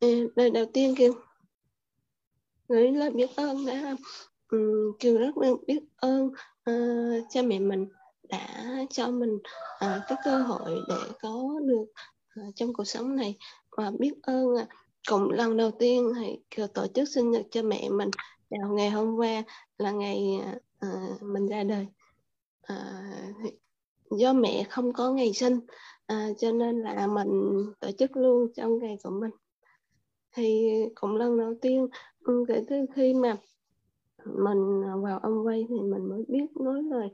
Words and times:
Ừ, 0.00 0.28
lời 0.36 0.50
đầu 0.50 0.64
tiên 0.72 0.94
kiều 0.96 1.12
gửi 2.68 2.90
lời 2.92 3.10
biết 3.10 3.30
ơn 3.36 3.66
đã 3.66 3.96
um, 4.50 4.92
kêu 4.98 5.18
rất 5.18 5.30
biết 5.66 5.82
ơn 5.96 6.26
uh, 6.70 7.24
cha 7.30 7.42
mẹ 7.42 7.58
mình 7.58 7.88
đã 8.28 8.64
cho 8.90 9.10
mình 9.10 9.34
uh, 9.34 10.02
cái 10.08 10.18
cơ 10.24 10.38
hội 10.38 10.80
để 10.88 10.94
có 11.20 11.60
được 11.64 11.84
uh, 12.40 12.54
trong 12.54 12.72
cuộc 12.72 12.84
sống 12.84 13.16
này. 13.16 13.36
Và 13.76 13.90
biết 13.98 14.12
ơn 14.22 14.46
uh, 14.46 14.68
cũng 15.08 15.30
lần 15.30 15.56
đầu 15.56 15.70
tiên 15.78 16.12
thì 16.20 16.38
kiều 16.50 16.66
tổ 16.66 16.86
chức 16.86 17.08
sinh 17.08 17.30
nhật 17.30 17.46
cho 17.50 17.62
mẹ 17.62 17.88
mình 17.88 18.10
vào 18.50 18.72
ngày 18.72 18.90
hôm 18.90 19.16
qua 19.16 19.42
là 19.78 19.90
ngày 19.90 20.40
uh, 20.86 21.22
mình 21.22 21.48
ra 21.48 21.64
đời. 21.64 21.86
Uh, 22.72 23.54
do 24.10 24.32
mẹ 24.32 24.64
không 24.70 24.92
có 24.92 25.10
ngày 25.10 25.32
sinh 25.32 25.56
uh, 26.12 26.38
cho 26.38 26.52
nên 26.52 26.80
là 26.80 27.06
mình 27.06 27.62
tổ 27.80 27.90
chức 27.98 28.16
luôn 28.16 28.52
trong 28.56 28.78
ngày 28.78 28.98
của 29.02 29.10
mình 29.10 29.30
thì 30.38 30.70
cũng 30.94 31.16
lần 31.16 31.38
đầu 31.38 31.54
tiên 31.62 31.88
ừ, 32.24 32.44
kể 32.48 32.62
từ 32.68 32.76
khi 32.94 33.14
mà 33.14 33.36
mình 34.24 34.82
vào 35.02 35.18
âm 35.18 35.42
quay 35.44 35.66
thì 35.68 35.74
mình 35.80 36.08
mới 36.08 36.24
biết 36.28 36.46
nói 36.60 36.82
lời 36.82 37.08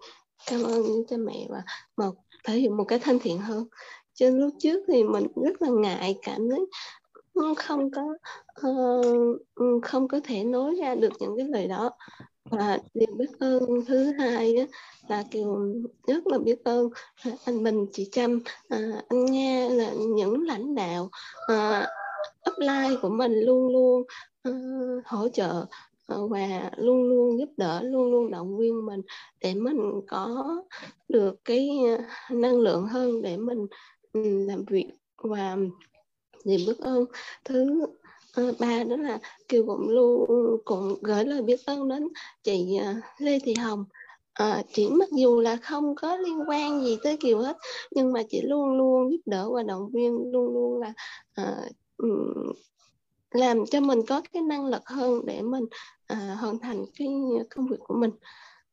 cảm 0.51 0.63
ơn 0.63 0.83
cha 1.09 1.17
mẹ 1.17 1.47
và 1.51 1.63
một 1.97 2.15
thể 2.45 2.55
hiện 2.55 2.77
một 2.77 2.85
cái 2.85 2.99
thân 2.99 3.19
thiện 3.23 3.39
hơn. 3.39 3.67
Trên 4.15 4.39
lúc 4.41 4.55
trước 4.59 4.85
thì 4.89 5.05
mình 5.05 5.27
rất 5.37 5.63
là 5.63 5.69
ngại 5.69 6.19
cảm 6.23 6.49
thấy 6.51 6.67
không 7.57 7.91
có 7.91 8.03
uh, 8.69 9.83
không 9.83 10.09
có 10.09 10.21
thể 10.25 10.45
nói 10.45 10.75
ra 10.81 10.95
được 10.95 11.13
những 11.21 11.37
cái 11.37 11.47
lời 11.49 11.67
đó. 11.67 11.91
Và 12.51 12.79
điều 12.95 13.15
biết 13.17 13.39
ơn 13.39 13.63
thứ 13.87 14.13
hai 14.19 14.57
á, 14.57 14.67
là 15.09 15.25
kiều 15.31 15.59
rất 16.07 16.27
là 16.27 16.39
biết 16.39 16.65
ơn 16.65 16.89
anh 17.45 17.63
Bình 17.63 17.87
chị 17.93 18.09
Trâm 18.13 18.41
à, 18.69 18.79
anh 19.09 19.25
Nga 19.25 19.69
là 19.69 19.91
những 20.15 20.43
lãnh 20.43 20.75
đạo 20.75 21.09
à, 21.47 21.87
upline 22.51 22.97
của 23.03 23.09
mình 23.09 23.33
luôn 23.33 23.73
luôn 23.73 24.03
uh, 24.49 25.07
hỗ 25.07 25.29
trợ 25.29 25.67
ờ, 26.07 26.27
và 26.27 26.71
luôn 26.77 27.03
luôn 27.03 27.39
giúp 27.39 27.49
đỡ 27.57 27.83
luôn 27.83 28.11
luôn 28.11 28.31
động 28.31 28.59
viên 28.59 28.87
mình 28.87 29.03
để 29.41 29.55
mình 29.55 29.77
có 30.09 30.47
được 31.09 31.35
cái 31.45 31.71
ờ, 31.99 32.05
năng 32.37 32.61
lượng 32.61 32.87
hơn 32.87 33.23
để 33.23 33.37
mình 33.37 33.67
ừ, 34.13 34.21
làm 34.49 34.65
việc 34.65 34.91
và 35.17 35.57
niềm 36.45 36.61
biết 36.67 36.79
ơn. 36.79 37.05
Thứ 37.45 37.87
ba 38.59 38.85
đó 38.85 38.97
là 38.97 39.19
kiều 39.49 39.67
cũng 39.67 39.89
luôn 39.89 40.27
cũng 40.65 40.95
gửi 41.03 41.25
lời 41.25 41.43
biết 41.43 41.67
ơn 41.67 41.89
đến 41.89 42.09
chị 42.43 42.79
lê 43.19 43.39
thị 43.39 43.55
hồng. 43.55 43.85
À, 44.35 44.63
chị 44.73 44.89
mặc 44.89 45.09
dù 45.13 45.41
là 45.41 45.57
không 45.57 45.95
có 45.95 46.17
liên 46.17 46.39
quan 46.49 46.85
gì 46.85 46.99
tới 47.03 47.17
kiều 47.17 47.39
hết 47.39 47.57
nhưng 47.91 48.13
mà 48.13 48.23
chị 48.31 48.43
luôn 48.43 48.79
luôn 48.79 49.11
giúp 49.11 49.21
đỡ 49.27 49.51
và 49.55 49.63
động 49.63 49.91
viên 49.93 50.33
luôn 50.33 50.55
luôn 50.55 50.81
là 50.81 50.93
làm 53.31 53.67
cho 53.67 53.81
mình 53.81 53.99
có 54.09 54.23
cái 54.33 54.43
năng 54.43 54.67
lực 54.67 54.83
hơn 54.87 55.27
để 55.27 55.43
mình 55.43 55.65
à, 56.07 56.37
hoàn 56.41 56.59
thành 56.59 56.85
cái 56.99 57.09
công 57.51 57.69
việc 57.69 57.81
của 57.81 57.95
mình. 57.95 58.11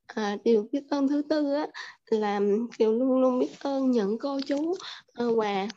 À, 0.07 0.37
điều 0.43 0.67
biết 0.71 0.83
ơn 0.89 1.07
thứ 1.07 1.21
tư 1.29 1.53
á, 1.53 1.67
là 2.05 2.39
kiều 2.77 2.91
luôn 2.91 3.21
luôn 3.21 3.39
biết 3.39 3.59
ơn 3.59 3.91
những 3.91 4.17
cô 4.19 4.39
chú 4.47 4.73
à, 5.13 5.25
và 5.35 5.67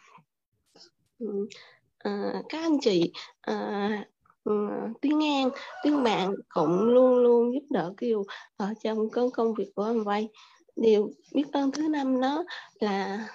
à, 1.98 2.42
các 2.48 2.62
anh 2.62 2.78
chị 2.81 3.12
à, 3.41 4.05
tiếng 5.01 5.19
ngang 5.19 5.51
tiếng 5.83 6.03
bạn 6.03 6.34
cũng 6.48 6.83
luôn 6.83 7.17
luôn 7.17 7.55
giúp 7.55 7.67
đỡ 7.70 7.92
kiều 7.97 8.25
ở 8.56 8.75
trong 8.83 9.11
cái 9.11 9.25
công 9.34 9.55
việc 9.55 9.73
của 9.75 9.83
anh 9.83 10.05
vay 10.05 10.29
điều 10.77 11.11
biết 11.34 11.45
ơn 11.53 11.73
thứ 11.73 11.89
năm 11.89 12.20
đó 12.20 12.45
là 12.81 13.29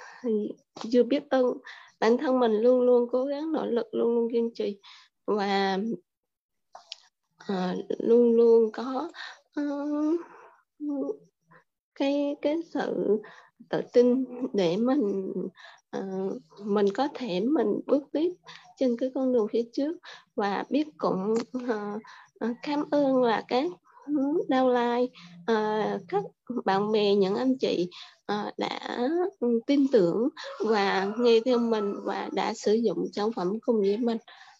chưa 0.89 1.03
biết 1.03 1.23
ơn 1.29 1.57
bản 1.99 2.17
thân 2.17 2.39
mình 2.39 2.51
luôn 2.51 2.81
luôn 2.81 3.09
cố 3.11 3.25
gắng 3.25 3.51
nỗ 3.51 3.65
lực 3.65 3.87
luôn 3.91 4.15
luôn 4.15 4.31
kiên 4.31 4.53
trì. 4.53 4.79
Và 5.25 5.77
à, 7.37 7.75
luôn 7.99 8.35
luôn 8.35 8.71
có 8.71 9.09
uh, 9.61 10.19
cái 11.95 12.35
cái 12.41 12.55
sự 12.73 13.19
tự 13.69 13.81
tin 13.93 14.25
để 14.53 14.77
mình 14.77 15.33
uh, 15.97 16.41
mình 16.63 16.85
có 16.93 17.07
thể 17.13 17.39
mình 17.39 17.79
bước 17.85 18.03
tiếp 18.11 18.31
trên 18.77 18.97
cái 18.97 19.11
con 19.15 19.33
đường 19.33 19.47
phía 19.51 19.63
trước. 19.73 19.97
Và 20.35 20.65
biết 20.69 20.87
cũng 20.97 21.33
uh, 21.57 22.01
cảm 22.63 22.83
ơn 22.91 23.23
là 23.23 23.43
các 23.47 23.65
đau 24.47 24.69
lai 24.69 25.09
à, 25.45 25.97
các 26.07 26.23
bạn 26.65 26.91
bè 26.91 27.15
những 27.15 27.35
anh 27.35 27.57
chị 27.57 27.89
à, 28.25 28.51
đã 28.57 28.79
ừ, 29.39 29.59
tin 29.67 29.87
tưởng 29.91 30.29
và 30.65 31.11
nghe 31.17 31.39
theo 31.45 31.57
mình 31.57 31.93
và 32.03 32.29
đã 32.33 32.53
sử 32.53 32.73
dụng 32.73 33.07
sản 33.13 33.31
phẩm 33.31 33.59
cùng 33.61 33.81
với 33.81 33.97
mình. 33.97 34.17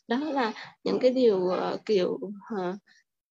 Đó 0.08 0.18
là 0.18 0.54
những 0.84 1.00
cái 1.02 1.12
điều 1.12 1.38
uh, 1.38 1.86
kiểu 1.86 2.20
uh, 2.56 2.76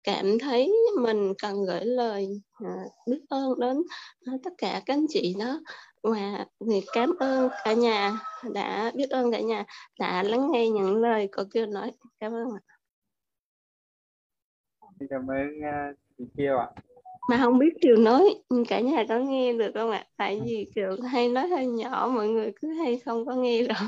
cảm 0.04 0.40
thấy 0.40 0.74
mình 1.02 1.34
cần 1.42 1.66
gửi 1.66 1.86
lời 1.86 2.42
uh, 2.64 2.92
biết 3.08 3.22
ơn 3.30 3.60
đến 3.60 3.78
uh, 3.78 4.42
tất 4.44 4.54
cả 4.58 4.82
các 4.86 4.94
anh 4.94 5.06
chị 5.10 5.36
đó. 5.40 5.60
Và 6.04 6.46
thì 6.70 6.82
cảm 6.94 7.14
ơn 7.20 7.50
cả 7.64 7.74
nhà 7.74 8.20
đã 8.54 8.92
biết 8.96 9.10
ơn 9.10 9.32
cả 9.32 9.40
nhà 9.40 9.66
đã 10.00 10.24
lắng 10.24 10.52
nghe 10.52 10.70
những 10.70 10.96
lời 10.96 11.30
của 11.36 11.44
kêu 11.54 11.66
nói. 11.66 11.92
Cảm 12.20 12.34
ơn 12.34 12.48
ạ. 12.54 12.62
Cảm 15.10 15.28
ơn 15.28 15.48
uh, 15.58 15.98
chị 16.18 16.24
Kiều 16.38 16.58
ạ. 16.58 16.68
Mà 17.30 17.38
không 17.38 17.60
biết 17.60 17.74
Kiều 17.82 17.98
nói 17.98 18.44
cả 18.68 18.80
nhà 18.80 19.06
có 19.10 19.20
nghe 19.20 19.54
được 19.54 19.72
không 19.74 19.92
ạ? 19.92 20.06
Tại 20.18 20.42
vì 20.46 20.72
Kiều 20.76 21.02
hay 21.12 21.30
nói 21.30 21.48
hơi 21.48 21.68
nhỏ 21.68 22.12
mọi 22.16 22.28
người 22.28 22.52
cứ 22.62 22.74
hay 22.74 23.00
không 23.00 23.26
có 23.26 23.36
nghe 23.36 23.62
được. 23.68 23.86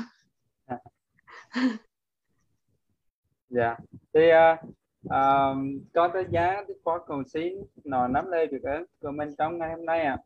Dạ. 3.48 3.76
Thì 4.12 4.20
uh, 4.30 4.74
um, 5.02 5.78
có 5.94 6.08
tới 6.14 6.24
giá 6.30 6.64
thì 6.68 6.74
có 6.84 6.98
cầu 6.98 7.22
xin 7.24 7.54
nó 7.84 8.08
nắm 8.08 8.30
lên 8.30 8.50
được 8.50 8.62
ơn 8.62 8.84
của 9.00 9.10
mình 9.10 9.34
trong 9.38 9.58
ngày 9.58 9.70
hôm 9.70 9.86
nay 9.86 10.00
ạ. 10.00 10.18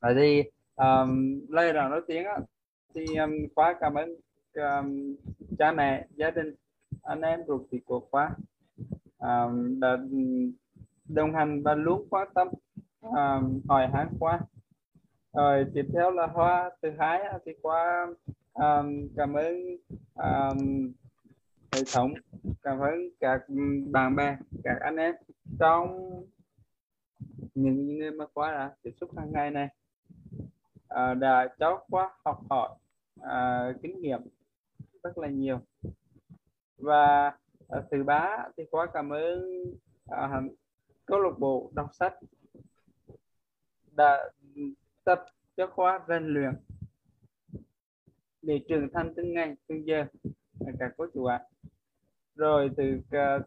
À. 0.00 0.10
thì 0.16 0.42
um, 0.76 1.40
lời 1.48 1.72
nào 1.72 1.88
nói 1.88 2.00
tiếng 2.06 2.24
á, 2.24 2.38
thì 2.94 3.04
um, 3.16 3.32
khóa 3.54 3.74
cảm 3.80 3.94
ơn 3.94 4.14
um, 4.54 5.16
cha 5.58 5.72
mẹ 5.72 6.06
gia 6.14 6.30
đình 6.30 6.54
anh 7.02 7.20
em 7.20 7.40
ruột 7.46 7.62
thịt 7.70 7.82
của 7.84 8.00
khóa 8.10 8.30
um, 9.18 9.80
đã 9.80 9.96
đồng 11.08 11.34
hành 11.34 11.62
và 11.62 11.74
luôn 11.74 12.06
quan 12.10 12.28
tâm 12.34 12.48
à, 13.16 13.40
hỏi 13.68 13.88
han 13.92 14.08
qua. 14.20 14.40
Rồi 15.32 15.66
tiếp 15.74 15.86
theo 15.92 16.10
là 16.10 16.26
hoa 16.26 16.70
thứ 16.82 16.90
hai 16.98 17.20
thì 17.44 17.52
qua 17.62 18.06
um, 18.54 18.62
à, 18.62 18.82
cảm 19.16 19.34
ơn 19.34 19.76
um, 20.14 20.92
hệ 21.72 21.82
thống 21.94 22.12
cảm 22.62 22.78
ơn 22.78 23.10
các 23.20 23.42
bạn 23.90 24.16
bè 24.16 24.36
các 24.64 24.76
anh 24.80 24.96
em 24.96 25.14
trong 25.58 26.10
những 27.54 27.98
người 27.98 28.10
mà 28.10 28.26
qua 28.34 28.52
đã 28.52 28.74
tiếp 28.82 28.92
xúc 29.00 29.10
hàng 29.16 29.32
ngày 29.32 29.50
này 29.50 29.68
à, 30.88 31.14
đã 31.14 31.48
cho 31.58 31.84
qua 31.90 32.10
học 32.24 32.40
hỏi 32.50 32.68
à, 33.22 33.72
kinh 33.82 34.00
nghiệm 34.00 34.20
rất 35.02 35.18
là 35.18 35.28
nhiều. 35.28 35.60
Và 36.78 37.32
à, 37.68 37.82
thứ 37.90 38.04
ba 38.04 38.48
thì 38.56 38.64
qua 38.70 38.86
cảm 38.92 39.10
ơn 39.10 39.64
à, 40.06 40.42
câu 41.08 41.20
lạc 41.20 41.38
bộ 41.38 41.70
đọc 41.74 41.94
sách 41.94 42.14
đã 43.96 44.30
tập 45.04 45.24
cho 45.56 45.66
khóa 45.66 46.00
rèn 46.08 46.26
luyện 46.26 46.52
để 48.42 48.60
trưởng 48.68 48.88
thành 48.94 49.12
từng 49.16 49.34
ngày 49.34 49.56
từng 49.66 49.86
giờ. 49.86 50.04
Các 50.78 50.92
cô 50.96 51.06
chú 51.14 51.24
ạ. 51.24 51.40
Rồi 52.34 52.70
từ 52.76 53.00
à, 53.10 53.38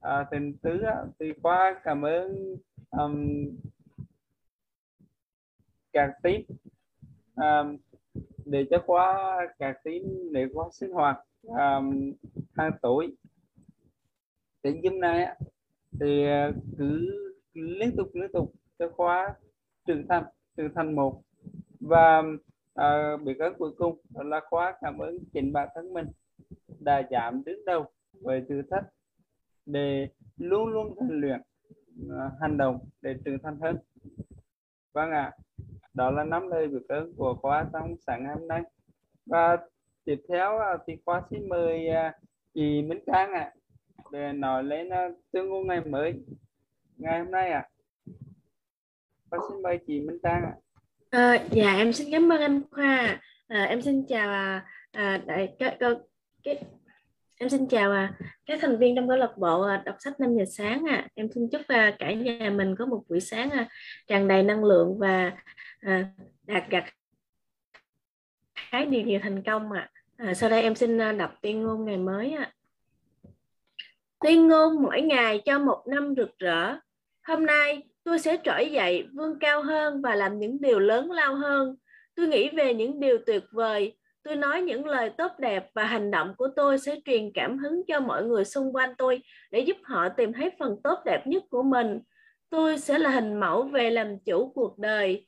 à 0.00 0.26
tình 0.30 0.56
tứ 0.58 0.80
à, 0.80 1.04
thì 1.18 1.32
qua 1.42 1.80
cảm 1.84 2.02
ơn 2.02 2.56
um, 2.90 3.46
các 5.92 6.10
tín 6.22 6.40
um, 7.36 7.76
để 8.44 8.66
cho 8.70 8.82
khóa 8.86 9.36
các 9.58 9.80
tín 9.84 10.32
để 10.32 10.46
qua 10.52 10.66
sinh 10.72 10.90
hoạt 10.90 11.16
um, 11.42 12.12
hàng 12.56 12.72
tuổi 12.82 13.16
đến 14.62 14.80
hôm 14.84 15.00
nay 15.00 15.36
thì 16.00 16.24
ờ, 16.24 16.52
cứ 16.78 17.08
liên 17.54 17.96
tục 17.96 18.08
liên 18.14 18.32
tục 18.32 18.52
cho 18.78 18.88
khóa 18.96 19.34
trưởng 19.86 20.06
thành 20.08 20.24
trưởng 20.56 20.74
thành 20.74 20.96
một. 20.96 21.22
Và 21.80 22.22
à, 22.74 23.16
biết 23.16 23.38
ơn 23.38 23.54
cuối 23.58 23.70
cùng 23.78 23.98
là 24.14 24.40
khóa 24.50 24.76
cảm 24.80 24.98
ơn 24.98 25.18
chính 25.32 25.52
bản 25.52 25.68
thân 25.74 25.92
mình 25.92 26.06
đã 26.80 27.02
giảm 27.10 27.44
đứng 27.44 27.64
đầu 27.64 27.84
về 28.24 28.44
thử 28.48 28.62
thách 28.70 28.84
để 29.66 30.08
luôn 30.36 30.68
luôn 30.68 30.94
rèn 31.00 31.20
luyện 31.20 31.40
à, 32.10 32.30
hành 32.40 32.56
động 32.56 32.78
để 33.02 33.14
trưởng 33.24 33.38
thành 33.42 33.58
hơn. 33.60 33.76
Vâng 34.92 35.10
ạ 35.10 35.22
à, 35.22 35.36
đó 35.94 36.10
là 36.10 36.24
năm 36.24 36.48
lời 36.48 36.68
biệt 36.68 36.88
ơn 36.88 37.12
của 37.16 37.34
khóa 37.42 37.66
trong 37.72 37.96
sáng 38.06 38.24
ngày 38.24 38.34
hôm 38.34 38.48
nay. 38.48 38.62
Và 39.26 39.56
tiếp 40.04 40.22
theo 40.28 40.58
ờ, 40.58 40.78
thì 40.86 40.96
khóa 41.04 41.22
xin 41.30 41.48
mời 41.48 41.86
chị 42.54 42.82
Minh 42.82 43.00
Trang 43.06 43.32
ạ. 43.32 43.40
à, 43.40 43.55
để 44.12 44.32
nói 44.32 44.64
lên 44.64 44.88
à, 44.88 45.08
tương 45.32 45.48
ngôn 45.48 45.66
ngày 45.66 45.80
mới 45.80 46.14
ngày 46.96 47.18
hôm 47.18 47.30
nay 47.30 47.50
ạ 47.50 47.58
à. 47.58 47.70
khóa 49.30 49.38
xin 49.48 49.62
mời 49.62 49.78
chị 49.86 50.00
Minh 50.00 50.18
Trang 50.22 50.42
ạ 50.42 50.54
à. 51.10 51.20
À, 51.20 51.44
dạ 51.50 51.76
em 51.76 51.92
xin 51.92 52.08
cảm 52.12 52.32
ơn 52.32 52.40
anh 52.40 52.60
Khoa 52.70 53.20
à, 53.48 53.64
em 53.64 53.82
xin 53.82 54.06
chào 54.08 54.28
à, 54.28 54.66
à 54.92 55.20
đại 55.26 55.54
cái, 55.58 55.76
các 55.80 55.98
cái 56.42 56.62
em 57.38 57.48
xin 57.48 57.68
chào 57.68 57.92
à, 57.92 58.14
các 58.46 58.58
thành 58.62 58.78
viên 58.78 58.96
trong 58.96 59.08
câu 59.08 59.16
lạc 59.16 59.38
bộ 59.38 59.62
à, 59.62 59.82
đọc 59.84 59.96
sách 59.98 60.20
5 60.20 60.36
giờ 60.38 60.44
sáng 60.44 60.84
à. 60.88 61.08
Em 61.14 61.28
xin 61.34 61.48
chúc 61.52 61.62
à, 61.68 61.96
cả 61.98 62.12
nhà 62.12 62.50
mình 62.50 62.74
có 62.78 62.86
một 62.86 63.02
buổi 63.08 63.20
sáng 63.20 63.50
à, 63.50 63.68
tràn 64.06 64.28
đầy 64.28 64.42
năng 64.42 64.64
lượng 64.64 64.98
và 64.98 65.32
à, 65.80 66.04
đạt 66.46 66.64
gặt 66.70 66.84
khá 68.54 68.84
điều 68.84 69.02
nhiều 69.02 69.20
thành 69.22 69.42
công 69.42 69.72
ạ. 69.72 69.90
À. 70.16 70.26
À, 70.26 70.34
sau 70.34 70.50
đây 70.50 70.62
em 70.62 70.74
xin 70.74 70.98
à, 70.98 71.12
đọc 71.12 71.34
tuyên 71.42 71.62
ngôn 71.62 71.84
ngày 71.84 71.96
mới 71.96 72.32
ạ. 72.32 72.42
À. 72.42 72.55
Tuyên 74.20 74.48
ngôn 74.48 74.82
mỗi 74.82 75.00
ngày 75.00 75.42
cho 75.44 75.58
một 75.58 75.82
năm 75.86 76.14
rực 76.16 76.38
rỡ. 76.38 76.76
Hôm 77.26 77.46
nay 77.46 77.82
tôi 78.04 78.18
sẽ 78.18 78.36
trỗi 78.44 78.70
dậy, 78.72 79.08
vươn 79.12 79.38
cao 79.40 79.62
hơn 79.62 80.02
và 80.02 80.14
làm 80.14 80.38
những 80.38 80.60
điều 80.60 80.78
lớn 80.78 81.10
lao 81.10 81.34
hơn. 81.34 81.76
Tôi 82.14 82.28
nghĩ 82.28 82.50
về 82.50 82.74
những 82.74 83.00
điều 83.00 83.18
tuyệt 83.26 83.44
vời 83.50 83.96
Tôi 84.26 84.36
nói 84.36 84.62
những 84.62 84.86
lời 84.86 85.10
tốt 85.10 85.32
đẹp 85.38 85.70
và 85.74 85.84
hành 85.84 86.10
động 86.10 86.34
của 86.38 86.48
tôi 86.56 86.78
sẽ 86.78 86.96
truyền 87.04 87.30
cảm 87.34 87.58
hứng 87.58 87.82
cho 87.88 88.00
mọi 88.00 88.24
người 88.24 88.44
xung 88.44 88.76
quanh 88.76 88.94
tôi 88.98 89.22
để 89.50 89.60
giúp 89.60 89.76
họ 89.84 90.08
tìm 90.08 90.32
thấy 90.32 90.50
phần 90.58 90.76
tốt 90.84 90.98
đẹp 91.04 91.26
nhất 91.26 91.42
của 91.50 91.62
mình. 91.62 92.00
Tôi 92.50 92.78
sẽ 92.78 92.98
là 92.98 93.10
hình 93.10 93.40
mẫu 93.40 93.62
về 93.62 93.90
làm 93.90 94.18
chủ 94.18 94.52
cuộc 94.54 94.78
đời. 94.78 95.26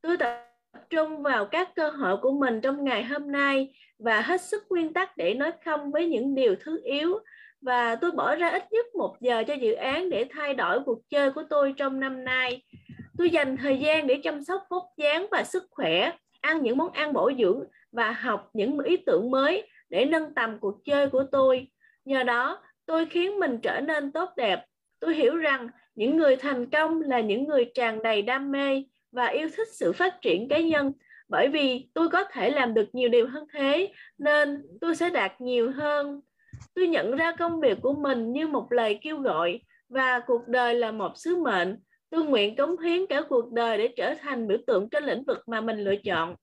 Tôi 0.00 0.16
tập 0.16 0.44
trung 0.90 1.22
vào 1.22 1.46
các 1.46 1.74
cơ 1.74 1.90
hội 1.90 2.16
của 2.16 2.32
mình 2.32 2.60
trong 2.60 2.84
ngày 2.84 3.04
hôm 3.04 3.32
nay 3.32 3.74
và 3.98 4.20
hết 4.20 4.40
sức 4.40 4.62
nguyên 4.70 4.92
tắc 4.92 5.16
để 5.16 5.34
nói 5.34 5.52
không 5.64 5.92
với 5.92 6.06
những 6.06 6.34
điều 6.34 6.54
thứ 6.60 6.80
yếu 6.84 7.18
và 7.62 7.96
tôi 7.96 8.10
bỏ 8.10 8.34
ra 8.34 8.48
ít 8.48 8.72
nhất 8.72 8.94
một 8.94 9.16
giờ 9.20 9.44
cho 9.46 9.54
dự 9.54 9.72
án 9.72 10.10
để 10.10 10.26
thay 10.30 10.54
đổi 10.54 10.80
cuộc 10.86 10.98
chơi 11.08 11.30
của 11.30 11.42
tôi 11.50 11.74
trong 11.76 12.00
năm 12.00 12.24
nay. 12.24 12.62
Tôi 13.18 13.30
dành 13.30 13.56
thời 13.56 13.78
gian 13.78 14.06
để 14.06 14.20
chăm 14.22 14.44
sóc 14.44 14.62
vóc 14.70 14.84
dáng 14.96 15.26
và 15.30 15.44
sức 15.44 15.64
khỏe, 15.70 16.12
ăn 16.40 16.62
những 16.62 16.76
món 16.76 16.92
ăn 16.92 17.12
bổ 17.12 17.30
dưỡng 17.38 17.64
và 17.92 18.10
học 18.10 18.50
những 18.52 18.78
ý 18.78 18.96
tưởng 18.96 19.30
mới 19.30 19.68
để 19.88 20.04
nâng 20.04 20.34
tầm 20.34 20.58
cuộc 20.60 20.84
chơi 20.84 21.08
của 21.08 21.24
tôi. 21.32 21.68
Nhờ 22.04 22.22
đó, 22.22 22.62
tôi 22.86 23.06
khiến 23.06 23.38
mình 23.38 23.58
trở 23.62 23.80
nên 23.80 24.12
tốt 24.12 24.28
đẹp. 24.36 24.64
Tôi 25.00 25.14
hiểu 25.14 25.36
rằng 25.36 25.68
những 25.94 26.16
người 26.16 26.36
thành 26.36 26.70
công 26.70 27.00
là 27.00 27.20
những 27.20 27.44
người 27.44 27.70
tràn 27.74 28.02
đầy 28.02 28.22
đam 28.22 28.52
mê 28.52 28.84
và 29.12 29.26
yêu 29.26 29.48
thích 29.56 29.68
sự 29.72 29.92
phát 29.92 30.20
triển 30.22 30.48
cá 30.48 30.58
nhân 30.58 30.92
bởi 31.28 31.48
vì 31.48 31.88
tôi 31.94 32.08
có 32.08 32.24
thể 32.24 32.50
làm 32.50 32.74
được 32.74 32.88
nhiều 32.92 33.08
điều 33.08 33.26
hơn 33.28 33.44
thế 33.52 33.92
nên 34.18 34.62
tôi 34.80 34.96
sẽ 34.96 35.10
đạt 35.10 35.40
nhiều 35.40 35.72
hơn. 35.72 36.20
Tôi 36.74 36.88
nhận 36.88 37.16
ra 37.16 37.32
công 37.38 37.60
việc 37.60 37.78
của 37.82 37.92
mình 37.92 38.32
như 38.32 38.48
một 38.48 38.72
lời 38.72 38.98
kêu 39.02 39.18
gọi 39.18 39.60
và 39.88 40.20
cuộc 40.26 40.48
đời 40.48 40.74
là 40.74 40.92
một 40.92 41.12
sứ 41.14 41.36
mệnh. 41.36 41.78
Tôi 42.10 42.24
nguyện 42.24 42.56
cống 42.56 42.78
hiến 42.78 43.06
cả 43.06 43.22
cuộc 43.28 43.52
đời 43.52 43.78
để 43.78 43.88
trở 43.96 44.14
thành 44.20 44.48
biểu 44.48 44.58
tượng 44.66 44.88
trên 44.90 45.04
lĩnh 45.04 45.24
vực 45.24 45.38
mà 45.46 45.60
mình 45.60 45.78
lựa 45.78 45.96
chọn 45.96 46.36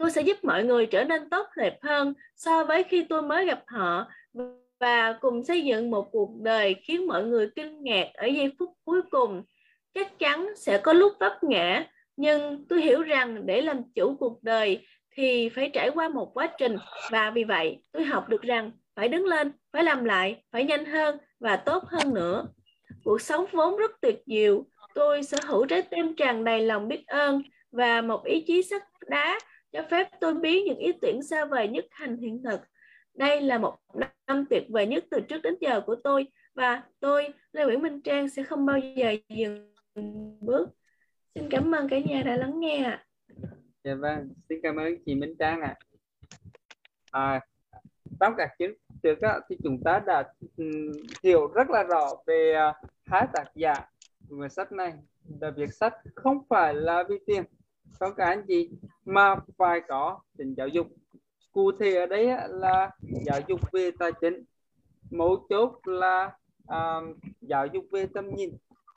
tôi 0.00 0.10
sẽ 0.10 0.22
giúp 0.22 0.44
mọi 0.44 0.64
người 0.64 0.86
trở 0.86 1.04
nên 1.04 1.30
tốt 1.30 1.46
đẹp 1.56 1.78
hơn 1.82 2.14
so 2.36 2.64
với 2.64 2.82
khi 2.82 3.04
tôi 3.08 3.22
mới 3.22 3.46
gặp 3.46 3.62
họ 3.66 4.06
và 4.80 5.12
cùng 5.20 5.44
xây 5.44 5.64
dựng 5.64 5.90
một 5.90 6.08
cuộc 6.12 6.30
đời 6.40 6.74
khiến 6.82 7.06
mọi 7.06 7.24
người 7.24 7.50
kinh 7.56 7.82
ngạc 7.82 8.06
ở 8.14 8.26
giây 8.26 8.52
phút 8.58 8.68
cuối 8.84 9.02
cùng. 9.10 9.42
Chắc 9.94 10.18
chắn 10.18 10.48
sẽ 10.56 10.78
có 10.78 10.92
lúc 10.92 11.12
vấp 11.20 11.44
ngã, 11.44 11.86
nhưng 12.16 12.64
tôi 12.68 12.82
hiểu 12.82 13.02
rằng 13.02 13.46
để 13.46 13.60
làm 13.60 13.82
chủ 13.94 14.16
cuộc 14.16 14.42
đời 14.42 14.86
thì 15.10 15.48
phải 15.48 15.70
trải 15.72 15.90
qua 15.94 16.08
một 16.08 16.30
quá 16.34 16.48
trình 16.58 16.76
và 17.10 17.30
vì 17.30 17.44
vậy 17.44 17.82
tôi 17.92 18.04
học 18.04 18.28
được 18.28 18.42
rằng 18.42 18.70
phải 18.96 19.08
đứng 19.08 19.26
lên, 19.26 19.52
phải 19.72 19.84
làm 19.84 20.04
lại, 20.04 20.44
phải 20.52 20.64
nhanh 20.64 20.84
hơn 20.84 21.18
và 21.40 21.56
tốt 21.56 21.84
hơn 21.84 22.14
nữa. 22.14 22.48
Cuộc 23.04 23.20
sống 23.20 23.46
vốn 23.52 23.76
rất 23.76 23.90
tuyệt 24.00 24.22
diệu, 24.26 24.64
tôi 24.94 25.22
sở 25.22 25.38
hữu 25.46 25.66
trái 25.66 25.82
tim 25.82 26.14
tràn 26.16 26.44
đầy 26.44 26.60
lòng 26.62 26.88
biết 26.88 27.06
ơn 27.06 27.42
và 27.72 28.02
một 28.02 28.24
ý 28.24 28.44
chí 28.46 28.62
sắt 28.62 28.82
đá 29.06 29.38
cho 29.72 29.82
phép 29.90 30.08
tôi 30.20 30.34
biến 30.34 30.64
những 30.64 30.78
ý 30.78 30.92
tưởng 31.02 31.22
xa 31.22 31.44
vời 31.44 31.68
nhất 31.68 31.84
thành 31.90 32.16
hiện 32.16 32.42
thực. 32.42 32.60
Đây 33.14 33.40
là 33.40 33.58
một 33.58 33.76
năm 34.26 34.44
tuyệt 34.50 34.64
vời 34.68 34.86
nhất 34.86 35.04
từ 35.10 35.20
trước 35.20 35.42
đến 35.42 35.54
giờ 35.60 35.80
của 35.80 35.96
tôi 36.04 36.26
và 36.54 36.82
tôi, 37.00 37.28
Lê 37.52 37.64
Nguyễn 37.64 37.82
Minh 37.82 38.00
Trang 38.02 38.28
sẽ 38.28 38.42
không 38.42 38.66
bao 38.66 38.78
giờ 38.78 39.16
dừng 39.28 39.74
bước. 40.40 40.68
Xin 41.34 41.48
cảm 41.50 41.74
ơn 41.74 41.88
cả 41.88 41.98
nhà 41.98 42.22
đã 42.22 42.36
lắng 42.36 42.60
nghe 42.60 42.84
ạ. 42.84 43.06
Dạ 43.84 43.94
vâng, 43.94 44.28
xin 44.48 44.58
cảm 44.62 44.76
ơn 44.76 44.94
chị 45.06 45.14
Minh 45.14 45.34
Trang 45.38 45.60
ạ. 45.60 45.74
À. 47.10 47.32
à, 47.32 47.40
trong 48.20 48.34
các 48.36 48.50
chương 48.58 48.72
trước 49.02 49.18
thì 49.48 49.56
chúng 49.64 49.82
ta 49.84 50.02
đã 50.06 50.32
ừ, 50.56 50.92
hiểu 51.22 51.46
rất 51.54 51.70
là 51.70 51.82
rõ 51.82 52.08
về 52.26 52.54
à, 52.54 52.74
hai 53.04 53.26
tác 53.32 53.44
giả 53.54 53.74
của 54.28 54.48
sách 54.48 54.72
này. 54.72 54.92
Là 55.40 55.50
việc 55.50 55.72
sách 55.72 55.94
không 56.14 56.38
phải 56.48 56.74
là 56.74 57.04
vì 57.08 57.18
tiền 57.26 57.44
có 57.98 58.10
cả 58.10 58.24
anh 58.26 58.44
chị 58.48 58.70
mà 59.04 59.36
phải 59.58 59.80
có 59.88 60.20
tình 60.38 60.54
giáo 60.54 60.68
dục. 60.68 60.86
Cụ 61.52 61.72
thể 61.72 61.94
ở 61.94 62.06
đây 62.06 62.26
là 62.48 62.90
giáo 63.00 63.40
dục 63.48 63.60
về 63.72 63.90
tài 63.98 64.12
chính. 64.20 64.44
Mấu 65.10 65.46
chốt 65.48 65.80
là 65.84 66.32
uh, 66.62 67.16
giáo 67.40 67.66
dục 67.66 67.84
về 67.92 68.06
tâm 68.14 68.34
nhìn 68.34 68.50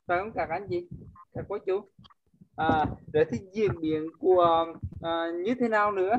phải 0.06 0.18
không? 0.18 0.32
Các 0.32 0.48
anh 0.50 0.66
chị 0.70 0.88
các 1.34 1.44
cô 1.48 1.58
chú. 1.58 1.80
À, 2.56 2.84
rồi 3.12 3.24
thì 3.30 3.38
diễn 3.52 3.80
biến 3.80 4.06
của 4.18 4.66
uh, 4.98 5.34
như 5.44 5.54
thế 5.60 5.68
nào 5.68 5.92
nữa? 5.92 6.16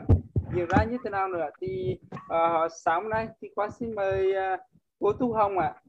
Diễn 0.54 0.68
ra 0.70 0.84
như 0.84 0.98
thế 1.04 1.10
nào 1.10 1.28
nữa 1.28 1.50
thì 1.62 1.98
uh, 2.16 2.72
sáng 2.86 3.10
nay 3.10 3.28
thì 3.42 3.50
qua 3.56 3.70
xin 3.70 3.96
mời 3.96 4.34
uh, 4.54 4.60
cô 5.00 5.14
Thu 5.14 5.34
Hồng 5.34 5.58
ạ 5.58 5.68
à, 5.68 5.82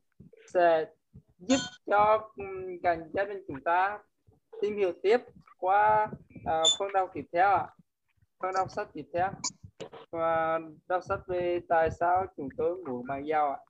sẽ 0.46 0.84
giúp 1.38 1.58
cho 1.86 2.30
um, 2.36 2.78
cả 2.82 2.96
gia 3.12 3.24
đình 3.24 3.44
chúng 3.48 3.60
ta 3.64 3.98
tìm 4.60 4.76
hiểu 4.76 4.92
tiếp 5.02 5.20
qua 5.58 6.08
uh, 6.36 6.66
phần 6.78 6.92
đọc 6.92 7.10
tiếp 7.14 7.24
theo 7.32 7.50
ạ 7.50 7.56
à. 7.56 7.74
phần 8.42 8.54
đọc 8.54 8.70
sách 8.70 8.88
tiếp 8.92 9.04
theo 9.12 9.30
và 10.10 10.60
đọc 10.88 11.02
sách 11.08 11.20
về 11.26 11.60
tại 11.68 11.90
sao 11.90 12.26
chúng 12.36 12.48
tôi 12.56 12.76
muốn 12.86 13.06
bàn 13.06 13.26
giao 13.26 13.50
ạ 13.50 13.58
à. 13.58 13.64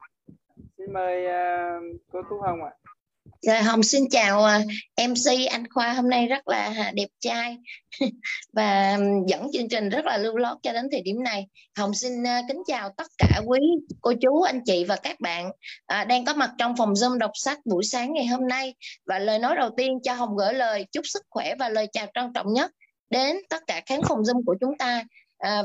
xin 0.78 0.92
mời 0.92 1.26
uh, 1.26 2.00
cô 2.12 2.22
thu 2.30 2.40
Hồng 2.40 2.62
ạ 2.64 2.70
à. 2.82 2.95
Rồi 3.42 3.56
Hồng 3.56 3.82
xin 3.82 4.04
chào 4.10 4.44
à, 4.44 4.62
MC 5.08 5.50
anh 5.50 5.64
Khoa 5.70 5.92
hôm 5.92 6.10
nay 6.10 6.26
rất 6.26 6.48
là 6.48 6.92
đẹp 6.94 7.08
trai 7.20 7.56
và 8.52 8.98
dẫn 9.26 9.48
chương 9.52 9.68
trình 9.68 9.88
rất 9.88 10.04
là 10.04 10.16
lưu 10.16 10.36
lót 10.36 10.58
cho 10.62 10.72
đến 10.72 10.88
thời 10.92 11.02
điểm 11.02 11.22
này. 11.22 11.46
Hồng 11.78 11.94
xin 11.94 12.26
à, 12.26 12.42
kính 12.48 12.62
chào 12.66 12.90
tất 12.96 13.06
cả 13.18 13.40
quý 13.46 13.58
cô 14.00 14.12
chú, 14.20 14.42
anh 14.42 14.60
chị 14.64 14.84
và 14.84 14.96
các 14.96 15.20
bạn 15.20 15.50
à, 15.86 16.04
đang 16.04 16.24
có 16.24 16.34
mặt 16.34 16.50
trong 16.58 16.76
phòng 16.76 16.92
Zoom 16.92 17.18
đọc 17.18 17.30
sách 17.34 17.58
buổi 17.64 17.84
sáng 17.84 18.12
ngày 18.12 18.26
hôm 18.26 18.48
nay. 18.48 18.74
Và 19.06 19.18
lời 19.18 19.38
nói 19.38 19.56
đầu 19.56 19.70
tiên 19.76 19.98
cho 20.02 20.14
Hồng 20.14 20.36
gửi 20.36 20.54
lời 20.54 20.86
chúc 20.92 21.06
sức 21.06 21.22
khỏe 21.30 21.54
và 21.58 21.68
lời 21.68 21.86
chào 21.92 22.06
trân 22.14 22.32
trọng 22.32 22.52
nhất 22.52 22.70
đến 23.10 23.36
tất 23.48 23.62
cả 23.66 23.82
khán 23.86 24.00
phòng 24.08 24.22
Zoom 24.22 24.42
của 24.46 24.56
chúng 24.60 24.78
ta 24.78 25.04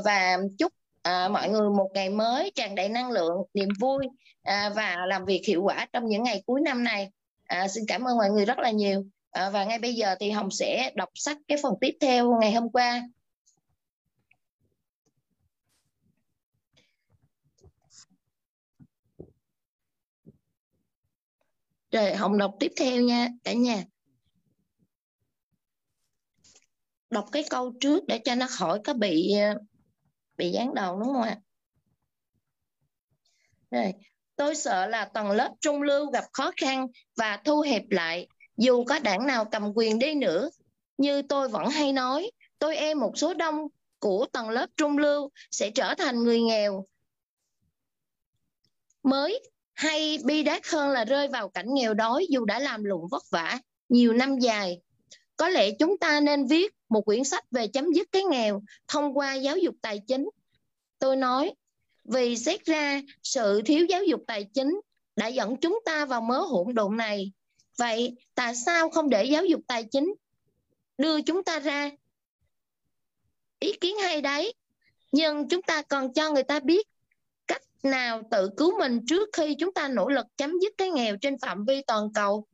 và 0.04 0.38
chúc 0.58 0.72
à, 1.02 1.28
mọi 1.28 1.48
người 1.48 1.70
một 1.70 1.88
ngày 1.94 2.10
mới 2.10 2.52
tràn 2.54 2.74
đầy 2.74 2.88
năng 2.88 3.10
lượng 3.10 3.36
niềm 3.54 3.68
vui 3.80 4.06
à, 4.42 4.70
và 4.76 4.96
làm 5.06 5.24
việc 5.24 5.42
hiệu 5.46 5.62
quả 5.62 5.86
trong 5.92 6.04
những 6.08 6.22
ngày 6.22 6.42
cuối 6.46 6.60
năm 6.60 6.84
này 6.84 7.10
à, 7.52 7.68
xin 7.68 7.84
cảm 7.88 8.02
ơn 8.02 8.16
mọi 8.16 8.30
người 8.30 8.44
rất 8.44 8.58
là 8.58 8.70
nhiều. 8.70 9.04
À, 9.30 9.50
và 9.50 9.64
ngay 9.64 9.78
bây 9.78 9.94
giờ 9.94 10.14
thì 10.20 10.30
hồng 10.30 10.50
sẽ 10.50 10.92
đọc 10.96 11.08
sách 11.14 11.38
cái 11.48 11.58
phần 11.62 11.74
tiếp 11.80 11.96
theo 12.00 12.38
ngày 12.40 12.52
hôm 12.52 12.70
qua. 12.70 13.08
Rồi 21.90 22.14
hồng 22.14 22.38
đọc 22.38 22.54
tiếp 22.60 22.72
theo 22.76 23.00
nha 23.00 23.28
cả 23.44 23.52
nhà. 23.52 23.84
Đọc 27.10 27.26
cái 27.32 27.44
câu 27.50 27.72
trước 27.80 28.04
để 28.06 28.18
cho 28.24 28.34
nó 28.34 28.46
khỏi 28.50 28.80
có 28.84 28.94
bị 28.94 29.32
à, 29.32 29.54
bị 30.36 30.50
dán 30.50 30.74
đầu 30.74 31.00
đúng 31.00 31.08
không 31.12 31.22
ạ? 31.22 31.38
Rồi 33.70 33.92
Tôi 34.42 34.56
sợ 34.56 34.86
là 34.86 35.04
tầng 35.04 35.30
lớp 35.30 35.50
trung 35.60 35.82
lưu 35.82 36.10
gặp 36.10 36.24
khó 36.32 36.50
khăn 36.56 36.86
và 37.16 37.36
thu 37.44 37.60
hẹp 37.60 37.82
lại, 37.90 38.26
dù 38.56 38.84
có 38.84 38.98
đảng 38.98 39.26
nào 39.26 39.44
cầm 39.44 39.72
quyền 39.74 39.98
đi 39.98 40.14
nữa. 40.14 40.50
Như 40.98 41.22
tôi 41.22 41.48
vẫn 41.48 41.68
hay 41.68 41.92
nói, 41.92 42.30
tôi 42.58 42.76
e 42.76 42.94
một 42.94 43.12
số 43.18 43.34
đông 43.34 43.66
của 43.98 44.26
tầng 44.32 44.50
lớp 44.50 44.66
trung 44.76 44.98
lưu 44.98 45.30
sẽ 45.50 45.70
trở 45.70 45.94
thành 45.94 46.24
người 46.24 46.40
nghèo 46.40 46.86
mới 49.02 49.42
hay 49.74 50.18
bi 50.24 50.42
đát 50.42 50.66
hơn 50.66 50.88
là 50.88 51.04
rơi 51.04 51.28
vào 51.28 51.48
cảnh 51.48 51.74
nghèo 51.74 51.94
đói 51.94 52.26
dù 52.30 52.44
đã 52.44 52.58
làm 52.58 52.84
lụng 52.84 53.08
vất 53.10 53.22
vả 53.30 53.58
nhiều 53.88 54.12
năm 54.12 54.38
dài. 54.38 54.80
Có 55.36 55.48
lẽ 55.48 55.70
chúng 55.78 55.98
ta 55.98 56.20
nên 56.20 56.46
viết 56.46 56.74
một 56.88 57.04
quyển 57.04 57.24
sách 57.24 57.44
về 57.50 57.66
chấm 57.66 57.92
dứt 57.94 58.08
cái 58.12 58.22
nghèo 58.24 58.62
thông 58.88 59.18
qua 59.18 59.34
giáo 59.34 59.56
dục 59.56 59.74
tài 59.82 60.00
chính. 60.06 60.30
Tôi 60.98 61.16
nói 61.16 61.54
vì 62.04 62.36
xét 62.36 62.64
ra 62.64 63.00
sự 63.22 63.62
thiếu 63.64 63.86
giáo 63.86 64.04
dục 64.04 64.20
tài 64.26 64.44
chính 64.54 64.80
đã 65.16 65.26
dẫn 65.26 65.56
chúng 65.56 65.80
ta 65.84 66.06
vào 66.06 66.20
mớ 66.20 66.38
hỗn 66.38 66.74
độn 66.74 66.96
này. 66.96 67.32
Vậy 67.78 68.16
tại 68.34 68.54
sao 68.54 68.90
không 68.90 69.10
để 69.10 69.24
giáo 69.24 69.44
dục 69.44 69.60
tài 69.66 69.84
chính 69.90 70.14
đưa 70.98 71.20
chúng 71.20 71.44
ta 71.44 71.60
ra? 71.60 71.90
Ý 73.58 73.72
kiến 73.72 73.96
hay 73.96 74.20
đấy. 74.20 74.54
Nhưng 75.12 75.48
chúng 75.48 75.62
ta 75.62 75.82
còn 75.82 76.12
cho 76.12 76.32
người 76.32 76.42
ta 76.42 76.60
biết 76.60 76.86
cách 77.46 77.62
nào 77.82 78.22
tự 78.30 78.50
cứu 78.56 78.78
mình 78.78 79.00
trước 79.08 79.28
khi 79.32 79.54
chúng 79.58 79.74
ta 79.74 79.88
nỗ 79.88 80.08
lực 80.08 80.26
chấm 80.36 80.52
dứt 80.62 80.72
cái 80.78 80.90
nghèo 80.90 81.16
trên 81.20 81.38
phạm 81.38 81.64
vi 81.64 81.82
toàn 81.86 82.12
cầu. 82.14 82.46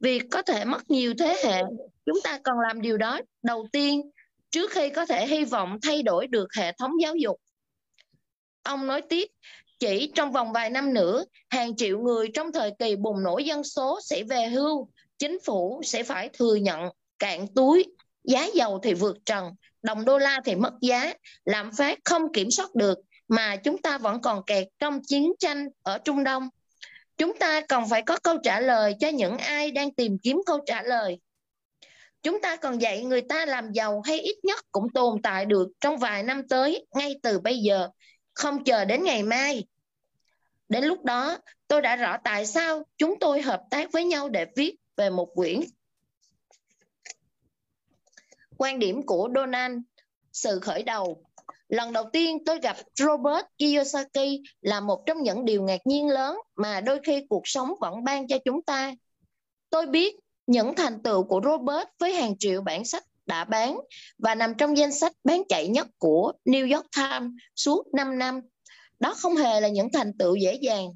Việc 0.00 0.22
có 0.30 0.42
thể 0.42 0.64
mất 0.64 0.90
nhiều 0.90 1.14
thế 1.18 1.36
hệ, 1.44 1.62
chúng 2.06 2.20
ta 2.24 2.38
cần 2.44 2.58
làm 2.58 2.80
điều 2.80 2.96
đó 2.96 3.20
đầu 3.42 3.66
tiên 3.72 4.10
trước 4.50 4.70
khi 4.70 4.90
có 4.90 5.06
thể 5.06 5.26
hy 5.26 5.44
vọng 5.44 5.78
thay 5.82 6.02
đổi 6.02 6.26
được 6.26 6.46
hệ 6.56 6.72
thống 6.72 6.92
giáo 7.02 7.16
dục 7.16 7.40
Ông 8.64 8.86
nói 8.86 9.02
tiếp, 9.08 9.28
Chỉ 9.78 10.12
trong 10.14 10.32
vòng 10.32 10.52
vài 10.52 10.70
năm 10.70 10.94
nữa, 10.94 11.24
hàng 11.50 11.76
triệu 11.76 11.98
người 11.98 12.28
trong 12.34 12.52
thời 12.52 12.70
kỳ 12.78 12.96
bùng 12.96 13.22
nổ 13.22 13.38
dân 13.38 13.64
số 13.64 14.00
sẽ 14.04 14.22
về 14.22 14.46
hưu, 14.46 14.88
chính 15.18 15.38
phủ 15.44 15.80
sẽ 15.84 16.02
phải 16.02 16.28
thừa 16.32 16.54
nhận 16.54 16.88
cạn 17.18 17.46
túi, 17.54 17.84
giá 18.24 18.46
dầu 18.54 18.80
thì 18.82 18.94
vượt 18.94 19.16
trần, 19.26 19.50
đồng 19.82 20.04
đô 20.04 20.18
la 20.18 20.40
thì 20.44 20.54
mất 20.54 20.72
giá, 20.80 21.14
lạm 21.44 21.70
phát 21.72 21.98
không 22.04 22.32
kiểm 22.32 22.50
soát 22.50 22.74
được, 22.74 22.98
mà 23.28 23.56
chúng 23.56 23.82
ta 23.82 23.98
vẫn 23.98 24.20
còn 24.20 24.44
kẹt 24.46 24.68
trong 24.78 25.00
chiến 25.02 25.32
tranh 25.38 25.68
ở 25.82 25.98
Trung 25.98 26.24
Đông. 26.24 26.48
Chúng 27.16 27.38
ta 27.38 27.60
còn 27.60 27.88
phải 27.88 28.02
có 28.02 28.18
câu 28.22 28.36
trả 28.42 28.60
lời 28.60 28.94
cho 29.00 29.08
những 29.08 29.38
ai 29.38 29.70
đang 29.70 29.94
tìm 29.94 30.18
kiếm 30.22 30.42
câu 30.46 30.58
trả 30.66 30.82
lời. 30.82 31.18
Chúng 32.22 32.40
ta 32.40 32.56
còn 32.56 32.78
dạy 32.78 33.04
người 33.04 33.20
ta 33.20 33.46
làm 33.46 33.72
giàu 33.72 34.02
hay 34.04 34.20
ít 34.20 34.36
nhất 34.42 34.60
cũng 34.72 34.86
tồn 34.94 35.22
tại 35.22 35.44
được 35.44 35.68
trong 35.80 35.96
vài 35.96 36.22
năm 36.22 36.48
tới 36.48 36.86
ngay 36.96 37.14
từ 37.22 37.40
bây 37.40 37.58
giờ, 37.58 37.88
không 38.34 38.64
chờ 38.64 38.84
đến 38.84 39.04
ngày 39.04 39.22
mai. 39.22 39.64
Đến 40.68 40.84
lúc 40.84 41.04
đó, 41.04 41.38
tôi 41.68 41.82
đã 41.82 41.96
rõ 41.96 42.16
tại 42.24 42.46
sao 42.46 42.82
chúng 42.98 43.18
tôi 43.20 43.42
hợp 43.42 43.62
tác 43.70 43.92
với 43.92 44.04
nhau 44.04 44.28
để 44.28 44.46
viết 44.56 44.76
về 44.96 45.10
một 45.10 45.28
quyển. 45.34 45.60
Quan 48.56 48.78
điểm 48.78 49.06
của 49.06 49.28
Donald, 49.34 49.78
sự 50.32 50.60
khởi 50.60 50.82
đầu. 50.82 51.22
Lần 51.68 51.92
đầu 51.92 52.04
tiên 52.12 52.44
tôi 52.46 52.60
gặp 52.60 52.76
Robert 52.94 53.46
Kiyosaki 53.58 54.42
là 54.60 54.80
một 54.80 55.02
trong 55.06 55.22
những 55.22 55.44
điều 55.44 55.62
ngạc 55.62 55.86
nhiên 55.86 56.08
lớn 56.08 56.38
mà 56.56 56.80
đôi 56.80 57.00
khi 57.06 57.26
cuộc 57.28 57.42
sống 57.44 57.74
vẫn 57.80 58.04
ban 58.04 58.28
cho 58.28 58.38
chúng 58.44 58.62
ta. 58.62 58.94
Tôi 59.70 59.86
biết 59.86 60.16
những 60.46 60.74
thành 60.74 61.02
tựu 61.02 61.24
của 61.24 61.40
Robert 61.44 61.88
với 61.98 62.14
hàng 62.14 62.38
triệu 62.38 62.60
bản 62.60 62.84
sách 62.84 63.04
đã 63.26 63.44
bán 63.44 63.80
và 64.18 64.34
nằm 64.34 64.54
trong 64.54 64.76
danh 64.76 64.92
sách 64.92 65.12
bán 65.24 65.42
chạy 65.48 65.68
nhất 65.68 65.86
của 65.98 66.32
New 66.44 66.74
York 66.76 66.86
Times 66.96 67.30
suốt 67.56 67.94
5 67.94 68.18
năm. 68.18 68.40
Đó 69.00 69.14
không 69.18 69.36
hề 69.36 69.60
là 69.60 69.68
những 69.68 69.92
thành 69.92 70.18
tựu 70.18 70.36
dễ 70.36 70.58
dàng. 70.62 70.88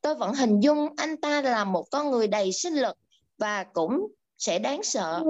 Tôi 0.00 0.14
vẫn 0.14 0.34
hình 0.34 0.60
dung 0.60 0.88
anh 0.96 1.16
ta 1.16 1.42
là 1.42 1.64
một 1.64 1.86
con 1.90 2.10
người 2.10 2.26
đầy 2.26 2.52
sinh 2.52 2.74
lực 2.74 2.96
và 3.38 3.64
cũng 3.64 4.06
sẽ 4.38 4.58
đáng 4.58 4.82
sợ. 4.82 5.22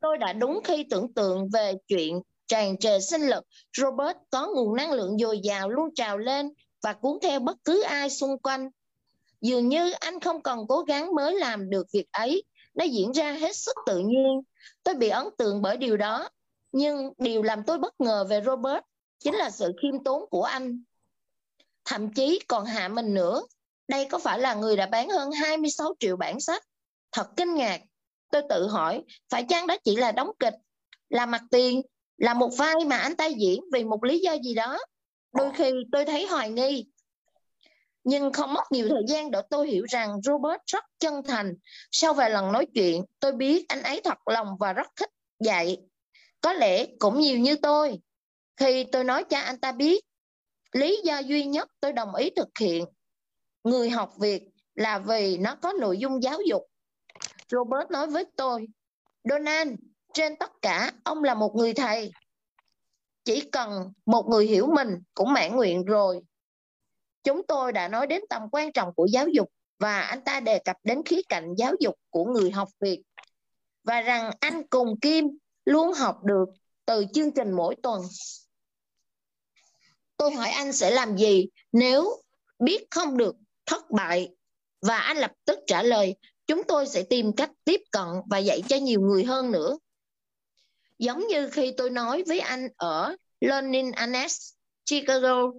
Tôi 0.00 0.18
đã 0.18 0.32
đúng 0.32 0.60
khi 0.64 0.84
tưởng 0.90 1.14
tượng 1.14 1.48
về 1.48 1.74
chuyện 1.88 2.20
tràn 2.48 2.78
trề 2.78 3.00
sinh 3.00 3.22
lực, 3.22 3.44
Robert 3.76 4.16
có 4.30 4.48
nguồn 4.54 4.76
năng 4.76 4.92
lượng 4.92 5.18
dồi 5.18 5.40
dào 5.42 5.68
luôn 5.68 5.94
trào 5.94 6.18
lên 6.18 6.50
và 6.82 6.92
cuốn 6.92 7.18
theo 7.22 7.40
bất 7.40 7.56
cứ 7.64 7.82
ai 7.82 8.10
xung 8.10 8.38
quanh. 8.38 8.68
Dường 9.40 9.68
như 9.68 9.90
anh 9.90 10.20
không 10.20 10.42
cần 10.42 10.66
cố 10.68 10.82
gắng 10.82 11.14
mới 11.14 11.34
làm 11.34 11.70
được 11.70 11.86
việc 11.92 12.06
ấy, 12.12 12.42
nó 12.76 12.84
diễn 12.84 13.12
ra 13.12 13.32
hết 13.32 13.56
sức 13.56 13.76
tự 13.86 13.98
nhiên. 13.98 14.40
Tôi 14.82 14.94
bị 14.94 15.08
ấn 15.08 15.26
tượng 15.38 15.62
bởi 15.62 15.76
điều 15.76 15.96
đó, 15.96 16.28
nhưng 16.72 17.12
điều 17.18 17.42
làm 17.42 17.62
tôi 17.62 17.78
bất 17.78 18.00
ngờ 18.00 18.26
về 18.28 18.40
Robert 18.46 18.84
chính 19.18 19.34
là 19.34 19.50
sự 19.50 19.72
khiêm 19.82 20.04
tốn 20.04 20.30
của 20.30 20.42
anh. 20.42 20.82
Thậm 21.84 22.12
chí 22.12 22.40
còn 22.48 22.64
hạ 22.64 22.88
mình 22.88 23.14
nữa, 23.14 23.42
đây 23.88 24.04
có 24.10 24.18
phải 24.18 24.38
là 24.38 24.54
người 24.54 24.76
đã 24.76 24.86
bán 24.86 25.08
hơn 25.08 25.30
26 25.32 25.94
triệu 26.00 26.16
bản 26.16 26.40
sách? 26.40 26.62
Thật 27.12 27.28
kinh 27.36 27.54
ngạc. 27.54 27.80
Tôi 28.30 28.42
tự 28.48 28.68
hỏi, 28.68 29.02
phải 29.30 29.44
chăng 29.48 29.66
đó 29.66 29.76
chỉ 29.84 29.96
là 29.96 30.12
đóng 30.12 30.30
kịch, 30.38 30.54
là 31.08 31.26
mặt 31.26 31.42
tiền, 31.50 31.82
là 32.16 32.34
một 32.34 32.50
vai 32.56 32.74
mà 32.86 32.96
anh 32.96 33.16
ta 33.16 33.26
diễn 33.26 33.60
vì 33.72 33.84
một 33.84 34.04
lý 34.04 34.18
do 34.18 34.36
gì 34.44 34.54
đó? 34.54 34.78
Đôi 35.32 35.52
khi 35.54 35.72
tôi 35.92 36.04
thấy 36.04 36.26
hoài 36.26 36.50
nghi. 36.50 36.86
Nhưng 38.08 38.32
không 38.32 38.54
mất 38.54 38.72
nhiều 38.72 38.88
thời 38.88 39.02
gian 39.08 39.30
để 39.30 39.40
tôi 39.50 39.68
hiểu 39.68 39.84
rằng 39.88 40.22
Robert 40.22 40.60
rất 40.66 40.84
chân 40.98 41.22
thành. 41.22 41.54
Sau 41.90 42.14
vài 42.14 42.30
lần 42.30 42.52
nói 42.52 42.66
chuyện, 42.74 43.04
tôi 43.20 43.32
biết 43.32 43.64
anh 43.68 43.82
ấy 43.82 44.00
thật 44.04 44.18
lòng 44.28 44.48
và 44.60 44.72
rất 44.72 44.86
thích 44.96 45.10
dạy. 45.40 45.78
Có 46.40 46.52
lẽ 46.52 46.86
cũng 46.98 47.20
nhiều 47.20 47.38
như 47.38 47.56
tôi. 47.56 47.98
Khi 48.56 48.84
tôi 48.84 49.04
nói 49.04 49.24
cho 49.24 49.38
anh 49.38 49.60
ta 49.60 49.72
biết, 49.72 50.04
lý 50.72 51.00
do 51.04 51.18
duy 51.18 51.44
nhất 51.44 51.68
tôi 51.80 51.92
đồng 51.92 52.14
ý 52.14 52.30
thực 52.30 52.48
hiện 52.60 52.84
người 53.64 53.90
học 53.90 54.12
việc 54.20 54.42
là 54.74 54.98
vì 54.98 55.38
nó 55.38 55.54
có 55.54 55.72
nội 55.72 55.98
dung 55.98 56.22
giáo 56.22 56.38
dục. 56.48 56.62
Robert 57.48 57.90
nói 57.90 58.06
với 58.06 58.24
tôi, 58.36 58.66
Donald, 59.30 59.72
trên 60.14 60.36
tất 60.36 60.50
cả 60.62 60.92
ông 61.04 61.24
là 61.24 61.34
một 61.34 61.54
người 61.54 61.74
thầy. 61.74 62.12
Chỉ 63.24 63.40
cần 63.40 63.92
một 64.06 64.26
người 64.28 64.46
hiểu 64.46 64.66
mình 64.66 65.02
cũng 65.14 65.32
mãn 65.32 65.56
nguyện 65.56 65.84
rồi. 65.84 66.20
Chúng 67.26 67.46
tôi 67.48 67.72
đã 67.72 67.88
nói 67.88 68.06
đến 68.06 68.22
tầm 68.30 68.42
quan 68.52 68.72
trọng 68.72 68.94
của 68.94 69.06
giáo 69.06 69.28
dục 69.28 69.48
và 69.78 70.00
anh 70.00 70.24
ta 70.24 70.40
đề 70.40 70.58
cập 70.58 70.76
đến 70.84 71.02
khía 71.04 71.20
cạnh 71.28 71.54
giáo 71.58 71.72
dục 71.80 71.94
của 72.10 72.24
người 72.24 72.50
học 72.50 72.68
việt. 72.80 73.02
Và 73.84 74.00
rằng 74.00 74.30
anh 74.40 74.66
cùng 74.66 75.00
Kim 75.00 75.24
luôn 75.64 75.92
học 75.92 76.24
được 76.24 76.48
từ 76.84 77.04
chương 77.14 77.32
trình 77.32 77.52
mỗi 77.52 77.76
tuần. 77.82 78.02
Tôi 80.16 80.30
hỏi 80.30 80.50
anh 80.50 80.72
sẽ 80.72 80.90
làm 80.90 81.16
gì 81.16 81.46
nếu 81.72 82.22
biết 82.58 82.86
không 82.90 83.16
được 83.16 83.36
thất 83.66 83.90
bại? 83.90 84.28
Và 84.80 84.98
anh 84.98 85.16
lập 85.16 85.32
tức 85.44 85.58
trả 85.66 85.82
lời, 85.82 86.16
chúng 86.46 86.62
tôi 86.68 86.86
sẽ 86.86 87.02
tìm 87.02 87.32
cách 87.36 87.50
tiếp 87.64 87.80
cận 87.92 88.06
và 88.30 88.38
dạy 88.38 88.62
cho 88.68 88.76
nhiều 88.76 89.00
người 89.00 89.24
hơn 89.24 89.50
nữa. 89.52 89.78
Giống 90.98 91.26
như 91.26 91.50
khi 91.50 91.72
tôi 91.76 91.90
nói 91.90 92.22
với 92.26 92.40
anh 92.40 92.68
ở 92.76 93.16
Learning 93.40 93.92
Annex, 93.92 94.52
Chicago 94.84 95.52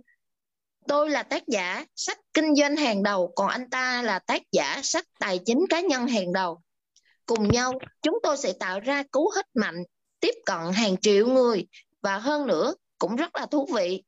tôi 0.88 1.10
là 1.10 1.24
tác 1.24 1.48
giả, 1.48 1.86
sách 1.96 2.20
kinh 2.34 2.56
doanh 2.56 2.76
hàng 2.76 3.04
đầu, 3.04 3.34
còn 3.36 3.48
anh 3.48 3.70
ta 3.70 4.02
là 4.02 4.20
tác 4.20 4.42
giả 4.52 4.80
sách 4.84 5.06
tài 5.20 5.40
chính 5.46 5.66
cá 5.70 5.82
nhân 5.82 6.08
hàng 6.08 6.34
đầu 6.34 6.62
cùng 7.26 7.52
nhau, 7.52 7.74
chúng 8.02 8.20
tôi 8.24 8.38
sẽ 8.38 8.54
tạo 8.60 8.80
ra 8.80 9.04
cú 9.12 9.32
hích 9.36 9.46
mạnh, 9.54 9.84
tiếp 10.20 10.34
cận 10.46 10.58
hàng 10.74 10.98
triệu 10.98 11.28
người, 11.28 11.68
và 12.02 12.18
hơn 12.18 12.48
nữa, 12.48 12.74
cũng 13.00 13.16
rất 13.16 13.36
là 13.36 13.46
thú 13.46 13.70
vị 13.76 14.04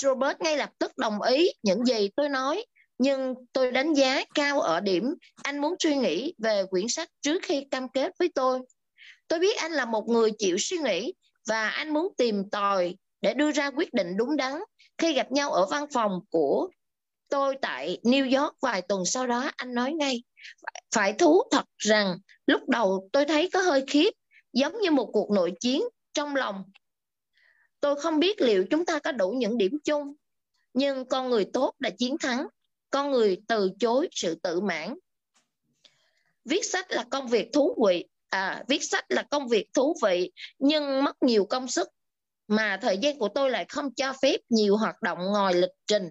Robert 0.00 0.40
ngay 0.40 0.56
lập 0.56 0.70
tức 0.78 0.98
đồng 0.98 1.22
ý 1.22 1.50
những 1.62 1.84
gì 1.84 2.08
tôi 2.16 2.28
nói, 2.28 2.64
nhưng 2.98 3.34
tôi 3.52 3.72
đánh 3.72 3.94
giá 3.94 4.24
cao 4.34 4.60
ở 4.60 4.80
điểm 4.80 5.14
anh 5.42 5.58
muốn 5.58 5.74
suy 5.78 5.96
nghĩ 5.96 6.34
về 6.38 6.64
quyển 6.70 6.88
sách 6.88 7.08
trước 7.20 7.42
khi 7.42 7.66
cam 7.70 7.88
kết 7.88 8.12
với 8.18 8.28
tôi. 8.34 8.60
Tôi 9.28 9.38
biết 9.38 9.56
anh 9.56 9.72
là 9.72 9.84
một 9.84 10.08
người 10.08 10.30
chịu 10.38 10.56
suy 10.58 10.78
nghĩ, 10.78 11.12
và 11.48 11.68
anh 11.68 11.92
muốn 11.92 12.14
tìm 12.16 12.50
tòi 12.50 12.94
để 13.20 13.34
đưa 13.34 13.52
ra 13.52 13.70
quyết 13.70 13.94
định 13.94 14.16
đúng 14.16 14.36
đắn 14.36 14.52
khi 15.00 15.12
gặp 15.12 15.32
nhau 15.32 15.52
ở 15.52 15.66
văn 15.66 15.86
phòng 15.92 16.20
của 16.30 16.68
tôi 17.28 17.56
tại 17.62 17.98
New 18.02 18.42
York 18.42 18.56
vài 18.60 18.82
tuần 18.82 19.04
sau 19.04 19.26
đó 19.26 19.50
anh 19.56 19.74
nói 19.74 19.92
ngay 19.92 20.22
phải 20.94 21.12
thú 21.12 21.42
thật 21.50 21.64
rằng 21.78 22.18
lúc 22.46 22.68
đầu 22.68 23.08
tôi 23.12 23.24
thấy 23.24 23.50
có 23.52 23.60
hơi 23.60 23.84
khiếp 23.86 24.10
giống 24.52 24.80
như 24.80 24.90
một 24.90 25.10
cuộc 25.12 25.30
nội 25.30 25.52
chiến 25.60 25.82
trong 26.12 26.36
lòng. 26.36 26.64
Tôi 27.80 28.00
không 28.00 28.18
biết 28.18 28.40
liệu 28.40 28.64
chúng 28.70 28.84
ta 28.84 28.98
có 28.98 29.12
đủ 29.12 29.30
những 29.30 29.58
điểm 29.58 29.78
chung 29.84 30.14
nhưng 30.74 31.04
con 31.04 31.30
người 31.30 31.44
tốt 31.52 31.74
đã 31.78 31.90
chiến 31.90 32.18
thắng 32.18 32.46
con 32.90 33.10
người 33.10 33.42
từ 33.48 33.70
chối 33.80 34.08
sự 34.12 34.34
tự 34.34 34.60
mãn. 34.60 34.94
Viết 36.44 36.64
sách 36.64 36.90
là 36.90 37.04
công 37.10 37.28
việc 37.28 37.48
thú 37.52 37.84
vị 37.86 38.04
à, 38.28 38.64
viết 38.68 38.84
sách 38.84 39.04
là 39.08 39.22
công 39.22 39.48
việc 39.48 39.68
thú 39.74 39.96
vị 40.02 40.32
nhưng 40.58 41.04
mất 41.04 41.22
nhiều 41.22 41.44
công 41.44 41.68
sức 41.68 41.88
mà 42.50 42.78
thời 42.82 42.98
gian 42.98 43.18
của 43.18 43.28
tôi 43.28 43.50
lại 43.50 43.64
không 43.68 43.94
cho 43.94 44.12
phép 44.22 44.36
nhiều 44.48 44.76
hoạt 44.76 45.02
động 45.02 45.18
ngoài 45.18 45.54
lịch 45.54 45.70
trình. 45.86 46.08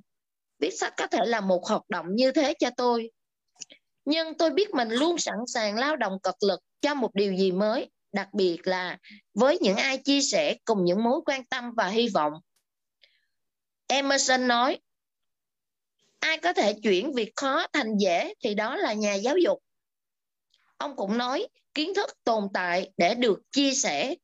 Viết 0.60 0.72
sách 0.80 0.94
có 0.98 1.08
thể 1.08 1.20
là 1.26 1.42
một 1.42 1.68
hoạt 1.68 1.90
động 1.90 2.06
như 2.10 2.32
thế 2.32 2.54
cho 2.60 2.70
tôi. 2.78 3.12
Nhưng 4.06 4.38
tôi 4.38 4.50
biết 4.50 4.74
mình 4.74 4.90
luôn 4.90 5.18
sẵn 5.18 5.36
sàng 5.48 5.76
lao 5.76 5.96
động 5.96 6.20
cật 6.24 6.36
lực 6.48 6.60
cho 6.82 6.94
một 6.94 7.16
điều 7.16 7.34
gì 7.34 7.52
mới, 7.52 7.90
đặc 8.12 8.34
biệt 8.34 8.58
là 8.64 8.98
với 9.34 9.60
những 9.62 9.78
ai 9.78 9.98
chia 9.98 10.22
sẻ 10.22 10.58
cùng 10.66 10.86
những 10.86 11.04
mối 11.04 11.22
quan 11.26 11.46
tâm 11.46 11.72
và 11.78 11.88
hy 11.88 12.08
vọng. 12.08 12.34
Emerson 13.88 14.48
nói, 14.48 14.80
ai 16.20 16.38
có 16.38 16.54
thể 16.54 16.74
chuyển 16.84 17.14
việc 17.14 17.32
khó 17.36 17.68
thành 17.74 17.98
dễ 17.98 18.34
thì 18.44 18.54
đó 18.54 18.76
là 18.76 18.94
nhà 18.94 19.14
giáo 19.14 19.38
dục. 19.38 19.60
Ông 20.78 20.96
cũng 20.96 21.18
nói, 21.18 21.48
kiến 21.74 21.94
thức 21.94 22.10
tồn 22.24 22.48
tại 22.54 22.92
để 22.98 23.16
được 23.16 23.40
chia 23.52 23.74
sẻ. 23.74 24.16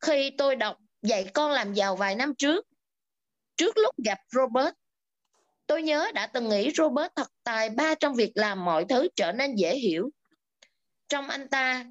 Khi 0.00 0.30
tôi 0.38 0.56
đọc 0.56 0.76
dạy 1.04 1.30
con 1.34 1.50
làm 1.50 1.74
giàu 1.74 1.96
vài 1.96 2.14
năm 2.14 2.34
trước. 2.34 2.66
Trước 3.56 3.76
lúc 3.76 3.94
gặp 4.04 4.18
robert, 4.30 4.74
tôi 5.66 5.82
nhớ 5.82 6.10
đã 6.14 6.26
từng 6.26 6.48
nghĩ 6.48 6.70
robert 6.74 7.12
thật 7.16 7.28
tài 7.42 7.70
ba 7.70 7.94
trong 7.94 8.14
việc 8.14 8.32
làm 8.34 8.64
mọi 8.64 8.84
thứ 8.88 9.08
trở 9.16 9.32
nên 9.32 9.54
dễ 9.54 9.76
hiểu. 9.76 10.10
Trong 11.08 11.28
anh 11.28 11.48
ta 11.48 11.86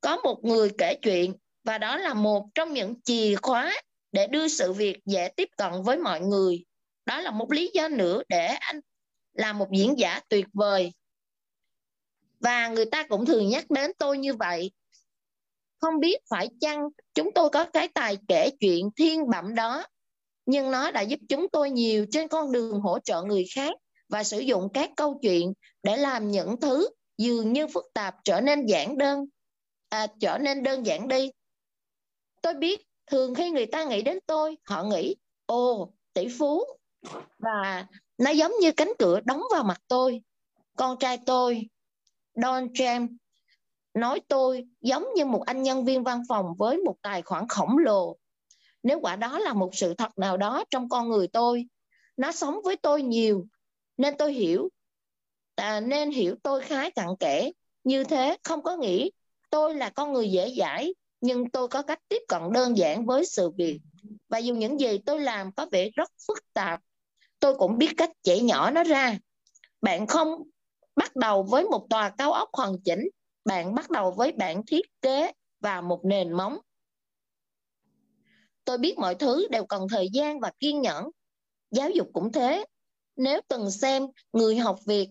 có 0.00 0.16
một 0.16 0.40
người 0.42 0.70
kể 0.78 0.94
chuyện 1.02 1.34
và 1.64 1.78
đó 1.78 1.96
là 1.96 2.14
một 2.14 2.48
trong 2.54 2.72
những 2.72 3.00
chìa 3.02 3.34
khóa 3.42 3.72
để 4.12 4.26
đưa 4.26 4.48
sự 4.48 4.72
việc 4.72 4.98
dễ 5.04 5.28
tiếp 5.36 5.48
cận 5.56 5.72
với 5.84 5.98
mọi 5.98 6.20
người. 6.20 6.64
Đó 7.06 7.20
là 7.20 7.30
một 7.30 7.52
lý 7.52 7.70
do 7.74 7.88
nữa 7.88 8.22
để 8.28 8.46
anh 8.46 8.80
làm 9.32 9.58
một 9.58 9.68
diễn 9.72 9.98
giả 9.98 10.20
tuyệt 10.28 10.46
vời. 10.52 10.92
Và 12.40 12.68
người 12.68 12.84
ta 12.84 13.06
cũng 13.08 13.26
thường 13.26 13.48
nhắc 13.48 13.70
đến 13.70 13.90
tôi 13.98 14.18
như 14.18 14.34
vậy 14.34 14.70
không 15.80 16.00
biết 16.00 16.20
phải 16.30 16.48
chăng 16.60 16.88
chúng 17.14 17.30
tôi 17.34 17.50
có 17.50 17.64
cái 17.64 17.88
tài 17.88 18.18
kể 18.28 18.50
chuyện 18.60 18.90
thiên 18.96 19.30
bẩm 19.30 19.54
đó 19.54 19.86
nhưng 20.46 20.70
nó 20.70 20.90
đã 20.90 21.00
giúp 21.00 21.20
chúng 21.28 21.48
tôi 21.48 21.70
nhiều 21.70 22.06
trên 22.10 22.28
con 22.28 22.52
đường 22.52 22.80
hỗ 22.80 22.98
trợ 22.98 23.22
người 23.22 23.44
khác 23.54 23.72
và 24.08 24.24
sử 24.24 24.38
dụng 24.38 24.68
các 24.74 24.90
câu 24.96 25.18
chuyện 25.22 25.52
để 25.82 25.96
làm 25.96 26.30
những 26.30 26.60
thứ 26.60 26.88
dường 27.18 27.52
như 27.52 27.66
phức 27.66 27.84
tạp 27.94 28.14
trở 28.24 28.40
nên 28.40 28.66
giản 28.66 28.98
đơn 28.98 29.24
à, 29.88 30.06
trở 30.20 30.38
nên 30.38 30.62
đơn 30.62 30.86
giản 30.86 31.08
đi. 31.08 31.30
Tôi 32.42 32.54
biết 32.54 32.86
thường 33.06 33.34
khi 33.34 33.50
người 33.50 33.66
ta 33.66 33.84
nghĩ 33.84 34.02
đến 34.02 34.18
tôi 34.26 34.56
họ 34.64 34.82
nghĩ 34.82 35.16
ồ 35.46 35.92
tỷ 36.12 36.28
phú. 36.38 36.64
Và 37.38 37.86
nó 38.18 38.30
giống 38.30 38.52
như 38.60 38.72
cánh 38.72 38.92
cửa 38.98 39.20
đóng 39.24 39.42
vào 39.52 39.64
mặt 39.64 39.80
tôi. 39.88 40.22
Con 40.76 40.98
trai 40.98 41.18
tôi 41.26 41.68
Don 42.34 42.66
James 42.66 43.16
nói 44.00 44.20
tôi 44.28 44.66
giống 44.80 45.06
như 45.14 45.24
một 45.24 45.42
anh 45.46 45.62
nhân 45.62 45.84
viên 45.84 46.04
văn 46.04 46.22
phòng 46.28 46.46
với 46.58 46.76
một 46.76 46.96
tài 47.02 47.22
khoản 47.22 47.48
khổng 47.48 47.78
lồ. 47.78 48.16
Nếu 48.82 49.00
quả 49.00 49.16
đó 49.16 49.38
là 49.38 49.52
một 49.52 49.70
sự 49.72 49.94
thật 49.94 50.18
nào 50.18 50.36
đó 50.36 50.64
trong 50.70 50.88
con 50.88 51.08
người 51.08 51.28
tôi 51.28 51.66
nó 52.16 52.32
sống 52.32 52.60
với 52.64 52.76
tôi 52.76 53.02
nhiều 53.02 53.46
nên 53.96 54.14
tôi 54.18 54.32
hiểu 54.32 54.68
à, 55.54 55.80
nên 55.80 56.10
hiểu 56.10 56.36
tôi 56.42 56.62
khá 56.62 56.90
cặn 56.90 57.08
kẽ. 57.20 57.50
Như 57.84 58.04
thế 58.04 58.36
không 58.42 58.62
có 58.62 58.76
nghĩ 58.76 59.10
tôi 59.50 59.74
là 59.74 59.90
con 59.90 60.12
người 60.12 60.30
dễ 60.30 60.54
dãi 60.58 60.94
nhưng 61.20 61.50
tôi 61.50 61.68
có 61.68 61.82
cách 61.82 62.00
tiếp 62.08 62.22
cận 62.28 62.42
đơn 62.52 62.76
giản 62.76 63.06
với 63.06 63.26
sự 63.26 63.50
việc. 63.50 63.80
Và 64.28 64.38
dù 64.38 64.54
những 64.54 64.80
gì 64.80 64.98
tôi 65.06 65.20
làm 65.20 65.52
có 65.52 65.66
vẻ 65.72 65.90
rất 65.94 66.10
phức 66.26 66.38
tạp 66.54 66.80
tôi 67.40 67.54
cũng 67.54 67.78
biết 67.78 67.90
cách 67.96 68.10
chẻ 68.22 68.40
nhỏ 68.40 68.70
nó 68.70 68.84
ra. 68.84 69.18
Bạn 69.80 70.06
không 70.06 70.42
bắt 70.96 71.16
đầu 71.16 71.42
với 71.42 71.64
một 71.64 71.86
tòa 71.90 72.10
cao 72.10 72.32
ốc 72.32 72.48
hoàn 72.52 72.72
chỉnh 72.84 73.08
bạn 73.48 73.74
bắt 73.74 73.90
đầu 73.90 74.10
với 74.10 74.32
bản 74.32 74.62
thiết 74.66 75.02
kế 75.02 75.32
và 75.60 75.80
một 75.80 76.04
nền 76.04 76.32
móng. 76.32 76.58
Tôi 78.64 78.78
biết 78.78 78.98
mọi 78.98 79.14
thứ 79.14 79.48
đều 79.50 79.66
cần 79.66 79.86
thời 79.90 80.08
gian 80.12 80.40
và 80.40 80.52
kiên 80.60 80.80
nhẫn. 80.80 81.10
Giáo 81.70 81.90
dục 81.90 82.08
cũng 82.12 82.32
thế. 82.32 82.64
Nếu 83.16 83.40
từng 83.48 83.70
xem 83.70 84.06
người 84.32 84.56
học 84.56 84.78
việc 84.86 85.08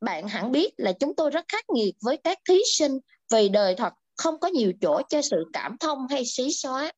bạn 0.00 0.28
hẳn 0.28 0.52
biết 0.52 0.74
là 0.76 0.92
chúng 0.92 1.16
tôi 1.16 1.30
rất 1.30 1.44
khắc 1.48 1.64
nghiệt 1.70 1.94
với 2.00 2.16
các 2.16 2.38
thí 2.48 2.58
sinh 2.72 2.98
vì 3.32 3.48
đời 3.48 3.74
thật, 3.74 3.92
không 4.16 4.40
có 4.40 4.48
nhiều 4.48 4.72
chỗ 4.80 5.02
cho 5.08 5.22
sự 5.22 5.44
cảm 5.52 5.76
thông 5.80 5.98
hay 6.10 6.26
xí 6.26 6.52
xóa. 6.52 6.92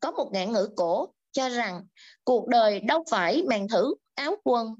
Có 0.00 0.10
một 0.10 0.30
ngạn 0.32 0.52
ngữ 0.52 0.68
cổ 0.76 1.08
cho 1.32 1.48
rằng 1.48 1.86
cuộc 2.24 2.48
đời 2.48 2.80
đâu 2.80 3.04
phải 3.10 3.42
màn 3.42 3.68
thử 3.68 3.94
áo 4.14 4.36
quần. 4.44 4.74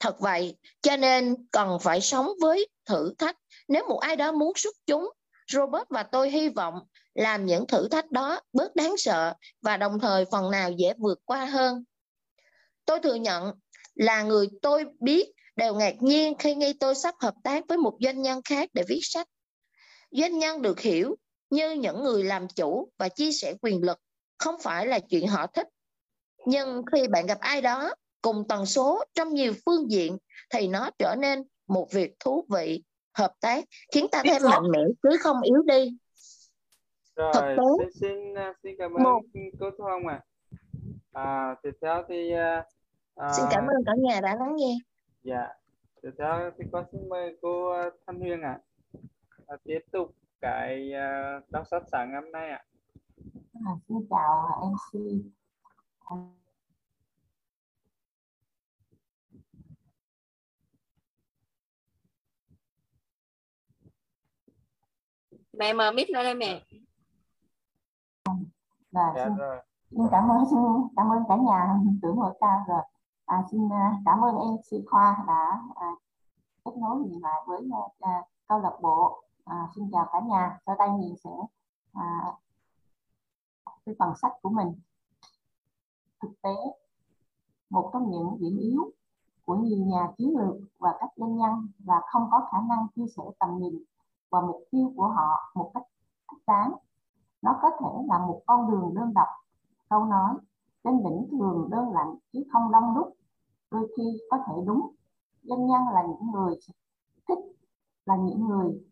Thật 0.00 0.20
vậy, 0.20 0.56
cho 0.82 0.96
nên 0.96 1.46
cần 1.50 1.78
phải 1.80 2.00
sống 2.00 2.28
với 2.40 2.68
thử 2.84 3.14
thách. 3.18 3.36
Nếu 3.68 3.88
một 3.88 3.98
ai 3.98 4.16
đó 4.16 4.32
muốn 4.32 4.52
xuất 4.56 4.76
chúng, 4.86 5.10
robert 5.52 5.88
và 5.90 6.02
tôi 6.02 6.30
hy 6.30 6.48
vọng 6.48 6.74
làm 7.14 7.46
những 7.46 7.66
thử 7.66 7.88
thách 7.88 8.10
đó 8.10 8.40
bớt 8.52 8.76
đáng 8.76 8.94
sợ 8.96 9.34
và 9.62 9.76
đồng 9.76 10.00
thời 10.00 10.24
phần 10.32 10.50
nào 10.50 10.70
dễ 10.70 10.94
vượt 10.98 11.18
qua 11.24 11.44
hơn. 11.44 11.84
Tôi 12.84 13.00
thừa 13.00 13.14
nhận 13.14 13.52
là 13.94 14.22
người 14.22 14.48
tôi 14.62 14.84
biết 15.00 15.32
đều 15.56 15.74
ngạc 15.74 15.94
nhiên 16.00 16.34
khi 16.38 16.54
nghe 16.54 16.72
tôi 16.80 16.94
sắp 16.94 17.14
hợp 17.20 17.34
tác 17.44 17.64
với 17.68 17.78
một 17.78 17.96
doanh 18.00 18.22
nhân 18.22 18.40
khác 18.44 18.68
để 18.72 18.82
viết 18.88 19.00
sách. 19.02 19.28
Doanh 20.10 20.38
nhân 20.38 20.62
được 20.62 20.80
hiểu 20.80 21.16
như 21.50 21.70
những 21.70 22.02
người 22.02 22.24
làm 22.24 22.48
chủ 22.48 22.90
và 22.98 23.08
chia 23.08 23.32
sẻ 23.32 23.54
quyền 23.62 23.84
lực, 23.84 23.98
không 24.38 24.54
phải 24.62 24.86
là 24.86 24.98
chuyện 24.98 25.26
họ 25.26 25.46
thích. 25.46 25.66
Nhưng 26.46 26.82
khi 26.92 27.08
bạn 27.08 27.26
gặp 27.26 27.38
ai 27.40 27.60
đó 27.60 27.94
cùng 28.22 28.44
tần 28.48 28.66
số 28.66 29.04
trong 29.14 29.34
nhiều 29.34 29.54
phương 29.66 29.90
diện 29.90 30.18
thì 30.50 30.68
nó 30.68 30.90
trở 30.98 31.14
nên 31.18 31.42
một 31.68 31.88
việc 31.92 32.16
thú 32.20 32.44
vị 32.50 32.82
hợp 33.14 33.32
tác 33.40 33.64
khiến 33.94 34.06
ta 34.12 34.22
thêm 34.24 34.42
mạnh 34.50 34.70
mẽ 34.72 34.80
chứ 35.02 35.08
không 35.20 35.36
yếu 35.42 35.62
đi. 35.66 35.96
Rồi 37.16 37.32
Thực 37.34 37.40
tế, 37.40 37.56
xin 37.78 37.90
xin, 38.00 38.34
à, 38.34 38.52
xin 38.62 38.74
cảm 38.78 38.92
ơn 38.94 39.02
một- 39.02 39.20
cô 39.60 39.70
Thu 39.78 39.84
Hồng 39.84 40.06
ạ. 40.06 40.20
À. 41.12 41.54
tiếp 41.62 41.70
theo 41.82 42.02
thì 42.08 42.32
à, 42.32 42.64
à, 43.16 43.32
xin 43.36 43.44
cảm 43.50 43.66
ơn 43.66 43.76
cả 43.86 43.92
nhà 43.98 44.20
đã 44.20 44.36
lắng 44.36 44.56
nghe. 44.56 44.74
Dạ. 45.22 45.48
Tiếp 46.02 46.10
theo 46.18 46.50
thì 46.58 46.64
con 46.72 46.84
xin 46.92 47.08
mời 47.08 47.36
cô 47.42 47.70
à, 47.70 47.90
Thanh 48.06 48.20
Huyền 48.20 48.40
ạ. 48.40 48.58
À, 49.46 49.56
tiếp 49.64 49.78
tục 49.92 50.14
cái 50.40 50.92
à, 50.92 51.40
đọc 51.48 51.66
sách 51.70 51.82
sáng 51.92 52.12
hôm 52.14 52.32
nay 52.32 52.50
ạ. 52.50 52.64
À, 53.54 53.72
xin 53.88 53.96
chào 54.10 54.46
à, 54.46 54.54
MC. 54.60 55.00
À, 56.04 56.16
mẹ 65.52 65.72
mở 65.72 65.92
mic 65.92 66.10
lên 66.10 66.24
đây 66.24 66.34
mẹ 66.34 66.64
và 68.92 69.12
dạ 69.16 69.24
xin, 69.24 69.36
rồi 69.36 69.58
xin 69.90 70.02
cảm 70.10 70.28
ơn 70.28 70.44
xin 70.50 70.58
cảm 70.96 71.08
ơn 71.08 71.22
cả 71.28 71.36
nhà 71.36 71.74
tưởng 72.02 72.16
hội 72.16 72.34
cao 72.40 72.64
rồi. 72.68 72.82
À, 73.26 73.42
xin 73.50 73.68
à, 73.72 73.96
cảm 74.04 74.20
ơn 74.20 74.34
MC 74.34 74.88
Khoa 74.90 75.24
đã 75.26 75.62
à, 75.74 75.86
kết 76.64 76.72
nối 76.76 76.98
mình 76.98 77.22
lại 77.22 77.40
với 77.46 77.68
à, 77.72 77.82
à, 78.00 78.22
câu 78.48 78.58
lạc 78.58 78.76
bộ. 78.82 79.22
À, 79.44 79.68
xin 79.74 79.90
chào 79.92 80.08
cả 80.12 80.20
nhà. 80.20 80.58
Sau 80.66 80.76
đây 80.78 80.88
mình 80.88 81.14
sẽ 81.24 81.30
à, 81.92 82.32
cái 83.86 83.94
phần 83.98 84.12
sách 84.22 84.32
của 84.42 84.50
mình. 84.50 84.80
Thực 86.22 86.32
tế, 86.42 86.54
một 87.70 87.90
trong 87.92 88.10
những 88.10 88.36
điểm 88.40 88.58
yếu 88.58 88.92
của 89.44 89.54
nhiều 89.54 89.86
nhà 89.86 90.08
chiến 90.18 90.36
lược 90.38 90.56
và 90.78 90.94
các 91.00 91.10
doanh 91.16 91.36
nhân 91.36 91.68
là 91.86 92.00
không 92.06 92.28
có 92.30 92.48
khả 92.52 92.58
năng 92.68 92.86
chia 92.96 93.06
sẻ 93.16 93.22
tầm 93.38 93.58
nhìn 93.58 93.84
và 94.32 94.40
mục 94.40 94.64
tiêu 94.70 94.92
của 94.96 95.08
họ 95.08 95.52
một 95.54 95.70
cách 95.74 95.82
thích 96.30 96.42
đáng. 96.46 96.72
Nó 97.42 97.58
có 97.62 97.70
thể 97.80 98.04
là 98.08 98.18
một 98.18 98.42
con 98.46 98.70
đường 98.70 98.94
đơn 98.94 99.14
độc, 99.14 99.28
câu 99.88 100.04
nói, 100.04 100.34
trên 100.84 101.02
đỉnh 101.04 101.28
thường 101.30 101.68
đơn 101.70 101.92
lạnh 101.92 102.14
chứ 102.32 102.42
không 102.52 102.72
đông 102.72 102.94
đúc, 102.94 103.16
đôi 103.70 103.88
khi 103.96 104.20
có 104.30 104.38
thể 104.46 104.54
đúng. 104.66 104.90
Doanh 105.42 105.66
nhân 105.66 105.82
là 105.92 106.02
những 106.02 106.30
người 106.32 106.54
thích 107.28 107.38
là 108.04 108.16
những 108.16 108.46
người 108.46 108.84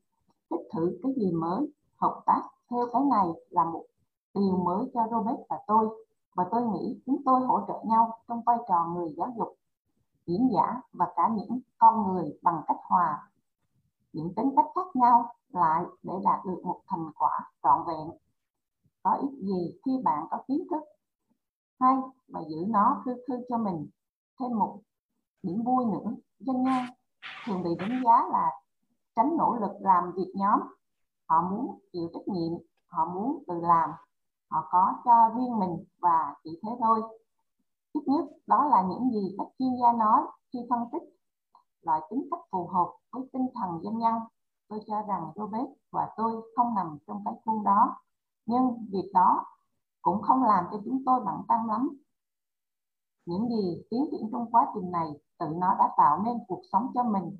thích 0.50 0.60
thử 0.72 0.98
cái 1.02 1.12
gì 1.16 1.32
mới, 1.32 1.72
hợp 1.96 2.22
tác 2.26 2.42
theo 2.70 2.86
cái 2.92 3.02
này 3.02 3.26
là 3.50 3.64
một 3.64 3.84
điều 4.34 4.56
mới 4.56 4.90
cho 4.94 5.06
Robert 5.10 5.40
và 5.48 5.58
tôi 5.66 6.06
và 6.34 6.48
tôi 6.50 6.62
nghĩ 6.62 7.00
chúng 7.06 7.22
tôi 7.24 7.40
hỗ 7.40 7.60
trợ 7.68 7.74
nhau 7.84 8.18
trong 8.28 8.42
vai 8.46 8.56
trò 8.68 8.86
người 8.94 9.14
giáo 9.16 9.34
dục 9.38 9.56
diễn 10.26 10.48
giả 10.54 10.80
và 10.92 11.06
cả 11.16 11.30
những 11.34 11.60
con 11.78 12.08
người 12.08 12.38
bằng 12.42 12.62
cách 12.66 12.76
hòa 12.82 13.29
những 14.12 14.34
tính 14.34 14.52
cách 14.56 14.66
khác 14.74 14.86
nhau 14.94 15.34
lại 15.48 15.84
để 16.02 16.12
đạt 16.24 16.46
được 16.46 16.60
một 16.64 16.80
thành 16.86 17.10
quả 17.14 17.30
trọn 17.62 17.78
vẹn. 17.86 18.10
Có 19.02 19.10
ích 19.10 19.38
gì 19.40 19.78
khi 19.84 19.92
bạn 20.04 20.26
có 20.30 20.42
kiến 20.48 20.66
thức? 20.70 20.82
Hay 21.80 21.96
mà 22.28 22.40
giữ 22.48 22.64
nó 22.68 23.02
khư 23.04 23.14
khư 23.28 23.34
cho 23.48 23.58
mình 23.58 23.88
thêm 24.40 24.58
một 24.58 24.78
điểm 25.42 25.62
vui 25.64 25.84
nữa. 25.84 26.14
Doanh 26.38 26.62
nhân 26.62 26.84
thường 27.46 27.62
bị 27.62 27.70
đánh 27.78 28.02
giá 28.04 28.28
là 28.32 28.50
tránh 29.16 29.36
nỗ 29.36 29.54
lực 29.60 29.72
làm 29.80 30.12
việc 30.16 30.32
nhóm. 30.34 30.60
Họ 31.28 31.42
muốn 31.50 31.78
chịu 31.92 32.08
trách 32.12 32.28
nhiệm, 32.28 32.52
họ 32.86 33.04
muốn 33.14 33.44
tự 33.46 33.54
làm. 33.60 33.90
Họ 34.50 34.68
có 34.70 34.94
cho 35.04 35.34
riêng 35.36 35.58
mình 35.58 35.84
và 36.00 36.34
chỉ 36.44 36.60
thế 36.62 36.70
thôi. 36.80 37.02
Ít 37.92 38.00
nhất 38.06 38.24
đó 38.46 38.64
là 38.64 38.82
những 38.82 39.10
gì 39.10 39.34
các 39.38 39.46
chuyên 39.58 39.70
gia 39.82 39.92
nói 39.92 40.22
khi 40.52 40.58
phân 40.70 40.80
tích 40.92 41.02
loại 41.82 42.00
tính 42.10 42.28
cách 42.30 42.40
phù 42.50 42.66
hợp 42.66 42.88
với 43.12 43.22
tinh 43.32 43.46
thần 43.54 43.80
doanh 43.82 43.98
nhân. 43.98 44.14
Tôi 44.68 44.80
cho 44.86 45.02
rằng 45.02 45.32
Robert 45.36 45.68
và 45.90 46.08
tôi 46.16 46.52
không 46.56 46.74
nằm 46.74 46.98
trong 47.06 47.22
cái 47.24 47.34
khuôn 47.44 47.64
đó. 47.64 47.96
Nhưng 48.46 48.86
việc 48.92 49.10
đó 49.14 49.44
cũng 50.02 50.22
không 50.22 50.42
làm 50.42 50.64
cho 50.70 50.80
chúng 50.84 51.02
tôi 51.06 51.20
bận 51.24 51.42
tâm 51.48 51.68
lắm. 51.68 51.88
Những 53.26 53.48
gì 53.48 53.82
tiến 53.90 54.08
triển 54.10 54.28
trong 54.32 54.50
quá 54.50 54.66
trình 54.74 54.90
này, 54.90 55.20
tự 55.38 55.46
nó 55.48 55.74
đã 55.78 55.94
tạo 55.96 56.22
nên 56.24 56.38
cuộc 56.48 56.62
sống 56.72 56.86
cho 56.94 57.02
mình. 57.02 57.38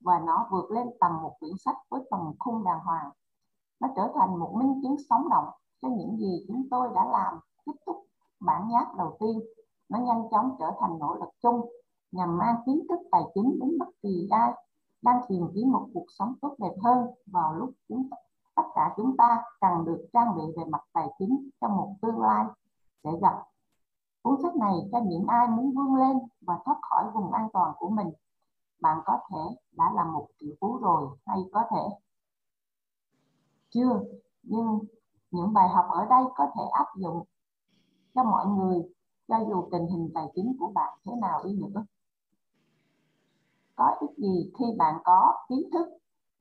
Và 0.00 0.18
nó 0.18 0.48
vượt 0.50 0.70
lên 0.70 0.88
tầm 1.00 1.22
một 1.22 1.36
quyển 1.40 1.52
sách 1.58 1.76
với 1.88 2.00
tầm 2.10 2.20
khung 2.38 2.64
đàng 2.64 2.80
hoàng. 2.84 3.10
Nó 3.80 3.88
trở 3.96 4.12
thành 4.14 4.38
một 4.38 4.54
minh 4.54 4.80
chứng 4.82 4.96
sống 5.10 5.28
động 5.28 5.48
cho 5.82 5.88
những 5.88 6.16
gì 6.16 6.44
chúng 6.48 6.68
tôi 6.70 6.88
đã 6.94 7.04
làm, 7.04 7.34
kết 7.66 7.72
thúc 7.86 8.06
bản 8.40 8.68
nháp 8.68 8.96
đầu 8.96 9.16
tiên. 9.20 9.40
Nó 9.88 9.98
nhanh 9.98 10.28
chóng 10.30 10.56
trở 10.58 10.72
thành 10.80 10.98
nỗ 10.98 11.14
lực 11.14 11.28
chung 11.42 11.68
nhằm 12.12 12.38
mang 12.38 12.56
kiến 12.66 12.86
thức 12.88 12.98
tài 13.10 13.22
chính 13.34 13.58
đến 13.60 13.78
bất 13.78 13.88
kỳ 14.02 14.28
ai 14.30 14.52
đang 15.02 15.20
tìm 15.28 15.48
kiếm 15.54 15.72
một 15.72 15.88
cuộc 15.94 16.06
sống 16.18 16.34
tốt 16.40 16.54
đẹp 16.58 16.74
hơn 16.84 17.06
vào 17.26 17.54
lúc 17.54 17.70
chúng 17.88 18.08
tất 18.58 18.62
cả 18.74 18.94
chúng 18.96 19.16
ta 19.16 19.42
cần 19.60 19.84
được 19.84 20.08
trang 20.12 20.36
bị 20.36 20.42
về 20.56 20.64
mặt 20.64 20.80
tài 20.92 21.08
chính 21.18 21.50
trong 21.60 21.76
một 21.76 21.94
tương 22.02 22.20
lai 22.20 22.44
sẽ 23.04 23.10
gặp. 23.22 23.44
Cuốn 24.22 24.36
sách 24.42 24.56
này 24.56 24.72
cho 24.92 25.00
những 25.06 25.26
ai 25.26 25.48
muốn 25.48 25.74
vươn 25.74 25.94
lên 25.94 26.18
và 26.40 26.58
thoát 26.64 26.78
khỏi 26.82 27.04
vùng 27.14 27.32
an 27.32 27.48
toàn 27.52 27.72
của 27.78 27.88
mình, 27.88 28.10
bạn 28.80 28.98
có 29.04 29.18
thể 29.30 29.56
đã 29.76 29.84
là 29.94 30.04
một 30.04 30.28
triệu 30.40 30.54
phú 30.60 30.78
rồi 30.82 31.08
hay 31.26 31.38
có 31.52 31.64
thể 31.70 31.82
chưa? 33.70 34.00
Nhưng 34.42 34.78
những 35.30 35.52
bài 35.52 35.68
học 35.68 35.86
ở 35.90 36.06
đây 36.10 36.24
có 36.36 36.50
thể 36.56 36.62
áp 36.72 36.86
dụng 36.96 37.24
cho 38.14 38.24
mọi 38.24 38.46
người, 38.46 38.82
cho 39.28 39.38
dù 39.48 39.68
tình 39.72 39.86
hình 39.86 40.10
tài 40.14 40.24
chính 40.34 40.56
của 40.60 40.72
bạn 40.74 40.98
thế 41.04 41.12
nào 41.20 41.44
đi 41.44 41.52
nữa 41.52 41.84
có 43.78 43.84
ích 44.00 44.18
gì 44.18 44.52
khi 44.58 44.64
bạn 44.78 44.94
có 45.04 45.34
kiến 45.48 45.70
thức 45.72 45.88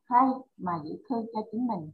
hay 0.03 0.27
mà 0.57 0.79
giữ 0.83 0.97
thư 1.09 1.15
cho 1.33 1.41
chính 1.51 1.67
mình? 1.67 1.91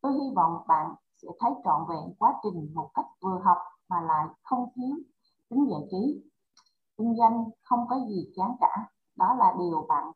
Tôi 0.00 0.12
hy 0.12 0.34
vọng 0.36 0.52
bạn 0.68 0.94
sẽ 1.22 1.28
thấy 1.38 1.52
trọn 1.64 1.80
vẹn 1.88 2.14
quá 2.18 2.34
trình 2.42 2.74
một 2.74 2.90
cách 2.94 3.06
vừa 3.22 3.38
học 3.44 3.58
mà 3.88 4.00
lại 4.00 4.26
không 4.42 4.68
thiếu 4.74 4.96
tính 5.48 5.66
giải 5.70 5.80
trí. 5.90 6.22
Kinh 6.98 7.16
doanh 7.16 7.44
không 7.62 7.86
có 7.90 7.96
gì 8.08 8.32
chán 8.36 8.56
cả. 8.60 8.88
Đó 9.16 9.34
là 9.38 9.54
điều 9.58 9.86
bạn 9.88 10.12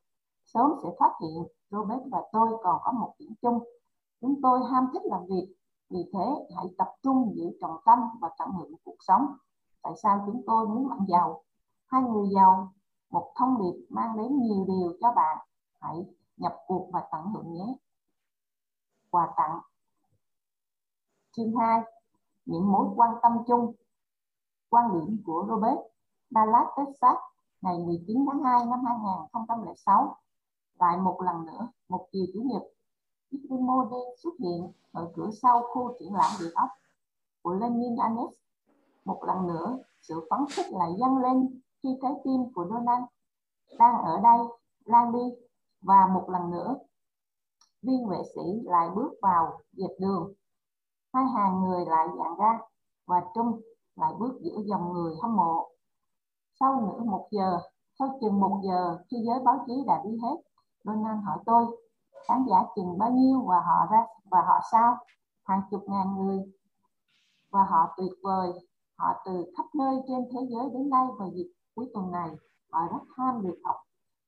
sớm 0.46 0.70
sẽ 0.82 0.88
phát 0.98 1.12
hiện. 1.20 1.44
Robert 1.70 2.02
và 2.10 2.22
tôi 2.32 2.48
còn 2.62 2.80
có 2.84 2.92
một 2.92 3.14
điểm 3.18 3.34
chung. 3.42 3.58
Chúng 4.20 4.42
tôi 4.42 4.60
ham 4.70 4.86
thích 4.92 5.02
làm 5.04 5.20
việc 5.26 5.54
Vì 5.90 6.10
thế, 6.12 6.46
hãy 6.56 6.66
tập 6.78 6.88
trung 7.02 7.32
giữ 7.36 7.44
trọng 7.60 7.76
tâm 7.84 7.98
và 8.20 8.30
tận 8.38 8.48
hưởng 8.50 8.72
cuộc 8.84 8.96
sống. 8.98 9.26
Tại 9.82 9.92
sao 10.02 10.22
chúng 10.26 10.42
tôi 10.46 10.68
muốn 10.68 10.88
bạn 10.88 10.98
giàu? 11.08 11.42
Hai 11.86 12.02
người 12.02 12.28
giàu, 12.34 12.72
một 13.16 13.32
thông 13.36 13.58
điệp 13.58 13.86
mang 13.88 14.16
đến 14.16 14.42
nhiều 14.42 14.64
điều 14.68 14.92
cho 15.00 15.12
bạn. 15.16 15.38
Hãy 15.80 16.06
nhập 16.36 16.56
cuộc 16.66 16.88
và 16.92 17.02
tận 17.12 17.26
hưởng 17.26 17.52
nhé. 17.52 17.76
Quà 19.10 19.34
tặng 19.36 19.60
Chương 21.36 21.56
2 21.56 21.80
Những 22.46 22.72
mối 22.72 22.88
quan 22.96 23.14
tâm 23.22 23.32
chung 23.46 23.72
Quan 24.68 24.92
điểm 24.92 25.22
của 25.26 25.46
Robert 25.48 25.78
Dallas, 26.30 26.66
Texas 26.76 27.16
ngày 27.60 27.78
19 27.78 28.26
tháng 28.32 28.42
2 28.42 28.66
năm 28.66 28.84
2006 28.84 30.16
lại 30.78 30.96
một 30.96 31.20
lần 31.20 31.46
nữa 31.46 31.68
một 31.88 32.08
chiều 32.12 32.24
chủ 32.34 32.40
nhật 32.44 32.62
Ikrimo 33.30 33.90
xuất 34.22 34.34
hiện 34.38 34.72
ở 34.92 35.12
cửa 35.14 35.30
sau 35.42 35.62
khu 35.62 35.92
triển 35.98 36.14
lãm 36.14 36.30
địa 36.40 36.50
ốc 36.54 36.68
của 37.42 37.54
Lenin 37.54 37.96
Anis. 37.96 38.34
một 39.04 39.24
lần 39.26 39.46
nữa 39.46 39.78
sự 40.00 40.26
phấn 40.30 40.40
khích 40.50 40.72
lại 40.72 40.90
dâng 40.98 41.18
lên 41.18 41.60
khi 41.86 41.98
trái 42.02 42.12
tim 42.24 42.52
của 42.54 42.66
Donald 42.70 43.04
đang 43.78 44.02
ở 44.02 44.20
đây 44.20 44.38
lan 44.84 45.12
đi. 45.12 45.34
Và 45.82 46.06
một 46.14 46.24
lần 46.28 46.50
nữa, 46.50 46.76
viên 47.82 48.08
vệ 48.08 48.22
sĩ 48.34 48.60
lại 48.64 48.88
bước 48.94 49.12
vào 49.22 49.60
dẹp 49.72 49.90
đường. 50.00 50.32
Hai 51.12 51.24
hàng 51.26 51.60
người 51.60 51.86
lại 51.86 52.06
dàn 52.18 52.38
ra 52.38 52.58
và 53.06 53.24
Trung 53.34 53.60
lại 53.96 54.12
bước 54.18 54.40
giữa 54.40 54.62
dòng 54.64 54.92
người 54.92 55.14
hâm 55.22 55.36
mộ. 55.36 55.68
Sau 56.60 56.80
nửa 56.80 57.04
một 57.04 57.28
giờ, 57.30 57.58
sau 57.98 58.18
chừng 58.20 58.40
một 58.40 58.60
giờ 58.64 58.98
khi 59.10 59.16
giới 59.26 59.38
báo 59.44 59.64
chí 59.66 59.84
đã 59.86 60.02
đi 60.04 60.18
hết, 60.22 60.36
Donald 60.84 61.24
hỏi 61.24 61.38
tôi, 61.46 61.66
khán 62.28 62.46
giả 62.50 62.56
chừng 62.76 62.98
bao 62.98 63.10
nhiêu 63.10 63.40
và 63.40 63.60
họ 63.60 63.86
ra, 63.90 64.06
và 64.30 64.42
họ 64.46 64.60
sao? 64.72 64.96
Hàng 65.44 65.60
chục 65.70 65.84
ngàn 65.88 66.16
người. 66.16 66.52
Và 67.50 67.64
họ 67.70 67.94
tuyệt 67.96 68.12
vời. 68.22 68.52
Họ 68.98 69.22
từ 69.24 69.52
khắp 69.56 69.66
nơi 69.74 70.02
trên 70.08 70.28
thế 70.32 70.46
giới 70.50 70.70
đến 70.70 70.90
đây 70.90 71.06
vào 71.18 71.30
dịp 71.34 71.52
cuối 71.76 71.90
tuần 71.94 72.10
này 72.10 72.30
họ 72.70 72.80
rất 72.92 73.02
ham 73.16 73.40
việc 73.40 73.58
học 73.64 73.76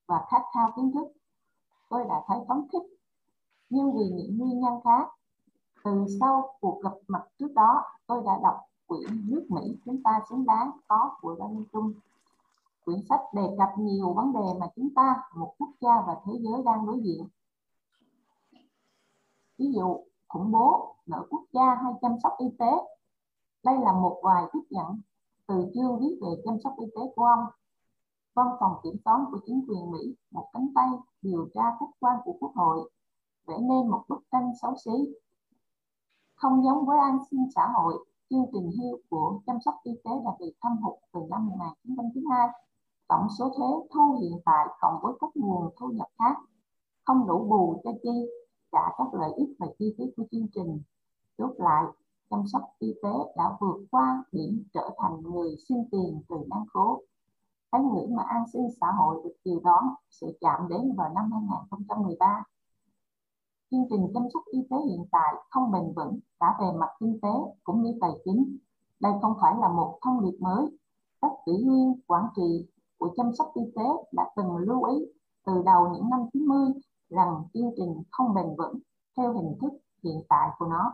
và 0.06 0.26
khát 0.30 0.42
khao 0.54 0.72
kiến 0.76 0.92
thức. 0.94 1.08
Tôi 1.88 2.04
đã 2.08 2.24
thấy 2.26 2.38
phấn 2.48 2.68
khích. 2.72 2.82
Nhưng 3.70 3.92
vì 3.92 4.08
những 4.08 4.38
nguyên 4.38 4.60
nhân 4.60 4.80
khác, 4.84 5.08
từ 5.84 6.06
sau 6.20 6.54
cuộc 6.60 6.82
gặp 6.82 6.92
mặt 7.08 7.22
trước 7.38 7.52
đó, 7.54 7.82
tôi 8.06 8.22
đã 8.26 8.32
đọc 8.42 8.60
quyển 8.86 9.30
nước 9.30 9.46
Mỹ 9.48 9.76
chúng 9.84 10.02
ta 10.02 10.20
xứng 10.30 10.44
đáng 10.46 10.70
có 10.88 11.16
của 11.20 11.36
Donald 11.38 11.64
Trump 11.72 11.96
quyển 12.84 13.00
sách 13.08 13.20
đề 13.32 13.42
cập 13.58 13.68
nhiều 13.78 14.12
vấn 14.12 14.32
đề 14.32 14.58
mà 14.60 14.66
chúng 14.76 14.88
ta, 14.94 15.22
một 15.34 15.54
quốc 15.58 15.70
gia 15.80 16.00
và 16.06 16.16
thế 16.24 16.32
giới 16.40 16.62
đang 16.62 16.86
đối 16.86 17.00
diện. 17.00 17.28
Ví 19.58 19.72
dụ, 19.72 20.04
khủng 20.28 20.50
bố 20.50 20.94
nợ 21.06 21.26
quốc 21.30 21.42
gia 21.52 21.74
hay 21.74 21.92
chăm 22.02 22.16
sóc 22.22 22.32
y 22.38 22.46
tế. 22.58 22.70
Đây 23.64 23.78
là 23.78 23.92
một 23.92 24.20
vài 24.22 24.44
tiếp 24.52 24.62
nhận 24.70 25.00
từ 25.48 25.70
chương 25.74 25.98
viết 26.00 26.18
về 26.22 26.28
chăm 26.44 26.54
sóc 26.64 26.72
y 26.78 26.86
tế 26.86 27.02
của 27.16 27.24
ông 27.24 27.44
văn 28.34 28.46
phòng 28.60 28.72
kiểm 28.82 28.96
toán 29.04 29.20
của 29.30 29.38
chính 29.46 29.64
quyền 29.68 29.90
Mỹ 29.90 30.14
một 30.30 30.48
cánh 30.52 30.68
tay 30.74 30.88
điều 31.22 31.48
tra 31.54 31.62
khách 31.80 31.92
quan 32.00 32.16
của 32.24 32.36
quốc 32.40 32.52
hội 32.54 32.90
vẽ 33.46 33.54
nên 33.58 33.90
một 33.90 34.04
bức 34.08 34.20
tranh 34.32 34.52
xấu 34.62 34.74
xí 34.84 35.14
không 36.34 36.64
giống 36.64 36.86
với 36.86 36.98
an 36.98 37.18
sinh 37.30 37.46
xã 37.54 37.68
hội 37.74 38.06
chương 38.30 38.46
trình 38.52 38.70
hưu 38.78 38.98
của 39.10 39.40
chăm 39.46 39.56
sóc 39.64 39.74
y 39.82 39.92
tế 40.04 40.10
đã 40.24 40.30
bị 40.40 40.54
thâm 40.62 40.76
hụt 40.82 40.94
từ 41.12 41.20
năm 41.30 41.46
1992 41.46 42.48
tổng 43.08 43.26
số 43.38 43.52
thuế 43.56 43.88
thu 43.94 44.18
hiện 44.22 44.40
tại 44.44 44.66
cộng 44.80 44.98
với 45.02 45.12
các 45.20 45.30
nguồn 45.34 45.70
thu 45.80 45.88
nhập 45.88 46.08
khác 46.18 46.36
không 47.04 47.26
đủ 47.26 47.46
bù 47.48 47.80
cho 47.84 47.90
chi 48.02 48.28
trả 48.72 48.82
các 48.98 49.14
lợi 49.14 49.30
ích 49.36 49.48
và 49.58 49.66
chi 49.78 49.94
phí 49.98 50.04
của 50.16 50.24
chương 50.30 50.46
trình. 50.54 50.82
Chốt 51.38 51.54
lại, 51.58 51.84
chăm 52.30 52.46
sóc 52.46 52.62
y 52.78 52.94
tế 53.02 53.10
đã 53.36 53.56
vượt 53.60 53.76
qua 53.90 54.24
điểm 54.32 54.64
trở 54.74 54.90
thành 54.98 55.20
người 55.22 55.56
xin 55.68 55.78
tiền 55.90 56.22
từ 56.28 56.36
năng 56.50 56.66
khố. 56.72 57.02
Cái 57.72 57.80
ngữ 57.82 58.06
mà 58.10 58.22
an 58.22 58.44
sinh 58.52 58.68
xã 58.80 58.86
hội 58.98 59.20
được 59.24 59.34
kỳ 59.44 59.50
đó 59.64 59.96
sẽ 60.10 60.26
chạm 60.40 60.68
đến 60.68 60.94
vào 60.96 61.08
năm 61.14 61.30
2013. 61.32 62.44
Chương 63.70 63.86
trình 63.90 64.10
chăm 64.14 64.22
sóc 64.34 64.42
y 64.52 64.60
tế 64.70 64.76
hiện 64.88 65.04
tại 65.12 65.34
không 65.50 65.70
bền 65.70 65.92
vững 65.96 66.18
cả 66.40 66.56
về 66.60 66.66
mặt 66.78 66.88
kinh 67.00 67.18
tế 67.22 67.28
cũng 67.64 67.82
như 67.82 67.98
tài 68.00 68.10
chính. 68.24 68.56
Đây 69.00 69.12
không 69.22 69.34
phải 69.40 69.54
là 69.60 69.68
một 69.68 69.98
thông 70.02 70.24
điệp 70.24 70.38
mới. 70.40 70.78
Các 71.20 71.32
ủy 71.46 71.56
viên, 71.56 72.00
quản 72.06 72.24
trị 72.36 72.66
của 72.98 73.14
chăm 73.16 73.34
sóc 73.38 73.50
y 73.54 73.62
tế 73.76 73.84
đã 74.12 74.30
từng 74.36 74.56
lưu 74.56 74.84
ý 74.84 74.96
từ 75.46 75.62
đầu 75.62 75.88
những 75.88 76.10
năm 76.10 76.20
90 76.32 76.72
rằng 77.10 77.42
chương 77.54 77.70
trình 77.76 78.02
không 78.10 78.34
bền 78.34 78.46
vững 78.58 78.78
theo 79.16 79.32
hình 79.32 79.54
thức 79.60 79.72
hiện 80.04 80.22
tại 80.28 80.48
của 80.58 80.66
nó. 80.66 80.92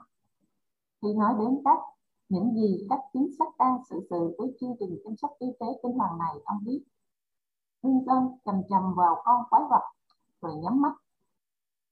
Khi 1.05 1.15
nói 1.15 1.35
đến 1.39 1.61
các 1.65 1.79
những 2.29 2.55
gì 2.55 2.87
các 2.91 3.01
chính 3.13 3.29
sách 3.39 3.49
đang 3.59 3.79
xử 3.91 4.07
sự 4.11 4.35
với 4.39 4.57
chương 4.61 4.77
trình 4.81 4.99
chăm 5.05 5.17
sóc 5.17 5.31
y 5.39 5.47
tế 5.61 5.67
kinh 5.83 5.93
hoàng 5.93 6.19
này, 6.19 6.35
ông 6.45 6.59
biết. 6.65 6.85
Clinton 7.83 8.39
chầm 8.45 8.63
chầm 8.69 8.95
vào 8.95 9.23
con 9.25 9.43
quái 9.51 9.63
vật 9.71 9.83
rồi 10.43 10.55
nhắm 10.55 10.83
mắt. 10.83 10.93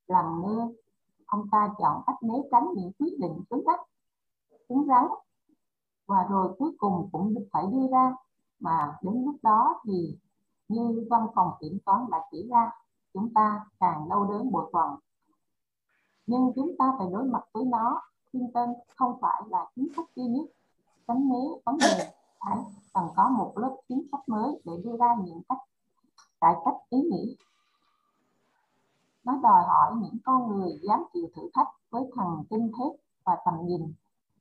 Làm 0.06 0.42
ngơ, 0.42 0.72
ông 1.26 1.46
ta 1.52 1.74
chọn 1.78 2.02
cách 2.06 2.16
né 2.22 2.34
tránh 2.50 2.68
những 2.76 2.92
quyết 2.98 3.16
định 3.18 3.44
cứng 3.50 3.64
rắn, 3.66 3.78
cứng 4.68 4.86
rắn 4.88 5.06
và 6.06 6.26
rồi 6.30 6.54
cuối 6.58 6.76
cùng 6.78 7.08
cũng 7.12 7.34
phải 7.52 7.64
đưa 7.72 7.88
ra 7.92 8.16
mà 8.60 8.98
đến 9.02 9.24
lúc 9.24 9.36
đó 9.42 9.80
thì 9.84 10.18
như 10.68 11.06
văn 11.10 11.26
phòng 11.34 11.50
kiểm 11.60 11.78
toán 11.84 12.06
đã 12.10 12.18
chỉ 12.30 12.48
ra 12.50 12.70
chúng 13.14 13.34
ta 13.34 13.66
càng 13.80 14.08
đau 14.08 14.24
đớn 14.24 14.52
bội 14.52 14.70
phần 14.72 14.96
nhưng 16.26 16.52
chúng 16.54 16.76
ta 16.78 16.92
phải 16.98 17.06
đối 17.12 17.24
mặt 17.24 17.42
với 17.52 17.64
nó 17.64 18.02
tên 18.54 18.70
không 18.96 19.18
phải 19.20 19.42
là 19.48 19.66
chính 19.76 19.88
sách 19.96 20.06
duy 20.16 20.24
nhất. 20.24 20.46
Tránh 21.08 21.28
né 21.28 21.38
vấn 21.64 21.78
đề 21.78 22.12
phải 22.40 22.58
cần 22.94 23.08
có 23.16 23.28
một 23.28 23.52
lớp 23.56 23.76
chính 23.88 24.02
sách 24.12 24.28
mới 24.28 24.60
để 24.64 24.72
đưa 24.84 24.96
ra 24.96 25.16
những 25.24 25.42
cách, 25.48 25.58
cải 26.40 26.54
cách 26.64 26.74
ý 26.90 26.98
nghĩa. 26.98 27.34
Nó 29.24 29.38
đòi 29.42 29.62
hỏi 29.66 29.92
những 30.02 30.16
con 30.24 30.48
người 30.48 30.80
dám 30.82 31.04
chịu 31.12 31.26
thử 31.36 31.50
thách 31.54 31.68
với 31.90 32.02
thần 32.16 32.44
kinh 32.50 32.72
thép 32.78 33.00
và 33.24 33.36
tầm 33.44 33.54
nhìn 33.66 33.94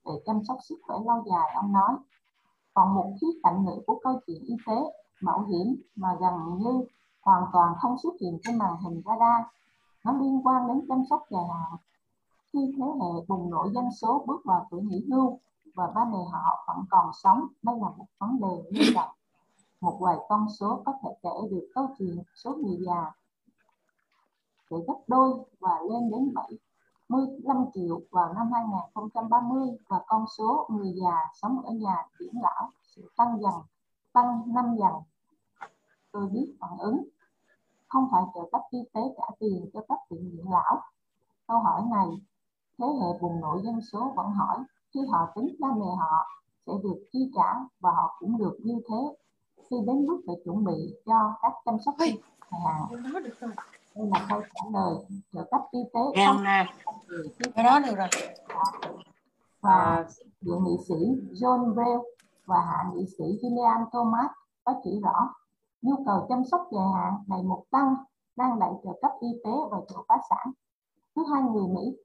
để 0.05 0.11
chăm 0.25 0.43
sóc 0.47 0.57
sức 0.69 0.79
khỏe 0.83 0.97
lâu 1.05 1.23
dài, 1.31 1.51
ông 1.55 1.73
nói. 1.73 1.95
Còn 2.73 2.95
một 2.95 3.13
khía 3.21 3.39
cạnh 3.43 3.65
nữa 3.65 3.77
của 3.87 3.99
câu 4.03 4.19
chuyện 4.27 4.43
y 4.43 4.55
tế 4.67 4.75
mạo 5.21 5.41
hiểm 5.41 5.81
mà 5.95 6.17
gần 6.19 6.57
như 6.57 6.85
hoàn 7.21 7.43
toàn 7.53 7.73
không 7.79 7.97
xuất 8.03 8.13
hiện 8.21 8.39
trên 8.43 8.57
màn 8.57 8.77
hình 8.77 9.01
radar, 9.05 9.45
nó 10.05 10.13
liên 10.13 10.47
quan 10.47 10.67
đến 10.67 10.85
chăm 10.89 11.03
sóc 11.09 11.23
dài 11.29 11.43
hạn 11.53 11.77
khi 12.53 12.59
thế 12.77 12.85
hệ 12.85 13.25
bùng 13.27 13.49
nổ 13.49 13.67
dân 13.73 13.85
số 14.01 14.23
bước 14.27 14.41
vào 14.45 14.67
tuổi 14.71 14.81
nghỉ 14.81 15.05
hưu 15.11 15.39
và 15.75 15.87
ba 15.95 16.05
mẹ 16.05 16.17
họ 16.31 16.63
vẫn 16.67 16.85
còn 16.89 17.11
sống 17.13 17.47
đây 17.63 17.75
là 17.79 17.89
một 17.97 18.05
vấn 18.19 18.39
đề 18.39 18.69
nghiêm 18.71 18.93
trọng 18.95 19.09
một 19.81 19.97
vài 20.01 20.17
con 20.29 20.47
số 20.59 20.81
có 20.85 20.93
thể 21.03 21.09
kể 21.23 21.47
được 21.51 21.71
câu 21.75 21.87
chuyện 21.99 22.23
số 22.35 22.55
người 22.55 22.77
già 22.85 23.11
sẽ 24.69 24.77
gấp 24.87 24.97
đôi 25.07 25.33
và 25.59 25.79
lên 25.89 26.11
đến 26.11 26.33
75 27.09 27.65
triệu 27.73 28.01
vào 28.11 28.33
năm 28.33 28.51
2030 28.53 29.69
và 29.87 30.01
con 30.07 30.25
số 30.37 30.67
người 30.71 30.93
già 31.01 31.15
sống 31.41 31.61
ở 31.61 31.73
nhà 31.73 31.95
dưỡng 32.19 32.41
lão 32.41 32.69
sẽ 32.83 33.01
tăng 33.17 33.41
dần, 33.41 33.53
tăng 34.13 34.53
năm 34.53 34.75
dần. 34.79 34.93
Tôi 36.11 36.27
biết 36.29 36.55
phản 36.59 36.77
ứng. 36.77 37.03
Không 37.87 38.07
phải 38.11 38.23
trợ 38.35 38.41
cấp 38.51 38.61
y 38.69 38.79
tế 38.93 39.01
trả 39.17 39.23
tiền 39.39 39.69
cho 39.73 39.81
các 39.89 39.99
viện 40.09 40.31
dưỡng 40.33 40.51
lão. 40.51 40.81
Câu 41.47 41.59
hỏi 41.59 41.81
này, 41.91 42.07
thế 42.81 42.87
hệ 42.87 43.19
bùng 43.21 43.41
nổ 43.41 43.61
dân 43.63 43.81
số 43.81 44.13
vẫn 44.15 44.31
hỏi 44.31 44.57
khi 44.93 44.99
họ 45.11 45.27
tính 45.35 45.55
cha 45.59 45.67
mẹ 45.77 45.95
họ 45.99 46.27
sẽ 46.67 46.73
được 46.83 47.05
chi 47.11 47.31
trả 47.35 47.53
và 47.79 47.91
họ 47.95 48.15
cũng 48.19 48.37
được 48.37 48.57
như 48.63 48.81
thế. 48.89 49.15
Khi 49.69 49.77
đến 49.87 50.05
lúc 50.07 50.21
phải 50.27 50.35
chuẩn 50.45 50.63
bị 50.63 50.95
cho 51.05 51.33
các 51.41 51.53
chăm 51.65 51.75
sóc 51.85 51.95
dài 51.99 52.17
hạn 52.65 53.03
đây 53.95 54.07
là 54.07 54.25
câu 54.29 54.41
trả 54.41 54.69
lời 54.71 54.95
trợ 55.33 55.43
cấp 55.51 55.61
y 55.71 55.79
tế 55.93 56.25
không 56.25 56.43
nè? 56.43 56.65
Cái 57.55 57.63
đó 57.63 57.79
được 57.79 57.95
rồi. 57.97 58.07
Và 59.61 60.05
thượng 60.41 60.63
nghị 60.63 60.77
sĩ 60.87 60.95
John 61.31 61.75
Bell 61.75 61.99
và 62.45 62.61
hạ 62.61 62.91
nghị 62.93 63.05
sĩ 63.17 63.23
Gillian 63.41 63.85
Thomas 63.91 64.31
có 64.63 64.73
chỉ 64.83 64.99
rõ 65.03 65.33
nhu 65.81 65.95
cầu 66.05 66.25
chăm 66.29 66.45
sóc 66.45 66.67
dài 66.71 66.85
hạn 66.95 67.13
ngày 67.27 67.43
một 67.43 67.63
tăng 67.71 67.95
đang 68.35 68.59
đẩy 68.59 68.71
trợ 68.83 68.89
cấp 69.01 69.11
y 69.19 69.27
tế 69.43 69.51
vào 69.71 69.85
chỗ 69.89 70.03
phá 70.07 70.15
sản. 70.29 70.51
Thứ 71.15 71.23
hai 71.33 71.43
người 71.43 71.67
Mỹ 71.67 71.97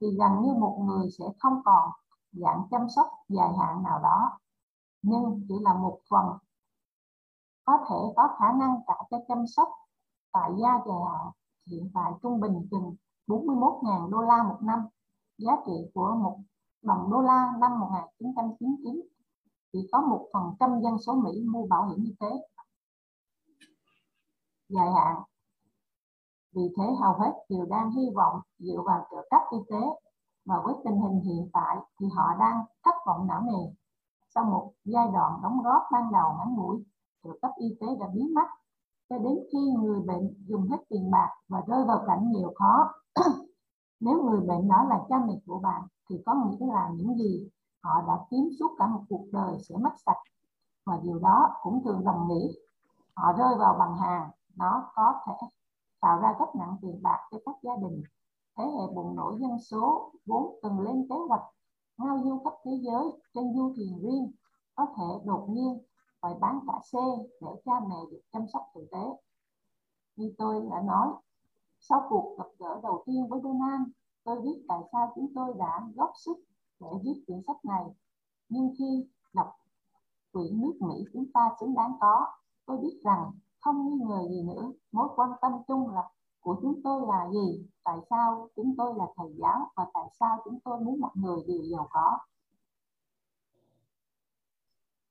thì 0.00 0.06
gần 0.18 0.42
như 0.42 0.54
một 0.54 0.78
người 0.86 1.10
sẽ 1.18 1.24
không 1.38 1.60
còn 1.64 1.90
dạng 2.32 2.62
chăm 2.70 2.88
sóc 2.96 3.06
dài 3.28 3.48
hạn 3.58 3.82
nào 3.82 3.98
đó 4.02 4.38
nhưng 5.02 5.44
chỉ 5.48 5.54
là 5.60 5.74
một 5.74 5.98
phần 6.10 6.38
có 7.64 7.78
thể 7.88 7.96
có 8.16 8.28
khả 8.38 8.52
năng 8.52 8.80
trả 8.86 8.94
cho 9.10 9.18
chăm 9.28 9.46
sóc 9.46 9.68
tại 10.32 10.50
gia 10.62 10.68
dài 10.86 10.98
hạn 11.12 11.30
hiện 11.70 11.90
tại 11.94 12.12
trung 12.22 12.40
bình 12.40 12.68
chừng 12.70 12.94
41.000 13.26 14.10
đô 14.10 14.20
la 14.20 14.42
một 14.42 14.58
năm. 14.62 14.78
Giá 15.38 15.52
trị 15.66 15.72
của 15.94 16.14
một 16.22 16.38
đồng 16.82 17.10
đô 17.10 17.20
la 17.20 17.52
năm 17.60 17.80
1999 17.80 19.00
chỉ 19.72 19.88
có 19.92 20.00
một 20.00 20.28
phần 20.32 20.42
trăm 20.60 20.80
dân 20.82 20.98
số 21.06 21.14
Mỹ 21.14 21.44
mua 21.44 21.66
bảo 21.66 21.88
hiểm 21.88 22.04
y 22.04 22.14
tế 22.20 22.30
dài 24.68 24.88
hạn. 24.94 25.22
Vì 26.56 26.72
thế 26.76 26.84
hầu 27.00 27.12
hết 27.12 27.32
đều 27.48 27.66
đang 27.66 27.90
hy 27.90 28.10
vọng 28.14 28.40
dựa 28.58 28.82
vào 28.86 29.06
trợ 29.10 29.16
cấp 29.30 29.40
y 29.50 29.58
tế 29.70 29.86
và 30.44 30.54
với 30.64 30.74
tình 30.84 31.00
hình 31.00 31.20
hiện 31.20 31.50
tại 31.52 31.76
thì 32.00 32.06
họ 32.16 32.24
đang 32.38 32.64
thất 32.84 32.94
vọng 33.06 33.26
não 33.26 33.40
nề. 33.40 33.72
Sau 34.34 34.44
một 34.44 34.72
giai 34.84 35.08
đoạn 35.12 35.40
đóng 35.42 35.62
góp 35.62 35.82
ban 35.92 36.12
đầu 36.12 36.34
ngắn 36.38 36.54
ngủi, 36.54 36.84
trợ 37.24 37.30
cấp 37.42 37.50
y 37.56 37.76
tế 37.80 37.86
đã 38.00 38.06
biến 38.14 38.34
mất. 38.34 38.46
Cho 39.08 39.18
đến 39.18 39.38
khi 39.52 39.58
người 39.82 40.00
bệnh 40.00 40.34
dùng 40.46 40.68
hết 40.70 40.76
tiền 40.88 41.10
bạc 41.10 41.30
và 41.48 41.62
rơi 41.66 41.84
vào 41.84 42.04
cảnh 42.06 42.32
nghèo 42.32 42.52
khó, 42.54 42.92
nếu 44.00 44.22
người 44.22 44.40
bệnh 44.40 44.68
đó 44.68 44.86
là 44.88 45.00
cha 45.08 45.16
mẹ 45.26 45.34
của 45.46 45.58
bạn 45.58 45.82
thì 46.10 46.22
có 46.26 46.34
nghĩa 46.34 46.66
là 46.66 46.90
những 46.94 47.14
gì 47.18 47.50
họ 47.82 48.02
đã 48.06 48.18
kiếm 48.30 48.48
suốt 48.58 48.70
cả 48.78 48.86
một 48.86 49.02
cuộc 49.08 49.24
đời 49.32 49.58
sẽ 49.68 49.74
mất 49.76 49.92
sạch. 50.06 50.22
Và 50.86 51.00
điều 51.02 51.18
đó 51.18 51.50
cũng 51.62 51.82
thường 51.84 52.04
đồng 52.04 52.28
nghĩa, 52.28 52.48
họ 53.16 53.32
rơi 53.32 53.54
vào 53.58 53.76
bằng 53.78 53.96
hàng 53.96 54.30
nó 54.56 54.90
có 54.94 55.14
thể 55.26 55.32
tạo 56.06 56.20
ra 56.20 56.36
gánh 56.38 56.48
nặng 56.54 56.76
tiền 56.82 57.02
bạc 57.02 57.18
cho 57.30 57.38
các 57.46 57.54
gia 57.62 57.76
đình. 57.76 58.02
Thế 58.56 58.64
hệ 58.64 58.94
bùng 58.94 59.16
nổ 59.16 59.36
dân 59.40 59.58
số 59.58 60.12
vốn 60.26 60.58
từng 60.62 60.80
lên 60.80 61.06
kế 61.08 61.14
hoạch 61.28 61.42
ngao 61.98 62.18
du 62.24 62.40
khắp 62.44 62.52
thế 62.64 62.70
giới 62.82 63.04
trên 63.34 63.54
du 63.54 63.72
thuyền 63.76 63.98
riêng, 64.02 64.32
có 64.74 64.86
thể 64.96 65.24
đột 65.24 65.46
nhiên 65.48 65.78
phải 66.20 66.34
bán 66.40 66.60
cả 66.66 66.80
xe 66.92 66.98
để 67.40 67.48
cha 67.64 67.72
mẹ 67.88 67.96
được 68.10 68.20
chăm 68.32 68.46
sóc 68.52 68.62
tử 68.74 68.86
tế. 68.90 69.04
Như 70.16 70.34
tôi 70.38 70.66
đã 70.70 70.82
nói, 70.82 71.08
sau 71.80 72.06
cuộc 72.08 72.38
gặp 72.38 72.48
gỡ 72.58 72.80
đầu 72.82 73.02
tiên 73.06 73.28
với 73.28 73.40
Donald 73.42 73.82
tôi 74.24 74.40
biết 74.40 74.64
tại 74.68 74.80
sao 74.92 75.12
chúng 75.14 75.32
tôi 75.34 75.54
đã 75.58 75.88
góp 75.96 76.10
sức 76.24 76.36
để 76.80 76.88
viết 77.04 77.24
quyển 77.26 77.42
sách 77.46 77.64
này. 77.64 77.84
Nhưng 78.48 78.74
khi 78.78 79.08
đọc 79.34 79.52
quyển 80.32 80.60
nước 80.60 80.74
Mỹ 80.80 81.04
chúng 81.12 81.24
ta 81.34 81.50
xứng 81.60 81.74
đáng 81.74 81.92
có, 82.00 82.26
tôi 82.66 82.78
biết 82.78 83.00
rằng 83.04 83.32
không 83.66 83.86
nghi 83.86 84.04
ngờ 84.04 84.28
gì 84.30 84.42
nữa. 84.42 84.72
Mối 84.92 85.08
quan 85.16 85.30
tâm 85.40 85.52
chung 85.68 85.94
là 85.94 86.10
của 86.40 86.56
chúng 86.62 86.80
tôi 86.84 87.06
là 87.06 87.30
gì? 87.32 87.66
Tại 87.84 87.98
sao 88.10 88.48
chúng 88.56 88.74
tôi 88.78 88.94
là 88.96 89.04
thầy 89.16 89.34
giáo 89.38 89.70
và 89.76 89.86
tại 89.94 90.04
sao 90.20 90.38
chúng 90.44 90.60
tôi 90.64 90.80
muốn 90.80 91.00
mọi 91.00 91.10
người 91.14 91.36
đều 91.46 91.62
giàu 91.62 91.88
có? 91.90 92.18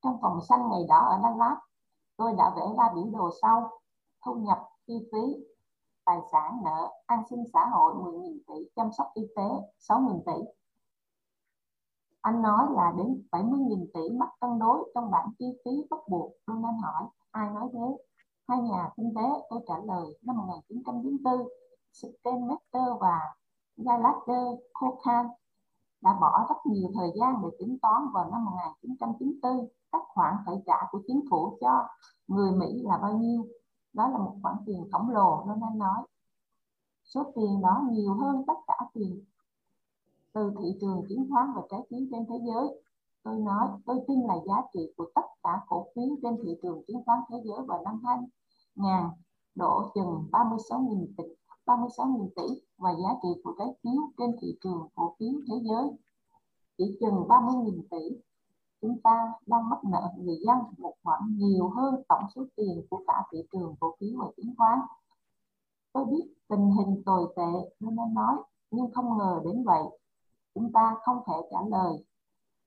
Trong 0.04 0.18
phòng 0.22 0.40
xanh 0.50 0.70
ngày 0.70 0.82
đó 0.90 0.98
ở 0.98 1.20
Dallas 1.24 1.58
tôi 2.18 2.34
đã 2.38 2.54
vẽ 2.56 2.64
ra 2.78 2.84
biểu 2.96 3.06
đồ 3.14 3.30
sau. 3.42 3.80
Thu 4.26 4.34
nhập, 4.34 4.70
chi 4.88 5.10
phí, 5.12 5.46
tài 6.06 6.20
sản, 6.32 6.62
nợ, 6.64 6.92
an 7.06 7.24
sinh 7.30 7.44
xã 7.54 7.66
hội 7.72 7.94
10.000 7.94 8.40
tỷ, 8.48 8.70
chăm 8.76 8.92
sóc 8.98 9.08
y 9.14 9.24
tế 9.36 9.48
6.000 9.80 10.22
tỷ. 10.26 10.44
Anh 12.22 12.42
nói 12.42 12.68
là 12.72 12.94
đến 12.98 13.24
70.000 13.32 13.86
tỷ 13.94 14.18
mắc 14.18 14.30
cân 14.40 14.60
đối 14.60 14.92
trong 14.96 15.12
bảng 15.12 15.30
chi 15.40 15.46
phí 15.66 15.72
bắt 15.90 16.00
buộc. 16.10 16.32
Tôi 16.46 16.56
nên 16.56 16.78
hỏi, 16.82 17.04
ai 17.32 17.50
nói 17.50 17.70
thế? 17.74 18.15
Hai 18.48 18.62
nhà 18.62 18.90
kinh 18.98 19.14
tế 19.16 19.28
tôi 19.50 19.60
trả 19.68 19.78
lời 19.78 20.18
năm 20.22 20.38
1994 20.38 21.48
Stenmetter 21.92 22.88
và 23.00 23.20
Gallagher 23.78 24.60
Cocan 24.74 25.26
đã 26.02 26.18
bỏ 26.22 26.46
rất 26.50 26.56
nhiều 26.66 26.92
thời 26.96 27.12
gian 27.20 27.42
để 27.44 27.50
tính 27.60 27.78
toán 27.82 28.02
vào 28.14 28.30
năm 28.32 28.46
1994 28.46 29.68
các 29.92 30.02
khoản 30.08 30.34
phải 30.46 30.56
trả 30.66 30.78
của 30.92 31.02
chính 31.08 31.22
phủ 31.30 31.58
cho 31.62 31.88
người 32.28 32.52
Mỹ 32.52 32.82
là 32.84 32.98
bao 32.98 33.18
nhiêu. 33.18 33.46
Đó 33.94 34.08
là 34.08 34.18
một 34.18 34.36
khoản 34.42 34.56
tiền 34.66 34.88
khổng 34.92 35.10
lồ, 35.10 35.44
nên 35.48 35.60
anh 35.62 35.78
nói. 35.78 36.04
Số 37.04 37.24
tiền 37.36 37.62
đó 37.62 37.82
nhiều 37.92 38.14
hơn 38.14 38.44
tất 38.48 38.54
cả 38.68 38.78
tiền 38.94 39.24
từ 40.34 40.54
thị 40.60 40.78
trường 40.82 41.06
chứng 41.10 41.28
khoán 41.32 41.48
và 41.56 41.62
trái 41.70 41.80
phiếu 41.90 42.00
trên 42.12 42.26
thế 42.30 42.36
giới. 42.48 42.85
Tôi 43.26 43.40
nói, 43.40 43.68
tôi 43.86 44.00
tin 44.08 44.22
là 44.22 44.36
giá 44.48 44.62
trị 44.74 44.94
của 44.98 45.06
tất 45.16 45.26
cả 45.44 45.50
cổ 45.68 45.86
phiếu 45.96 46.16
trên 46.24 46.38
thị 46.44 46.58
trường 46.62 46.84
chứng 46.88 47.04
khoán 47.06 47.20
thế 47.30 47.38
giới 47.44 47.66
vào 47.68 47.84
năm 47.84 48.02
2000 48.04 49.10
đổ 49.56 49.92
chừng 49.96 50.30
36.000 50.32 51.06
tỷ 51.18 51.24
36.000 51.66 52.30
tỷ 52.36 52.62
và 52.78 52.92
giá 52.92 53.10
trị 53.24 53.42
của 53.44 53.56
trái 53.58 53.68
phiếu 53.84 54.02
trên 54.18 54.36
thị 54.42 54.58
trường 54.64 54.88
cổ 54.96 55.16
phiếu 55.20 55.32
thế 55.48 55.56
giới 55.64 55.90
chỉ 56.78 56.98
chừng 57.00 57.16
30.000 57.28 57.82
tỷ. 57.92 58.18
Chúng 58.82 59.02
ta 59.02 59.34
đang 59.46 59.70
mắc 59.70 59.80
nợ 59.84 60.14
người 60.18 60.38
dân 60.46 60.58
một 60.78 60.94
khoản 61.04 61.22
nhiều 61.38 61.70
hơn 61.70 62.04
tổng 62.10 62.24
số 62.36 62.46
tiền 62.56 62.86
của 62.90 63.04
cả 63.08 63.24
thị 63.32 63.40
trường 63.52 63.76
cổ 63.80 63.96
phiếu 64.00 64.20
và 64.20 64.28
chứng 64.38 64.54
khoán. 64.58 64.80
Tôi 65.94 66.06
biết 66.06 66.34
tình 66.48 66.72
hình 66.72 67.04
tồi 67.06 67.34
tệ 67.36 67.72
nên 67.80 67.96
nên 67.96 68.14
nói, 68.14 68.36
nhưng 68.72 68.92
không 68.94 69.18
ngờ 69.18 69.42
đến 69.46 69.64
vậy. 69.64 69.84
Chúng 70.56 70.72
ta 70.72 70.96
không 71.04 71.18
thể 71.28 71.34
trả 71.52 71.58
lời. 71.70 72.06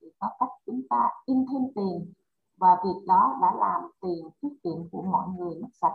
Chỉ 0.08 0.14
có 0.20 0.28
cách 0.40 0.48
chúng 0.66 0.82
ta 0.90 1.08
in 1.26 1.44
thêm 1.52 1.62
tiền 1.74 2.12
và 2.56 2.76
việc 2.84 3.06
đó 3.06 3.38
đã 3.42 3.52
làm 3.58 3.90
tiền 4.00 4.30
tiết 4.40 4.48
kiệm 4.64 4.88
của 4.92 5.02
mọi 5.02 5.28
người 5.38 5.54
mất 5.62 5.68
sạch. 5.72 5.94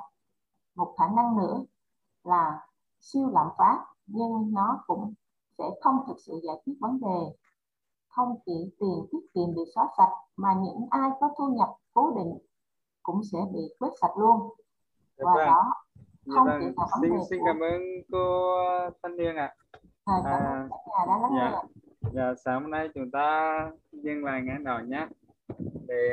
Một 0.76 0.95
khả 0.97 1.08
năng 1.15 1.38
nữa 1.38 1.63
là 2.23 2.60
siêu 2.99 3.30
lạm 3.34 3.47
phát 3.58 3.86
nhưng 4.06 4.54
nó 4.54 4.84
cũng 4.88 5.13
sẽ 5.58 5.63
không 5.82 5.95
thực 6.08 6.17
sự 6.19 6.41
giải 6.47 6.56
quyết 6.65 6.73
vấn 6.80 6.99
đề 6.99 7.36
không 8.08 8.36
chỉ 8.45 8.71
tiền 8.80 9.06
tiết 9.12 9.34
kiệm 9.34 9.56
bị 9.56 9.62
xóa 9.76 9.88
sạch 9.97 10.12
mà 10.36 10.54
những 10.54 10.88
ai 10.89 11.10
có 11.19 11.30
thu 11.38 11.47
nhập 11.58 11.69
cố 11.93 12.12
định 12.15 12.38
cũng 13.04 13.21
sẽ 13.32 13.38
bị 13.54 13.60
quét 13.80 13.89
sạch 14.02 14.17
luôn 14.17 14.54
Dạ 15.17 15.23
và 15.26 15.34
vâng. 15.36 15.45
đó 15.47 15.73
Dạ 16.26 16.34
không 16.36 16.45
vâng. 16.47 16.60
chỉ 16.62 16.65
là 16.78 16.88
vấn 16.91 17.02
Xin, 17.02 17.12
đề 17.12 17.23
xin 17.30 17.39
của 17.39 17.45
cảm 17.45 17.60
ơn 17.60 17.82
cô 18.12 18.52
Thanh 19.04 19.17
Hương 19.17 19.36
ạ. 19.36 19.56
cảm 20.06 20.23
À, 20.26 20.67
đã 21.08 21.17
lắng 21.17 21.32
dạ. 21.38 21.62
Dạ, 22.13 22.34
sáng 22.45 22.62
hôm 22.62 22.71
nay 22.71 22.89
chúng 22.93 23.12
ta 23.12 23.52
dừng 24.04 24.26
là 24.26 24.39
ngã 24.39 24.58
đầu 24.63 24.80
nhé. 24.80 24.98
À, 24.98 25.08
để 25.88 26.12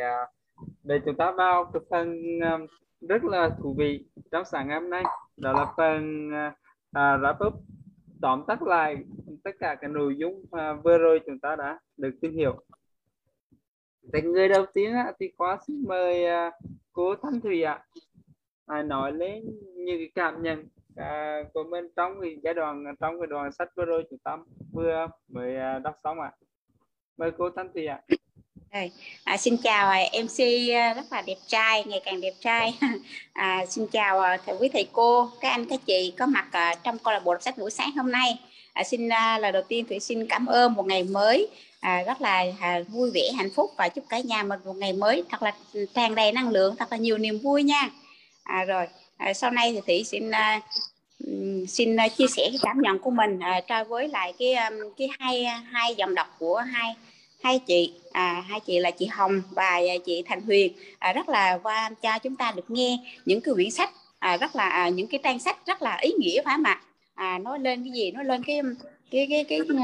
để 0.82 1.00
chúng 1.04 1.16
ta 1.16 1.30
vào 1.30 1.70
cái 1.72 1.82
phần 1.90 2.38
à, 2.42 2.58
rất 3.00 3.24
là 3.24 3.50
thú 3.58 3.74
vị 3.78 4.04
trong 4.30 4.44
sáng 4.44 4.68
ngày 4.68 4.80
hôm 4.80 4.90
nay 4.90 5.04
đó 5.36 5.52
là 5.52 5.72
phần 5.76 6.28
uh, 6.28 6.54
wrap 6.92 7.46
up 7.46 7.54
tóm 8.22 8.44
tắt 8.46 8.62
lại 8.62 8.96
tất 9.44 9.50
cả 9.60 9.74
cái 9.80 9.90
nội 9.90 10.16
dung 10.16 10.42
uh, 10.42 10.84
vừa 10.84 10.98
rồi 10.98 11.20
chúng 11.26 11.38
ta 11.38 11.56
đã 11.56 11.78
được 11.96 12.10
tìm 12.20 12.32
hiểu. 12.32 12.60
Thì 14.12 14.20
người 14.20 14.48
đầu 14.48 14.66
tiên 14.74 14.92
á, 14.92 15.12
thì 15.20 15.32
khóa 15.38 15.58
xin 15.66 15.84
mời 15.88 16.24
uh, 16.24 16.54
cô 16.92 17.14
Thanh 17.22 17.40
Thùy 17.40 17.62
ạ. 17.62 17.84
À, 18.66 18.82
nói 18.82 19.12
lên 19.12 19.44
những 19.74 19.98
cái 19.98 20.10
cảm 20.14 20.42
nhận 20.42 20.68
à, 20.96 21.42
của 21.54 21.64
mình 21.64 21.88
trong 21.96 22.20
cái 22.20 22.38
giai 22.42 22.54
đoạn 22.54 22.84
trong 23.00 23.20
cái 23.20 23.26
đoạn 23.26 23.52
sách 23.52 23.68
vừa 23.76 23.84
rồi 23.84 24.04
chúng 24.10 24.18
ta 24.18 24.36
vừa 24.72 25.06
mới 25.28 25.56
à, 25.56 25.78
đọc 25.78 25.94
xong 26.04 26.20
ạ. 26.20 26.32
Mời 27.20 27.30
cô 27.38 27.50
Thanh 27.56 27.68
Thùy 27.74 27.86
ạ. 27.86 28.00
Rồi, 28.72 28.90
à, 29.24 29.36
xin 29.36 29.56
chào 29.56 29.90
à, 29.90 29.98
MC 30.22 30.38
à, 30.74 30.94
rất 30.94 31.02
là 31.10 31.22
đẹp 31.22 31.36
trai, 31.46 31.84
ngày 31.84 32.00
càng 32.04 32.20
đẹp 32.20 32.34
trai. 32.40 32.78
À, 33.32 33.66
xin 33.68 33.86
chào 33.86 34.20
à, 34.20 34.38
thầy 34.46 34.56
quý 34.60 34.68
thầy 34.72 34.86
cô, 34.92 35.30
các 35.40 35.48
anh 35.48 35.66
các 35.66 35.80
chị 35.86 36.12
có 36.18 36.26
mặt 36.26 36.76
trong 36.84 36.98
câu 36.98 37.14
lạc 37.14 37.24
bộ 37.24 37.34
đọc 37.34 37.42
sách 37.42 37.58
buổi 37.58 37.70
sáng 37.70 37.90
hôm 37.96 38.12
nay. 38.12 38.38
À, 38.72 38.84
xin 38.84 39.08
là 39.08 39.50
đầu 39.52 39.62
tiên 39.68 39.84
Thủy 39.88 40.00
xin 40.00 40.26
cảm 40.26 40.46
ơn 40.46 40.74
một 40.74 40.86
ngày 40.86 41.02
mới 41.02 41.48
à, 41.80 42.02
rất 42.06 42.20
là 42.20 42.44
à, 42.60 42.80
vui 42.88 43.10
vẻ, 43.14 43.22
hạnh 43.36 43.50
phúc 43.54 43.70
và 43.76 43.88
chúc 43.88 44.04
cả 44.08 44.20
nhà 44.20 44.42
mình 44.42 44.60
một 44.64 44.76
ngày 44.76 44.92
mới 44.92 45.24
thật 45.30 45.42
là 45.42 45.52
tràn 45.94 46.14
đầy 46.14 46.32
năng 46.32 46.48
lượng, 46.48 46.76
thật 46.76 46.88
là 46.90 46.96
nhiều 46.96 47.18
niềm 47.18 47.38
vui 47.38 47.62
nha. 47.62 47.90
À, 48.42 48.64
rồi 48.64 48.86
à, 49.16 49.32
sau 49.34 49.50
này 49.50 49.72
thì 49.72 49.80
Thủy 49.86 50.04
xin 50.04 50.30
à, 50.30 50.60
xin 51.68 51.96
chia 52.16 52.26
sẻ 52.26 52.42
cái 52.50 52.58
cảm 52.62 52.80
nhận 52.80 52.98
của 52.98 53.10
mình 53.10 53.38
à, 53.40 53.60
trao 53.68 53.84
với 53.84 54.08
lại 54.08 54.32
cái 54.38 54.54
cái 54.96 55.08
hai 55.18 55.44
hai 55.44 55.94
dòng 55.94 56.14
đọc 56.14 56.36
của 56.38 56.56
hai 56.56 56.94
hai 57.42 57.58
chị 57.58 57.92
à, 58.12 58.44
hai 58.48 58.60
chị 58.60 58.78
là 58.78 58.90
chị 58.90 59.06
Hồng 59.06 59.42
và 59.50 59.70
à, 59.70 59.94
chị 60.06 60.22
Thành 60.26 60.40
Huyền. 60.40 60.72
À, 60.98 61.12
rất 61.12 61.28
là 61.28 61.58
qua 61.62 61.90
cho 62.02 62.18
chúng 62.18 62.36
ta 62.36 62.52
được 62.56 62.70
nghe 62.70 62.98
những 63.24 63.40
cái 63.40 63.54
quyển 63.54 63.70
sách 63.70 63.90
à, 64.18 64.36
rất 64.36 64.56
là 64.56 64.68
à, 64.68 64.88
những 64.88 65.06
cái 65.06 65.20
trang 65.22 65.38
sách 65.38 65.66
rất 65.66 65.82
là 65.82 65.96
ý 65.96 66.12
nghĩa 66.18 66.42
phải 66.44 66.54
không 66.56 66.64
ạ? 66.64 66.80
À, 67.14 67.38
nói 67.38 67.58
lên 67.58 67.84
cái 67.84 67.92
gì? 67.92 68.10
Nói 68.10 68.24
lên 68.24 68.42
cái 68.42 68.60
cái 69.10 69.26
cái 69.30 69.44
cái 69.48 69.60
cái 69.68 69.76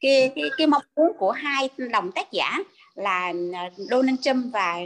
cái, 0.00 0.32
cái, 0.34 0.50
cái 0.58 0.66
mong 0.66 0.82
muốn 0.96 1.12
của 1.18 1.30
hai 1.30 1.68
đồng 1.90 2.12
tác 2.12 2.32
giả 2.32 2.58
là 2.94 3.32
à, 3.52 3.70
Donald 3.76 4.20
Trump 4.20 4.44
và 4.52 4.78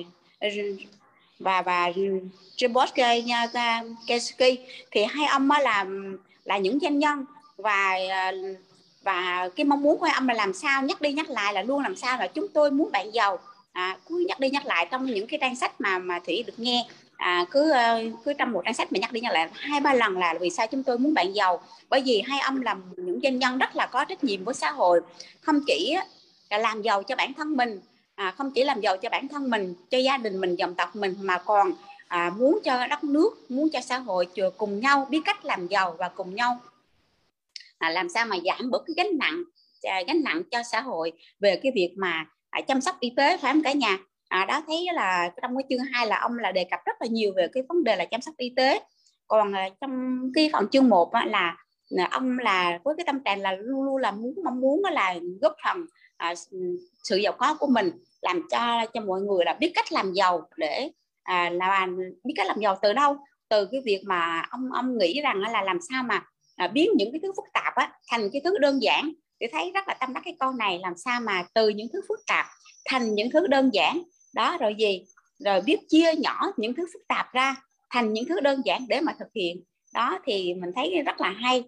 và 1.38 1.62
và 1.62 1.93
Robert 2.57 2.95
Kiyosaki 2.95 4.59
thì 4.90 5.05
hai 5.05 5.27
ông 5.27 5.51
là 5.51 5.87
là 6.45 6.59
những 6.59 6.79
doanh 6.81 6.99
nhân 6.99 7.25
và 7.57 7.99
và 9.02 9.48
cái 9.56 9.64
mong 9.64 9.82
muốn 9.82 9.98
của 9.98 10.08
ông 10.14 10.28
là 10.28 10.34
làm 10.34 10.52
sao 10.52 10.82
nhắc 10.82 11.00
đi 11.00 11.12
nhắc 11.12 11.30
lại 11.30 11.52
là 11.52 11.62
luôn 11.62 11.82
làm 11.82 11.96
sao 11.96 12.18
là 12.18 12.26
chúng 12.26 12.48
tôi 12.48 12.70
muốn 12.70 12.92
bạn 12.92 13.14
giàu. 13.14 13.38
À, 13.72 13.98
cứ 14.08 14.24
nhắc 14.28 14.40
đi 14.40 14.50
nhắc 14.50 14.66
lại 14.66 14.88
trong 14.90 15.06
những 15.06 15.26
cái 15.26 15.38
trang 15.40 15.56
sách 15.56 15.80
mà 15.80 15.98
mà 15.98 16.18
thủy 16.26 16.44
được 16.46 16.58
nghe. 16.58 16.86
À, 17.16 17.44
cứ 17.50 17.70
ờ, 17.70 18.00
cứ 18.24 18.32
trong 18.32 18.52
một 18.52 18.62
trang 18.64 18.74
sách 18.74 18.92
mà 18.92 18.98
nhắc 18.98 19.12
đi 19.12 19.20
nhắc 19.20 19.32
lại 19.32 19.48
hai 19.52 19.80
ba 19.80 19.94
lần 19.94 20.18
là 20.18 20.34
vì 20.40 20.50
sao 20.50 20.66
chúng 20.66 20.82
tôi 20.82 20.98
muốn 20.98 21.14
bạn 21.14 21.34
giàu. 21.34 21.60
Bởi 21.88 22.02
vì 22.06 22.22
hai 22.26 22.40
ông 22.40 22.62
là 22.62 22.76
những 22.96 23.20
doanh 23.22 23.38
nhân 23.38 23.58
rất 23.58 23.76
là 23.76 23.86
có 23.86 24.04
trách 24.04 24.24
nhiệm 24.24 24.44
với 24.44 24.54
xã 24.54 24.70
hội. 24.70 25.00
Không 25.40 25.60
chỉ 25.66 25.96
là 26.50 26.58
làm 26.58 26.82
giàu 26.82 27.02
cho 27.02 27.16
bản 27.16 27.34
thân 27.34 27.56
mình 27.56 27.80
à, 28.20 28.34
không 28.38 28.50
chỉ 28.50 28.64
làm 28.64 28.80
giàu 28.80 28.96
cho 28.96 29.08
bản 29.08 29.28
thân 29.28 29.50
mình 29.50 29.74
cho 29.90 29.98
gia 29.98 30.16
đình 30.16 30.40
mình 30.40 30.56
dòng 30.56 30.74
tộc 30.74 30.96
mình 30.96 31.14
mà 31.20 31.38
còn 31.38 31.72
à, 32.08 32.32
muốn 32.36 32.58
cho 32.64 32.86
đất 32.86 33.04
nước 33.04 33.50
muốn 33.50 33.68
cho 33.72 33.80
xã 33.80 33.98
hội 33.98 34.26
chừa 34.34 34.50
cùng 34.50 34.80
nhau 34.80 35.06
biết 35.10 35.20
cách 35.24 35.44
làm 35.44 35.66
giàu 35.66 35.94
và 35.98 36.08
cùng 36.08 36.34
nhau 36.34 36.58
à, 37.81 37.90
làm 37.90 38.09
sao 38.09 38.27
mà 38.27 38.37
giảm 38.45 38.71
bớt 38.71 38.83
cái 38.87 38.95
gánh 38.97 39.19
nặng 39.19 39.43
à, 39.83 40.03
gánh 40.07 40.23
nặng 40.23 40.43
cho 40.51 40.62
xã 40.62 40.81
hội 40.81 41.12
về 41.40 41.61
cái 41.62 41.73
việc 41.75 41.95
mà 41.97 42.27
à, 42.51 42.61
chăm 42.61 42.81
sóc 42.81 42.97
y 43.01 43.12
tế 43.16 43.37
phải 43.37 43.53
không 43.53 43.62
cả 43.62 43.73
nhà? 43.73 43.99
À, 44.29 44.45
đó 44.45 44.62
thấy 44.66 44.87
là 44.95 45.31
trong 45.43 45.57
cái 45.57 45.64
chương 45.71 45.87
2 45.93 46.07
là 46.07 46.19
ông 46.19 46.38
là 46.38 46.53
đề 46.53 46.64
cập 46.71 46.81
rất 46.87 46.97
là 47.01 47.07
nhiều 47.07 47.33
về 47.37 47.49
cái 47.53 47.62
vấn 47.69 47.85
đề 47.85 47.97
là 47.97 48.05
chăm 48.05 48.21
sóc 48.21 48.35
y 48.37 48.53
tế. 48.57 48.81
Còn 49.27 49.53
à, 49.53 49.69
trong 49.81 50.21
cái 50.35 50.51
phần 50.53 50.69
chương 50.69 50.88
1 50.88 51.12
á, 51.12 51.25
là 51.27 51.57
à, 51.99 52.09
ông 52.11 52.38
là 52.38 52.79
với 52.85 52.95
cái 52.97 53.05
tâm 53.07 53.21
trạng 53.25 53.40
là 53.40 53.53
luôn 53.53 53.83
luôn 53.83 53.97
là 53.97 54.11
muốn 54.11 54.35
mong 54.45 54.61
muốn 54.61 54.83
là 54.93 55.14
góp 55.40 55.57
phần 55.64 55.87
à, 56.16 56.35
sự 57.03 57.16
giàu 57.16 57.33
có 57.38 57.55
của 57.55 57.66
mình 57.66 57.90
làm 58.23 58.43
cho 58.51 58.87
cho 58.95 59.01
mọi 59.01 59.21
người 59.21 59.45
là 59.45 59.57
biết 59.61 59.73
cách 59.75 59.93
làm 59.93 60.12
giàu 60.12 60.49
để 60.57 60.90
à, 61.23 61.51
là 61.51 61.87
biết 62.25 62.35
cách 62.37 62.47
làm 62.47 62.61
giàu 62.61 62.79
từ 62.83 62.93
đâu? 62.93 63.16
Từ 63.49 63.69
cái 63.73 63.81
việc 63.85 64.03
mà 64.07 64.45
ông 64.51 64.73
ông 64.73 64.99
nghĩ 64.99 65.21
rằng 65.21 65.40
là 65.40 65.62
làm 65.62 65.79
sao 65.90 66.03
mà 66.03 66.23
à, 66.61 66.68
biến 66.68 66.90
những 66.96 67.12
cái 67.12 67.20
thứ 67.23 67.33
phức 67.37 67.44
tạp 67.55 67.75
á, 67.75 67.92
thành 68.09 68.29
cái 68.33 68.40
thứ 68.44 68.59
đơn 68.59 68.83
giản. 68.83 69.12
Thì 69.40 69.46
thấy 69.53 69.70
rất 69.75 69.88
là 69.88 69.94
tâm 69.94 70.12
đắc 70.12 70.23
cái 70.25 70.37
câu 70.40 70.53
này 70.53 70.79
làm 70.79 70.92
sao 70.96 71.20
mà 71.20 71.44
từ 71.55 71.68
những 71.68 71.88
thứ 71.92 72.01
phức 72.09 72.18
tạp 72.27 72.46
thành 72.85 73.14
những 73.14 73.31
thứ 73.31 73.46
đơn 73.46 73.70
giản. 73.73 74.03
Đó 74.35 74.57
rồi 74.61 74.75
gì? 74.79 75.05
Rồi 75.44 75.61
biết 75.61 75.79
chia 75.88 76.14
nhỏ 76.18 76.40
những 76.57 76.75
thứ 76.75 76.87
phức 76.92 77.03
tạp 77.09 77.33
ra 77.33 77.57
thành 77.90 78.12
những 78.12 78.25
thứ 78.25 78.40
đơn 78.40 78.62
giản 78.64 78.87
để 78.88 79.01
mà 79.01 79.12
thực 79.18 79.29
hiện. 79.35 79.62
Đó 79.94 80.18
thì 80.25 80.55
mình 80.55 80.70
thấy 80.77 81.03
rất 81.07 81.20
là 81.20 81.31
hay. 81.31 81.64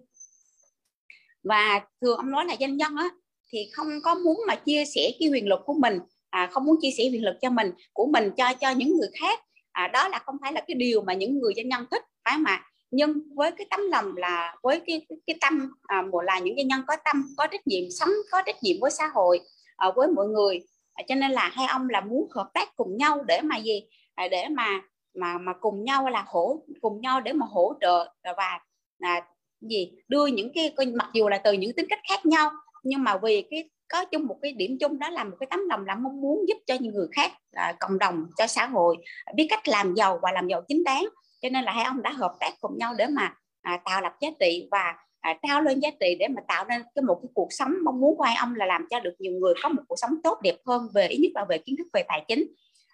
Và 1.43 1.81
thường 2.01 2.17
ông 2.17 2.31
nói 2.31 2.45
là 2.45 2.55
doanh 2.59 2.77
nhân 2.77 2.95
á 2.95 3.09
thì 3.51 3.69
không 3.73 3.87
có 4.03 4.15
muốn 4.15 4.41
mà 4.47 4.55
chia 4.55 4.83
sẻ 4.95 5.11
cái 5.19 5.29
quyền 5.29 5.47
lực 5.47 5.59
của 5.65 5.73
mình 5.73 5.99
à, 6.29 6.49
không 6.51 6.65
muốn 6.65 6.75
chia 6.81 6.91
sẻ 6.97 7.03
quyền 7.03 7.23
lực 7.23 7.35
cho 7.41 7.49
mình 7.49 7.71
của 7.93 8.05
mình 8.05 8.31
cho 8.37 8.53
cho 8.53 8.71
những 8.71 8.97
người 8.97 9.09
khác. 9.19 9.39
À, 9.71 9.87
đó 9.87 10.07
là 10.07 10.19
không 10.25 10.35
phải 10.41 10.53
là 10.53 10.61
cái 10.67 10.75
điều 10.75 11.01
mà 11.01 11.13
những 11.13 11.39
người 11.39 11.53
doanh 11.55 11.69
nhân 11.69 11.85
thích 11.91 12.03
phải 12.25 12.37
mà 12.37 12.61
nhưng 12.93 13.13
với 13.35 13.51
cái 13.51 13.67
tấm 13.69 13.79
lòng 13.91 14.17
là 14.17 14.55
với 14.63 14.81
cái 14.87 15.05
cái, 15.09 15.17
cái 15.27 15.35
tâm 15.41 15.71
à, 15.83 16.01
một 16.01 16.21
là 16.21 16.39
những 16.39 16.55
doanh 16.55 16.67
nhân 16.67 16.81
có 16.87 16.95
tâm 17.05 17.23
có 17.37 17.47
trách 17.47 17.67
nhiệm 17.67 17.83
sống 17.99 18.09
có 18.31 18.41
trách 18.45 18.55
nhiệm 18.61 18.75
với 18.81 18.91
xã 18.91 19.07
hội 19.13 19.39
à, 19.77 19.91
với 19.95 20.07
mọi 20.07 20.27
người. 20.27 20.59
À, 20.93 21.03
cho 21.07 21.15
nên 21.15 21.31
là 21.31 21.49
hai 21.53 21.67
ông 21.67 21.89
là 21.89 22.01
muốn 22.01 22.27
hợp 22.35 22.49
tác 22.53 22.75
cùng 22.75 22.97
nhau 22.97 23.23
để 23.27 23.41
mà 23.41 23.57
gì? 23.57 23.87
À, 24.15 24.27
để 24.31 24.49
mà 24.49 24.81
mà 25.13 25.37
mà 25.37 25.53
cùng 25.61 25.83
nhau 25.83 26.09
là 26.09 26.23
hỗ 26.27 26.63
cùng 26.81 27.01
nhau 27.01 27.21
để 27.21 27.33
mà 27.33 27.45
hỗ 27.49 27.73
trợ 27.81 28.13
và 28.37 28.59
à, 28.99 29.21
gì? 29.61 29.91
Đưa 30.07 30.25
những 30.25 30.51
cái 30.55 30.73
mặc 30.93 31.09
dù 31.13 31.29
là 31.29 31.37
từ 31.37 31.53
những 31.53 31.73
tính 31.75 31.87
cách 31.89 31.99
khác 32.09 32.25
nhau 32.25 32.51
nhưng 32.83 33.03
mà 33.03 33.17
vì 33.23 33.47
cái 33.51 33.69
có 33.87 34.05
chung 34.05 34.25
một 34.25 34.37
cái 34.41 34.51
điểm 34.51 34.77
chung 34.79 34.99
đó 34.99 35.09
là 35.09 35.23
một 35.23 35.35
cái 35.39 35.47
tấm 35.49 35.59
lòng 35.69 35.85
là 35.85 35.95
mong 35.95 36.21
muốn 36.21 36.47
giúp 36.47 36.57
cho 36.65 36.75
những 36.79 36.93
người 36.93 37.07
khác 37.11 37.31
à, 37.51 37.73
cộng 37.79 37.99
đồng 37.99 38.25
cho 38.37 38.47
xã 38.47 38.65
hội 38.65 38.97
biết 39.35 39.47
cách 39.49 39.67
làm 39.67 39.93
giàu 39.95 40.19
và 40.21 40.31
làm 40.31 40.47
giàu 40.47 40.61
chính 40.67 40.83
đáng 40.83 41.05
cho 41.43 41.49
nên 41.49 41.63
là 41.63 41.71
hai 41.71 41.83
ông 41.83 42.01
đã 42.01 42.11
hợp 42.11 42.35
tác 42.39 42.51
cùng 42.61 42.77
nhau 42.77 42.93
để 42.97 43.07
mà 43.07 43.35
à, 43.61 43.79
tạo 43.85 44.01
lập 44.01 44.13
giá 44.21 44.29
trị 44.39 44.67
và 44.71 44.95
à, 45.19 45.37
trao 45.41 45.61
lên 45.61 45.79
giá 45.79 45.89
trị 45.99 46.15
để 46.19 46.27
mà 46.27 46.41
tạo 46.47 46.65
nên 46.69 46.81
cái 46.95 47.03
một 47.03 47.19
cái 47.21 47.29
cuộc 47.33 47.47
sống 47.51 47.73
mong 47.83 47.99
muốn 47.99 48.17
của 48.17 48.23
hai 48.23 48.35
ông 48.35 48.55
là 48.55 48.65
làm 48.65 48.87
cho 48.89 48.99
được 48.99 49.13
nhiều 49.19 49.33
người 49.33 49.53
có 49.63 49.69
một 49.69 49.81
cuộc 49.87 49.95
sống 49.95 50.11
tốt 50.23 50.39
đẹp 50.41 50.55
hơn 50.65 50.87
về 50.93 51.07
ít 51.07 51.17
nhất 51.17 51.31
là 51.35 51.45
về 51.49 51.57
kiến 51.57 51.75
thức 51.77 51.87
về 51.93 52.03
tài 52.07 52.25
chính. 52.27 52.47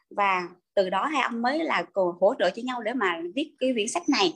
Và 0.10 0.50
từ 0.76 0.90
đó 0.90 1.06
hai 1.06 1.24
ông 1.24 1.42
mới 1.42 1.64
là 1.64 1.84
cùng 1.94 2.16
hỗ 2.22 2.34
trợ 2.40 2.50
cho 2.50 2.62
nhau 2.66 2.84
để 2.84 2.94
mà 2.94 3.22
viết 3.36 3.52
cái 3.60 3.70
quyển 3.74 3.88
sách 3.88 4.10
này. 4.10 4.34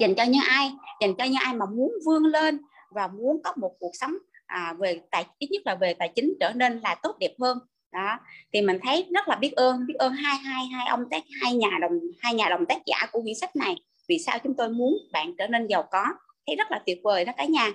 Dành 0.00 0.14
cho 0.14 0.24
những 0.24 0.42
ai 0.48 0.72
dành 1.00 1.14
cho 1.18 1.24
những 1.24 1.42
ai 1.42 1.54
mà 1.54 1.66
muốn 1.66 1.92
vươn 2.06 2.24
lên 2.24 2.60
và 2.90 3.08
muốn 3.08 3.42
có 3.44 3.52
một 3.56 3.72
cuộc 3.80 3.92
sống 4.00 4.12
à, 4.46 4.74
về 4.78 5.00
tài 5.10 5.26
ít 5.38 5.48
nhất 5.50 5.62
là 5.64 5.74
về 5.74 5.94
tài 5.94 6.12
chính 6.14 6.34
trở 6.40 6.52
nên 6.52 6.78
là 6.78 6.94
tốt 7.02 7.16
đẹp 7.20 7.32
hơn 7.40 7.58
đó. 7.94 8.18
Thì 8.52 8.62
mình 8.62 8.78
thấy 8.82 9.06
rất 9.10 9.28
là 9.28 9.36
biết 9.36 9.52
ơn 9.52 9.86
biết 9.86 9.94
ơn 9.94 10.12
hai 10.12 10.38
hai 10.38 10.66
hai 10.66 10.88
ông 10.88 11.04
tác 11.10 11.24
hai 11.42 11.54
nhà 11.54 11.70
đồng 11.80 12.00
hai 12.20 12.34
nhà 12.34 12.48
đồng 12.48 12.66
tác 12.66 12.78
giả 12.86 13.06
của 13.12 13.22
quyển 13.22 13.34
sách 13.34 13.56
này 13.56 13.76
vì 14.08 14.18
sao 14.18 14.38
chúng 14.38 14.54
tôi 14.54 14.68
muốn 14.68 14.98
bạn 15.12 15.34
trở 15.38 15.46
nên 15.46 15.66
giàu 15.66 15.88
có. 15.90 16.04
Thấy 16.46 16.56
rất 16.56 16.70
là 16.70 16.82
tuyệt 16.86 16.98
vời 17.04 17.24
đó 17.24 17.32
cả 17.36 17.44
nhà. 17.44 17.72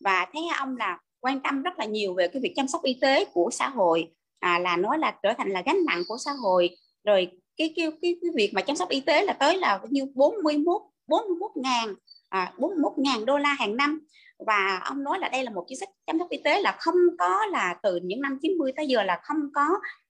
Và 0.00 0.26
thấy 0.32 0.42
ông 0.58 0.76
là 0.76 0.98
quan 1.20 1.40
tâm 1.40 1.62
rất 1.62 1.78
là 1.78 1.84
nhiều 1.84 2.14
về 2.14 2.28
cái 2.28 2.42
việc 2.42 2.52
chăm 2.56 2.68
sóc 2.68 2.82
y 2.82 2.94
tế 2.94 3.24
của 3.24 3.50
xã 3.52 3.68
hội. 3.68 4.12
À, 4.40 4.58
là 4.58 4.76
nói 4.76 4.98
là 4.98 5.14
trở 5.22 5.32
thành 5.38 5.50
là 5.50 5.62
gánh 5.66 5.78
nặng 5.86 6.02
của 6.08 6.16
xã 6.18 6.32
hội. 6.32 6.70
Rồi 7.04 7.28
cái 7.56 7.72
cái 7.76 7.86
cái, 8.02 8.16
cái 8.22 8.30
việc 8.34 8.50
mà 8.54 8.62
chăm 8.62 8.76
sóc 8.76 8.88
y 8.88 9.00
tế 9.00 9.24
là 9.24 9.32
tới 9.32 9.58
là 9.58 9.80
như 9.90 10.06
41 10.14 10.82
41 11.08 11.50
ngàn 11.54 11.94
à, 12.28 12.52
41 12.58 12.92
ngàn 12.96 13.24
đô 13.24 13.38
la 13.38 13.54
hàng 13.58 13.76
năm 13.76 14.00
và 14.46 14.80
ông 14.84 15.04
nói 15.04 15.18
là 15.18 15.28
đây 15.28 15.44
là 15.44 15.50
một 15.50 15.64
chính 15.68 15.78
sách 15.78 15.88
chăm 16.06 16.18
sóc 16.18 16.28
y 16.30 16.38
tế 16.44 16.60
là 16.60 16.76
không 16.80 16.94
có 17.18 17.46
là 17.46 17.76
từ 17.82 18.00
những 18.02 18.20
năm 18.20 18.38
90 18.42 18.72
tới 18.76 18.86
giờ 18.86 19.02
là 19.02 19.20
không 19.22 19.38
có 19.54 19.66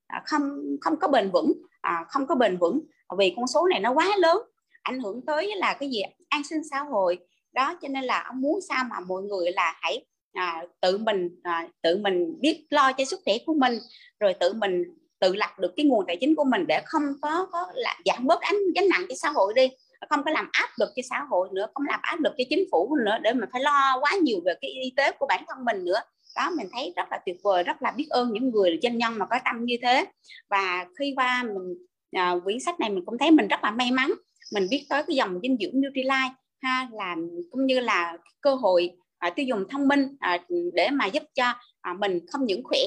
à, 0.07 0.23
không 0.27 0.77
không 0.81 0.97
có 1.01 1.09
bền 1.09 1.31
vững 1.31 1.53
à, 1.81 2.05
không 2.09 2.27
có 2.27 2.35
bền 2.35 2.57
vững. 2.57 2.81
Vì 3.19 3.33
con 3.37 3.47
số 3.47 3.67
này 3.67 3.81
nó 3.81 3.93
quá 3.93 4.09
lớn 4.19 4.39
ảnh 4.83 5.01
hưởng 5.01 5.27
tới 5.27 5.57
là 5.57 5.75
cái 5.75 5.91
gì 5.91 6.03
an 6.29 6.43
sinh 6.45 6.61
xã 6.71 6.79
hội. 6.79 7.19
Đó 7.53 7.79
cho 7.83 7.89
nên 7.89 8.05
là 8.05 8.23
ông 8.23 8.41
muốn 8.41 8.61
sao 8.69 8.85
mà 8.91 9.01
mọi 9.01 9.23
người 9.23 9.53
là 9.53 9.79
hãy 9.81 10.05
à, 10.33 10.65
tự 10.81 10.99
mình 10.99 11.41
à, 11.43 11.69
tự 11.83 11.97
mình 11.97 12.41
biết 12.41 12.67
lo 12.71 12.93
cho 12.93 13.05
sức 13.05 13.21
khỏe 13.25 13.35
của 13.47 13.55
mình 13.55 13.79
rồi 14.21 14.35
tự 14.41 14.53
mình 14.53 14.85
tự 15.19 15.35
lập 15.35 15.51
được 15.59 15.73
cái 15.77 15.87
nguồn 15.87 16.05
tài 16.07 16.17
chính 16.21 16.35
của 16.35 16.45
mình 16.45 16.67
để 16.67 16.83
không 16.87 17.03
có 17.23 17.47
có 17.53 17.67
là 17.75 17.99
giảm 18.05 18.27
bớt 18.27 18.41
ánh 18.41 18.57
gánh 18.75 18.89
nặng 18.89 19.07
cho 19.09 19.15
xã 19.15 19.31
hội 19.31 19.55
đi 19.55 19.69
không 20.09 20.23
có 20.25 20.31
làm 20.31 20.49
áp 20.53 20.69
lực 20.79 20.89
cho 20.97 21.03
xã 21.11 21.25
hội 21.31 21.49
nữa 21.53 21.67
không 21.75 21.87
làm 21.87 22.01
áp 22.03 22.21
lực 22.21 22.33
cho 22.39 22.45
chính 22.51 22.65
phủ 22.73 22.97
nữa 23.05 23.19
để 23.23 23.33
mình 23.33 23.49
phải 23.53 23.61
lo 23.61 23.99
quá 24.01 24.13
nhiều 24.23 24.41
về 24.45 24.55
cái 24.61 24.71
y 24.71 24.93
tế 24.97 25.13
của 25.13 25.27
bản 25.27 25.45
thân 25.49 25.65
mình 25.65 25.85
nữa. 25.85 26.01
Đó 26.37 26.51
mình 26.57 26.67
thấy 26.73 26.93
rất 26.97 27.09
là 27.11 27.21
tuyệt 27.27 27.37
vời 27.43 27.63
rất 27.63 27.83
là 27.83 27.91
biết 27.91 28.07
ơn 28.11 28.33
những 28.33 28.51
người 28.51 28.79
doanh 28.83 28.99
nhân 28.99 29.19
mà 29.19 29.27
có 29.27 29.39
tâm 29.45 29.65
như 29.65 29.77
thế. 29.83 30.07
Và 30.51 30.87
khi 30.99 31.13
qua 31.17 31.43
mình 31.43 31.75
à, 32.13 32.35
quyển 32.45 32.61
sách 32.61 32.81
này 32.81 32.91
mình 32.91 33.05
cũng 33.07 33.19
thấy 33.19 33.31
mình 33.31 33.49
rất 33.49 33.65
là 33.65 33.71
may 33.71 33.91
mắn. 33.91 34.13
Mình 34.55 34.67
biết 34.71 34.87
tới 34.89 35.03
cái 35.07 35.17
dòng 35.17 35.41
dinh 35.43 35.57
dưỡng 35.61 35.81
Nutrilite 35.81 36.35
ha 36.63 36.89
là 36.93 37.17
cũng 37.51 37.67
như 37.67 37.81
là 37.81 38.17
cơ 38.41 38.55
hội 38.55 38.91
à, 39.19 39.31
tiêu 39.31 39.47
dùng 39.47 39.65
thông 39.71 39.89
minh 39.89 40.17
à, 40.21 40.39
để 40.75 40.89
mà 40.91 41.07
giúp 41.07 41.23
cho 41.35 41.55
à, 41.81 41.93
mình 41.93 42.21
không 42.33 42.47
những 42.47 42.63
khỏe 42.65 42.79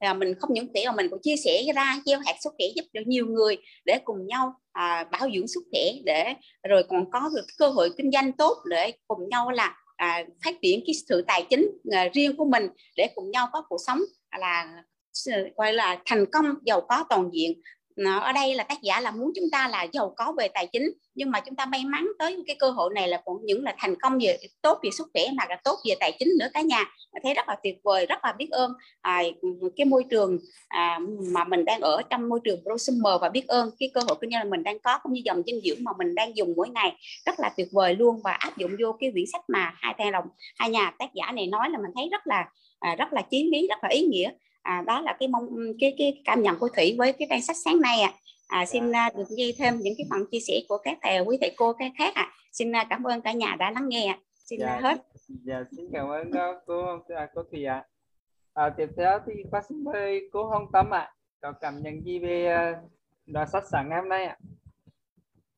là 0.00 0.14
mình 0.14 0.34
không 0.38 0.54
những 0.54 0.66
khỏe 0.72 0.82
mà 0.86 0.92
mình 0.92 1.10
cũng 1.10 1.22
chia 1.22 1.36
sẻ 1.36 1.62
ra 1.74 1.96
gieo 2.06 2.18
hạt 2.26 2.34
sức 2.40 2.52
khỏe 2.58 2.66
giúp 2.76 2.84
được 2.92 3.06
nhiều 3.06 3.26
người 3.26 3.56
để 3.84 4.00
cùng 4.04 4.26
nhau 4.26 4.54
à, 4.72 5.04
bảo 5.12 5.28
dưỡng 5.34 5.48
sức 5.48 5.60
khỏe 5.70 5.80
để 6.04 6.34
rồi 6.68 6.82
còn 6.88 7.10
có 7.10 7.30
được 7.34 7.46
cơ 7.58 7.68
hội 7.68 7.90
kinh 7.96 8.10
doanh 8.10 8.32
tốt 8.32 8.56
để 8.70 8.92
cùng 9.08 9.28
nhau 9.28 9.50
là 9.50 9.76
à, 9.96 10.24
phát 10.44 10.54
triển 10.62 10.80
cái 10.86 10.94
sự 11.08 11.24
tài 11.26 11.46
chính 11.50 11.70
à, 11.90 12.08
riêng 12.12 12.36
của 12.36 12.44
mình 12.44 12.68
để 12.96 13.08
cùng 13.14 13.30
nhau 13.30 13.48
có 13.52 13.62
cuộc 13.68 13.78
sống 13.86 13.98
à, 14.28 14.38
là 14.38 14.82
gọi 15.56 15.72
là 15.72 16.02
thành 16.06 16.26
công 16.32 16.44
giàu 16.64 16.80
có 16.80 17.04
toàn 17.08 17.30
diện. 17.32 17.60
Ờ, 18.04 18.18
ở 18.18 18.32
đây 18.32 18.54
là 18.54 18.64
tác 18.64 18.82
giả 18.82 19.00
là 19.00 19.10
muốn 19.10 19.32
chúng 19.34 19.50
ta 19.52 19.68
là 19.68 19.86
giàu 19.92 20.14
có 20.16 20.32
về 20.38 20.48
tài 20.48 20.66
chính 20.66 20.90
nhưng 21.14 21.30
mà 21.30 21.40
chúng 21.40 21.56
ta 21.56 21.66
may 21.66 21.84
mắn 21.84 22.08
tới 22.18 22.36
cái 22.46 22.56
cơ 22.58 22.70
hội 22.70 22.90
này 22.94 23.08
là 23.08 23.22
cũng 23.24 23.36
những 23.44 23.64
là 23.64 23.74
thành 23.78 23.94
công 24.00 24.18
về 24.22 24.38
tốt 24.62 24.78
về 24.82 24.90
sức 24.90 25.08
khỏe 25.12 25.22
mà 25.34 25.44
là 25.48 25.56
tốt 25.64 25.78
về 25.88 25.94
tài 26.00 26.16
chính 26.18 26.28
nữa 26.40 26.46
cả 26.54 26.60
nhà. 26.60 26.84
Thấy 27.22 27.34
rất 27.34 27.48
là 27.48 27.56
tuyệt 27.62 27.76
vời 27.84 28.06
rất 28.06 28.24
là 28.24 28.32
biết 28.32 28.50
ơn. 28.50 28.72
À, 29.00 29.22
cái 29.76 29.84
môi 29.84 30.04
trường 30.10 30.38
à, 30.68 30.98
mà 31.32 31.44
mình 31.44 31.64
đang 31.64 31.80
ở 31.80 32.02
trong 32.10 32.28
môi 32.28 32.40
trường 32.44 32.60
prosumer 32.62 33.20
và 33.20 33.28
biết 33.28 33.48
ơn 33.48 33.70
cái 33.78 33.90
cơ 33.94 34.00
hội 34.08 34.16
kinh 34.20 34.30
doanh 34.30 34.50
mình 34.50 34.62
đang 34.62 34.78
có 34.78 34.98
cũng 35.02 35.12
như 35.12 35.22
dòng 35.24 35.42
dinh 35.46 35.60
dưỡng 35.64 35.84
mà 35.84 35.92
mình 35.98 36.14
đang 36.14 36.36
dùng 36.36 36.52
mỗi 36.56 36.68
ngày 36.68 36.96
rất 37.26 37.40
là 37.40 37.50
tuyệt 37.56 37.68
vời 37.72 37.94
luôn 37.94 38.20
và 38.24 38.32
áp 38.32 38.56
dụng 38.56 38.70
vô 38.82 38.96
cái 39.00 39.10
quyển 39.12 39.24
sách 39.32 39.42
mà 39.48 39.72
hai 39.74 39.94
thầy 39.98 40.10
đồng 40.10 40.24
hai 40.58 40.70
nhà 40.70 40.92
tác 40.98 41.14
giả 41.14 41.32
này 41.32 41.46
nói 41.46 41.70
là 41.70 41.78
mình 41.78 41.90
thấy 41.94 42.08
rất 42.10 42.26
là 42.26 42.44
à, 42.80 42.94
rất 42.94 43.12
là 43.12 43.22
chí 43.30 43.50
lý 43.52 43.68
rất 43.68 43.78
là 43.82 43.88
ý 43.88 44.02
nghĩa 44.02 44.30
à, 44.62 44.82
đó 44.86 45.00
là 45.00 45.16
cái 45.18 45.28
mong 45.28 45.48
cái 45.80 45.94
cái 45.98 46.22
cảm 46.24 46.42
nhận 46.42 46.58
của 46.58 46.68
thủy 46.76 46.94
với 46.98 47.12
cái 47.12 47.26
trang 47.30 47.42
sách 47.42 47.56
sáng 47.64 47.80
nay 47.80 48.00
à, 48.00 48.12
à 48.48 48.66
xin 48.66 48.90
uh, 48.90 49.16
được 49.16 49.36
ghi 49.36 49.54
thêm 49.58 49.76
những 49.80 49.94
cái 49.98 50.06
phần 50.10 50.26
chia 50.30 50.40
sẻ 50.40 50.54
của 50.68 50.78
các 50.78 50.98
thầy 51.02 51.20
quý 51.20 51.38
thầy 51.40 51.54
cô 51.56 51.72
các 51.72 51.92
khác 51.98 52.14
à 52.14 52.30
xin 52.52 52.70
uh, 52.70 52.86
cảm 52.90 53.04
ơn 53.04 53.20
cả 53.20 53.32
nhà 53.32 53.56
đã 53.58 53.70
lắng 53.70 53.88
nghe 53.88 54.18
xin 54.50 54.60
dạ, 54.60 54.76
uh, 54.76 54.82
hết. 54.82 54.98
dạ 55.44 55.64
xin 55.76 55.86
cảm 55.92 56.08
ơn 56.08 56.30
cô 56.32 56.54
cô 56.66 56.98
cô 57.34 57.42
thùy 57.50 57.64
ạ. 57.64 57.84
À. 58.54 58.70
tiếp 58.76 58.86
theo 58.96 59.18
thì 59.26 59.32
qua 59.50 59.62
xin 59.68 59.84
mời 59.84 60.28
cô 60.32 60.44
hồng 60.44 60.66
tâm 60.72 60.90
ạ. 60.90 60.98
À. 60.98 61.12
có 61.40 61.52
cảm 61.52 61.82
nhận 61.82 62.04
gì 62.04 62.18
về 62.18 62.74
đoạn 63.26 63.48
sách 63.52 63.64
sáng 63.70 63.88
ngày 63.88 64.00
hôm 64.00 64.08
nay 64.08 64.24
ạ? 64.24 64.36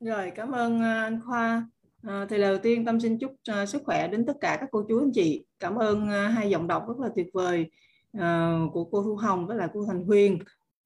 Rồi 0.00 0.32
cảm 0.34 0.52
ơn 0.52 0.82
anh 0.82 1.20
khoa. 1.26 1.66
À, 2.02 2.26
thì 2.30 2.38
đầu 2.38 2.58
tiên 2.58 2.84
tâm 2.84 3.00
xin 3.00 3.18
chúc 3.18 3.32
uh, 3.32 3.68
sức 3.68 3.82
khỏe 3.84 4.08
đến 4.08 4.26
tất 4.26 4.36
cả 4.40 4.56
các 4.60 4.68
cô 4.72 4.84
chú 4.88 5.00
anh 5.00 5.12
chị. 5.14 5.44
Cảm 5.60 5.76
ơn 5.76 6.02
uh, 6.02 6.34
hai 6.34 6.50
giọng 6.50 6.66
đọc 6.66 6.84
rất 6.88 6.98
là 6.98 7.08
tuyệt 7.16 7.26
vời 7.32 7.70
uh, 8.18 8.72
của 8.72 8.84
cô 8.84 9.02
Thu 9.02 9.16
Hồng 9.16 9.46
với 9.46 9.56
lại 9.56 9.68
cô 9.74 9.84
Thành 9.86 10.04
Huyền. 10.04 10.38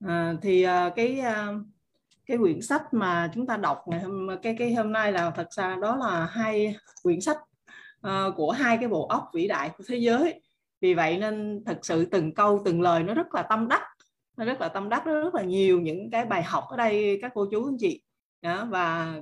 Uh, 0.05 0.11
thì 0.43 0.67
uh, 0.67 0.93
cái 0.97 1.21
uh, 1.21 1.63
cái 2.27 2.39
quyển 2.39 2.63
sách 2.63 2.83
mà 2.93 3.31
chúng 3.35 3.47
ta 3.47 3.57
đọc 3.57 3.85
ngày 3.87 4.01
hôm 4.01 4.29
cái 4.43 4.57
cái 4.59 4.75
hôm 4.75 4.93
nay 4.93 5.13
là 5.13 5.31
thật 5.31 5.53
ra 5.53 5.77
đó 5.83 5.97
là 5.97 6.27
hai 6.27 6.77
quyển 7.03 7.21
sách 7.21 7.39
uh, 8.07 8.35
của 8.37 8.51
hai 8.51 8.77
cái 8.77 8.89
bộ 8.89 9.07
óc 9.07 9.31
vĩ 9.35 9.49
đại 9.49 9.71
của 9.79 9.85
thế 9.89 9.97
giới. 9.97 10.41
Vì 10.81 10.95
vậy 10.95 11.19
nên 11.19 11.63
thật 11.67 11.79
sự 11.83 12.05
từng 12.05 12.35
câu 12.35 12.63
từng 12.65 12.81
lời 12.81 13.03
nó 13.03 13.15
rất 13.15 13.35
là 13.35 13.43
tâm 13.43 13.69
đắc. 13.69 13.83
Nó 14.37 14.45
rất 14.45 14.61
là 14.61 14.69
tâm 14.69 14.89
đắc 14.89 15.07
nó 15.07 15.13
rất 15.13 15.35
là 15.35 15.43
nhiều 15.43 15.81
những 15.81 16.11
cái 16.11 16.25
bài 16.25 16.43
học 16.43 16.65
ở 16.69 16.77
đây 16.77 17.19
các 17.23 17.33
cô 17.35 17.47
chú 17.51 17.67
anh 17.69 17.77
chị. 17.79 18.03
Đó, 18.43 18.69
và 18.71 19.15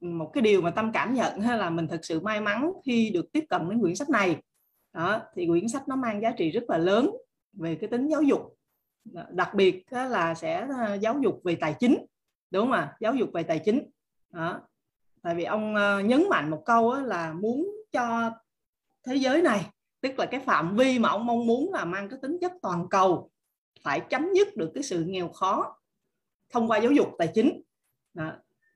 một 0.00 0.30
cái 0.32 0.42
điều 0.42 0.62
mà 0.62 0.70
tâm 0.70 0.92
cảm 0.92 1.14
nhận 1.14 1.40
là 1.40 1.70
mình 1.70 1.88
thật 1.88 2.00
sự 2.02 2.20
may 2.20 2.40
mắn 2.40 2.72
khi 2.84 3.10
được 3.14 3.32
tiếp 3.32 3.44
cận 3.48 3.68
đến 3.70 3.80
quyển 3.80 3.94
sách 3.94 4.10
này. 4.10 4.36
Đó 4.92 5.20
thì 5.34 5.46
quyển 5.46 5.68
sách 5.68 5.88
nó 5.88 5.96
mang 5.96 6.22
giá 6.22 6.30
trị 6.30 6.50
rất 6.50 6.64
là 6.68 6.78
lớn 6.78 7.10
về 7.52 7.74
cái 7.74 7.90
tính 7.90 8.08
giáo 8.08 8.22
dục. 8.22 8.56
Đặc 9.30 9.54
biệt 9.54 9.84
là 9.90 10.34
sẽ 10.34 10.66
ờ, 10.86 10.94
giáo 10.94 11.18
dục 11.22 11.40
về 11.44 11.54
tài 11.54 11.74
chính, 11.80 12.06
đúng 12.50 12.66
không 12.66 12.72
ạ? 12.72 12.96
Giáo 13.00 13.14
dục 13.14 13.30
về 13.34 13.42
tài 13.42 13.58
chính. 13.64 13.90
Đó. 14.30 14.60
Tại 15.22 15.34
vì 15.34 15.44
ông 15.44 15.74
ờ, 15.74 16.00
nhấn 16.00 16.28
mạnh 16.30 16.50
một 16.50 16.62
câu 16.64 16.94
là 16.94 17.32
muốn 17.32 17.68
cho 17.92 18.32
thế 19.06 19.16
giới 19.16 19.42
này, 19.42 19.70
tức 20.00 20.18
là 20.18 20.26
cái 20.26 20.40
phạm 20.40 20.76
vi 20.76 20.98
mà 20.98 21.08
ông 21.08 21.26
mong 21.26 21.46
muốn 21.46 21.72
là 21.72 21.84
mang 21.84 22.08
cái 22.08 22.18
tính 22.22 22.38
chất 22.40 22.52
toàn 22.62 22.88
cầu, 22.90 23.30
phải 23.82 24.00
chấm 24.00 24.28
dứt 24.34 24.56
được 24.56 24.70
cái 24.74 24.82
sự 24.82 25.04
nghèo 25.04 25.28
khó 25.28 25.78
thông 26.50 26.68
qua 26.68 26.78
giáo 26.78 26.92
dục 26.92 27.08
tài 27.18 27.28
chính. 27.34 27.62
Đó. 28.14 28.32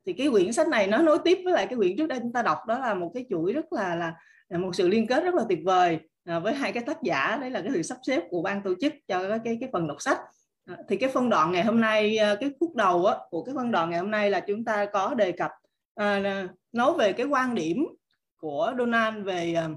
thì 0.06 0.12
cái 0.12 0.30
quyển 0.30 0.52
sách 0.52 0.68
này 0.68 0.86
nó 0.86 0.98
nối 0.98 1.18
tiếp 1.24 1.38
với 1.44 1.52
lại 1.52 1.66
cái 1.66 1.76
quyển 1.76 1.96
trước 1.96 2.06
đây 2.06 2.18
chúng 2.18 2.32
ta 2.32 2.42
đọc, 2.42 2.58
đó 2.66 2.78
là 2.78 2.94
một 2.94 3.10
cái 3.14 3.26
chuỗi 3.30 3.52
rất 3.52 3.72
là 3.72 4.14
là 4.48 4.58
một 4.58 4.70
sự 4.74 4.88
liên 4.88 5.06
kết 5.06 5.24
rất 5.24 5.34
là 5.34 5.44
tuyệt 5.48 5.58
vời 5.64 6.00
à, 6.26 6.38
với 6.38 6.54
hai 6.54 6.72
cái 6.72 6.82
tác 6.86 7.02
giả 7.02 7.38
đấy 7.40 7.50
là 7.50 7.60
cái 7.60 7.70
sự 7.74 7.82
sắp 7.82 7.98
xếp 8.02 8.22
của 8.30 8.42
ban 8.42 8.62
tổ 8.62 8.74
chức 8.80 8.92
cho 9.08 9.38
cái 9.44 9.58
cái 9.60 9.68
phần 9.72 9.88
đọc 9.88 9.96
sách. 10.00 10.18
À, 10.64 10.76
thì 10.88 10.96
cái 10.96 11.08
phân 11.08 11.30
đoạn 11.30 11.52
ngày 11.52 11.64
hôm 11.64 11.80
nay 11.80 12.16
ờ, 12.16 12.36
cái 12.40 12.50
khúc 12.60 12.74
đầu 12.74 13.06
á, 13.06 13.16
của 13.30 13.44
cái 13.44 13.54
phân 13.54 13.70
đoạn 13.70 13.90
ngày 13.90 14.00
hôm 14.00 14.10
nay 14.10 14.30
là 14.30 14.40
chúng 14.40 14.64
ta 14.64 14.86
có 14.92 15.14
đề 15.14 15.32
cập 15.32 15.50
à, 15.94 16.46
nói 16.72 16.92
về 16.98 17.12
cái 17.12 17.26
quan 17.26 17.54
điểm 17.54 17.86
của 18.36 18.74
Donald 18.78 19.24
về 19.24 19.54
à, 19.54 19.68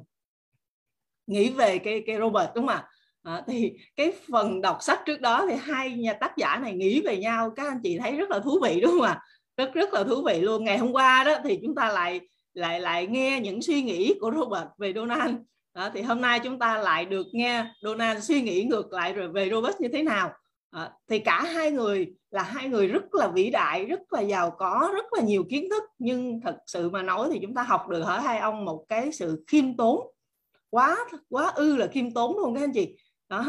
nghĩ 1.28 1.50
về 1.50 1.78
cái 1.78 2.04
cái 2.08 2.18
Robert 2.20 2.50
đúng 2.56 2.68
không 2.68 2.76
ạ? 2.76 2.88
À, 3.24 3.44
thì 3.48 3.74
cái 3.96 4.14
phần 4.32 4.62
đọc 4.62 4.78
sách 4.82 5.00
trước 5.06 5.22
đó 5.22 5.46
thì 5.50 5.56
hai 5.62 5.92
nhà 5.92 6.14
tác 6.14 6.38
giả 6.38 6.60
này 6.62 6.74
nghĩ 6.74 7.02
về 7.02 7.18
nhau 7.18 7.52
các 7.56 7.68
anh 7.68 7.80
chị 7.84 7.98
thấy 7.98 8.18
rất 8.18 8.30
là 8.30 8.40
thú 8.40 8.60
vị 8.64 8.80
đúng 8.82 8.92
không 8.92 9.02
ạ? 9.02 9.22
Rất 9.58 9.74
rất 9.74 9.94
là 9.94 10.04
thú 10.04 10.24
vị 10.26 10.42
luôn. 10.42 10.64
Ngày 10.64 10.78
hôm 10.78 10.92
qua 10.92 11.24
đó 11.24 11.36
thì 11.44 11.60
chúng 11.64 11.76
ta 11.76 11.90
lại 11.90 12.22
lại 12.54 12.80
lại 12.80 13.08
nghe 13.08 13.40
những 13.40 13.62
suy 13.62 13.82
nghĩ 13.82 14.14
của 14.22 14.32
Robert 14.32 14.68
về 14.78 14.94
Donald 14.94 15.36
đó, 15.74 15.90
thì 15.94 16.02
hôm 16.02 16.22
nay 16.22 16.40
chúng 16.44 16.60
ta 16.60 16.78
lại 16.78 17.06
được 17.06 17.26
nghe 17.32 17.66
Donald 17.82 18.24
suy 18.24 18.42
nghĩ 18.42 18.64
ngược 18.64 18.94
lại 18.94 19.14
rồi 19.14 19.28
về 19.28 19.50
Robert 19.50 19.76
như 19.80 19.88
thế 19.94 20.04
nào. 20.04 20.34
À, 20.72 20.92
thì 21.08 21.20
cả 21.20 21.44
hai 21.44 21.72
người 21.72 22.14
là 22.32 22.44
hai 22.44 22.70
người 22.70 22.88
rất 22.88 23.16
là 23.16 23.28
vĩ 23.28 23.50
đại 23.50 23.86
rất 23.86 24.14
là 24.14 24.22
giàu 24.22 24.52
có 24.52 24.92
rất 24.94 25.06
là 25.14 25.22
nhiều 25.22 25.44
kiến 25.50 25.70
thức. 25.70 25.84
Nhưng 26.00 26.42
thật 26.42 26.58
sự 26.68 26.90
mà 26.90 27.04
nói 27.04 27.30
thì 27.32 27.40
chúng 27.42 27.54
ta 27.54 27.64
học 27.64 27.88
được 27.90 28.02
ở 28.02 28.20
hai 28.20 28.40
ông 28.40 28.66
một 28.66 28.86
cái 28.90 29.12
sự 29.12 29.44
khiêm 29.48 29.78
tốn. 29.78 30.12
Quá 30.70 30.98
quá 31.30 31.52
ư 31.56 31.76
là 31.76 31.88
khiêm 31.88 32.14
tốn 32.14 32.38
luôn 32.38 32.56
các 32.56 32.64
anh 32.64 32.74
chị. 32.74 32.98
Đó. 33.30 33.46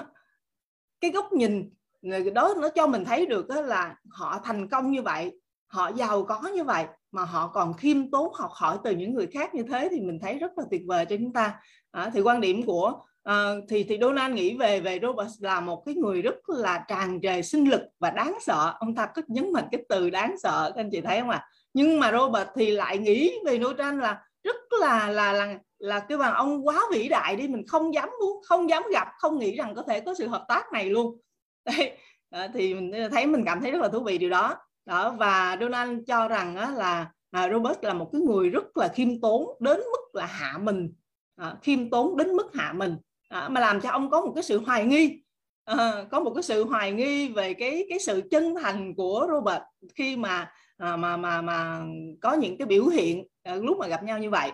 Cái 1.00 1.10
góc 1.10 1.32
nhìn 1.32 1.70
ờ, 2.12 2.30
đó 2.34 2.54
nó 2.60 2.68
cho 2.68 2.86
mình 2.86 3.04
thấy 3.04 3.26
được 3.26 3.48
đó 3.48 3.60
là 3.60 3.96
họ 4.10 4.40
thành 4.44 4.68
công 4.68 4.90
như 4.90 5.02
vậy 5.02 5.32
họ 5.70 5.90
giàu 5.96 6.24
có 6.24 6.40
như 6.54 6.64
vậy 6.64 6.86
mà 7.12 7.24
họ 7.24 7.48
còn 7.48 7.74
khiêm 7.74 8.10
tốn 8.10 8.32
học 8.34 8.50
hỏi 8.54 8.78
từ 8.84 8.90
những 8.90 9.14
người 9.14 9.26
khác 9.26 9.54
như 9.54 9.62
thế 9.62 9.88
thì 9.90 10.00
mình 10.00 10.18
thấy 10.22 10.38
rất 10.38 10.52
là 10.56 10.64
tuyệt 10.70 10.82
vời 10.86 11.06
cho 11.06 11.16
chúng 11.16 11.32
ta 11.32 11.60
à, 11.90 12.10
thì 12.14 12.20
quan 12.20 12.40
điểm 12.40 12.62
của 12.66 13.00
à, 13.22 13.54
thì 13.68 13.84
thì 13.84 13.98
Donald 14.00 14.34
nghĩ 14.34 14.56
về 14.56 14.80
về 14.80 14.98
Robert 15.02 15.32
là 15.42 15.60
một 15.60 15.82
cái 15.86 15.94
người 15.94 16.22
rất 16.22 16.48
là 16.48 16.84
tràn 16.88 17.20
trề 17.22 17.42
sinh 17.42 17.70
lực 17.70 17.80
và 17.98 18.10
đáng 18.10 18.38
sợ. 18.40 18.74
Ông 18.78 18.94
ta 18.94 19.08
cứ 19.14 19.22
nhấn 19.28 19.52
mạnh 19.52 19.64
cái 19.72 19.84
từ 19.88 20.10
đáng 20.10 20.36
sợ 20.42 20.72
các 20.74 20.80
anh 20.80 20.90
chị 20.90 21.00
thấy 21.00 21.20
không 21.20 21.30
ạ? 21.30 21.36
À? 21.36 21.48
nhưng 21.74 22.00
mà 22.00 22.12
Robert 22.12 22.48
thì 22.54 22.70
lại 22.70 22.98
nghĩ 22.98 23.32
về 23.46 23.58
Donald 23.58 24.00
là 24.00 24.22
rất 24.42 24.56
là 24.80 25.08
là 25.08 25.32
là 25.32 25.58
là 25.78 26.00
cái 26.00 26.18
bằng 26.18 26.34
ông 26.34 26.66
quá 26.66 26.82
vĩ 26.92 27.08
đại 27.08 27.36
đi 27.36 27.48
mình 27.48 27.66
không 27.66 27.94
dám 27.94 28.08
muốn 28.20 28.42
không 28.44 28.70
dám 28.70 28.82
gặp 28.92 29.08
không 29.18 29.38
nghĩ 29.38 29.56
rằng 29.56 29.74
có 29.74 29.82
thể 29.82 30.00
có 30.00 30.14
sự 30.14 30.28
hợp 30.28 30.44
tác 30.48 30.72
này 30.72 30.90
luôn. 30.90 31.20
Đấy, 31.64 31.96
à, 32.30 32.48
thì 32.54 32.74
mình 32.74 32.92
thấy 33.10 33.26
mình 33.26 33.44
cảm 33.46 33.60
thấy 33.60 33.70
rất 33.70 33.80
là 33.80 33.88
thú 33.88 34.00
vị 34.00 34.18
điều 34.18 34.30
đó. 34.30 34.56
Đó 34.86 35.14
và 35.18 35.56
Donald 35.60 36.00
cho 36.06 36.28
rằng 36.28 36.56
á, 36.56 36.70
là 36.70 37.10
à, 37.30 37.48
Robert 37.52 37.78
là 37.82 37.94
một 37.94 38.10
cái 38.12 38.20
người 38.20 38.50
rất 38.50 38.76
là 38.76 38.88
khiêm 38.88 39.20
tốn 39.20 39.46
đến 39.60 39.76
mức 39.76 40.14
là 40.14 40.26
hạ 40.26 40.58
mình 40.58 40.92
à, 41.40 41.54
khiêm 41.62 41.90
tốn 41.90 42.16
đến 42.16 42.32
mức 42.32 42.54
hạ 42.54 42.72
mình. 42.76 42.96
À, 43.28 43.48
mà 43.48 43.60
làm 43.60 43.80
cho 43.80 43.90
ông 43.90 44.10
có 44.10 44.20
một 44.20 44.32
cái 44.34 44.42
sự 44.42 44.58
hoài 44.58 44.84
nghi. 44.84 45.22
À, 45.64 46.04
có 46.10 46.20
một 46.20 46.32
cái 46.34 46.42
sự 46.42 46.64
hoài 46.64 46.92
nghi 46.92 47.28
về 47.28 47.54
cái 47.54 47.86
cái 47.88 47.98
sự 47.98 48.22
chân 48.30 48.54
thành 48.62 48.94
của 48.94 49.26
Robert 49.30 49.62
khi 49.94 50.16
mà 50.16 50.52
à, 50.76 50.96
mà 50.96 51.16
mà 51.16 51.42
mà 51.42 51.82
có 52.20 52.32
những 52.32 52.58
cái 52.58 52.66
biểu 52.66 52.86
hiện 52.86 53.26
à, 53.42 53.54
lúc 53.54 53.78
mà 53.78 53.86
gặp 53.86 54.02
nhau 54.02 54.18
như 54.18 54.30
vậy. 54.30 54.52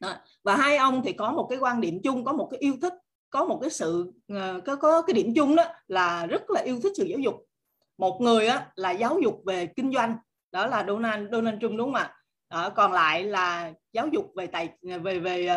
À, 0.00 0.20
và 0.42 0.56
hai 0.56 0.76
ông 0.76 1.02
thì 1.04 1.12
có 1.12 1.32
một 1.32 1.46
cái 1.50 1.58
quan 1.58 1.80
điểm 1.80 2.00
chung 2.04 2.24
có 2.24 2.32
một 2.32 2.48
cái 2.50 2.58
yêu 2.58 2.74
thích 2.82 2.94
có 3.30 3.44
một 3.44 3.58
cái 3.60 3.70
sự 3.70 4.12
à, 4.28 4.54
có 4.66 4.76
có 4.76 5.02
cái 5.02 5.14
điểm 5.14 5.32
chung 5.36 5.56
đó 5.56 5.64
là 5.88 6.26
rất 6.26 6.50
là 6.50 6.60
yêu 6.60 6.80
thích 6.82 6.92
sự 6.96 7.04
giáo 7.04 7.18
dục. 7.18 7.34
Một 7.98 8.20
người 8.20 8.46
á, 8.46 8.66
là 8.76 8.90
giáo 8.90 9.18
dục 9.22 9.42
về 9.46 9.66
kinh 9.66 9.92
doanh 9.92 10.16
đó 10.52 10.66
là 10.66 10.84
Donald 10.88 11.32
Donald 11.32 11.60
Trump 11.60 11.78
đúng 11.78 11.92
không 11.92 11.94
ạ? 11.94 12.16
À, 12.48 12.68
còn 12.68 12.92
lại 12.92 13.24
là 13.24 13.72
giáo 13.92 14.08
dục 14.12 14.32
về 14.36 14.46
tài 14.46 14.68
về 14.82 15.18
về 15.18 15.48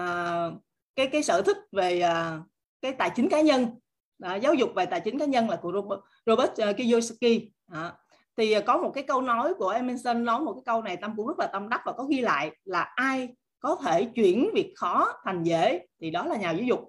uh, 0.00 0.62
cái 0.96 1.06
cái 1.06 1.22
sở 1.22 1.42
thích 1.42 1.56
về 1.72 2.02
uh, 2.04 2.42
cái 2.82 2.92
tài 2.92 3.10
chính 3.16 3.28
cá 3.28 3.40
nhân. 3.40 3.66
Đó, 4.18 4.34
giáo 4.34 4.54
dục 4.54 4.70
về 4.76 4.86
tài 4.86 5.00
chính 5.00 5.18
cá 5.18 5.24
nhân 5.24 5.50
là 5.50 5.56
của 5.56 5.72
Robert, 5.72 6.00
Robert 6.26 6.70
uh, 6.70 6.76
Kiyosaki. 6.76 7.42
Đó. 7.72 7.92
thì 8.36 8.54
có 8.66 8.76
một 8.78 8.90
cái 8.94 9.04
câu 9.04 9.20
nói 9.20 9.54
của 9.58 9.68
Emerson 9.68 10.24
nói 10.24 10.40
một 10.40 10.52
cái 10.52 10.62
câu 10.66 10.82
này 10.82 10.96
tâm 10.96 11.12
cũng 11.16 11.26
rất 11.26 11.38
là 11.38 11.46
tâm 11.46 11.68
đắc 11.68 11.80
và 11.86 11.92
có 11.92 12.04
ghi 12.04 12.20
lại 12.20 12.50
là 12.64 12.80
ai 12.80 13.28
có 13.60 13.76
thể 13.84 14.04
chuyển 14.04 14.50
việc 14.54 14.72
khó 14.76 15.12
thành 15.24 15.42
dễ 15.42 15.86
thì 16.00 16.10
đó 16.10 16.26
là 16.26 16.36
nhà 16.36 16.50
giáo 16.50 16.62
dục. 16.62 16.88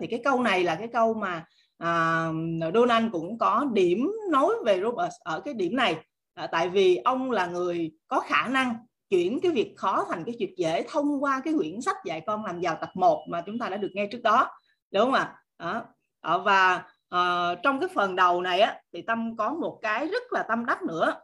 Thì 0.00 0.06
cái 0.06 0.20
câu 0.24 0.42
này 0.42 0.64
là 0.64 0.74
cái 0.74 0.88
câu 0.88 1.14
mà 1.14 1.44
à, 1.78 2.28
Donald 2.74 3.12
cũng 3.12 3.38
có 3.38 3.66
điểm 3.72 4.12
nói 4.30 4.54
về 4.64 4.80
Robert 4.80 5.12
ở 5.24 5.40
cái 5.40 5.54
điểm 5.54 5.76
này. 5.76 5.96
À, 6.34 6.46
tại 6.46 6.68
vì 6.68 6.96
ông 6.96 7.30
là 7.30 7.46
người 7.46 7.92
có 8.08 8.20
khả 8.20 8.48
năng 8.48 8.74
chuyển 9.10 9.40
cái 9.40 9.52
việc 9.52 9.74
khó 9.76 10.06
thành 10.10 10.24
cái 10.26 10.34
việc 10.38 10.54
dễ 10.56 10.84
thông 10.88 11.24
qua 11.24 11.40
cái 11.44 11.54
quyển 11.56 11.80
sách 11.80 11.96
dạy 12.04 12.22
con 12.26 12.44
làm 12.44 12.60
giàu 12.60 12.78
tập 12.80 12.90
1 12.94 13.26
mà 13.28 13.42
chúng 13.46 13.58
ta 13.58 13.68
đã 13.68 13.76
được 13.76 13.90
nghe 13.94 14.06
trước 14.06 14.22
đó 14.22 14.50
đúng 14.90 15.04
không 15.04 15.14
ạ 15.14 15.34
à? 15.56 16.38
và 16.38 16.84
à, 17.08 17.54
trong 17.62 17.80
cái 17.80 17.88
phần 17.94 18.16
đầu 18.16 18.42
này 18.42 18.60
á 18.60 18.80
thì 18.92 19.02
tâm 19.02 19.36
có 19.36 19.54
một 19.54 19.78
cái 19.82 20.06
rất 20.06 20.22
là 20.32 20.42
tâm 20.42 20.66
đắc 20.66 20.82
nữa 20.82 21.14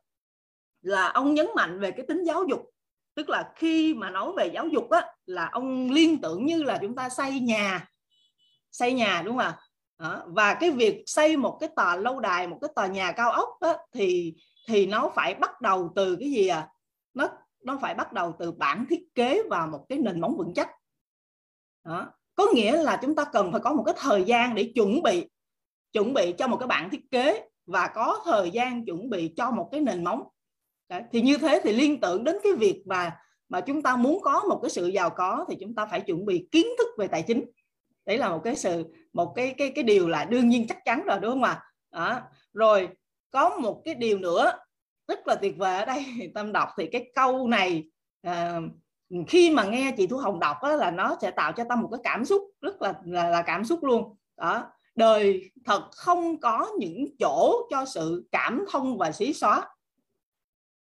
là 0.82 1.08
ông 1.08 1.34
nhấn 1.34 1.46
mạnh 1.56 1.80
về 1.80 1.90
cái 1.90 2.06
tính 2.06 2.24
giáo 2.24 2.44
dục 2.48 2.70
tức 3.14 3.28
là 3.28 3.52
khi 3.56 3.94
mà 3.94 4.10
nói 4.10 4.32
về 4.36 4.46
giáo 4.46 4.66
dục 4.66 4.90
á 4.90 5.06
là 5.26 5.48
ông 5.52 5.90
liên 5.90 6.20
tưởng 6.20 6.46
như 6.46 6.62
là 6.62 6.78
chúng 6.80 6.94
ta 6.94 7.08
xây 7.08 7.40
nhà 7.40 7.86
xây 8.70 8.92
nhà 8.92 9.22
đúng 9.22 9.38
không 9.38 9.46
ạ 9.46 9.58
à? 9.98 10.22
và 10.26 10.54
cái 10.54 10.70
việc 10.70 11.02
xây 11.06 11.36
một 11.36 11.58
cái 11.60 11.68
tòa 11.76 11.96
lâu 11.96 12.20
đài 12.20 12.46
một 12.46 12.58
cái 12.60 12.70
tòa 12.74 12.86
nhà 12.86 13.12
cao 13.12 13.30
ốc 13.30 13.48
á, 13.60 13.74
thì 13.92 14.34
thì 14.68 14.86
nó 14.86 15.10
phải 15.14 15.34
bắt 15.34 15.60
đầu 15.60 15.92
từ 15.96 16.16
cái 16.20 16.30
gì 16.30 16.46
à 16.46 16.68
nó 17.14 17.28
nó 17.64 17.78
phải 17.82 17.94
bắt 17.94 18.12
đầu 18.12 18.34
từ 18.38 18.52
bản 18.52 18.86
thiết 18.90 19.14
kế 19.14 19.42
và 19.50 19.66
một 19.66 19.86
cái 19.88 19.98
nền 19.98 20.20
móng 20.20 20.36
vững 20.36 20.54
chắc 20.54 20.70
đó. 21.84 22.12
có 22.34 22.46
nghĩa 22.54 22.82
là 22.82 22.98
chúng 23.02 23.14
ta 23.14 23.24
cần 23.24 23.52
phải 23.52 23.60
có 23.60 23.72
một 23.72 23.82
cái 23.86 23.94
thời 23.98 24.24
gian 24.24 24.54
để 24.54 24.72
chuẩn 24.74 25.02
bị 25.02 25.28
chuẩn 25.92 26.14
bị 26.14 26.34
cho 26.38 26.46
một 26.46 26.56
cái 26.56 26.66
bản 26.66 26.90
thiết 26.90 27.10
kế 27.10 27.48
và 27.66 27.90
có 27.94 28.22
thời 28.24 28.50
gian 28.50 28.84
chuẩn 28.84 29.10
bị 29.10 29.32
cho 29.36 29.50
một 29.50 29.68
cái 29.72 29.80
nền 29.80 30.04
móng 30.04 30.22
Đấy. 30.88 31.02
thì 31.12 31.20
như 31.20 31.38
thế 31.38 31.60
thì 31.64 31.72
liên 31.72 32.00
tưởng 32.00 32.24
đến 32.24 32.36
cái 32.42 32.52
việc 32.52 32.82
mà 32.86 33.16
mà 33.48 33.60
chúng 33.60 33.82
ta 33.82 33.96
muốn 33.96 34.20
có 34.22 34.44
một 34.48 34.58
cái 34.62 34.70
sự 34.70 34.86
giàu 34.86 35.10
có 35.10 35.44
thì 35.48 35.56
chúng 35.60 35.74
ta 35.74 35.86
phải 35.86 36.00
chuẩn 36.00 36.26
bị 36.26 36.48
kiến 36.52 36.66
thức 36.78 36.88
về 36.98 37.08
tài 37.08 37.22
chính 37.22 37.44
đấy 38.06 38.18
là 38.18 38.28
một 38.28 38.40
cái 38.44 38.56
sự, 38.56 38.84
một 39.12 39.32
cái 39.36 39.54
cái 39.58 39.72
cái 39.74 39.84
điều 39.84 40.08
là 40.08 40.24
đương 40.24 40.48
nhiên 40.48 40.66
chắc 40.68 40.84
chắn 40.84 41.04
rồi, 41.04 41.18
đúng 41.20 41.30
không 41.30 41.42
ạ 41.42 41.62
à? 41.90 42.22
rồi, 42.52 42.88
có 43.30 43.56
một 43.58 43.82
cái 43.84 43.94
điều 43.94 44.18
nữa 44.18 44.52
rất 45.10 45.28
là 45.28 45.34
tuyệt 45.34 45.54
vời 45.58 45.78
ở 45.78 45.84
đây. 45.84 46.04
Tâm 46.34 46.52
đọc 46.52 46.68
thì 46.76 46.88
cái 46.92 47.10
câu 47.14 47.48
này 47.48 47.84
à, 48.22 48.60
khi 49.28 49.50
mà 49.50 49.64
nghe 49.64 49.94
chị 49.96 50.06
thu 50.06 50.16
hồng 50.16 50.40
đọc 50.40 50.56
đó, 50.62 50.76
là 50.76 50.90
nó 50.90 51.16
sẽ 51.20 51.30
tạo 51.30 51.52
cho 51.52 51.64
tâm 51.68 51.80
một 51.80 51.88
cái 51.92 52.00
cảm 52.04 52.24
xúc 52.24 52.42
rất 52.60 52.82
là 52.82 52.94
là, 53.04 53.30
là 53.30 53.42
cảm 53.42 53.64
xúc 53.64 53.84
luôn. 53.84 54.16
Đó. 54.36 54.72
Đời 54.94 55.50
thật 55.64 55.88
không 55.92 56.40
có 56.40 56.70
những 56.78 57.04
chỗ 57.18 57.68
cho 57.70 57.84
sự 57.84 58.28
cảm 58.32 58.64
thông 58.70 58.98
và 58.98 59.12
xí 59.12 59.32
xóa. 59.32 59.68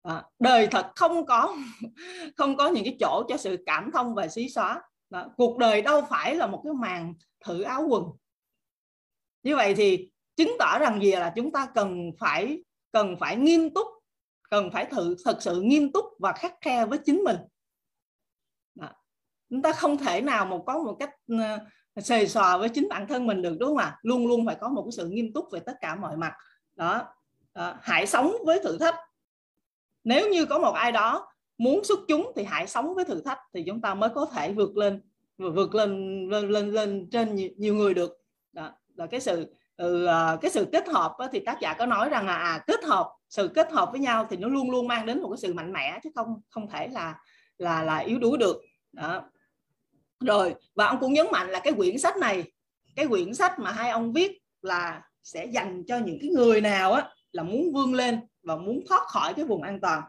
À, 0.04 0.24
đời 0.40 0.68
thật 0.68 0.92
không 0.96 1.26
có 1.26 1.56
không 2.38 2.58
có 2.58 2.68
những 2.68 2.84
cái 2.84 2.98
chỗ 3.00 3.24
cho 3.30 3.38
sự 3.38 3.64
cảm 3.66 3.92
thông 3.92 4.16
và 4.16 4.28
xí 4.28 4.50
xóa. 4.50 4.82
Đó. 5.10 5.26
cuộc 5.38 5.58
đời 5.58 5.82
đâu 5.82 6.02
phải 6.10 6.36
là 6.36 6.48
một 6.48 6.62
cái 6.64 6.74
màn 6.74 7.14
thử 7.46 7.62
áo 7.62 7.86
quần. 7.90 8.04
Như 9.44 9.56
vậy 9.56 9.76
thì 9.76 10.10
chứng 10.36 10.56
tỏ 10.60 10.80
rằng 10.80 11.02
gì 11.02 11.12
là 11.12 11.34
chúng 11.36 11.52
ta 11.52 11.68
cần 11.76 12.12
phải 12.20 12.64
cần 12.92 13.16
phải 13.20 13.36
nghiêm 13.36 13.70
túc 13.70 13.88
cần 14.50 14.72
phải 14.72 14.86
thử 14.86 15.16
thật 15.26 15.38
sự 15.40 15.62
nghiêm 15.62 15.92
túc 15.92 16.06
và 16.20 16.34
khắc 16.34 16.54
khe 16.62 16.86
với 16.86 17.00
chính 17.06 17.24
mình. 17.24 17.38
Đó. 18.76 18.88
chúng 19.50 19.62
ta 19.62 19.74
không 19.74 19.98
thể 19.98 20.22
nào 20.22 20.46
mà 20.46 20.58
có 20.66 20.78
một 20.78 20.98
cách 21.00 21.10
ờ, 21.28 21.60
xề 22.02 22.28
xòa 22.28 22.58
với 22.58 22.70
chính 22.70 22.90
bản 22.90 23.08
thân 23.08 23.28
mình 23.28 23.42
được 23.42 23.58
đúng 23.60 23.70
không 23.70 23.78
ạ? 23.78 24.00
Luôn 24.02 24.28
luôn 24.28 24.46
phải 24.46 24.56
có 24.62 24.70
một 24.70 24.84
cái 24.84 24.92
sự 24.92 25.10
nghiêm 25.10 25.34
túc 25.34 25.46
về 25.52 25.60
tất 25.60 25.74
cả 25.82 25.96
mọi 25.96 26.18
mặt. 26.18 26.34
Đó. 26.76 27.02
À, 27.54 27.80
hãy 27.82 28.08
sống 28.08 28.34
với 28.46 28.60
thử 28.64 28.78
thách. 28.78 28.96
Nếu 30.04 30.30
như 30.30 30.46
có 30.46 30.60
một 30.60 30.72
ai 30.72 30.92
đó 30.92 31.28
muốn 31.58 31.84
xuất 31.84 32.00
chúng 32.08 32.32
thì 32.36 32.44
hãy 32.44 32.68
sống 32.68 32.96
với 32.96 33.06
thử 33.06 33.22
thách 33.22 33.40
thì 33.54 33.64
chúng 33.68 33.82
ta 33.82 33.94
mới 33.94 34.10
có 34.10 34.26
thể 34.26 34.54
vượt 34.54 34.78
lên 34.78 35.02
vượt 35.38 35.76
lên 35.76 36.22
lên 36.30 36.50
lên, 36.50 36.72
lên 36.72 37.10
trên 37.12 37.36
nhiều 37.36 37.76
người 37.76 37.94
được. 37.94 38.18
Đó. 38.52 38.72
Là 38.96 39.08
cái 39.08 39.20
sự 39.20 39.56
ừ, 39.78 40.06
ờ, 40.06 40.38
cái 40.42 40.52
sự 40.52 40.68
kết 40.72 40.88
hợp 40.88 41.18
thì 41.32 41.40
tác 41.40 41.58
giả 41.62 41.74
có 41.74 41.86
nói 41.86 42.10
rằng 42.10 42.28
là 42.28 42.36
à, 42.36 42.64
kết 42.68 42.84
hợp 42.84 43.10
sự 43.30 43.48
kết 43.48 43.72
hợp 43.72 43.90
với 43.92 44.00
nhau 44.00 44.28
thì 44.30 44.38
nó 44.38 44.48
luôn 44.48 44.72
luôn 44.72 44.88
mang 44.88 45.06
đến 45.06 45.22
một 45.22 45.30
cái 45.30 45.38
sự 45.38 45.54
mạnh 45.54 45.74
mẽ 45.74 46.00
chứ 46.04 46.10
không 46.16 46.42
không 46.50 46.70
thể 46.70 46.88
là 46.88 47.16
là 47.58 47.84
là 47.84 47.98
yếu 47.98 48.20
đuối 48.20 48.38
được. 48.38 48.62
Đó. 48.92 49.22
Rồi 50.20 50.56
và 50.76 50.88
ông 50.88 51.00
cũng 51.00 51.14
nhấn 51.14 51.28
mạnh 51.32 51.50
là 51.50 51.60
cái 51.60 51.74
quyển 51.74 51.98
sách 51.98 52.18
này 52.18 52.44
cái 52.96 53.08
quyển 53.08 53.34
sách 53.34 53.60
mà 53.60 53.72
hai 53.72 53.90
ông 53.90 54.14
viết 54.14 54.42
là 54.62 55.02
sẽ 55.24 55.46
dành 55.46 55.84
cho 55.88 55.98
những 55.98 56.18
cái 56.22 56.30
người 56.30 56.62
nào 56.62 56.94
á 56.94 57.10
là 57.32 57.44
muốn 57.44 57.74
vươn 57.74 57.94
lên 57.94 58.20
và 58.44 58.56
muốn 58.56 58.84
thoát 58.90 59.02
khỏi 59.08 59.34
cái 59.34 59.46
vùng 59.46 59.64
an 59.64 59.80
toàn. 59.82 60.04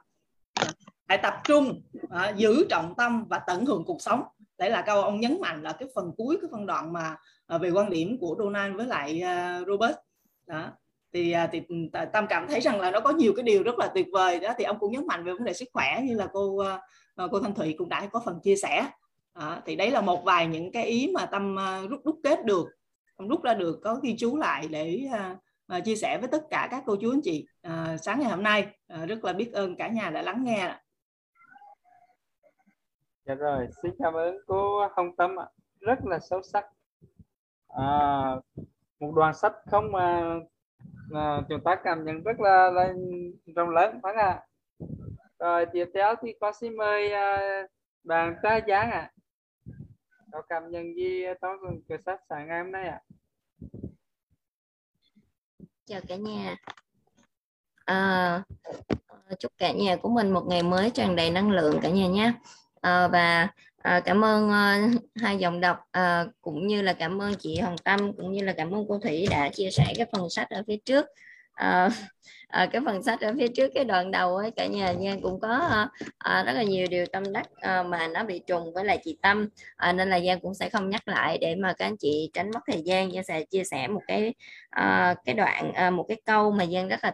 Dạ. 0.61 0.69
Hãy 1.09 1.19
tập 1.19 1.35
trung 1.45 1.83
à, 2.11 2.33
giữ 2.37 2.67
trọng 2.71 2.95
tâm 2.97 3.25
và 3.29 3.39
tận 3.39 3.65
hưởng 3.67 3.85
cuộc 3.87 4.03
sống 4.03 4.23
đấy 4.59 4.71
là 4.71 4.83
câu 4.83 5.03
ông 5.03 5.21
nhấn 5.21 5.41
mạnh 5.41 5.63
là 5.63 5.73
cái 5.73 5.89
phần 5.95 6.13
cuối 6.17 6.39
cái 6.43 6.49
phân 6.53 6.67
đoạn 6.67 6.93
mà 6.93 7.17
à, 7.47 7.59
về 7.59 7.71
quan 7.71 7.91
điểm 7.91 8.19
của 8.21 8.37
Donald 8.39 8.77
với 8.77 8.87
lại 8.87 9.21
à, 9.21 9.61
Robert. 9.67 9.97
Đó. 10.47 10.71
Thì 11.13 11.33
à, 11.33 11.49
thì 11.53 11.63
ừ, 11.69 11.75
tâm 12.13 12.27
cảm 12.29 12.47
thấy 12.49 12.61
rằng 12.61 12.81
là 12.81 12.91
nó 12.91 13.01
có 13.01 13.11
nhiều 13.11 13.33
cái 13.37 13.43
điều 13.43 13.63
rất 13.63 13.79
là 13.79 13.87
tuyệt 13.95 14.07
vời 14.13 14.41
đó. 14.41 14.53
Thì 14.59 14.65
ông 14.65 14.79
cũng 14.79 14.93
nhấn 14.93 15.07
mạnh 15.07 15.25
về 15.25 15.33
vấn 15.33 15.45
đề 15.45 15.53
sức 15.53 15.69
khỏe 15.73 16.01
như 16.05 16.15
là 16.15 16.29
cô 16.33 16.65
cô 17.31 17.41
Thanh 17.41 17.55
Thủy 17.55 17.75
cũng 17.79 17.89
đã 17.89 18.07
có 18.07 18.21
phần 18.25 18.41
chia 18.43 18.57
sẻ. 18.57 18.87
À, 19.33 19.63
thì 19.67 19.77
đấy 19.77 19.91
là 19.91 20.01
một 20.01 20.25
vài 20.25 20.47
những 20.47 20.73
cái 20.73 20.85
ý 20.85 21.11
mà 21.15 21.27
tâm 21.27 21.57
rút 21.91 22.01
đúc 22.05 22.21
kết 22.25 22.45
được. 22.45 22.67
Tâm 23.19 23.29
rút 23.29 23.43
ra 23.43 23.55
được 23.55 23.81
có 23.83 24.01
ghi 24.03 24.17
chú 24.19 24.37
lại 24.37 24.69
để 24.71 25.09
uh, 25.77 25.85
chia 25.85 25.97
sẻ 25.97 26.19
với 26.21 26.29
tất 26.29 26.43
cả 26.51 26.69
các 26.71 26.83
cô 26.87 26.97
chú 26.97 27.11
anh 27.11 27.21
chị 27.25 27.47
uh, 27.67 27.73
sáng 28.03 28.21
ngày 28.21 28.31
hôm 28.31 28.43
nay. 28.43 28.67
Uh, 28.95 29.09
rất 29.09 29.25
là 29.25 29.33
biết 29.33 29.53
ơn 29.53 29.77
cả 29.77 29.89
nhà 29.89 30.11
đã 30.11 30.23
lắng 30.23 30.45
nghe 30.45 30.75
dạ 33.27 33.35
rồi 33.35 33.69
xin 33.83 33.93
cảm 33.99 34.15
ơn 34.15 34.37
cô 34.47 34.89
Hồng 34.97 35.17
Tâm 35.17 35.41
ạ. 35.41 35.47
Rất 35.81 35.99
là 36.05 36.19
sâu 36.19 36.43
sắc. 36.43 36.67
À, 37.69 37.87
một 39.01 39.13
đoàn 39.15 39.35
sách 39.35 39.53
không 39.71 39.93
mà 39.93 40.35
à, 41.15 41.41
chúng 41.49 41.61
ta 41.65 41.77
cảm 41.85 42.05
nhận 42.05 42.23
rất 42.23 42.41
là, 42.41 42.71
là 42.71 42.95
rộng 43.57 43.71
lớn 43.71 44.01
phải 44.03 44.15
không 44.15 44.25
ạ? 44.25 44.47
Rồi 45.39 45.67
tiếp 45.73 45.87
theo 45.95 46.15
thì 46.23 46.35
có 46.41 46.53
xin 46.53 46.77
mời 46.77 47.13
à, 47.13 47.63
bạn 48.05 48.37
ta 48.43 48.61
Giang 48.69 48.91
ạ. 48.91 48.99
À. 49.01 49.13
có 50.33 50.43
cảm 50.49 50.71
nhận 50.71 50.97
gì 50.97 51.25
trong 51.43 51.57
cuốn 51.89 52.03
sách 52.07 52.21
sáng 52.29 52.49
ngày 52.49 52.63
hôm 52.63 52.73
nay 52.73 52.89
ạ? 52.89 53.01
À? 53.01 53.17
chào 55.87 56.01
cả 56.09 56.17
nhà. 56.17 56.57
À, 57.85 58.43
chúc 59.39 59.53
cả 59.59 59.73
nhà 59.73 59.97
của 59.97 60.09
mình 60.09 60.31
một 60.31 60.45
ngày 60.49 60.63
mới 60.63 60.91
tràn 60.91 61.17
đầy 61.17 61.31
năng 61.31 61.51
lượng 61.51 61.79
cả 61.83 61.91
nhà 61.91 62.07
nhé 62.07 62.33
à, 62.81 63.09
và 63.09 63.49
à, 63.83 64.01
cảm 64.05 64.25
ơn 64.25 64.51
à, 64.51 64.89
hai 65.23 65.39
dòng 65.39 65.61
đọc. 65.61 65.79
À, 65.91 66.25
cũng 66.41 66.67
như 66.67 66.83
là 66.83 66.93
cảm 66.93 67.23
ơn 67.23 67.35
chị 67.35 67.59
Hồng 67.59 67.79
Tâm 67.85 68.13
cũng 68.17 68.33
như 68.33 68.45
là 68.45 68.55
cảm 68.57 68.71
ơn 68.71 68.85
cô 68.89 68.99
Thủy 68.99 69.27
đã 69.31 69.49
chia 69.49 69.71
sẻ 69.71 69.85
cái 69.97 70.07
phần 70.13 70.31
sách 70.31 70.51
ở 70.51 70.63
phía 70.67 70.77
trước. 70.85 71.07
À, 71.55 71.91
à, 72.49 72.67
cái 72.73 72.83
phần 72.85 73.03
sách 73.03 73.21
ở 73.21 73.35
phía 73.39 73.49
trước 73.49 73.71
cái 73.75 73.85
đoạn 73.85 74.11
đầu 74.11 74.37
ấy 74.37 74.51
cả 74.51 74.67
nhà 74.67 74.93
nha 74.93 75.17
cũng 75.23 75.41
có 75.41 75.49
à, 76.19 76.43
rất 76.45 76.53
là 76.53 76.63
nhiều 76.63 76.87
điều 76.91 77.07
tâm 77.07 77.33
đắc 77.33 77.47
à, 77.57 77.83
mà 77.83 78.09
nó 78.09 78.25
bị 78.25 78.41
trùng 78.47 78.73
với 78.75 78.85
lại 78.85 78.99
chị 79.05 79.19
Tâm. 79.23 79.49
À, 79.77 79.93
nên 79.93 80.11
là 80.11 80.21
Giang 80.21 80.41
cũng 80.41 80.55
sẽ 80.55 80.69
không 80.71 80.91
nhắc 80.91 81.09
lại 81.09 81.39
để 81.39 81.55
mà 81.55 81.73
các 81.73 81.87
anh 81.87 81.97
chị 81.97 82.31
tránh 82.33 82.51
mất 82.55 82.61
thời 82.73 82.83
gian. 82.85 83.13
Giang 83.13 83.25
sẽ 83.25 83.45
chia 83.45 83.65
sẻ 83.65 83.89
một 83.89 84.03
cái 84.07 84.35
à, 84.71 85.15
cái 85.25 85.35
đoạn 85.35 85.73
à, 85.75 85.91
một 85.91 86.05
cái 86.09 86.21
câu 86.27 86.51
mà 86.51 86.67
Giang 86.67 86.89
rất 86.89 87.05
là 87.05 87.13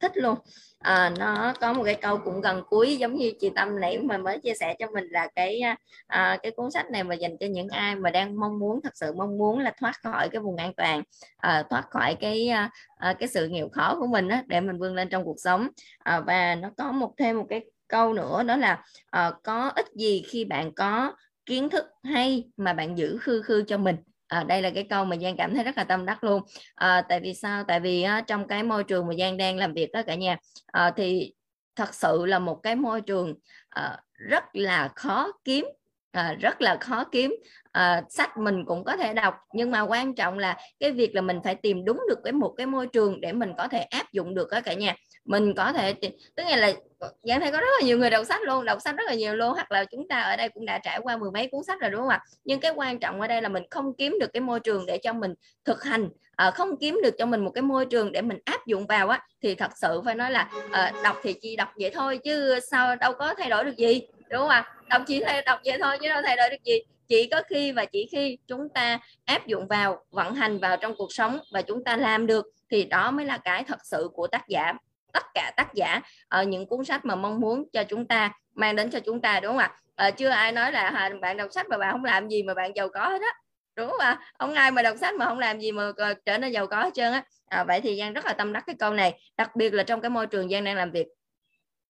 thích 0.00 0.12
luôn. 0.14 0.38
À, 0.78 1.12
nó 1.18 1.52
có 1.60 1.72
một 1.72 1.82
cái 1.84 1.94
câu 1.94 2.18
cũng 2.18 2.40
gần 2.40 2.62
cuối 2.68 2.96
giống 2.96 3.14
như 3.14 3.32
chị 3.40 3.50
Tâm 3.56 3.80
nãy 3.80 3.98
mà 3.98 4.18
mới 4.18 4.38
chia 4.38 4.54
sẻ 4.60 4.74
cho 4.78 4.86
mình 4.94 5.04
là 5.10 5.28
cái 5.34 5.60
à, 6.06 6.38
cái 6.42 6.52
cuốn 6.56 6.70
sách 6.70 6.90
này 6.90 7.04
mà 7.04 7.14
dành 7.14 7.36
cho 7.40 7.46
những 7.46 7.68
ai 7.68 7.96
mà 7.96 8.10
đang 8.10 8.40
mong 8.40 8.58
muốn 8.58 8.80
thật 8.82 8.96
sự 8.96 9.12
mong 9.16 9.38
muốn 9.38 9.58
là 9.58 9.72
thoát 9.80 9.92
khỏi 10.02 10.28
cái 10.28 10.40
vùng 10.40 10.56
an 10.56 10.72
toàn 10.74 11.02
à, 11.36 11.62
thoát 11.70 11.90
khỏi 11.90 12.16
cái 12.20 12.48
à, 12.48 12.70
à 12.96 13.12
cái 13.12 13.28
sự 13.28 13.48
nghèo 13.48 13.68
khó 13.68 13.96
của 14.00 14.06
mình 14.06 14.28
á, 14.28 14.42
để 14.46 14.60
mình 14.60 14.78
vươn 14.78 14.94
lên 14.94 15.08
trong 15.08 15.24
cuộc 15.24 15.36
sống. 15.38 15.68
À, 15.98 16.20
và 16.20 16.54
nó 16.54 16.70
có 16.76 16.92
một 16.92 17.12
thêm 17.18 17.36
một 17.38 17.46
cái 17.48 17.60
câu 17.88 18.14
nữa 18.14 18.42
đó 18.42 18.56
là 18.56 18.84
à, 19.10 19.32
có 19.44 19.72
ích 19.76 19.86
gì 19.96 20.22
khi 20.28 20.44
bạn 20.44 20.72
có 20.74 21.12
kiến 21.46 21.68
thức 21.70 21.84
hay 22.04 22.50
mà 22.56 22.72
bạn 22.72 22.98
giữ 22.98 23.18
khư 23.20 23.42
khư 23.42 23.62
cho 23.66 23.78
mình? 23.78 23.96
À, 24.30 24.44
đây 24.44 24.62
là 24.62 24.70
cái 24.70 24.86
câu 24.90 25.04
mà 25.04 25.16
Giang 25.16 25.36
cảm 25.36 25.54
thấy 25.54 25.64
rất 25.64 25.76
là 25.76 25.84
tâm 25.84 26.06
đắc 26.06 26.24
luôn. 26.24 26.42
À, 26.74 27.02
tại 27.08 27.20
vì 27.20 27.34
sao? 27.34 27.64
Tại 27.68 27.80
vì 27.80 28.02
á, 28.02 28.20
trong 28.20 28.48
cái 28.48 28.62
môi 28.62 28.84
trường 28.84 29.06
mà 29.06 29.14
Giang 29.18 29.36
đang 29.36 29.56
làm 29.56 29.74
việc 29.74 29.90
đó 29.92 30.02
cả 30.06 30.14
nhà 30.14 30.36
à, 30.66 30.90
thì 30.96 31.34
thật 31.76 31.94
sự 31.94 32.26
là 32.26 32.38
một 32.38 32.60
cái 32.62 32.76
môi 32.76 33.00
trường 33.00 33.34
à, 33.68 33.98
rất 34.28 34.44
là 34.52 34.88
khó 34.96 35.32
kiếm 35.44 35.64
à, 36.12 36.34
rất 36.40 36.60
là 36.62 36.76
khó 36.80 37.04
kiếm. 37.04 37.34
À, 37.72 38.02
sách 38.08 38.36
mình 38.36 38.64
cũng 38.66 38.84
có 38.84 38.96
thể 38.96 39.14
đọc 39.14 39.34
nhưng 39.54 39.70
mà 39.70 39.80
quan 39.80 40.14
trọng 40.14 40.38
là 40.38 40.56
cái 40.80 40.92
việc 40.92 41.14
là 41.14 41.20
mình 41.20 41.40
phải 41.44 41.54
tìm 41.54 41.84
đúng 41.84 42.00
được 42.08 42.18
cái 42.24 42.32
một 42.32 42.54
cái 42.56 42.66
môi 42.66 42.86
trường 42.86 43.20
để 43.20 43.32
mình 43.32 43.52
có 43.58 43.68
thể 43.68 43.78
áp 43.78 44.12
dụng 44.12 44.34
được 44.34 44.48
đó 44.50 44.60
cả 44.60 44.74
nhà 44.74 44.94
mình 45.24 45.54
có 45.54 45.72
thể 45.72 45.94
tức 46.34 46.44
là 46.56 46.72
ờ, 46.98 47.12
Giang 47.22 47.40
thấy 47.40 47.52
có 47.52 47.60
rất 47.60 47.66
là 47.80 47.86
nhiều 47.86 47.98
người 47.98 48.10
đọc 48.10 48.26
sách 48.26 48.40
luôn 48.42 48.64
đọc 48.64 48.78
sách 48.84 48.96
rất 48.96 49.04
là 49.06 49.14
nhiều 49.14 49.34
luôn 49.34 49.52
hoặc 49.52 49.72
là 49.72 49.84
chúng 49.84 50.08
ta 50.08 50.20
ở 50.20 50.36
đây 50.36 50.48
cũng 50.48 50.66
đã 50.66 50.78
trải 50.78 51.00
qua 51.02 51.16
mười 51.16 51.30
mấy 51.30 51.46
cuốn 51.46 51.64
sách 51.64 51.80
rồi 51.80 51.90
đúng 51.90 52.00
không 52.00 52.08
ạ? 52.08 52.24
Nhưng 52.44 52.60
cái 52.60 52.72
quan 52.76 52.98
trọng 52.98 53.20
ở 53.20 53.26
đây 53.26 53.42
là 53.42 53.48
mình 53.48 53.62
không 53.70 53.94
kiếm 53.94 54.16
được 54.20 54.32
cái 54.32 54.40
môi 54.40 54.60
trường 54.60 54.86
để 54.86 54.98
cho 54.98 55.12
mình 55.12 55.34
thực 55.64 55.84
hành 55.84 56.08
à, 56.36 56.50
không 56.50 56.76
kiếm 56.80 57.00
được 57.02 57.14
cho 57.18 57.26
mình 57.26 57.44
một 57.44 57.50
cái 57.50 57.62
môi 57.62 57.86
trường 57.86 58.12
để 58.12 58.22
mình 58.22 58.38
áp 58.44 58.66
dụng 58.66 58.86
vào 58.86 59.08
á 59.08 59.26
thì 59.42 59.54
thật 59.54 59.70
sự 59.76 60.02
phải 60.04 60.14
nói 60.14 60.30
là 60.30 60.50
à, 60.70 60.92
đọc 61.04 61.16
thì 61.22 61.32
chỉ 61.32 61.56
đọc 61.56 61.68
vậy 61.76 61.90
thôi 61.94 62.18
chứ 62.24 62.58
sao 62.70 62.96
đâu 62.96 63.12
có 63.12 63.34
thay 63.34 63.50
đổi 63.50 63.64
được 63.64 63.76
gì 63.76 64.00
đúng 64.30 64.40
không 64.40 64.48
ạ? 64.48 64.74
Đọc 64.88 65.02
chỉ 65.06 65.20
thay 65.24 65.42
đọc 65.42 65.60
vậy 65.64 65.78
thôi 65.82 65.98
chứ 66.02 66.08
đâu 66.08 66.22
thay 66.24 66.36
đổi 66.36 66.50
được 66.50 66.64
gì. 66.64 66.78
Chỉ 67.08 67.28
có 67.30 67.42
khi 67.48 67.72
và 67.72 67.84
chỉ 67.84 68.08
khi 68.12 68.38
chúng 68.46 68.68
ta 68.68 68.98
áp 69.24 69.46
dụng 69.46 69.68
vào 69.68 70.04
vận 70.10 70.34
hành 70.34 70.58
vào 70.58 70.76
trong 70.76 70.94
cuộc 70.96 71.12
sống 71.12 71.38
và 71.52 71.62
chúng 71.62 71.84
ta 71.84 71.96
làm 71.96 72.26
được 72.26 72.46
thì 72.70 72.84
đó 72.84 73.10
mới 73.10 73.26
là 73.26 73.38
cái 73.38 73.64
thật 73.64 73.78
sự 73.84 74.08
của 74.14 74.26
tác 74.26 74.48
giả 74.48 74.72
tất 75.12 75.22
cả 75.34 75.52
tác 75.56 75.74
giả 75.74 76.00
ở 76.28 76.42
những 76.42 76.66
cuốn 76.66 76.84
sách 76.84 77.04
mà 77.04 77.14
mong 77.14 77.40
muốn 77.40 77.64
cho 77.72 77.84
chúng 77.84 78.06
ta 78.06 78.32
mang 78.54 78.76
đến 78.76 78.90
cho 78.90 79.00
chúng 79.00 79.20
ta 79.20 79.40
đúng 79.40 79.52
không 79.52 79.58
ạ? 79.58 79.76
À, 79.96 80.10
chưa 80.10 80.28
ai 80.28 80.52
nói 80.52 80.72
là 80.72 81.10
bạn 81.20 81.36
đọc 81.36 81.48
sách 81.52 81.66
mà 81.68 81.78
bạn 81.78 81.92
không 81.92 82.04
làm 82.04 82.28
gì 82.28 82.42
mà 82.42 82.54
bạn 82.54 82.72
giàu 82.76 82.88
có 82.88 83.08
hết 83.08 83.20
á 83.22 83.34
đúng 83.76 83.90
không 83.90 84.00
ạ? 84.00 84.18
Không 84.38 84.54
ai 84.54 84.70
mà 84.70 84.82
đọc 84.82 84.96
sách 85.00 85.14
mà 85.14 85.26
không 85.26 85.38
làm 85.38 85.60
gì 85.60 85.72
mà 85.72 85.90
ờ, 85.96 86.14
trở 86.26 86.38
nên 86.38 86.52
giàu 86.52 86.66
có 86.66 86.82
hết 86.82 86.90
trơn 86.94 87.12
á. 87.12 87.24
À, 87.46 87.64
vậy 87.64 87.80
thì 87.80 87.98
giang 87.98 88.12
rất 88.12 88.26
là 88.26 88.32
tâm 88.32 88.52
đắc 88.52 88.64
cái 88.66 88.76
câu 88.78 88.94
này 88.94 89.20
đặc 89.36 89.56
biệt 89.56 89.74
là 89.74 89.82
trong 89.82 90.00
cái 90.00 90.10
môi 90.10 90.26
trường 90.26 90.50
giang 90.50 90.64
đang 90.64 90.76
làm 90.76 90.90
việc. 90.90 91.06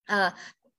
À, 0.05 0.33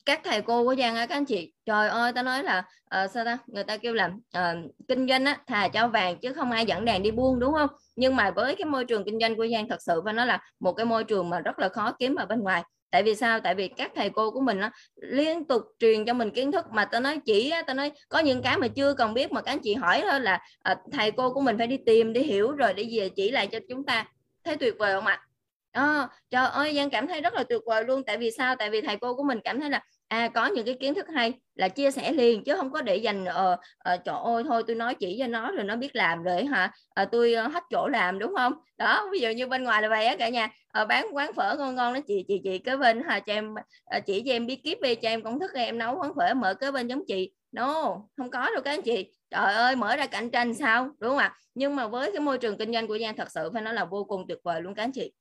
các 0.06 0.22
thầy 0.24 0.42
cô 0.42 0.64
của 0.64 0.76
Giang 0.76 0.96
á 0.96 1.06
các 1.06 1.16
anh 1.16 1.26
chị 1.26 1.54
trời 1.66 1.90
ơi 1.90 2.14
ta 2.14 2.24
nói 2.24 2.44
là 2.44 2.64
uh, 3.04 3.12
sao 3.12 3.26
ta? 3.26 3.38
Người 3.48 3.64
ta 3.64 3.78
kêu 3.78 3.94
là 3.94 4.06
uh, 4.38 4.72
kinh 4.88 5.08
doanh 5.08 5.26
á 5.26 5.38
thà 5.48 5.68
cho 5.68 5.88
vàng 5.88 6.18
chứ 6.18 6.34
không 6.34 6.52
ai 6.52 6.66
dẫn 6.66 6.86
đàn 6.86 7.04
đi 7.04 7.12
buôn 7.12 7.40
đúng 7.40 7.54
không? 7.54 7.70
Nhưng 7.96 8.16
mà 8.16 8.32
với 8.32 8.56
cái 8.56 8.66
môi 8.66 8.86
trường 8.86 9.04
kinh 9.06 9.20
doanh 9.20 9.36
của 9.36 9.48
Giang 9.48 9.70
thật 9.70 9.82
sự 9.82 10.02
và 10.02 10.12
nó 10.12 10.26
là 10.26 10.42
một 10.60 10.74
cái 10.74 10.86
môi 10.86 11.04
trường 11.04 11.30
mà 11.30 11.40
rất 11.40 11.60
là 11.60 11.70
khó 11.70 11.92
kiếm 12.00 12.16
ở 12.16 12.26
bên 12.26 12.40
ngoài. 12.40 12.64
Tại 12.92 13.04
vì 13.04 13.16
sao? 13.16 13.40
Tại 13.40 13.56
vì 13.56 13.68
các 13.68 13.92
thầy 13.96 14.10
cô 14.10 14.32
của 14.32 14.42
mình 14.42 14.60
á 14.60 14.72
liên 14.96 15.46
tục 15.46 15.62
truyền 15.80 16.06
cho 16.06 16.14
mình 16.14 16.32
kiến 16.32 16.52
thức 16.52 16.66
mà 16.72 16.86
ta 16.86 17.00
nói 17.00 17.20
chỉ 17.26 17.54
ta 17.68 17.74
nói 17.74 17.92
có 18.10 18.20
những 18.20 18.42
cái 18.42 18.58
mà 18.58 18.68
chưa 18.68 18.94
cần 18.94 19.14
biết 19.14 19.32
mà 19.32 19.42
các 19.42 19.52
anh 19.52 19.60
chị 19.64 19.74
hỏi 19.74 20.04
thôi 20.12 20.20
là 20.20 20.40
uh, 20.72 20.78
thầy 20.92 21.12
cô 21.12 21.34
của 21.34 21.42
mình 21.42 21.58
phải 21.58 21.68
đi 21.68 21.78
tìm 21.86 22.14
để 22.14 22.22
hiểu 22.22 22.52
rồi 22.52 22.74
để 22.74 22.88
về 22.98 23.10
chỉ 23.10 23.32
lại 23.32 23.48
cho 23.48 23.60
chúng 23.70 23.86
ta. 23.86 24.06
Thấy 24.44 24.58
tuyệt 24.58 24.76
vời 24.80 24.94
không 24.96 25.06
ạ? 25.06 25.14
à, 25.14 25.31
Ờ, 25.72 26.08
trời 26.30 26.48
ơi 26.48 26.74
Giang 26.76 26.90
cảm 26.90 27.08
thấy 27.08 27.22
rất 27.22 27.34
là 27.34 27.44
tuyệt 27.44 27.62
vời 27.66 27.84
luôn. 27.86 28.04
Tại 28.04 28.18
vì 28.18 28.32
sao? 28.32 28.56
Tại 28.56 28.70
vì 28.70 28.82
thầy 28.82 28.98
cô 28.98 29.16
của 29.16 29.24
mình 29.24 29.40
cảm 29.44 29.60
thấy 29.60 29.70
là 29.70 29.84
à 30.08 30.28
có 30.28 30.46
những 30.46 30.66
cái 30.66 30.78
kiến 30.80 30.94
thức 30.94 31.06
hay 31.16 31.34
là 31.56 31.68
chia 31.70 31.92
sẻ 31.92 32.12
liền 32.12 32.44
chứ 32.44 32.56
không 32.56 32.72
có 32.72 32.82
để 32.82 32.96
dành 32.96 33.26
ờ 33.26 33.58
uh, 33.94 34.04
trời 34.06 34.16
ơi 34.24 34.44
thôi 34.48 34.64
tôi 34.68 34.76
nói 34.76 34.96
chỉ 34.96 35.16
cho 35.20 35.28
nó 35.28 35.52
rồi 35.52 35.64
nó 35.64 35.76
biết 35.76 35.96
làm 35.96 36.24
rồi 36.24 36.46
hả? 36.46 36.72
Uh, 37.02 37.08
tôi 37.12 37.36
uh, 37.46 37.54
hết 37.54 37.64
chỗ 37.70 37.88
làm 37.88 38.20
đúng 38.20 38.34
không? 38.38 38.54
Đó 38.78 39.10
ví 39.12 39.20
dụ 39.20 39.30
như 39.30 39.48
bên 39.48 39.64
ngoài 39.64 39.82
là 39.82 39.90
vậy 39.90 40.06
á 40.06 40.16
cả 40.20 40.30
nhà. 40.30 40.50
Uh, 40.82 40.88
bán 40.88 41.08
quán 41.12 41.34
phở 41.34 41.56
ngon 41.58 41.76
ngon 41.76 41.94
đó 41.94 42.00
chị 42.08 42.26
chị 42.28 42.42
chị 42.44 42.58
kế 42.58 42.78
bên 42.78 43.04
hả? 43.04 43.20
Cho 43.20 43.34
em 43.34 43.54
uh, 43.54 44.06
chỉ 44.06 44.24
cho 44.26 44.32
em 44.32 44.46
biết 44.48 44.64
kiếp 44.64 44.82
đi 44.82 44.96
cho 44.96 45.10
em 45.10 45.24
công 45.24 45.40
thức 45.40 45.52
em 45.54 45.78
nấu 45.78 45.98
quán 46.00 46.12
phở 46.16 46.34
mở 46.34 46.54
kế 46.54 46.72
bên 46.72 46.88
giống 46.88 47.04
chị. 47.08 47.32
No 47.52 47.98
không 48.18 48.32
có 48.32 48.50
đâu 48.54 48.62
các 48.64 48.72
anh 48.72 48.82
chị. 48.82 49.14
Trời 49.30 49.54
ơi 49.54 49.76
mở 49.76 49.96
ra 49.96 50.08
cạnh 50.08 50.32
tranh 50.32 50.54
sao? 50.54 50.90
Đúng 51.00 51.10
không 51.10 51.18
ạ? 51.18 51.36
Nhưng 51.54 51.76
mà 51.76 51.88
với 51.88 52.12
cái 52.12 52.20
môi 52.20 52.38
trường 52.38 52.58
kinh 52.58 52.74
doanh 52.74 52.88
của 52.88 52.98
Giang 53.00 53.16
thật 53.16 53.32
sự 53.32 53.50
phải 53.54 53.62
nói 53.62 53.74
là 53.74 53.86
vô 53.86 54.04
cùng 54.04 54.26
tuyệt 54.28 54.38
vời 54.44 54.62
luôn 54.62 54.76
các 54.76 54.84
anh 54.84 54.92
chị. 54.92 55.12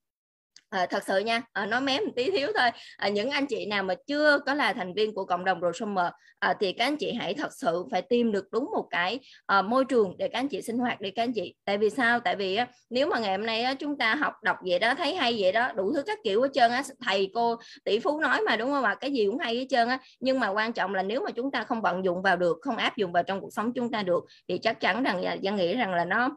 À, 0.70 0.86
thật 0.86 1.02
sự 1.06 1.18
nha 1.18 1.42
à, 1.52 1.66
nói 1.66 1.80
mém 1.80 2.04
một 2.04 2.12
tí 2.16 2.30
thiếu 2.30 2.48
thôi. 2.58 2.70
À, 2.96 3.08
những 3.08 3.30
anh 3.30 3.46
chị 3.46 3.66
nào 3.66 3.82
mà 3.82 3.94
chưa 4.06 4.38
có 4.46 4.54
là 4.54 4.72
thành 4.72 4.94
viên 4.94 5.14
của 5.14 5.24
cộng 5.24 5.44
đồng 5.44 5.60
Rosumer 5.60 6.06
à, 6.38 6.54
thì 6.60 6.72
các 6.72 6.84
anh 6.84 6.96
chị 6.96 7.12
hãy 7.12 7.34
thật 7.34 7.52
sự 7.52 7.84
phải 7.90 8.02
tìm 8.02 8.32
được 8.32 8.44
đúng 8.52 8.70
một 8.74 8.86
cái 8.90 9.20
à, 9.46 9.62
môi 9.62 9.84
trường 9.84 10.16
để 10.18 10.28
các 10.28 10.38
anh 10.38 10.48
chị 10.48 10.62
sinh 10.62 10.78
hoạt 10.78 11.00
đi 11.00 11.10
các 11.10 11.22
anh 11.22 11.32
chị. 11.32 11.54
Tại 11.64 11.78
vì 11.78 11.90
sao? 11.90 12.20
Tại 12.20 12.36
vì 12.36 12.56
á, 12.56 12.66
nếu 12.90 13.06
mà 13.06 13.18
ngày 13.18 13.36
hôm 13.36 13.46
nay 13.46 13.62
á, 13.62 13.74
chúng 13.74 13.98
ta 13.98 14.14
học 14.14 14.32
đọc 14.42 14.56
vậy 14.66 14.78
đó 14.78 14.94
thấy 14.94 15.14
hay 15.14 15.36
vậy 15.38 15.52
đó 15.52 15.72
đủ 15.72 15.92
thứ 15.94 16.02
các 16.02 16.18
kiểu 16.24 16.42
hết 16.42 16.48
trơn 16.54 16.70
á 16.70 16.82
thầy 17.06 17.30
cô 17.34 17.56
tỷ 17.84 17.98
phú 17.98 18.20
nói 18.20 18.40
mà 18.46 18.56
đúng 18.56 18.70
không 18.70 18.84
ạ? 18.84 18.94
Cái 18.94 19.12
gì 19.12 19.26
cũng 19.26 19.38
hay 19.38 19.56
hết 19.56 19.66
trơn 19.70 19.88
á. 19.88 19.98
Nhưng 20.20 20.40
mà 20.40 20.48
quan 20.48 20.72
trọng 20.72 20.94
là 20.94 21.02
nếu 21.02 21.22
mà 21.24 21.30
chúng 21.30 21.50
ta 21.50 21.64
không 21.64 21.82
vận 21.82 22.04
dụng 22.04 22.22
vào 22.22 22.36
được 22.36 22.58
không 22.62 22.76
áp 22.76 22.96
dụng 22.96 23.12
vào 23.12 23.22
trong 23.22 23.40
cuộc 23.40 23.52
sống 23.52 23.72
chúng 23.72 23.90
ta 23.90 24.02
được 24.02 24.24
thì 24.48 24.58
chắc 24.58 24.80
chắn 24.80 25.02
rằng 25.02 25.22
dân 25.42 25.56
nghĩ 25.56 25.74
rằng 25.74 25.94
là 25.94 26.04
nó 26.04 26.36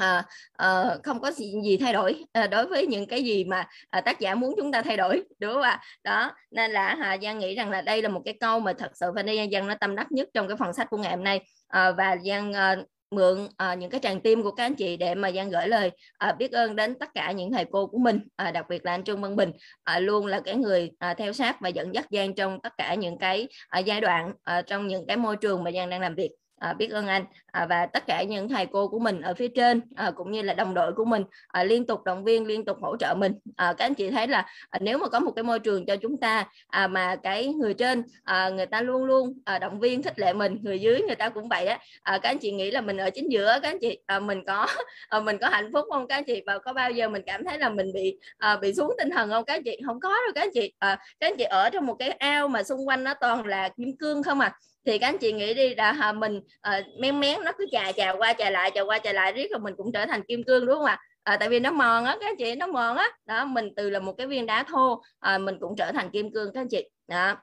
à, 0.00 0.24
à, 0.52 0.84
không 1.02 1.20
có 1.20 1.30
gì, 1.30 1.52
gì 1.64 1.76
thay 1.76 1.92
đổi. 1.92 2.24
À, 2.32 2.46
đối 2.46 2.66
với 2.66 2.86
những 2.86 3.06
cái 3.06 3.22
gì 3.22 3.44
mà 3.44 3.66
à, 3.90 4.00
tác 4.00 4.20
giả 4.20 4.34
muốn 4.34 4.54
chúng 4.56 4.72
ta 4.72 4.82
thay 4.82 4.96
đổi 4.96 5.22
đúng 5.38 5.52
không 5.52 5.62
ạ? 5.62 5.80
Đó 6.04 6.32
nên 6.50 6.70
là 6.70 6.94
hà 6.94 7.18
giang 7.22 7.38
nghĩ 7.38 7.54
rằng 7.54 7.70
là 7.70 7.80
đây 7.80 8.02
là 8.02 8.08
một 8.08 8.22
cái 8.24 8.34
câu 8.40 8.60
mà 8.60 8.72
thật 8.72 8.90
sự 8.94 9.12
và 9.14 9.22
giang 9.52 9.66
nó 9.66 9.74
tâm 9.80 9.96
đắc 9.96 10.12
nhất 10.12 10.28
trong 10.34 10.48
cái 10.48 10.56
phần 10.56 10.72
sách 10.72 10.90
của 10.90 10.96
ngày 10.96 11.16
hôm 11.16 11.24
nay. 11.24 11.40
À, 11.68 11.90
và 11.90 12.16
giang 12.24 12.52
à, 12.52 12.76
mượn 13.10 13.48
à, 13.56 13.74
những 13.74 13.90
cái 13.90 14.00
tràng 14.00 14.20
tim 14.20 14.42
của 14.42 14.50
các 14.50 14.64
anh 14.64 14.74
chị 14.74 14.96
để 14.96 15.14
mà 15.14 15.32
Giang 15.32 15.50
gửi 15.50 15.68
lời 15.68 15.90
à, 16.18 16.32
biết 16.32 16.52
ơn 16.52 16.76
đến 16.76 16.94
tất 16.98 17.08
cả 17.14 17.32
những 17.32 17.52
thầy 17.52 17.64
cô 17.70 17.86
của 17.86 17.98
mình. 17.98 18.20
À, 18.36 18.50
đặc 18.50 18.66
biệt 18.68 18.84
là 18.84 18.92
anh 18.92 19.04
Trương 19.04 19.22
Văn 19.22 19.36
Bình 19.36 19.52
à, 19.84 19.98
luôn 19.98 20.26
là 20.26 20.40
cái 20.40 20.56
người 20.56 20.90
à, 20.98 21.14
theo 21.14 21.32
sát 21.32 21.60
và 21.60 21.68
dẫn 21.68 21.94
dắt 21.94 22.06
Giang 22.10 22.34
trong 22.34 22.60
tất 22.62 22.72
cả 22.78 22.94
những 22.94 23.18
cái 23.18 23.48
à, 23.68 23.78
giai 23.78 24.00
đoạn 24.00 24.32
à, 24.42 24.62
trong 24.62 24.88
những 24.88 25.06
cái 25.06 25.16
môi 25.16 25.36
trường 25.36 25.64
mà 25.64 25.72
Giang 25.72 25.90
đang 25.90 26.00
làm 26.00 26.14
việc 26.14 26.30
à, 26.60 26.72
biết 26.72 26.90
ơn 26.90 27.06
anh. 27.06 27.24
À, 27.52 27.66
và 27.66 27.86
tất 27.86 28.06
cả 28.06 28.22
những 28.22 28.48
thầy 28.48 28.66
cô 28.66 28.88
của 28.88 28.98
mình 28.98 29.20
ở 29.20 29.34
phía 29.34 29.48
trên 29.48 29.80
à, 29.96 30.10
cũng 30.10 30.30
như 30.30 30.42
là 30.42 30.54
đồng 30.54 30.74
đội 30.74 30.92
của 30.92 31.04
mình 31.04 31.24
à, 31.48 31.64
liên 31.64 31.86
tục 31.86 32.04
động 32.04 32.24
viên 32.24 32.46
liên 32.46 32.64
tục 32.64 32.76
hỗ 32.80 32.96
trợ 32.96 33.14
mình. 33.14 33.32
À, 33.56 33.74
các 33.78 33.84
anh 33.84 33.94
chị 33.94 34.10
thấy 34.10 34.28
là 34.28 34.46
à, 34.70 34.78
nếu 34.82 34.98
mà 34.98 35.08
có 35.08 35.20
một 35.20 35.32
cái 35.36 35.42
môi 35.42 35.58
trường 35.58 35.86
cho 35.86 35.96
chúng 35.96 36.20
ta 36.20 36.44
à, 36.66 36.86
mà 36.86 37.16
cái 37.16 37.46
người 37.46 37.74
trên 37.74 38.02
à, 38.24 38.48
người 38.48 38.66
ta 38.66 38.80
luôn 38.80 39.04
luôn 39.04 39.32
à, 39.44 39.58
động 39.58 39.80
viên 39.80 40.02
khích 40.02 40.18
lệ 40.18 40.32
mình 40.32 40.58
người 40.62 40.80
dưới 40.80 41.02
người 41.06 41.16
ta 41.16 41.28
cũng 41.28 41.48
vậy 41.48 41.66
á 41.66 41.78
à, 42.02 42.18
các 42.22 42.28
anh 42.28 42.38
chị 42.38 42.52
nghĩ 42.52 42.70
là 42.70 42.80
mình 42.80 42.96
ở 42.96 43.10
chính 43.10 43.32
giữa 43.32 43.58
các 43.62 43.68
anh 43.68 43.78
chị 43.80 43.98
à, 44.06 44.18
mình 44.20 44.44
có 44.46 44.66
à, 45.08 45.20
mình 45.24 45.38
có 45.40 45.48
hạnh 45.48 45.70
phúc 45.72 45.86
không 45.90 46.06
các 46.08 46.14
anh 46.16 46.24
chị? 46.24 46.42
Và 46.46 46.58
có 46.58 46.72
bao 46.72 46.90
giờ 46.90 47.08
mình 47.08 47.22
cảm 47.26 47.44
thấy 47.44 47.58
là 47.58 47.68
mình 47.68 47.92
bị 47.94 48.18
à, 48.38 48.56
bị 48.56 48.74
xuống 48.74 48.94
tinh 48.98 49.10
thần 49.10 49.30
không 49.30 49.44
các 49.44 49.54
anh 49.54 49.62
chị? 49.64 49.76
Không 49.86 50.00
có 50.00 50.08
đâu 50.08 50.32
các 50.34 50.40
anh 50.40 50.50
chị. 50.54 50.72
À, 50.78 50.98
các 51.20 51.26
anh 51.26 51.36
chị 51.38 51.44
ở 51.44 51.70
trong 51.70 51.86
một 51.86 51.94
cái 51.98 52.10
ao 52.10 52.48
mà 52.48 52.62
xung 52.62 52.88
quanh 52.88 53.04
nó 53.04 53.14
toàn 53.14 53.46
là 53.46 53.68
kim 53.68 53.96
cương 53.96 54.22
không 54.22 54.40
à 54.40 54.52
thì 54.86 54.98
các 54.98 55.08
anh 55.08 55.18
chị 55.18 55.32
nghĩ 55.32 55.54
đi 55.54 55.74
là 55.74 56.12
mình 56.12 56.36
uh, 56.36 57.00
mén 57.00 57.20
mén 57.20 57.44
nó 57.44 57.52
cứ 57.58 57.66
chà 57.72 57.92
chà 57.92 58.12
qua 58.12 58.32
chà 58.32 58.50
lại 58.50 58.70
chà 58.74 58.80
qua 58.80 58.98
chà 58.98 59.12
lại 59.12 59.32
riết 59.32 59.50
rồi 59.50 59.60
mình 59.60 59.74
cũng 59.76 59.92
trở 59.92 60.06
thành 60.06 60.22
kim 60.22 60.42
cương 60.44 60.66
đúng 60.66 60.74
không 60.76 60.84
ạ? 60.84 60.98
À, 61.22 61.36
tại 61.36 61.48
vì 61.48 61.60
nó 61.60 61.70
mòn 61.70 62.04
á 62.04 62.16
các 62.20 62.26
anh 62.26 62.36
chị 62.36 62.54
nó 62.54 62.66
mòn 62.66 62.96
á. 62.96 63.08
Đó 63.26 63.44
mình 63.44 63.74
từ 63.76 63.90
là 63.90 63.98
một 63.98 64.12
cái 64.12 64.26
viên 64.26 64.46
đá 64.46 64.62
thô 64.62 65.02
à, 65.18 65.38
mình 65.38 65.56
cũng 65.60 65.76
trở 65.76 65.92
thành 65.92 66.10
kim 66.10 66.32
cương 66.32 66.52
các 66.54 66.60
anh 66.60 66.68
chị. 66.68 66.88
Đó. 67.08 67.36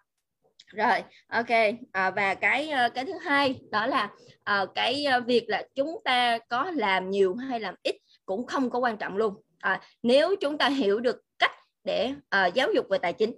Rồi 0.68 1.04
ok. 1.28 1.50
À, 1.92 2.12
và 2.12 2.36
cái 2.36 2.72
cái 2.96 3.06
thứ 3.06 3.14
hai 3.22 3.56
đó 3.72 3.88
là 3.88 4.10
à, 4.44 4.66
cái 4.76 5.06
việc 5.26 5.44
là 5.48 5.64
chúng 5.76 5.98
ta 6.04 6.38
có 6.50 6.72
làm 6.76 7.10
nhiều 7.10 7.36
hay 7.36 7.60
làm 7.60 7.76
ít 7.84 7.96
cũng 8.26 8.46
không 8.46 8.70
có 8.70 8.80
quan 8.80 8.98
trọng 8.98 9.18
luôn. 9.18 9.42
À, 9.60 9.82
nếu 10.04 10.36
chúng 10.42 10.58
ta 10.58 10.70
hiểu 10.70 11.00
được 11.00 11.22
cách 11.40 11.52
để 11.84 12.12
à, 12.30 12.46
giáo 12.46 12.72
dục 12.76 12.86
về 12.90 12.98
tài 12.98 13.14
chính 13.14 13.34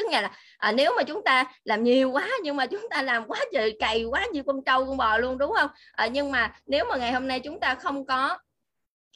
tức 0.00 0.12
là 0.12 0.30
à, 0.58 0.72
nếu 0.72 0.92
mà 0.96 1.02
chúng 1.02 1.24
ta 1.24 1.44
làm 1.64 1.82
nhiều 1.82 2.10
quá 2.10 2.28
nhưng 2.42 2.56
mà 2.56 2.66
chúng 2.66 2.86
ta 2.90 3.02
làm 3.02 3.26
quá 3.26 3.40
trời 3.52 3.76
cày 3.78 4.04
quá 4.04 4.26
nhiều 4.32 4.42
con 4.46 4.64
trâu 4.64 4.86
con 4.86 4.96
bò 4.96 5.18
luôn 5.18 5.38
đúng 5.38 5.52
không? 5.52 5.70
À, 5.92 6.06
nhưng 6.06 6.32
mà 6.32 6.54
nếu 6.66 6.84
mà 6.84 6.96
ngày 6.96 7.12
hôm 7.12 7.28
nay 7.28 7.40
chúng 7.40 7.60
ta 7.60 7.74
không 7.74 8.06
có 8.06 8.38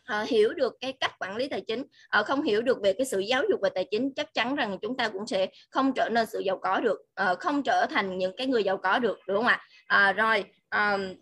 À, 0.05 0.25
hiểu 0.29 0.53
được 0.55 0.77
cái 0.81 0.93
cách 0.93 1.19
quản 1.19 1.37
lý 1.37 1.49
tài 1.49 1.61
chính 1.61 1.85
à, 2.09 2.23
không 2.23 2.43
hiểu 2.43 2.63
được 2.63 2.79
về 2.83 2.93
cái 2.93 3.07
sự 3.07 3.19
giáo 3.19 3.43
dục 3.51 3.61
về 3.63 3.71
tài 3.75 3.87
chính 3.91 4.15
chắc 4.15 4.35
chắn 4.35 4.55
rằng 4.55 4.79
chúng 4.83 4.97
ta 4.97 5.09
cũng 5.09 5.27
sẽ 5.27 5.47
không 5.71 5.93
trở 5.95 6.09
nên 6.09 6.27
sự 6.27 6.39
giàu 6.39 6.59
có 6.59 6.81
được 6.81 6.99
à, 7.15 7.35
không 7.35 7.63
trở 7.63 7.87
thành 7.91 8.19
những 8.19 8.37
cái 8.37 8.47
người 8.47 8.65
giàu 8.65 8.77
có 8.77 8.99
được 8.99 9.19
đúng 9.27 9.37
không 9.37 9.47
ạ? 9.47 9.61
À, 9.87 10.13
rồi 10.13 10.45
um, 10.71 11.15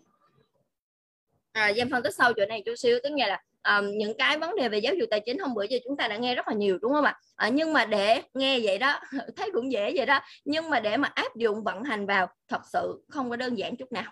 à, 1.51 1.73
Giang 1.73 1.89
phân 1.89 2.03
tích 2.03 2.15
sâu 2.15 2.33
chỗ 2.33 2.45
này 2.45 2.63
chút 2.65 2.75
xíu 2.75 2.99
tức 3.03 3.09
nghĩa 3.11 3.27
là 3.27 3.41
um, 3.69 3.91
những 3.97 4.17
cái 4.17 4.37
vấn 4.37 4.55
đề 4.55 4.69
về 4.69 4.77
giáo 4.77 4.93
dục 4.93 5.09
tài 5.11 5.19
chính 5.19 5.39
hôm 5.39 5.53
bữa 5.53 5.63
giờ 5.63 5.77
chúng 5.83 5.97
ta 5.97 6.07
đã 6.07 6.17
nghe 6.17 6.35
rất 6.35 6.47
là 6.47 6.53
nhiều 6.53 6.77
đúng 6.81 6.93
không 6.93 7.05
ạ? 7.05 7.19
À, 7.35 7.49
nhưng 7.49 7.73
mà 7.73 7.85
để 7.85 8.21
nghe 8.33 8.59
vậy 8.63 8.77
đó 8.77 8.99
thấy 9.35 9.51
cũng 9.53 9.71
dễ 9.71 9.93
vậy 9.95 10.05
đó. 10.05 10.19
Nhưng 10.45 10.69
mà 10.69 10.79
để 10.79 10.97
mà 10.97 11.11
áp 11.15 11.35
dụng 11.35 11.63
vận 11.63 11.83
hành 11.83 12.05
vào 12.05 12.27
thật 12.47 12.61
sự 12.73 13.03
không 13.09 13.29
có 13.29 13.35
đơn 13.35 13.57
giản 13.57 13.75
chút 13.75 13.91
nào 13.91 14.11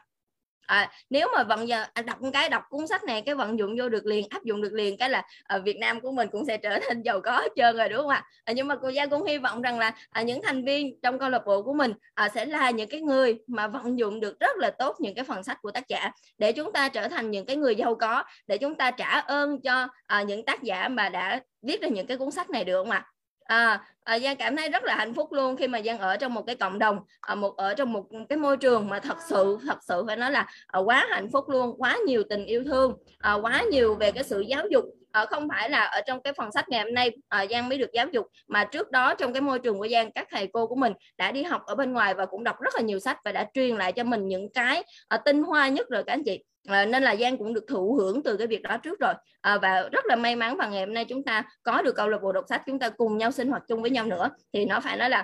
à, 0.71 0.91
nếu 1.09 1.27
mà 1.35 1.43
vận 1.43 1.67
giờ 1.67 1.85
à, 1.93 2.01
đọc 2.01 2.17
cái 2.33 2.49
đọc 2.49 2.63
cuốn 2.69 2.87
sách 2.87 3.03
này 3.03 3.21
cái 3.21 3.35
vận 3.35 3.59
dụng 3.59 3.75
vô 3.77 3.89
được 3.89 4.05
liền 4.05 4.27
áp 4.29 4.43
dụng 4.43 4.61
được 4.61 4.73
liền 4.73 4.97
cái 4.97 5.09
là 5.09 5.23
ở 5.43 5.57
à, 5.57 5.59
Việt 5.59 5.77
Nam 5.77 6.01
của 6.01 6.11
mình 6.11 6.27
cũng 6.31 6.45
sẽ 6.45 6.57
trở 6.57 6.79
thành 6.87 7.01
giàu 7.01 7.21
có 7.21 7.31
hết 7.31 7.51
trơn 7.55 7.77
rồi 7.77 7.89
đúng 7.89 7.97
không 7.97 8.09
ạ? 8.09 8.23
À, 8.43 8.53
nhưng 8.53 8.67
mà 8.67 8.75
cô 8.75 8.89
giáo 8.89 9.07
cũng 9.09 9.23
hy 9.23 9.37
vọng 9.37 9.61
rằng 9.61 9.79
là 9.79 9.91
à, 10.09 10.21
những 10.21 10.41
thành 10.41 10.65
viên 10.65 10.99
trong 11.01 11.19
câu 11.19 11.29
lạc 11.29 11.41
bộ 11.45 11.61
của 11.61 11.73
mình 11.73 11.93
à, 12.13 12.29
sẽ 12.29 12.45
là 12.45 12.69
những 12.69 12.89
cái 12.89 13.01
người 13.01 13.39
mà 13.47 13.67
vận 13.67 13.99
dụng 13.99 14.19
được 14.19 14.39
rất 14.39 14.57
là 14.57 14.69
tốt 14.69 14.95
những 14.99 15.15
cái 15.15 15.25
phần 15.25 15.43
sách 15.43 15.57
của 15.61 15.71
tác 15.71 15.87
giả 15.87 16.11
để 16.37 16.51
chúng 16.51 16.71
ta 16.73 16.89
trở 16.89 17.07
thành 17.07 17.31
những 17.31 17.45
cái 17.45 17.55
người 17.55 17.75
giàu 17.75 17.95
có 17.95 18.23
để 18.47 18.57
chúng 18.57 18.75
ta 18.75 18.91
trả 18.91 19.19
ơn 19.19 19.61
cho 19.61 19.87
à, 20.07 20.21
những 20.21 20.45
tác 20.45 20.63
giả 20.63 20.87
mà 20.87 21.09
đã 21.09 21.41
viết 21.61 21.81
ra 21.81 21.87
những 21.87 22.07
cái 22.07 22.17
cuốn 22.17 22.31
sách 22.31 22.49
này 22.49 22.63
được 22.63 22.77
không 22.83 22.91
ạ? 22.91 22.97
à, 22.97 23.11
À, 23.43 23.81
à, 24.03 24.19
Giang 24.19 24.37
cảm 24.37 24.55
thấy 24.55 24.69
rất 24.69 24.83
là 24.83 24.95
hạnh 24.95 25.13
phúc 25.13 25.33
luôn 25.33 25.55
khi 25.57 25.67
mà 25.67 25.81
Giang 25.81 25.99
ở 25.99 26.17
trong 26.17 26.33
một 26.33 26.43
cái 26.47 26.55
cộng 26.55 26.79
đồng 26.79 26.99
à, 27.21 27.35
một 27.35 27.57
ở 27.57 27.73
trong 27.73 27.93
một 27.93 28.05
cái 28.29 28.37
môi 28.37 28.57
trường 28.57 28.89
mà 28.89 28.99
thật 28.99 29.17
sự 29.29 29.57
thật 29.67 29.77
sự 29.87 30.03
phải 30.07 30.15
nói 30.15 30.31
là 30.31 30.47
à, 30.67 30.79
quá 30.79 31.07
hạnh 31.09 31.29
phúc 31.31 31.49
luôn 31.49 31.75
quá 31.77 31.97
nhiều 32.05 32.23
tình 32.29 32.45
yêu 32.45 32.63
thương 32.63 32.97
à, 33.19 33.33
quá 33.33 33.63
nhiều 33.71 33.95
về 33.95 34.11
cái 34.11 34.23
sự 34.23 34.41
giáo 34.41 34.67
dục. 34.71 34.85
À, 35.11 35.25
không 35.25 35.49
phải 35.49 35.69
là 35.69 35.83
ở 35.83 36.01
trong 36.01 36.21
cái 36.21 36.33
phần 36.33 36.51
sách 36.51 36.69
ngày 36.69 36.83
hôm 36.83 36.93
nay 36.93 37.11
à, 37.29 37.45
Giang 37.49 37.69
mới 37.69 37.77
được 37.77 37.89
giáo 37.93 38.07
dục 38.11 38.27
mà 38.47 38.63
trước 38.65 38.91
đó 38.91 39.15
trong 39.15 39.33
cái 39.33 39.41
môi 39.41 39.59
trường 39.59 39.79
của 39.79 39.87
Giang 39.87 40.11
các 40.11 40.27
thầy 40.31 40.47
cô 40.53 40.67
của 40.67 40.75
mình 40.75 40.93
đã 41.17 41.31
đi 41.31 41.43
học 41.43 41.61
ở 41.65 41.75
bên 41.75 41.93
ngoài 41.93 42.13
và 42.13 42.25
cũng 42.25 42.43
đọc 42.43 42.61
rất 42.61 42.75
là 42.75 42.81
nhiều 42.81 42.99
sách 42.99 43.17
và 43.25 43.31
đã 43.31 43.47
truyền 43.53 43.75
lại 43.77 43.91
cho 43.91 44.03
mình 44.03 44.27
những 44.27 44.53
cái 44.53 44.83
à, 45.07 45.17
tinh 45.17 45.43
hoa 45.43 45.67
nhất 45.67 45.87
rồi 45.89 46.03
các 46.03 46.13
anh 46.13 46.23
chị 46.23 46.39
à, 46.67 46.85
nên 46.85 47.03
là 47.03 47.15
Giang 47.15 47.37
cũng 47.37 47.53
được 47.53 47.65
thụ 47.67 47.93
hưởng 47.93 48.23
từ 48.23 48.37
cái 48.37 48.47
việc 48.47 48.61
đó 48.61 48.77
trước 48.77 48.99
rồi. 48.99 49.13
À, 49.41 49.57
và 49.57 49.89
rất 49.91 50.05
là 50.05 50.15
may 50.15 50.35
mắn 50.35 50.57
và 50.57 50.67
ngày 50.67 50.85
hôm 50.85 50.93
nay 50.93 51.05
chúng 51.05 51.23
ta 51.23 51.43
có 51.63 51.81
được 51.81 51.95
câu 51.95 52.09
lạc 52.09 52.21
bộ 52.21 52.31
đọc 52.31 52.45
sách 52.49 52.61
chúng 52.65 52.79
ta 52.79 52.89
cùng 52.89 53.17
nhau 53.17 53.31
sinh 53.31 53.49
hoạt 53.49 53.63
chung 53.67 53.81
với 53.81 53.91
nhau 53.91 54.05
nữa. 54.05 54.29
Thì 54.53 54.65
nó 54.65 54.79
phải 54.79 54.97
nói 54.97 55.09
là 55.09 55.23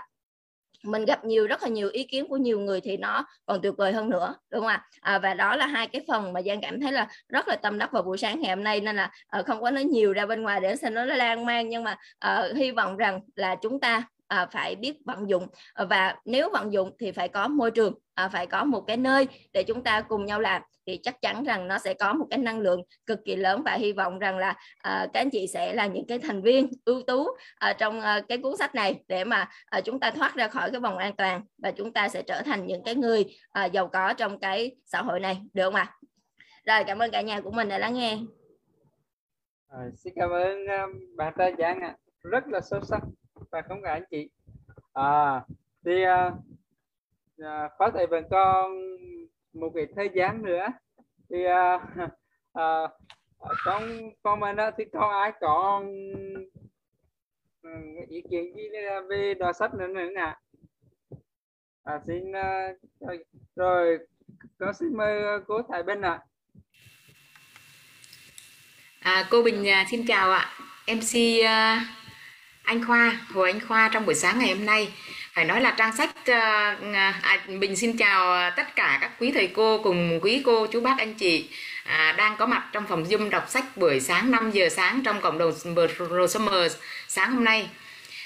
mình 0.83 1.05
gặp 1.05 1.25
nhiều 1.25 1.47
rất 1.47 1.63
là 1.63 1.69
nhiều 1.69 1.89
ý 1.89 2.03
kiến 2.03 2.27
của 2.27 2.37
nhiều 2.37 2.59
người 2.59 2.81
thì 2.81 2.97
nó 2.97 3.25
còn 3.45 3.61
tuyệt 3.61 3.73
vời 3.77 3.93
hơn 3.93 4.09
nữa 4.09 4.35
đúng 4.49 4.61
không 4.61 4.69
ạ? 4.69 4.83
À, 5.01 5.19
và 5.19 5.33
đó 5.33 5.55
là 5.55 5.67
hai 5.67 5.87
cái 5.87 6.01
phần 6.07 6.33
mà 6.33 6.41
giang 6.41 6.61
cảm 6.61 6.81
thấy 6.81 6.91
là 6.91 7.07
rất 7.29 7.47
là 7.47 7.55
tâm 7.55 7.77
đắc 7.77 7.91
vào 7.91 8.03
buổi 8.03 8.17
sáng 8.17 8.41
ngày 8.41 8.55
hôm 8.55 8.63
nay. 8.63 8.81
Nên 8.81 8.95
là 8.95 9.11
uh, 9.39 9.45
không 9.45 9.61
có 9.61 9.71
nói 9.71 9.83
nhiều 9.83 10.13
ra 10.13 10.25
bên 10.25 10.41
ngoài 10.41 10.59
để 10.59 10.75
xem 10.75 10.93
nó 10.93 11.05
lan 11.05 11.45
man 11.45 11.69
nhưng 11.69 11.83
mà 11.83 11.97
uh, 12.27 12.55
hy 12.55 12.71
vọng 12.71 12.97
rằng 12.97 13.19
là 13.35 13.55
chúng 13.61 13.79
ta 13.79 14.03
à, 14.27 14.47
phải 14.51 14.75
biết 14.75 14.97
vận 15.05 15.29
dụng 15.29 15.47
ờ, 15.73 15.87
và 15.89 16.15
nếu 16.25 16.49
vận 16.53 16.73
dụng 16.73 16.91
thì 16.99 17.11
phải 17.11 17.27
có 17.27 17.47
môi 17.47 17.71
trường 17.71 17.93
à, 18.13 18.29
phải 18.29 18.47
có 18.47 18.63
một 18.63 18.81
cái 18.81 18.97
nơi 18.97 19.27
để 19.53 19.63
chúng 19.63 19.83
ta 19.83 20.01
cùng 20.01 20.25
nhau 20.25 20.39
làm 20.39 20.61
thì 20.85 20.99
chắc 21.03 21.21
chắn 21.21 21.43
rằng 21.43 21.67
nó 21.67 21.77
sẽ 21.77 21.93
có 21.93 22.13
một 22.13 22.27
cái 22.29 22.39
năng 22.39 22.59
lượng 22.59 22.81
cực 23.05 23.19
kỳ 23.25 23.35
lớn 23.35 23.63
và 23.65 23.73
hy 23.73 23.93
vọng 23.93 24.19
rằng 24.19 24.37
là 24.37 24.55
à, 24.77 25.07
các 25.13 25.21
anh 25.21 25.29
chị 25.29 25.47
sẽ 25.47 25.73
là 25.73 25.87
những 25.87 26.07
cái 26.07 26.19
thành 26.19 26.41
viên 26.41 26.69
ưu 26.85 27.01
tú 27.07 27.27
à, 27.55 27.73
trong 27.73 28.01
à, 28.01 28.21
cái 28.29 28.37
cuốn 28.37 28.57
sách 28.57 28.75
này 28.75 29.03
để 29.07 29.23
mà 29.23 29.49
à, 29.65 29.81
chúng 29.81 29.99
ta 29.99 30.11
thoát 30.11 30.35
ra 30.35 30.47
khỏi 30.47 30.71
cái 30.71 30.79
vòng 30.79 30.97
an 30.97 31.15
toàn 31.15 31.41
và 31.57 31.71
chúng 31.71 31.93
ta 31.93 32.09
sẽ 32.09 32.21
trở 32.21 32.41
thành 32.41 32.67
những 32.67 32.83
cái 32.83 32.95
người 32.95 33.25
à, 33.51 33.65
giàu 33.65 33.87
có 33.87 34.13
trong 34.13 34.39
cái 34.39 34.75
xã 34.85 35.01
hội 35.01 35.19
này 35.19 35.41
được 35.53 35.63
không 35.63 35.75
ạ? 35.75 35.95
À? 36.65 36.75
Rồi 36.75 36.83
cảm 36.83 36.99
ơn 36.99 37.11
cả 37.11 37.21
nhà 37.21 37.41
của 37.41 37.51
mình 37.51 37.69
đã 37.69 37.77
lắng 37.77 37.93
nghe. 37.93 38.17
À, 39.67 39.79
xin 39.95 40.13
cảm 40.15 40.29
ơn 40.29 40.67
um, 40.67 41.15
bà 41.17 41.31
ta 41.37 41.49
giảng 41.57 41.79
ạ, 41.81 41.95
rất 42.23 42.47
là 42.47 42.61
sâu 42.61 42.81
sắc 42.81 43.01
và 43.51 43.61
không 43.61 43.81
cả 43.83 43.91
anh 43.91 44.03
chị. 44.11 44.29
À, 44.93 45.43
thì 45.85 46.03
uh, 46.05 46.33
uh, 47.41 47.71
phó 47.79 47.91
thầy 47.91 48.07
vẫn 48.07 48.23
còn 48.29 48.71
một 49.53 49.71
cái 49.75 49.87
thời 49.95 50.09
gian 50.15 50.43
nữa. 50.43 50.67
Thì 51.29 51.37
uh, 51.45 51.81
uh, 52.59 52.91
trong 53.65 53.83
comment 54.23 54.57
đó 54.57 54.71
thì 54.77 54.85
có 54.93 55.19
ai 55.21 55.31
có 55.41 55.81
uh, 55.83 56.47
ừ, 57.61 57.69
ý 58.09 58.21
kiến 58.29 58.55
gì 58.55 58.69
về 59.09 59.33
đoạn 59.39 59.53
sách 59.53 59.73
nữa 59.73 59.87
nữa 59.87 60.09
nè, 60.15 60.35
à, 61.83 62.01
xin 62.07 62.31
uh, 62.31 63.17
rồi 63.55 63.99
con 64.59 64.73
xin 64.73 64.97
mời 64.97 65.39
cô 65.47 65.61
Thái 65.69 65.83
Bình 65.83 66.01
ạ. 66.01 66.21
À, 68.99 69.27
cô 69.31 69.43
Bình 69.43 69.65
xin 69.91 70.05
chào 70.07 70.31
ạ. 70.31 70.49
MC 70.87 71.15
uh, 71.43 71.96
anh 72.67 72.85
Khoa 72.85 73.19
Hồ 73.33 73.41
Anh 73.41 73.59
Khoa 73.67 73.89
trong 73.93 74.05
buổi 74.05 74.15
sáng 74.15 74.39
ngày 74.39 74.49
hôm 74.49 74.65
nay. 74.65 74.91
Phải 75.33 75.45
nói 75.45 75.61
là 75.61 75.71
trang 75.71 75.95
sách 75.95 76.09
ờ, 76.25 76.33
à, 76.93 77.19
à 77.21 77.39
bình 77.59 77.75
xin 77.75 77.97
chào 77.97 78.51
tất 78.51 78.75
cả 78.75 78.97
các 79.01 79.11
quý 79.19 79.31
thầy 79.31 79.47
cô 79.47 79.81
cùng 79.83 80.19
quý 80.21 80.41
cô 80.45 80.67
chú 80.67 80.81
bác 80.81 80.97
anh 80.97 81.13
chị 81.13 81.49
à, 81.83 82.15
đang 82.17 82.37
có 82.37 82.45
mặt 82.45 82.63
trong 82.71 82.85
phòng 82.89 83.03
zoom 83.03 83.29
đọc 83.29 83.45
sách 83.49 83.77
buổi 83.77 83.99
sáng 83.99 84.31
5 84.31 84.51
giờ 84.51 84.69
sáng 84.69 85.01
trong 85.03 85.21
cộng 85.21 85.37
đồng 85.37 85.53
Summer 86.27 86.71
sáng 87.07 87.31
hôm 87.31 87.43
nay. 87.43 87.69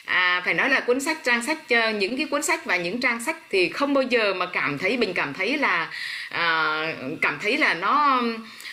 À, 0.05 0.41
phải 0.45 0.53
nói 0.53 0.69
là 0.69 0.79
cuốn 0.79 0.99
sách 0.99 1.17
trang 1.23 1.43
sách 1.43 1.57
ờ, 1.69 1.89
những 1.89 2.17
cái 2.17 2.25
cuốn 2.25 2.43
sách 2.43 2.65
và 2.65 2.75
những 2.77 3.01
trang 3.01 3.23
sách 3.23 3.37
thì 3.49 3.69
không 3.69 3.93
bao 3.93 4.03
giờ 4.03 4.33
mà 4.33 4.45
cảm 4.45 4.77
thấy 4.77 4.97
bình 4.97 5.13
cảm 5.13 5.33
thấy 5.33 5.57
là 5.57 5.91
à, 6.29 6.81
cảm 7.21 7.39
thấy 7.41 7.57
là 7.57 7.73
nó 7.73 8.21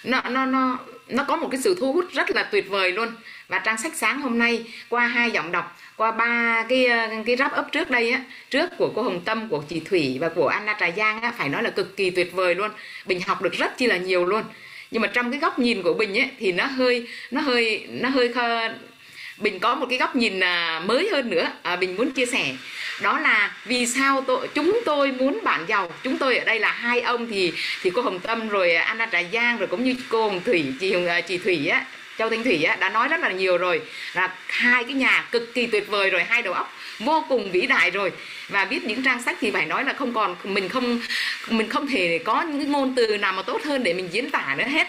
nó 0.04 0.22
nó 0.30 0.46
nó 0.46 0.78
nó 1.08 1.24
có 1.24 1.36
một 1.36 1.48
cái 1.50 1.60
sự 1.60 1.76
thu 1.80 1.92
hút 1.92 2.04
rất 2.12 2.30
là 2.30 2.42
tuyệt 2.42 2.68
vời 2.68 2.92
luôn 2.92 3.08
và 3.48 3.58
trang 3.58 3.78
sách 3.78 3.92
sáng 3.96 4.20
hôm 4.20 4.38
nay 4.38 4.64
qua 4.88 5.06
hai 5.06 5.30
giọng 5.30 5.52
đọc 5.52 5.76
qua 5.96 6.10
ba 6.10 6.64
cái 6.68 6.86
cái 7.26 7.36
wrap 7.36 7.60
up 7.60 7.72
trước 7.72 7.90
đây 7.90 8.10
á 8.10 8.20
trước 8.50 8.70
của 8.78 8.92
cô 8.94 9.02
Hồng 9.02 9.20
Tâm 9.24 9.48
của 9.48 9.62
chị 9.68 9.80
Thủy 9.80 10.18
và 10.20 10.28
của 10.28 10.48
Anna 10.48 10.76
Trà 10.80 10.90
Giang 10.96 11.22
á 11.22 11.32
phải 11.38 11.48
nói 11.48 11.62
là 11.62 11.70
cực 11.70 11.96
kỳ 11.96 12.10
tuyệt 12.10 12.32
vời 12.32 12.54
luôn. 12.54 12.70
Bình 13.06 13.20
học 13.26 13.42
được 13.42 13.52
rất 13.52 13.76
chi 13.76 13.86
là 13.86 13.96
nhiều 13.96 14.24
luôn. 14.24 14.42
Nhưng 14.90 15.02
mà 15.02 15.08
trong 15.08 15.30
cái 15.30 15.40
góc 15.40 15.58
nhìn 15.58 15.82
của 15.82 15.94
Bình 15.94 16.18
ấy 16.18 16.30
thì 16.38 16.52
nó 16.52 16.64
hơi 16.64 17.06
nó 17.30 17.40
hơi 17.40 17.86
nó 17.88 18.08
hơi 18.08 18.32
khờ... 18.32 18.68
Bình 19.38 19.58
có 19.58 19.74
một 19.74 19.86
cái 19.90 19.98
góc 19.98 20.16
nhìn 20.16 20.40
à, 20.40 20.82
mới 20.86 21.08
hơn 21.12 21.30
nữa 21.30 21.48
à, 21.62 21.76
Bình 21.76 21.96
muốn 21.96 22.10
chia 22.10 22.26
sẻ. 22.26 22.52
Đó 23.02 23.18
là 23.20 23.56
vì 23.64 23.86
sao 23.86 24.24
tôi, 24.26 24.48
chúng 24.54 24.80
tôi 24.84 25.12
muốn 25.12 25.40
bạn 25.44 25.64
giàu. 25.68 25.92
Chúng 26.02 26.18
tôi 26.18 26.38
ở 26.38 26.44
đây 26.44 26.60
là 26.60 26.72
hai 26.72 27.00
ông 27.00 27.28
thì 27.30 27.52
thì 27.82 27.90
cô 27.90 28.02
Hồng 28.02 28.20
Tâm 28.20 28.48
rồi 28.48 28.74
Anna 28.74 29.06
Trà 29.12 29.22
Giang 29.32 29.58
rồi 29.58 29.66
cũng 29.66 29.84
như 29.84 29.96
cô 30.08 30.28
Hồng 30.28 30.40
Thủy 30.44 30.64
chị 30.80 30.92
Hồng 30.92 31.06
à, 31.06 31.20
chị 31.20 31.38
Thủy 31.38 31.68
á. 31.68 31.84
Châu 32.18 32.30
Thanh 32.30 32.44
Thủy 32.44 32.64
á, 32.64 32.76
đã 32.76 32.88
nói 32.88 33.08
rất 33.08 33.20
là 33.20 33.30
nhiều 33.30 33.58
rồi. 33.58 33.80
Là 34.14 34.30
hai 34.48 34.84
cái 34.84 34.92
nhà 34.92 35.24
cực 35.30 35.54
kỳ 35.54 35.66
tuyệt 35.66 35.88
vời 35.88 36.10
rồi 36.10 36.24
hai 36.24 36.42
đầu 36.42 36.54
óc 36.54 36.72
vô 36.98 37.24
cùng 37.28 37.50
vĩ 37.50 37.66
đại 37.66 37.90
rồi. 37.90 38.12
Và 38.48 38.64
biết 38.64 38.84
những 38.84 39.02
trang 39.02 39.22
sách 39.22 39.36
thì 39.40 39.50
phải 39.50 39.66
nói 39.66 39.84
là 39.84 39.92
không 39.92 40.14
còn 40.14 40.36
mình 40.44 40.68
không 40.68 41.00
mình 41.50 41.68
không 41.68 41.86
thể 41.86 42.20
có 42.24 42.42
những 42.42 42.58
cái 42.58 42.66
ngôn 42.66 42.94
từ 42.94 43.16
nào 43.16 43.32
mà 43.32 43.42
tốt 43.42 43.62
hơn 43.64 43.82
để 43.82 43.92
mình 43.94 44.08
diễn 44.12 44.30
tả 44.30 44.54
nữa 44.58 44.64
hết. 44.68 44.88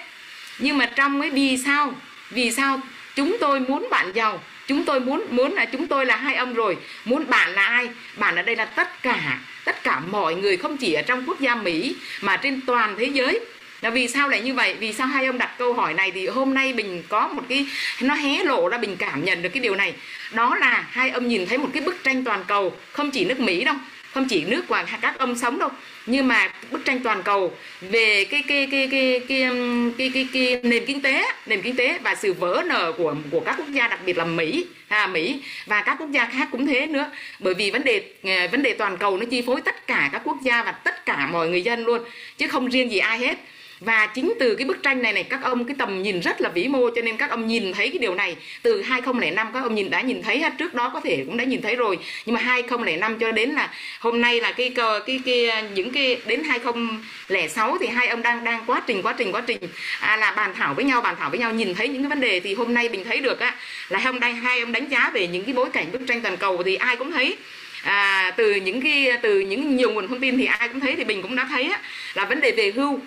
Nhưng 0.60 0.78
mà 0.78 0.86
trong 0.86 1.22
ấy 1.22 1.30
vì 1.30 1.58
sao 1.66 1.94
vì 2.30 2.52
sao 2.52 2.82
chúng 3.16 3.38
tôi 3.40 3.60
muốn 3.60 3.88
bạn 3.92 4.12
giàu 4.14 4.44
chúng 4.68 4.86
tôi 4.86 5.00
muốn 5.00 5.26
muốn 5.30 5.54
là 5.54 5.66
chúng 5.66 5.88
tôi 5.88 6.06
là 6.06 6.16
hai 6.16 6.36
ông 6.36 6.54
rồi 6.54 6.78
muốn 7.06 7.30
bạn 7.30 7.52
là 7.52 7.66
ai? 7.66 7.90
Bạn 8.18 8.36
ở 8.36 8.42
đây 8.42 8.56
là 8.56 8.66
tất 8.66 9.04
cả 9.04 9.40
tất 9.66 9.84
cả 9.84 10.00
mọi 10.00 10.36
người 10.36 10.58
không 10.58 10.78
chỉ 10.78 10.94
ở 10.94 11.02
trong 11.02 11.26
quốc 11.26 11.40
gia 11.40 11.56
mỹ 11.56 11.96
mà 12.22 12.38
trên 12.38 12.62
toàn 12.66 12.96
thế 13.00 13.06
giới 13.06 13.40
là 13.82 13.90
vì 13.90 14.08
sao 14.08 14.30
lại 14.30 14.42
như 14.42 14.54
vậy? 14.54 14.76
Vì 14.80 14.94
sao 14.94 15.08
hai 15.08 15.26
ông 15.26 15.38
đặt 15.38 15.52
câu 15.58 15.74
hỏi 15.74 15.94
này? 15.94 16.12
Thì 16.12 16.28
hôm 16.28 16.54
nay 16.54 16.74
bình 16.74 17.04
có 17.10 17.28
một 17.28 17.44
cái 17.50 17.66
nó 18.02 18.14
hé 18.14 18.44
lộ 18.44 18.70
ra 18.70 18.78
bình 18.78 18.96
cảm 19.00 19.26
nhận 19.26 19.42
được 19.42 19.50
cái 19.50 19.64
điều 19.64 19.76
này. 19.76 19.94
Đó 20.34 20.56
là 20.56 20.86
hai 20.90 21.10
ông 21.10 21.28
nhìn 21.28 21.46
thấy 21.46 21.58
một 21.58 21.70
cái 21.74 21.82
bức 21.82 22.04
tranh 22.04 22.24
toàn 22.24 22.44
cầu 22.48 22.74
không 22.92 23.12
chỉ 23.12 23.26
nước 23.26 23.40
mỹ 23.40 23.64
đâu 23.64 23.76
không 24.14 24.28
chỉ 24.28 24.46
nước 24.46 24.68
và 24.68 24.86
các 25.02 25.18
ông 25.18 25.38
sống 25.38 25.60
đâu. 25.60 25.70
Nhưng 26.06 26.28
mà 26.28 26.54
bức 26.72 26.86
tranh 26.86 27.00
toàn 27.04 27.24
cầu 27.24 27.54
về 27.82 28.26
cái 28.26 28.44
cái 28.48 28.68
cái 28.72 28.88
cái 28.92 29.22
cái 29.28 29.50
cái, 29.98 30.12
cái, 30.12 30.12
cái, 30.14 30.28
cái 30.34 30.60
nền 30.64 30.86
kinh 30.86 31.02
tế 31.02 31.26
nền 31.46 31.62
kinh 31.62 31.76
tế 31.76 32.00
và 32.04 32.16
sự 32.16 32.34
vỡ 32.34 32.64
nở 32.66 32.94
của 32.98 33.16
của 33.32 33.40
các 33.40 33.56
quốc 33.58 33.72
gia 33.72 33.88
đặc 33.88 34.00
biệt 34.06 34.18
là 34.18 34.26
Mỹ 34.26 34.66
à, 34.88 35.08
Mỹ 35.08 35.42
và 35.66 35.82
các 35.82 35.96
quốc 36.00 36.12
gia 36.12 36.26
khác 36.26 36.48
cũng 36.52 36.68
thế 36.68 36.88
nữa. 36.88 37.12
Bởi 37.40 37.54
vì 37.54 37.72
vấn 37.72 37.84
đề 37.84 38.04
ờ, 38.24 38.48
vấn 38.52 38.64
đề 38.64 38.74
toàn 38.74 38.98
cầu 38.98 39.18
nó 39.18 39.26
chi 39.32 39.42
phối 39.42 39.62
tất 39.62 39.88
cả 39.88 40.10
các 40.12 40.22
quốc 40.26 40.38
gia 40.44 40.64
và 40.64 40.72
tất 40.72 41.06
cả 41.06 41.30
mọi 41.32 41.50
người 41.50 41.62
dân 41.62 41.86
luôn 41.86 42.02
chứ 42.38 42.48
không 42.48 42.70
riêng 42.70 42.92
gì 42.92 42.98
ai 42.98 43.18
hết 43.18 43.38
và 43.80 44.08
chính 44.08 44.34
từ 44.40 44.56
cái 44.56 44.66
bức 44.66 44.84
tranh 44.84 45.02
này 45.02 45.14
này 45.14 45.24
các 45.24 45.40
ông 45.44 45.66
cái 45.66 45.76
tầm 45.80 46.02
nhìn 46.02 46.20
rất 46.20 46.42
là 46.42 46.50
vĩ 46.50 46.68
mô 46.68 46.90
cho 46.96 47.02
nên 47.02 47.18
các 47.18 47.30
ông 47.30 47.48
nhìn 47.48 47.74
thấy 47.74 47.90
cái 47.90 47.98
điều 47.98 48.16
này. 48.16 48.36
Từ 48.62 48.82
2005 48.82 49.48
các 49.54 49.64
ông 49.64 49.76
nhìn 49.76 49.90
đã 49.90 50.02
nhìn 50.02 50.22
thấy 50.22 50.44
trước 50.58 50.74
đó 50.74 50.90
có 50.94 51.00
thể 51.00 51.24
cũng 51.26 51.38
đã 51.38 51.44
nhìn 51.44 51.62
thấy 51.62 51.76
rồi. 51.76 51.98
Nhưng 52.26 52.36
mà 52.36 52.42
2005 52.42 53.20
cho 53.20 53.32
đến 53.32 53.50
là 53.50 53.74
hôm 54.00 54.22
nay 54.22 54.42
là 54.42 54.52
cái 54.52 54.72
cái 54.76 55.00
cái, 55.06 55.20
cái 55.26 55.64
những 55.74 55.92
cái 55.92 56.22
đến 56.26 56.44
2006 56.44 57.78
thì 57.80 57.88
hai 57.88 58.08
ông 58.08 58.22
đang 58.22 58.44
đang 58.44 58.64
quá 58.66 58.82
trình 58.88 59.02
quá 59.02 59.16
trình 59.18 59.32
quá 59.32 59.42
trình. 59.48 59.58
À, 60.00 60.18
là 60.18 60.32
bàn 60.32 60.54
thảo 60.56 60.74
với 60.74 60.86
nhau 60.86 61.02
bàn 61.02 61.16
thảo 61.20 61.30
với 61.30 61.40
nhau 61.40 61.54
nhìn 61.54 61.76
thấy 61.76 61.88
những 61.88 62.02
cái 62.02 62.10
vấn 62.10 62.20
đề. 62.20 62.40
Thì 62.40 62.54
hôm 62.54 62.74
nay 62.74 62.90
mình 62.90 63.04
thấy 63.04 63.20
được 63.20 63.40
á 63.40 63.56
là 63.90 64.00
hôm 64.00 64.20
nay 64.20 64.34
hai 64.34 64.60
ông 64.60 64.72
đánh 64.72 64.90
giá 64.90 65.12
về 65.14 65.28
những 65.28 65.46
cái 65.46 65.54
bối 65.54 65.70
cảnh 65.74 65.92
bức 65.92 66.02
tranh 66.08 66.22
toàn 66.22 66.38
cầu 66.38 66.64
thì 66.64 66.76
ai 66.76 66.96
cũng 66.96 67.12
thấy. 67.12 67.38
À, 67.84 68.32
từ 68.38 68.56
những 68.56 68.82
cái 68.82 69.12
từ 69.22 69.40
những 69.40 69.76
nhiều 69.76 69.92
nguồn 69.92 70.08
thông 70.08 70.20
tin 70.20 70.38
thì 70.38 70.46
ai 70.46 70.70
cũng 70.70 70.80
thấy 70.80 70.96
thì 70.96 71.04
mình 71.04 71.22
cũng 71.22 71.36
đã 71.36 71.48
thấy 71.50 71.64
á, 71.64 71.80
là 72.14 72.26
vấn 72.26 72.42
đề 72.42 72.52
về 72.52 72.72
hưu 72.72 73.00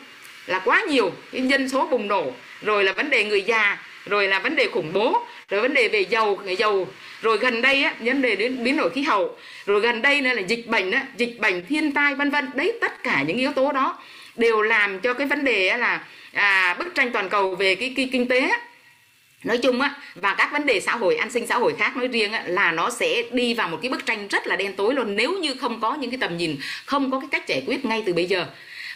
là 0.46 0.58
quá 0.58 0.82
nhiều 0.88 1.12
cái 1.32 1.42
dân 1.42 1.68
số 1.68 1.86
bùng 1.86 2.08
nổ 2.08 2.32
rồi 2.62 2.84
là 2.84 2.92
vấn 2.92 3.10
đề 3.10 3.24
người 3.24 3.42
già 3.42 3.78
rồi 4.06 4.28
là 4.28 4.38
vấn 4.38 4.56
đề 4.56 4.68
khủng 4.68 4.92
bố 4.92 5.26
rồi 5.48 5.60
vấn 5.60 5.74
đề 5.74 5.88
về 5.88 6.00
dầu 6.00 6.40
người 6.44 6.56
dầu 6.56 6.88
rồi 7.22 7.38
gần 7.38 7.62
đây 7.62 7.82
á 7.84 7.94
vấn 8.00 8.22
đề 8.22 8.36
đến 8.36 8.64
biến 8.64 8.76
đổi 8.76 8.90
khí 8.90 9.02
hậu 9.02 9.36
rồi 9.66 9.80
gần 9.80 10.02
đây 10.02 10.20
nữa 10.20 10.32
là 10.32 10.42
dịch 10.42 10.66
bệnh 10.66 10.90
á 10.90 11.06
dịch 11.16 11.36
bệnh 11.38 11.66
thiên 11.66 11.92
tai 11.92 12.14
vân 12.14 12.30
vân. 12.30 12.50
Đấy 12.54 12.78
tất 12.80 13.02
cả 13.02 13.22
những 13.22 13.36
yếu 13.36 13.52
tố 13.52 13.72
đó 13.72 13.98
đều 14.36 14.62
làm 14.62 15.00
cho 15.00 15.14
cái 15.14 15.26
vấn 15.26 15.44
đề 15.44 15.76
là 15.76 16.04
à, 16.32 16.74
bức 16.78 16.94
tranh 16.94 17.12
toàn 17.12 17.28
cầu 17.28 17.54
về 17.54 17.74
cái, 17.74 17.92
cái 17.96 18.08
kinh 18.12 18.28
tế 18.28 18.50
nói 19.44 19.58
chung 19.58 19.80
á 19.80 19.94
và 20.14 20.34
các 20.34 20.52
vấn 20.52 20.66
đề 20.66 20.80
xã 20.80 20.96
hội 20.96 21.16
an 21.16 21.30
sinh 21.30 21.46
xã 21.46 21.58
hội 21.58 21.74
khác 21.78 21.96
nói 21.96 22.08
riêng 22.08 22.32
á, 22.32 22.42
là 22.46 22.72
nó 22.72 22.90
sẽ 22.90 23.22
đi 23.32 23.54
vào 23.54 23.68
một 23.68 23.78
cái 23.82 23.90
bức 23.90 24.06
tranh 24.06 24.28
rất 24.28 24.46
là 24.46 24.56
đen 24.56 24.72
tối 24.72 24.94
luôn. 24.94 25.16
Nếu 25.16 25.32
như 25.32 25.54
không 25.60 25.80
có 25.80 25.94
những 25.94 26.10
cái 26.10 26.18
tầm 26.20 26.36
nhìn 26.36 26.56
không 26.84 27.10
có 27.10 27.20
cái 27.20 27.28
cách 27.30 27.48
giải 27.48 27.62
quyết 27.66 27.84
ngay 27.84 28.02
từ 28.06 28.12
bây 28.12 28.26
giờ 28.26 28.46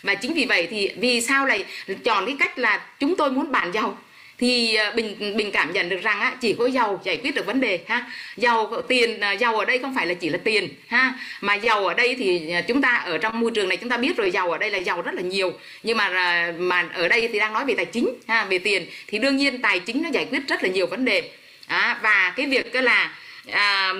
và 0.07 0.15
chính 0.15 0.35
vì 0.35 0.45
vậy 0.45 0.69
thì 0.71 0.91
vì 0.97 1.21
sao 1.21 1.47
lại 1.47 1.65
chọn 2.05 2.27
cái 2.27 2.37
cách 2.39 2.59
là 2.59 2.81
chúng 2.99 3.17
tôi 3.17 3.31
muốn 3.31 3.53
bản 3.53 3.73
giàu 3.73 3.99
thì 4.39 4.79
mình 4.95 5.17
bình 5.19 5.37
bình 5.37 5.51
cảm 5.51 5.73
nhận 5.73 5.89
được 5.89 6.01
rằng 6.03 6.21
á, 6.21 6.35
chỉ 6.41 6.55
có 6.59 6.67
giàu 6.67 7.01
giải 7.05 7.17
quyết 7.17 7.35
được 7.35 7.47
vấn 7.47 7.61
đề 7.61 7.81
ha? 7.89 8.05
Giàu 8.37 8.83
tiền 8.89 9.21
giàu 9.39 9.59
ở 9.59 9.65
đây 9.65 9.79
không 9.79 9.95
phải 9.95 10.07
là 10.07 10.15
chỉ 10.15 10.29
là 10.29 10.39
tiền 10.45 10.69
ha? 10.89 11.15
Mà 11.41 11.55
giàu 11.55 11.87
ở 11.87 11.95
đây 11.95 12.15
thì 12.19 12.51
à, 12.51 12.61
chúng 12.61 12.83
ta 12.83 12.97
ở 12.97 13.19
trong 13.19 13.41
môi 13.41 13.51
trường 13.51 13.69
này 13.69 13.77
chúng 13.77 13.91
ta 13.91 13.97
biết 13.97 14.17
rồi 14.17 14.31
giàu 14.31 14.51
ở 14.51 14.59
đây 14.59 14.71
là 14.71 14.79
giàu 14.79 15.03
rất 15.03 15.15
là 15.15 15.23
nhiều. 15.23 15.53
Nhưng 15.83 15.97
mà 15.97 16.09
à, 16.09 16.53
mà 16.59 16.89
ở 16.95 17.09
đây 17.09 17.29
thì 17.33 17.39
đang 17.39 17.53
nói 17.53 17.65
về 17.65 17.75
tài 17.75 17.85
chính 17.85 18.09
ha? 18.29 18.45
Về 18.45 18.59
tiền. 18.59 18.87
Thì 19.07 19.19
đương 19.19 19.37
nhiên 19.37 19.63
tài 19.63 19.81
chính 19.81 20.03
nó 20.03 20.09
giải 20.13 20.27
quyết 20.31 20.41
rất 20.49 20.63
là 20.63 20.69
nhiều 20.69 20.87
vấn 20.87 21.05
đề. 21.05 21.31
À, 21.67 21.99
và 22.03 22.33
cái 22.37 22.47
việc 22.47 22.75
là 22.75 23.13
à, 23.51 23.93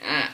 à, 0.00 0.30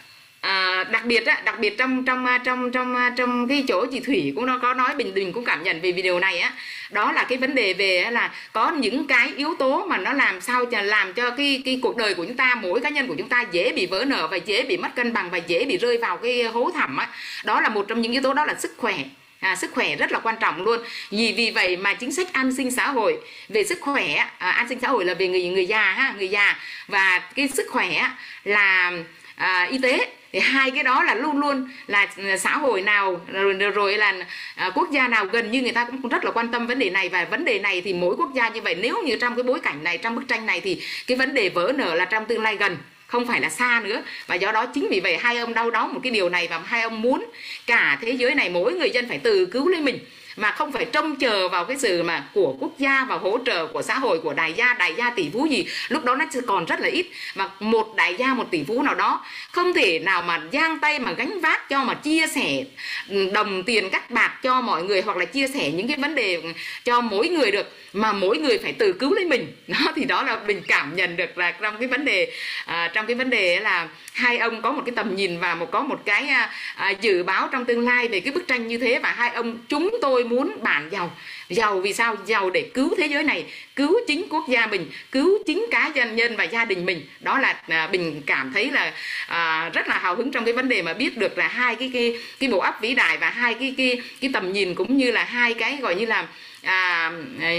à, 0.46 0.84
đặc 0.84 1.04
biệt 1.04 1.26
á, 1.26 1.40
đặc 1.44 1.58
biệt 1.58 1.78
trong 1.78 2.04
trong 2.04 2.26
à, 2.26 2.38
trong 2.38 2.72
trong 2.72 2.96
à, 2.96 3.12
trong 3.16 3.48
cái 3.48 3.64
chỗ 3.68 3.86
chị 3.92 4.00
Thủy 4.00 4.32
cũng 4.36 4.46
nó 4.46 4.58
có 4.58 4.74
nói 4.74 4.94
bình 4.94 5.14
bình 5.14 5.32
cũng 5.32 5.44
cảm 5.44 5.62
nhận 5.62 5.80
về 5.80 5.92
video 5.92 6.20
này 6.20 6.38
á. 6.38 6.52
Đó 6.90 7.12
là 7.12 7.24
cái 7.24 7.38
vấn 7.38 7.54
đề 7.54 7.72
về 7.72 8.10
là 8.10 8.30
có 8.52 8.70
những 8.70 9.06
cái 9.06 9.32
yếu 9.36 9.54
tố 9.58 9.86
mà 9.86 9.98
nó 9.98 10.12
làm 10.12 10.40
sao 10.40 10.66
cho 10.66 10.80
làm 10.80 11.12
cho 11.12 11.30
cái 11.30 11.62
cái 11.64 11.78
cuộc 11.82 11.96
đời 11.96 12.14
của 12.14 12.24
chúng 12.24 12.36
ta 12.36 12.54
mỗi 12.54 12.80
cá 12.80 12.88
nhân 12.88 13.06
của 13.06 13.14
chúng 13.18 13.28
ta 13.28 13.44
dễ 13.52 13.72
bị 13.72 13.86
vỡ 13.86 14.04
nở 14.04 14.28
và 14.30 14.36
dễ 14.36 14.62
bị 14.62 14.76
mất 14.76 14.94
cân 14.94 15.12
bằng 15.12 15.30
và 15.30 15.38
dễ 15.38 15.64
bị 15.64 15.76
rơi 15.76 15.98
vào 15.98 16.16
cái 16.16 16.42
hố 16.42 16.70
thẳm 16.74 16.96
á. 16.96 17.08
Đó 17.44 17.60
là 17.60 17.68
một 17.68 17.84
trong 17.88 18.00
những 18.00 18.12
yếu 18.12 18.22
tố 18.22 18.34
đó 18.34 18.44
là 18.44 18.54
sức 18.54 18.74
khỏe. 18.76 18.94
À, 19.40 19.56
sức 19.56 19.70
khỏe 19.74 19.96
rất 19.96 20.12
là 20.12 20.18
quan 20.18 20.36
trọng 20.40 20.62
luôn. 20.62 20.80
Vì 21.10 21.32
vì 21.36 21.50
vậy 21.50 21.76
mà 21.76 21.94
chính 21.94 22.12
sách 22.12 22.32
an 22.32 22.52
sinh 22.56 22.70
xã 22.70 22.88
hội 22.88 23.18
về 23.48 23.64
sức 23.64 23.78
khỏe 23.80 24.14
à, 24.38 24.50
an 24.50 24.68
sinh 24.68 24.80
xã 24.80 24.88
hội 24.88 25.04
là 25.04 25.14
về 25.14 25.28
người 25.28 25.48
người 25.48 25.66
già 25.66 25.92
ha 25.92 26.14
người 26.18 26.28
già. 26.28 26.56
Và 26.88 27.22
cái 27.34 27.48
sức 27.48 27.66
khỏe 27.70 28.10
là 28.44 28.92
à, 29.36 29.68
y 29.70 29.78
tế 29.82 30.12
thì 30.36 30.42
hai 30.42 30.70
cái 30.70 30.84
đó 30.84 31.02
là 31.02 31.14
luôn 31.14 31.38
luôn 31.38 31.68
là 31.86 32.06
ừ, 32.16 32.36
xã 32.38 32.56
hội 32.56 32.82
nào 32.82 33.20
rồi, 33.32 33.52
rồi 33.54 33.96
là 33.96 34.14
à, 34.54 34.70
quốc 34.74 34.90
gia 34.90 35.08
nào 35.08 35.24
gần 35.24 35.50
như 35.50 35.62
người 35.62 35.72
ta 35.72 35.84
cũng 35.84 36.08
rất 36.08 36.24
là 36.24 36.30
quan 36.30 36.52
tâm 36.52 36.66
vấn 36.66 36.78
đề 36.78 36.90
này. 36.90 37.08
Và 37.08 37.24
vấn 37.24 37.44
đề 37.44 37.58
này 37.58 37.80
thì 37.80 37.92
mỗi 37.92 38.16
quốc 38.16 38.34
gia 38.34 38.48
như 38.48 38.60
vậy 38.60 38.74
nếu 38.74 39.02
như 39.04 39.16
trong 39.20 39.36
cái 39.36 39.42
bối 39.42 39.60
cảnh 39.60 39.84
này 39.84 39.98
trong 39.98 40.14
bức 40.14 40.28
tranh 40.28 40.46
này 40.46 40.60
thì 40.60 40.82
cái 41.06 41.16
vấn 41.16 41.34
đề 41.34 41.48
vỡ 41.48 41.72
nở 41.76 41.94
là 41.94 42.04
trong 42.04 42.24
tương 42.24 42.42
lai 42.42 42.56
gần 42.56 42.76
không 43.06 43.26
phải 43.26 43.40
là 43.40 43.48
xa 43.50 43.80
nữa. 43.84 44.02
Và 44.26 44.34
do 44.34 44.52
đó 44.52 44.66
chính 44.66 44.88
vì 44.88 45.00
vậy 45.00 45.16
hai 45.16 45.38
ông 45.38 45.54
đau 45.54 45.70
đớn 45.70 45.94
một 45.94 46.00
cái 46.02 46.12
điều 46.12 46.28
này 46.28 46.48
và 46.50 46.58
hai 46.58 46.82
ông 46.82 47.02
muốn 47.02 47.26
cả 47.66 47.98
thế 48.00 48.10
giới 48.10 48.34
này 48.34 48.50
mỗi 48.50 48.72
người 48.72 48.90
dân 48.90 49.08
phải 49.08 49.18
tự 49.18 49.46
cứu 49.46 49.68
lấy 49.68 49.80
mình 49.80 49.98
mà 50.36 50.50
không 50.50 50.72
phải 50.72 50.84
trông 50.84 51.16
chờ 51.16 51.48
vào 51.48 51.64
cái 51.64 51.76
sự 51.76 52.02
mà 52.02 52.24
của 52.34 52.56
quốc 52.60 52.78
gia 52.78 53.06
và 53.08 53.16
hỗ 53.16 53.38
trợ 53.46 53.66
của 53.66 53.82
xã 53.82 53.98
hội 53.98 54.20
của 54.20 54.34
đại 54.34 54.52
gia 54.52 54.74
đại 54.74 54.94
gia 54.98 55.10
tỷ 55.10 55.30
phú 55.32 55.46
gì. 55.46 55.66
Lúc 55.88 56.04
đó 56.04 56.16
nó 56.16 56.24
còn 56.46 56.64
rất 56.64 56.80
là 56.80 56.88
ít. 56.88 57.06
Mà 57.34 57.48
một 57.60 57.96
đại 57.96 58.14
gia 58.14 58.34
một 58.34 58.44
tỷ 58.50 58.64
phú 58.64 58.82
nào 58.82 58.94
đó 58.94 59.24
không 59.52 59.74
thể 59.74 59.98
nào 59.98 60.22
mà 60.22 60.42
giang 60.52 60.78
tay 60.78 60.98
mà 60.98 61.12
gánh 61.12 61.40
vác 61.40 61.68
cho 61.68 61.84
mà 61.84 61.94
chia 61.94 62.26
sẻ 62.26 62.64
ừ, 63.08 63.30
đồng 63.32 63.62
tiền 63.62 63.90
cắt 63.90 64.10
bạc 64.10 64.38
cho 64.42 64.60
mọi 64.60 64.82
người 64.82 65.02
hoặc 65.02 65.16
là 65.16 65.24
chia 65.24 65.48
sẻ 65.48 65.70
những 65.70 65.88
cái 65.88 65.96
vấn 65.96 66.14
đề 66.14 66.42
cho 66.84 67.00
mỗi 67.00 67.28
người 67.28 67.50
được 67.50 67.72
mà 67.92 68.12
mỗi 68.12 68.38
người 68.38 68.58
phải 68.58 68.72
tự 68.72 68.92
cứu 68.92 69.14
lấy 69.14 69.24
mình. 69.24 69.52
Nó 69.66 69.92
thì 69.96 70.04
đó 70.04 70.22
là 70.22 70.40
mình 70.46 70.62
cảm 70.68 70.96
nhận 70.96 71.16
được 71.16 71.38
là 71.38 71.52
trong 71.52 71.76
cái 71.78 71.88
vấn 71.88 72.04
đề 72.04 72.32
à, 72.66 72.90
trong 72.94 73.06
cái 73.06 73.14
vấn 73.14 73.30
đề 73.30 73.60
là 73.60 73.88
hai 74.16 74.38
ông 74.38 74.62
có 74.62 74.72
một 74.72 74.82
cái 74.86 74.94
tầm 74.96 75.16
nhìn 75.16 75.40
và 75.40 75.54
một 75.54 75.70
có 75.70 75.82
một 75.82 76.00
cái 76.04 76.28
à, 76.28 76.50
à, 76.76 76.90
dự 76.90 77.22
báo 77.22 77.48
trong 77.52 77.64
tương 77.64 77.84
lai 77.84 78.08
về 78.08 78.20
cái 78.20 78.32
bức 78.32 78.46
tranh 78.46 78.66
như 78.66 78.78
thế. 78.78 78.98
Và 78.98 79.12
hai 79.12 79.30
ông 79.30 79.58
chúng 79.68 79.96
tôi 80.02 80.24
muốn 80.24 80.56
bản 80.62 80.88
giàu. 80.90 81.10
Giàu 81.48 81.80
vì 81.80 81.92
sao? 81.92 82.16
Giàu 82.26 82.50
để 82.50 82.70
cứu 82.74 82.94
thế 82.96 83.06
giới 83.06 83.22
này 83.22 83.44
cứu 83.76 83.94
chính 84.06 84.26
quốc 84.30 84.48
gia 84.48 84.66
mình 84.66 84.90
cứu 85.12 85.38
chính 85.46 85.66
cá 85.70 85.88
nhân 85.94 86.16
nhân 86.16 86.36
và 86.36 86.44
gia 86.44 86.64
đình 86.64 86.86
mình. 86.86 87.06
Đó 87.20 87.38
là 87.38 87.56
à, 87.68 87.88
mình 87.92 88.22
cảm 88.26 88.52
thấy 88.52 88.70
là 88.70 88.92
à, 89.26 89.70
rất 89.74 89.88
là 89.88 89.98
hào 89.98 90.16
hứng 90.16 90.30
trong 90.30 90.44
cái 90.44 90.54
vấn 90.54 90.68
đề 90.68 90.82
mà 90.82 90.94
biết 90.94 91.16
được 91.16 91.38
là 91.38 91.48
hai 91.48 91.74
cái 91.74 91.90
cái 91.92 92.18
cái 92.40 92.50
bộ 92.50 92.58
óc 92.58 92.78
vĩ 92.80 92.94
đại 92.94 93.16
và 93.16 93.30
hai 93.30 93.54
cái 93.54 93.74
cái 93.76 94.02
cái 94.20 94.30
tầm 94.34 94.52
nhìn 94.52 94.74
cũng 94.74 94.96
như 94.96 95.10
là 95.10 95.24
hai 95.24 95.54
cái 95.54 95.78
gọi 95.82 95.94
như 95.94 96.06
là 96.06 96.26
à, 96.62 97.12
à, 97.40 97.50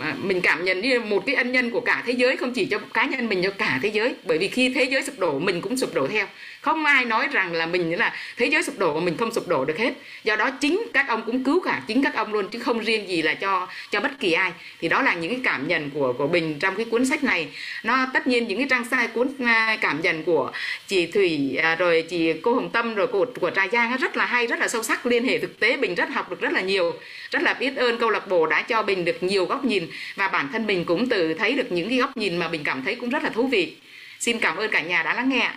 à, 0.00 0.14
mình 0.22 0.40
cảm 0.40 0.64
nhận 0.64 0.80
như 0.80 1.00
một 1.00 1.22
cái 1.26 1.34
ân 1.34 1.52
nhân 1.52 1.70
của 1.70 1.80
cả 1.80 2.02
thế 2.06 2.12
giới 2.12 2.36
không 2.36 2.52
chỉ 2.52 2.64
cho 2.64 2.78
cá 2.78 3.04
nhân 3.04 3.28
mình 3.28 3.42
cho 3.42 3.50
cả 3.50 3.78
thế 3.82 3.88
giới. 3.88 4.14
Bởi 4.24 4.38
vì 4.38 4.48
khi 4.48 4.72
thế 4.74 4.84
giới 4.84 5.02
sụp 5.02 5.18
đổ 5.18 5.38
mình 5.38 5.60
cũng 5.60 5.76
sụp 5.76 5.94
đổ 5.94 6.06
theo. 6.06 6.26
Không 6.60 6.84
ai 6.84 7.04
nói 7.04 7.28
rằng 7.32 7.52
là 7.52 7.66
mình 7.66 7.98
là 7.98 8.12
thế 8.36 8.46
giới 8.46 8.62
sụp 8.62 8.78
đổ 8.78 8.94
mà 8.94 9.00
mình 9.04 9.16
không 9.16 9.32
sụp 9.32 9.48
đổ 9.48 9.64
được 9.64 9.78
hết. 9.78 9.94
Do 10.24 10.36
đó 10.36 10.50
chính 10.50 10.86
các 10.92 11.08
ông 11.08 11.22
cũng 11.26 11.44
cứu 11.44 11.60
cả 11.60 11.82
chính 11.86 12.02
các 12.02 12.14
ông 12.14 12.32
luôn 12.32 12.48
chứ 12.48 12.58
không 12.58 12.78
riêng 12.78 13.08
gì 13.08 13.22
là 13.22 13.34
cho 13.34 13.68
cho 13.90 14.00
bất 14.00 14.20
kỳ 14.20 14.32
ai. 14.32 14.52
Thì 14.80 14.88
đó 14.88 15.02
là 15.02 15.14
những 15.14 15.30
cái 15.30 15.40
cảm 15.44 15.55
cảm 15.56 15.68
nhận 15.68 15.90
của 15.90 16.12
của 16.18 16.26
bình 16.26 16.58
trong 16.58 16.76
cái 16.76 16.86
cuốn 16.90 17.06
sách 17.06 17.24
này 17.24 17.48
nó 17.84 18.06
tất 18.14 18.26
nhiên 18.26 18.48
những 18.48 18.58
cái 18.58 18.66
trang 18.70 18.84
sai 18.84 19.08
cuốn 19.08 19.28
à, 19.38 19.78
cảm 19.80 20.00
nhận 20.00 20.24
của 20.24 20.52
chị 20.86 21.06
thủy 21.06 21.56
à, 21.62 21.74
rồi 21.74 22.04
chị 22.08 22.32
cô 22.32 22.54
hồng 22.54 22.70
tâm 22.70 22.94
rồi 22.94 23.06
của 23.06 23.26
của 23.40 23.50
trà 23.50 23.68
giang 23.68 23.96
rất 23.96 24.16
là 24.16 24.26
hay 24.26 24.46
rất 24.46 24.58
là 24.58 24.68
sâu 24.68 24.82
sắc 24.82 25.06
liên 25.06 25.24
hệ 25.24 25.38
thực 25.38 25.60
tế 25.60 25.76
bình 25.76 25.94
rất 25.94 26.08
học 26.10 26.30
được 26.30 26.40
rất 26.40 26.52
là 26.52 26.60
nhiều 26.60 26.92
rất 27.30 27.42
là 27.42 27.54
biết 27.54 27.76
ơn 27.76 27.98
câu 27.98 28.10
lạc 28.10 28.28
bộ 28.28 28.46
đã 28.46 28.62
cho 28.62 28.82
bình 28.82 29.04
được 29.04 29.22
nhiều 29.22 29.44
góc 29.44 29.64
nhìn 29.64 29.88
và 30.16 30.28
bản 30.28 30.48
thân 30.52 30.66
mình 30.66 30.84
cũng 30.84 31.08
từ 31.08 31.34
thấy 31.34 31.52
được 31.52 31.72
những 31.72 31.88
cái 31.88 31.98
góc 31.98 32.16
nhìn 32.16 32.36
mà 32.36 32.48
mình 32.48 32.64
cảm 32.64 32.82
thấy 32.84 32.94
cũng 32.94 33.10
rất 33.10 33.22
là 33.22 33.30
thú 33.30 33.46
vị 33.46 33.76
xin 34.18 34.38
cảm 34.38 34.56
ơn 34.56 34.70
cả 34.70 34.82
nhà 34.82 35.02
đã 35.02 35.14
lắng 35.14 35.28
nghe 35.28 35.50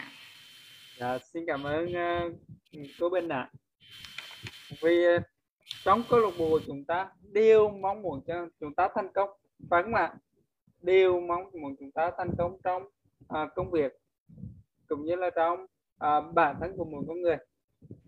Dạ, 0.99 1.17
xin 1.33 1.43
cảm 1.47 1.63
ơn 1.63 1.85
uh, 1.85 2.33
cô 2.99 3.09
Bình 3.09 3.29
ạ. 3.29 3.37
À. 3.37 3.51
Vì 4.81 5.15
uh, 5.15 5.21
trong 5.83 6.03
câu 6.09 6.19
lạc 6.19 6.31
bộ 6.37 6.59
chúng 6.67 6.83
ta 6.83 7.07
đều 7.21 7.69
mong 7.69 8.01
muốn 8.01 8.21
cho 8.27 8.47
chúng 8.59 8.73
ta 8.73 8.89
thành 8.95 9.07
công, 9.13 9.29
phải 9.69 9.83
không 9.83 9.93
ạ? 9.93 10.13
Đều 10.81 11.19
mong 11.19 11.51
muốn 11.53 11.75
chúng 11.79 11.91
ta 11.91 12.11
thành 12.17 12.31
công 12.37 12.57
trong 12.63 12.83
uh, 13.23 13.49
công 13.55 13.71
việc 13.71 13.99
cũng 14.87 15.05
như 15.05 15.15
là 15.15 15.29
trong 15.35 15.63
uh, 16.05 16.33
bản 16.33 16.55
thân 16.59 16.77
của 16.77 16.85
mỗi 16.85 17.03
con 17.07 17.21
người. 17.21 17.37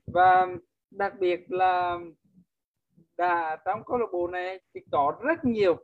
Và 0.07 0.47
đặc 0.91 1.13
biệt 1.19 1.51
là 1.51 1.97
đã 3.17 3.57
trong 3.65 3.83
câu 3.85 3.97
lạc 3.97 4.07
bộ 4.11 4.27
này 4.27 4.59
thì 4.73 4.81
có 4.91 5.19
rất 5.21 5.45
nhiều 5.45 5.75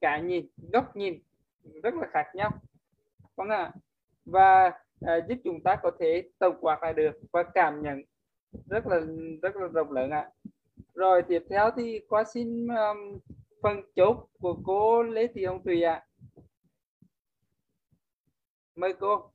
cái 0.00 0.22
nhìn, 0.22 0.46
góc 0.72 0.96
nhìn 0.96 1.18
rất 1.82 1.94
là 1.94 2.06
khác 2.12 2.26
nhau. 2.34 2.50
Vâng 3.36 3.48
ạ. 3.48 3.72
Và 4.24 4.72
à, 5.00 5.16
giúp 5.28 5.38
chúng 5.44 5.62
ta 5.62 5.76
có 5.82 5.90
thể 5.98 6.30
tổng 6.38 6.56
quát 6.60 6.82
lại 6.82 6.94
được 6.94 7.12
và 7.32 7.42
cảm 7.42 7.82
nhận 7.82 8.02
rất 8.70 8.86
là 8.86 9.00
rất 9.42 9.56
là 9.56 9.66
rộng 9.66 9.92
lớn 9.92 10.10
ạ 10.10 10.30
rồi 10.94 11.22
tiếp 11.28 11.42
theo 11.50 11.70
thì 11.76 12.00
qua 12.08 12.24
xin 12.34 12.66
um, 12.66 13.18
phần 13.66 13.80
chốt 13.96 14.28
của 14.40 14.58
cô 14.64 15.02
Lê 15.02 15.26
Thị 15.34 15.44
Hồng 15.44 15.62
Thùy 15.64 15.82
ạ. 15.82 16.02
Mời 18.76 18.92
cô. 19.00 19.32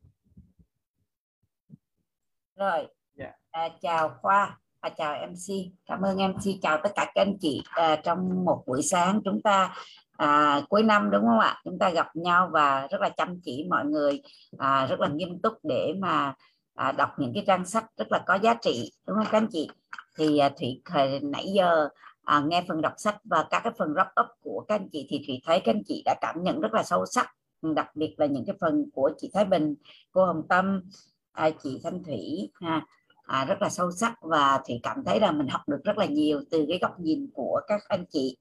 Rồi. 2.55 2.87
Yeah. 3.15 3.35
à, 3.51 3.69
chào 3.81 4.19
khoa 4.21 4.59
à, 4.79 4.89
chào 4.89 5.27
MC 5.27 5.71
cảm 5.85 6.01
ơn 6.01 6.17
MC 6.17 6.61
chào 6.61 6.79
tất 6.83 6.89
cả 6.95 7.11
các 7.15 7.21
anh 7.21 7.37
chị 7.41 7.61
à, 7.69 7.95
trong 8.03 8.45
một 8.45 8.63
buổi 8.67 8.81
sáng 8.81 9.21
chúng 9.25 9.41
ta 9.41 9.75
à, 10.17 10.61
cuối 10.69 10.83
năm 10.83 11.09
đúng 11.11 11.25
không 11.25 11.39
ạ? 11.39 11.61
Chúng 11.63 11.79
ta 11.79 11.89
gặp 11.89 12.07
nhau 12.15 12.49
và 12.53 12.87
rất 12.91 13.01
là 13.01 13.09
chăm 13.09 13.39
chỉ 13.43 13.65
mọi 13.69 13.85
người 13.85 14.21
à, 14.57 14.87
rất 14.87 14.99
là 14.99 15.07
nghiêm 15.07 15.41
túc 15.41 15.53
để 15.63 15.93
mà 15.99 16.33
à, 16.75 16.91
đọc 16.91 17.09
những 17.17 17.31
cái 17.33 17.43
trang 17.47 17.65
sách 17.65 17.85
rất 17.97 18.11
là 18.11 18.23
có 18.25 18.35
giá 18.35 18.53
trị 18.53 18.91
đúng 19.07 19.17
không 19.17 19.27
các 19.31 19.37
anh 19.37 19.47
chị? 19.51 19.69
Thì 20.17 20.37
à, 20.37 20.49
thủy 20.59 20.81
nãy 21.21 21.45
giờ 21.55 21.89
à, 22.31 22.43
nghe 22.47 22.63
phần 22.67 22.81
đọc 22.81 22.93
sách 22.97 23.17
và 23.23 23.47
các 23.49 23.61
cái 23.63 23.73
phần 23.77 23.93
wrap 23.93 24.23
up 24.23 24.27
của 24.41 24.65
các 24.67 24.75
anh 24.75 24.89
chị 24.91 25.07
thì 25.09 25.23
thủy 25.27 25.41
thấy 25.45 25.59
các 25.59 25.75
anh 25.75 25.83
chị 25.87 26.01
đã 26.05 26.15
cảm 26.21 26.43
nhận 26.43 26.61
rất 26.61 26.73
là 26.73 26.83
sâu 26.83 27.05
sắc 27.05 27.35
đặc 27.61 27.95
biệt 27.95 28.15
là 28.17 28.25
những 28.25 28.45
cái 28.45 28.55
phần 28.61 28.89
của 28.93 29.11
chị 29.17 29.31
Thái 29.33 29.45
Bình 29.45 29.75
cô 30.11 30.25
Hồng 30.25 30.47
Tâm 30.49 30.81
à, 31.31 31.49
chị 31.63 31.79
Thanh 31.83 32.03
Thủy 32.03 32.51
ha 32.61 32.85
à, 33.23 33.45
rất 33.45 33.61
là 33.61 33.69
sâu 33.69 33.91
sắc 33.91 34.13
và 34.21 34.61
thủy 34.67 34.79
cảm 34.83 35.03
thấy 35.05 35.19
là 35.19 35.31
mình 35.31 35.47
học 35.47 35.61
được 35.67 35.83
rất 35.83 35.97
là 35.97 36.05
nhiều 36.05 36.41
từ 36.51 36.65
cái 36.69 36.79
góc 36.81 36.99
nhìn 36.99 37.29
của 37.33 37.61
các 37.67 37.81
anh 37.87 38.05
chị. 38.09 38.37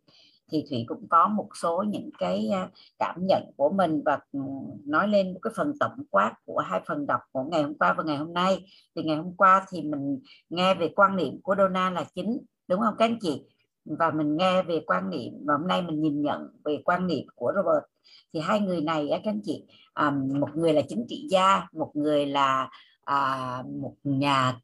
Thì 0.53 0.65
thủy 0.71 0.85
cũng 0.89 1.09
có 1.09 1.29
một 1.29 1.49
số 1.63 1.85
những 1.89 2.11
cái 2.19 2.49
à, 2.53 2.69
cảm 2.99 3.27
nhận 3.27 3.43
của 3.57 3.71
mình 3.71 4.03
và 4.05 4.19
ừ, 4.33 4.41
nói 4.85 5.09
lên 5.09 5.33
một 5.33 5.39
cái 5.43 5.53
phần 5.57 5.73
tổng 5.81 6.05
quát 6.11 6.35
của 6.47 6.59
hai 6.59 6.81
phần 6.89 7.07
đọc 7.07 7.21
của 7.33 7.43
ngày 7.43 7.63
hôm 7.63 7.75
qua 7.75 7.93
và 7.93 8.05
ngày 8.05 8.17
hôm 8.17 8.33
nay. 8.33 8.65
Thì 8.97 9.03
ngày 9.03 9.17
hôm 9.17 9.37
qua 9.37 9.67
thì 9.71 9.83
mình 9.83 10.19
nghe 10.49 10.75
về 10.75 10.89
quan 10.97 11.17
niệm 11.17 11.41
của 11.43 11.55
Donna 11.59 11.91
là 11.91 12.05
chính 12.15 12.39
đúng 12.69 12.81
không 12.81 12.95
các 12.99 13.05
anh 13.05 13.19
chị? 13.21 13.43
Và 13.85 14.11
mình 14.11 14.37
nghe 14.37 14.63
về 14.63 14.81
quan 14.87 15.11
niệm, 15.11 15.33
và 15.47 15.55
hôm 15.55 15.67
nay 15.67 15.83
mình 15.83 16.01
nhìn 16.01 16.23
nhận 16.23 16.49
về 16.65 16.83
quan 16.85 17.07
niệm 17.07 17.27
của 17.35 17.53
Robert. 17.57 17.85
Thì 18.33 18.41
hai 18.41 18.61
người 18.61 18.81
này, 18.81 19.09
các 19.11 19.21
anh 19.25 19.41
chị 19.45 19.65
à, 19.95 20.11
một 20.11 20.49
người 20.55 20.73
là 20.73 20.83
chính 20.89 21.07
trị 21.09 21.27
gia, 21.31 21.69
một 21.73 21.91
người 21.95 22.27
là 22.27 22.71
à, 23.05 23.63
một 23.81 23.95
nhà 24.05 24.61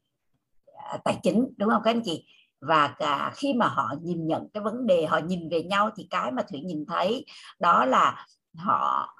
à, 0.91 0.97
tài 1.03 1.19
chính, 1.23 1.53
đúng 1.57 1.69
không 1.69 1.81
các 1.83 1.91
anh 1.91 2.01
chị? 2.05 2.25
Và 2.61 2.87
cả 2.87 3.31
khi 3.35 3.53
mà 3.53 3.67
họ 3.67 3.93
nhìn 4.01 4.27
nhận 4.27 4.49
cái 4.53 4.63
vấn 4.63 4.87
đề, 4.87 5.05
họ 5.05 5.17
nhìn 5.17 5.49
về 5.49 5.63
nhau 5.63 5.89
thì 5.95 6.07
cái 6.09 6.31
mà 6.31 6.41
thủy 6.41 6.61
nhìn 6.61 6.85
thấy 6.85 7.25
đó 7.59 7.85
là 7.85 8.27
họ 8.55 9.13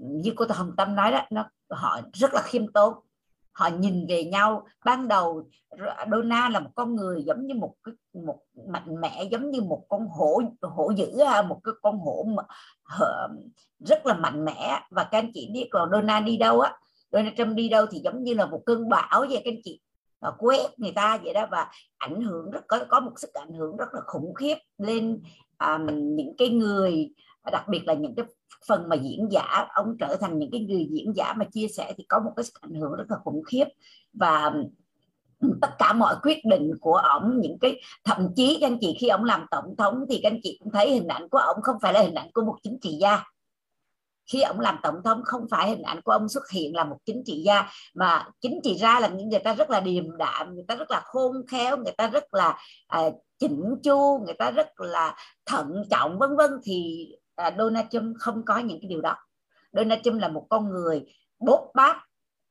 như 0.00 0.32
cô 0.36 0.44
hồng 0.50 0.72
tâm 0.76 0.94
nói 0.94 1.12
đó, 1.12 1.20
nó, 1.30 1.44
họ 1.70 2.00
rất 2.12 2.34
là 2.34 2.42
khiêm 2.44 2.72
tốn 2.72 2.94
họ 3.52 3.68
nhìn 3.78 4.06
về 4.08 4.24
nhau. 4.24 4.66
Ban 4.84 5.08
đầu 5.08 5.48
Donna 6.10 6.48
là 6.48 6.60
một 6.60 6.70
con 6.74 6.96
người 6.96 7.22
giống 7.22 7.46
như 7.46 7.54
một 7.54 7.74
cái 7.84 7.94
một 8.26 8.38
mạnh 8.68 9.00
mẽ 9.00 9.24
giống 9.30 9.50
như 9.50 9.60
một 9.62 9.84
con 9.88 10.08
hổ 10.08 10.42
hổ 10.62 10.90
dữ 10.90 11.18
một 11.48 11.60
cái 11.64 11.74
con 11.82 11.98
hổ 11.98 12.26
rất 13.78 14.06
là 14.06 14.14
mạnh 14.14 14.44
mẽ. 14.44 14.80
Và 14.90 15.04
các 15.04 15.18
anh 15.18 15.30
chị 15.34 15.50
biết 15.52 15.68
còn 15.70 15.90
Donna 15.92 16.20
đi 16.20 16.36
đâu 16.36 16.60
á? 16.60 16.72
Donald 17.12 17.36
Trump 17.36 17.56
đi 17.56 17.68
đâu 17.68 17.86
thì 17.86 17.98
giống 17.98 18.22
như 18.22 18.34
là 18.34 18.46
một 18.46 18.62
cơn 18.66 18.88
bão 18.88 19.20
vậy 19.20 19.42
các 19.44 19.50
anh 19.50 19.60
chị. 19.64 19.80
Và 20.20 20.32
quét 20.38 20.78
người 20.78 20.92
ta 20.92 21.18
vậy 21.24 21.34
đó 21.34 21.46
và 21.50 21.70
ảnh 21.98 22.22
hưởng 22.22 22.50
rất 22.50 22.64
có 22.68 22.84
có 22.88 23.00
một 23.00 23.12
sức 23.16 23.34
ảnh 23.34 23.52
hưởng 23.52 23.76
rất 23.76 23.88
là 23.94 24.00
khủng 24.06 24.34
khiếp 24.34 24.56
lên 24.78 25.22
um, 25.58 25.86
những 26.16 26.36
cái 26.38 26.48
người 26.48 27.10
đặc 27.52 27.68
biệt 27.68 27.82
là 27.86 27.94
những 27.94 28.14
cái 28.14 28.26
phần 28.68 28.88
mà 28.88 28.96
diễn 28.96 29.28
giả 29.30 29.66
ông 29.74 29.96
trở 29.98 30.16
thành 30.20 30.38
những 30.38 30.50
cái 30.50 30.60
người 30.60 30.88
diễn 30.90 31.12
giả 31.16 31.32
mà 31.36 31.44
chia 31.52 31.68
sẻ 31.68 31.94
thì 31.98 32.04
có 32.08 32.20
một 32.24 32.32
cái 32.36 32.44
ảnh 32.60 32.74
hưởng 32.74 32.92
rất 32.92 33.04
là 33.08 33.16
khủng 33.24 33.42
khiếp. 33.46 33.64
Và 34.12 34.52
ừ, 35.40 35.48
tất 35.62 35.70
cả 35.78 35.92
mọi 35.92 36.16
quyết 36.22 36.38
định 36.44 36.72
của 36.80 36.96
ông 36.96 37.40
những 37.40 37.58
cái 37.60 37.80
thậm 38.04 38.28
chí 38.36 38.58
các 38.60 38.66
anh 38.66 38.78
chị 38.80 38.96
khi 39.00 39.08
ông 39.08 39.24
làm 39.24 39.46
tổng 39.50 39.76
thống 39.78 40.04
thì 40.10 40.20
các 40.22 40.30
anh 40.32 40.40
chị 40.42 40.58
cũng 40.62 40.72
thấy 40.72 40.90
hình 40.90 41.08
ảnh 41.08 41.28
của 41.28 41.38
ông 41.38 41.56
không 41.62 41.76
phải 41.82 41.92
là 41.92 42.00
hình 42.00 42.14
ảnh 42.14 42.30
của 42.34 42.44
một 42.44 42.56
chính 42.62 42.78
trị 42.82 42.90
gia. 43.00 43.24
Khi 44.32 44.42
ông 44.42 44.60
làm 44.60 44.76
tổng 44.82 44.94
thống 45.04 45.22
không 45.24 45.46
phải 45.50 45.70
hình 45.70 45.82
ảnh 45.82 46.00
của 46.02 46.12
ông 46.12 46.28
xuất 46.28 46.50
hiện 46.50 46.76
là 46.76 46.84
một 46.84 46.96
chính 47.04 47.22
trị 47.26 47.42
gia 47.46 47.70
mà 47.94 48.26
chính 48.40 48.60
trị 48.64 48.74
gia 48.74 49.00
là 49.00 49.08
những 49.08 49.28
người 49.28 49.40
ta 49.40 49.54
rất 49.54 49.70
là 49.70 49.80
điềm 49.80 50.16
đạm 50.16 50.54
người 50.54 50.64
ta 50.68 50.74
rất 50.74 50.90
là 50.90 51.00
khôn 51.04 51.36
khéo 51.48 51.76
người 51.76 51.92
ta 51.98 52.08
rất 52.08 52.34
là 52.34 52.58
à, 52.86 53.02
chỉnh 53.38 53.64
chu 53.82 54.22
người 54.24 54.34
ta 54.34 54.50
rất 54.50 54.80
là 54.80 55.16
thận 55.46 55.82
trọng 55.90 56.18
vân 56.18 56.36
vân. 56.36 56.50
Thì 56.64 57.08
à, 57.42 57.54
Donald 57.58 57.86
Trump 57.90 58.16
không 58.18 58.44
có 58.44 58.58
những 58.58 58.78
cái 58.82 58.88
điều 58.88 59.00
đó. 59.00 59.16
Donald 59.72 60.00
Trump 60.04 60.20
là 60.20 60.28
một 60.28 60.46
con 60.50 60.70
người 60.70 61.04
bốt 61.38 61.70
bát 61.74 61.96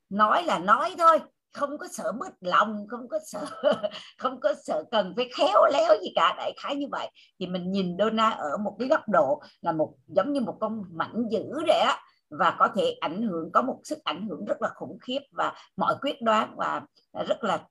nói 0.09 0.43
là 0.43 0.59
nói 0.59 0.95
thôi 0.97 1.19
không 1.53 1.77
có 1.77 1.87
sợ 1.91 2.11
mất 2.11 2.33
lòng 2.41 2.85
không 2.89 3.07
có 3.09 3.19
sợ 3.25 3.45
không 4.17 4.39
có 4.39 4.53
sợ 4.63 4.83
cần 4.91 5.13
phải 5.15 5.29
khéo 5.37 5.65
léo 5.73 5.95
gì 6.01 6.11
cả 6.15 6.35
đại 6.37 6.53
khái 6.57 6.75
như 6.75 6.87
vậy. 6.91 7.09
Thì 7.39 7.47
mình 7.47 7.71
nhìn 7.71 7.97
Donald 7.99 8.33
ở 8.37 8.57
một 8.57 8.75
cái 8.79 8.87
góc 8.87 9.09
độ 9.09 9.41
là 9.61 9.71
một 9.71 9.93
giống 10.07 10.33
như 10.33 10.41
một 10.41 10.57
con 10.59 10.83
mảnh 10.91 11.23
dữ 11.31 11.43
vậy 11.67 11.79
á 11.79 11.99
và 12.29 12.55
có 12.59 12.67
thể 12.75 12.97
ảnh 13.01 13.21
hưởng 13.21 13.51
có 13.51 13.61
một 13.61 13.79
sức 13.83 14.03
ảnh 14.03 14.27
hưởng 14.27 14.45
rất 14.45 14.61
là 14.61 14.69
khủng 14.75 14.97
khiếp 15.01 15.19
và 15.31 15.53
mọi 15.77 15.95
quyết 16.01 16.21
đoán 16.21 16.55
và 16.57 16.81
rất 17.27 17.43
là 17.43 17.65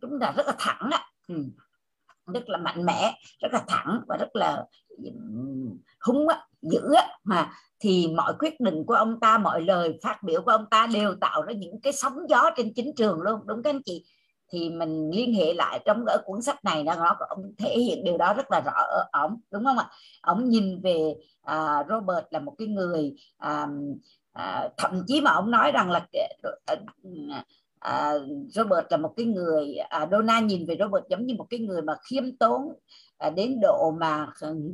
chúng 0.00 0.18
ta 0.20 0.32
rất 0.36 0.46
là 0.46 0.54
thẳng 0.58 0.88
á. 0.92 1.04
Ừ 1.28 1.34
rất 2.34 2.48
là 2.48 2.58
mạnh 2.58 2.84
mẽ 2.86 3.14
rất 3.40 3.52
là 3.52 3.64
thẳng 3.68 4.00
và 4.08 4.16
rất 4.16 4.36
là 4.36 4.64
hung 6.00 6.28
á 6.28 6.46
dữ 6.62 6.80
á. 6.96 7.08
Mà 7.24 7.50
thì 7.80 8.08
mọi 8.16 8.34
quyết 8.38 8.60
định 8.60 8.84
của 8.86 8.94
ông 8.94 9.20
ta 9.20 9.38
mọi 9.38 9.62
lời 9.62 9.98
phát 10.02 10.22
biểu 10.22 10.42
của 10.42 10.50
ông 10.50 10.64
ta 10.70 10.86
đều 10.92 11.14
tạo 11.20 11.42
ra 11.42 11.52
những 11.52 11.80
cái 11.80 11.92
sóng 11.92 12.16
gió 12.28 12.50
trên 12.56 12.74
chính 12.74 12.94
trường 12.96 13.20
luôn 13.20 13.40
đúng 13.46 13.62
các 13.62 13.70
anh 13.70 13.82
chị? 13.84 14.04
Thì 14.52 14.70
mình 14.70 15.10
liên 15.10 15.34
hệ 15.34 15.54
lại 15.54 15.80
trong 15.84 16.04
ở 16.04 16.22
cuốn 16.24 16.42
sách 16.42 16.64
này 16.64 16.84
nó 16.84 17.16
ông 17.28 17.52
thể 17.58 17.78
hiện 17.78 18.04
điều 18.04 18.18
đó 18.18 18.34
rất 18.34 18.50
là 18.50 18.60
rõ 18.60 18.72
ở 18.72 19.08
ổng 19.12 19.40
đúng 19.50 19.64
không 19.64 19.78
ạ? 19.78 19.90
Ông 20.20 20.48
nhìn 20.48 20.80
về 20.82 21.14
à, 21.42 21.84
Robert 21.88 22.26
là 22.30 22.40
một 22.40 22.54
cái 22.58 22.68
người 22.68 23.14
à, 23.38 23.66
à, 24.32 24.68
thậm 24.76 25.02
chí 25.06 25.20
mà 25.20 25.30
ông 25.30 25.50
nói 25.50 25.72
rằng 25.72 25.90
là 25.90 26.06
ờ, 26.42 26.50
ờ, 26.66 26.76
à, 27.80 28.12
Robert 28.48 28.86
là 28.90 28.96
một 28.96 29.12
cái 29.16 29.26
người 29.26 29.74
à, 29.74 30.08
Donna 30.10 30.40
nhìn 30.40 30.66
về 30.66 30.76
Robert 30.80 31.04
giống 31.08 31.26
như 31.26 31.34
một 31.38 31.46
cái 31.50 31.60
người 31.60 31.82
mà 31.82 31.94
khiêm 32.10 32.36
tốn 32.36 32.62
à, 33.18 33.30
đến 33.30 33.60
độ 33.62 33.90
mà 34.00 34.26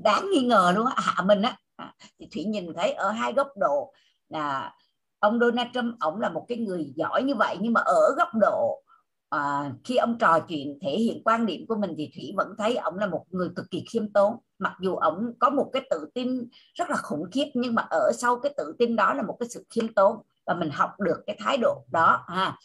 đáng 0.05 0.31
nghi 0.33 0.43
ngờ 0.47 0.73
luôn 0.77 0.87
á 0.87 0.95
hạ 0.97 1.23
mình 1.23 1.43
á. 1.43 1.57
À, 1.77 1.95
thì 2.19 2.29
thủy 2.35 2.45
nhìn 2.45 2.67
thấy 2.77 2.93
ở 2.93 3.11
hai 3.11 3.33
góc 3.33 3.49
độ 3.57 3.93
là 4.29 4.75
ông 5.19 5.41
Donald 5.41 5.69
Trump 5.75 5.95
ông 6.01 6.21
là 6.21 6.29
một 6.29 6.45
cái 6.49 6.59
người 6.59 6.93
giỏi 6.97 7.23
như 7.23 7.35
vậy 7.35 7.57
nhưng 7.61 7.73
mà 7.73 7.81
ở 7.81 8.15
góc 8.17 8.29
độ 8.41 8.83
à, 9.29 9.73
khi 9.85 9.97
ông 9.97 10.19
trò 10.19 10.39
chuyện 10.49 10.79
thể 10.83 10.91
hiện 10.91 11.23
quan 11.25 11.47
điểm 11.47 11.67
của 11.69 11.77
mình 11.77 11.95
thì 11.97 12.11
thủy 12.15 12.33
vẫn 12.37 12.49
thấy 12.59 12.77
ông 12.77 12.99
là 12.99 13.07
một 13.07 13.25
người 13.31 13.49
cực 13.57 13.71
kỳ 13.71 13.85
khiêm 13.91 14.13
tốn. 14.13 14.37
Mặc 14.59 14.73
dù 14.81 14.97
ông 14.97 15.33
có 15.39 15.51
một 15.51 15.71
cái 15.73 15.83
tự 15.91 16.07
tin 16.15 16.49
rất 16.75 16.91
là 16.91 16.97
khủng 16.97 17.31
khiếp 17.33 17.47
nhưng 17.55 17.75
mà 17.75 17.83
ở 17.91 18.13
sau 18.19 18.41
cái 18.41 18.55
tự 18.57 18.75
tin 18.79 18.97
đó 18.97 19.15
là 19.15 19.23
một 19.23 19.37
cái 19.41 19.49
sự 19.49 19.65
khiêm 19.71 19.95
tốn 19.95 20.17
và 20.47 20.55
mình 20.55 20.71
học 20.71 20.91
được 21.01 21.23
cái 21.27 21.37
thái 21.41 21.57
độ 21.57 21.85
đó 21.93 22.25
ha 22.29 22.57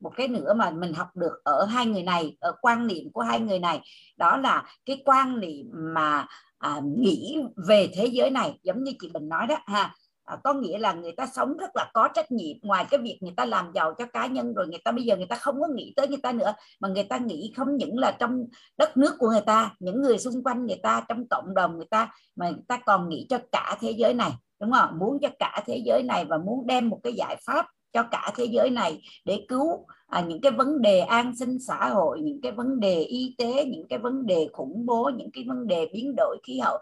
một 0.00 0.12
cái 0.16 0.28
nữa 0.28 0.54
mà 0.54 0.70
mình 0.70 0.92
học 0.94 1.08
được 1.16 1.32
ở 1.44 1.64
hai 1.64 1.86
người 1.86 2.02
này 2.02 2.36
ở 2.40 2.52
quan 2.60 2.86
niệm 2.86 3.12
của 3.12 3.20
hai 3.20 3.40
người 3.40 3.58
này. 3.58 3.80
Đó 4.16 4.36
là 4.36 4.64
cái 4.84 5.02
quan 5.04 5.40
niệm 5.40 5.66
mà 5.72 6.26
à, 6.58 6.80
nghĩ 6.96 7.38
về 7.68 7.90
thế 7.94 8.06
giới 8.06 8.30
này 8.30 8.58
giống 8.62 8.84
như 8.84 8.92
chị 9.00 9.08
Bình 9.14 9.28
nói 9.28 9.46
đó 9.46 9.56
ha. 9.66 9.94
À, 10.24 10.36
có 10.44 10.54
nghĩa 10.54 10.78
là 10.78 10.92
người 10.92 11.12
ta 11.12 11.26
sống 11.26 11.56
rất 11.56 11.70
là 11.74 11.90
có 11.94 12.08
trách 12.14 12.32
nhiệm 12.32 12.56
ngoài 12.62 12.86
cái 12.90 13.00
việc 13.00 13.18
người 13.20 13.34
ta 13.36 13.44
làm 13.44 13.72
giàu 13.74 13.94
cho 13.98 14.06
cá 14.06 14.26
nhân 14.26 14.54
rồi 14.54 14.66
người 14.68 14.80
ta 14.84 14.92
bây 14.92 15.04
giờ 15.04 15.16
người 15.16 15.26
ta 15.26 15.36
không 15.36 15.60
có 15.60 15.66
nghĩ 15.74 15.92
tới 15.96 16.08
người 16.08 16.20
ta 16.22 16.32
nữa 16.32 16.54
mà 16.80 16.88
người 16.88 17.04
ta 17.04 17.18
nghĩ 17.18 17.52
không 17.56 17.76
những 17.76 17.98
là 17.98 18.10
trong 18.10 18.44
đất 18.76 18.96
nước 18.96 19.14
của 19.18 19.28
người 19.28 19.40
ta 19.40 19.74
những 19.78 20.02
người 20.02 20.18
xung 20.18 20.44
quanh 20.44 20.66
người 20.66 20.80
ta 20.82 21.04
trong 21.08 21.28
cộng 21.28 21.54
đồng 21.54 21.76
người 21.76 21.86
ta 21.90 22.12
mà 22.36 22.50
người 22.50 22.62
ta 22.68 22.76
còn 22.86 23.08
nghĩ 23.08 23.26
cho 23.28 23.38
cả 23.52 23.76
thế 23.80 23.90
giới 23.90 24.14
này 24.14 24.32
đúng 24.60 24.72
không? 24.72 24.98
Muốn 24.98 25.18
cho 25.22 25.28
cả 25.38 25.62
thế 25.66 25.76
giới 25.76 26.02
này 26.02 26.24
và 26.24 26.38
muốn 26.38 26.66
đem 26.66 26.88
một 26.88 27.00
cái 27.02 27.12
giải 27.12 27.36
pháp 27.46 27.66
cho 27.92 28.02
cả 28.10 28.32
thế 28.36 28.44
giới 28.44 28.70
này 28.70 29.02
để 29.24 29.46
cứu 29.48 29.86
à, 30.06 30.20
những 30.20 30.40
cái 30.40 30.52
vấn 30.52 30.82
đề 30.82 31.00
an 31.00 31.36
sinh 31.36 31.58
xã 31.66 31.88
hội 31.88 32.20
những 32.20 32.40
cái 32.40 32.52
vấn 32.52 32.80
đề 32.80 33.02
y 33.02 33.34
tế 33.38 33.64
những 33.64 33.88
cái 33.88 33.98
vấn 33.98 34.26
đề 34.26 34.48
khủng 34.52 34.86
bố 34.86 35.10
những 35.16 35.30
cái 35.32 35.44
vấn 35.48 35.66
đề 35.66 35.88
biến 35.92 36.14
đổi 36.16 36.38
khí 36.46 36.58
hậu. 36.58 36.78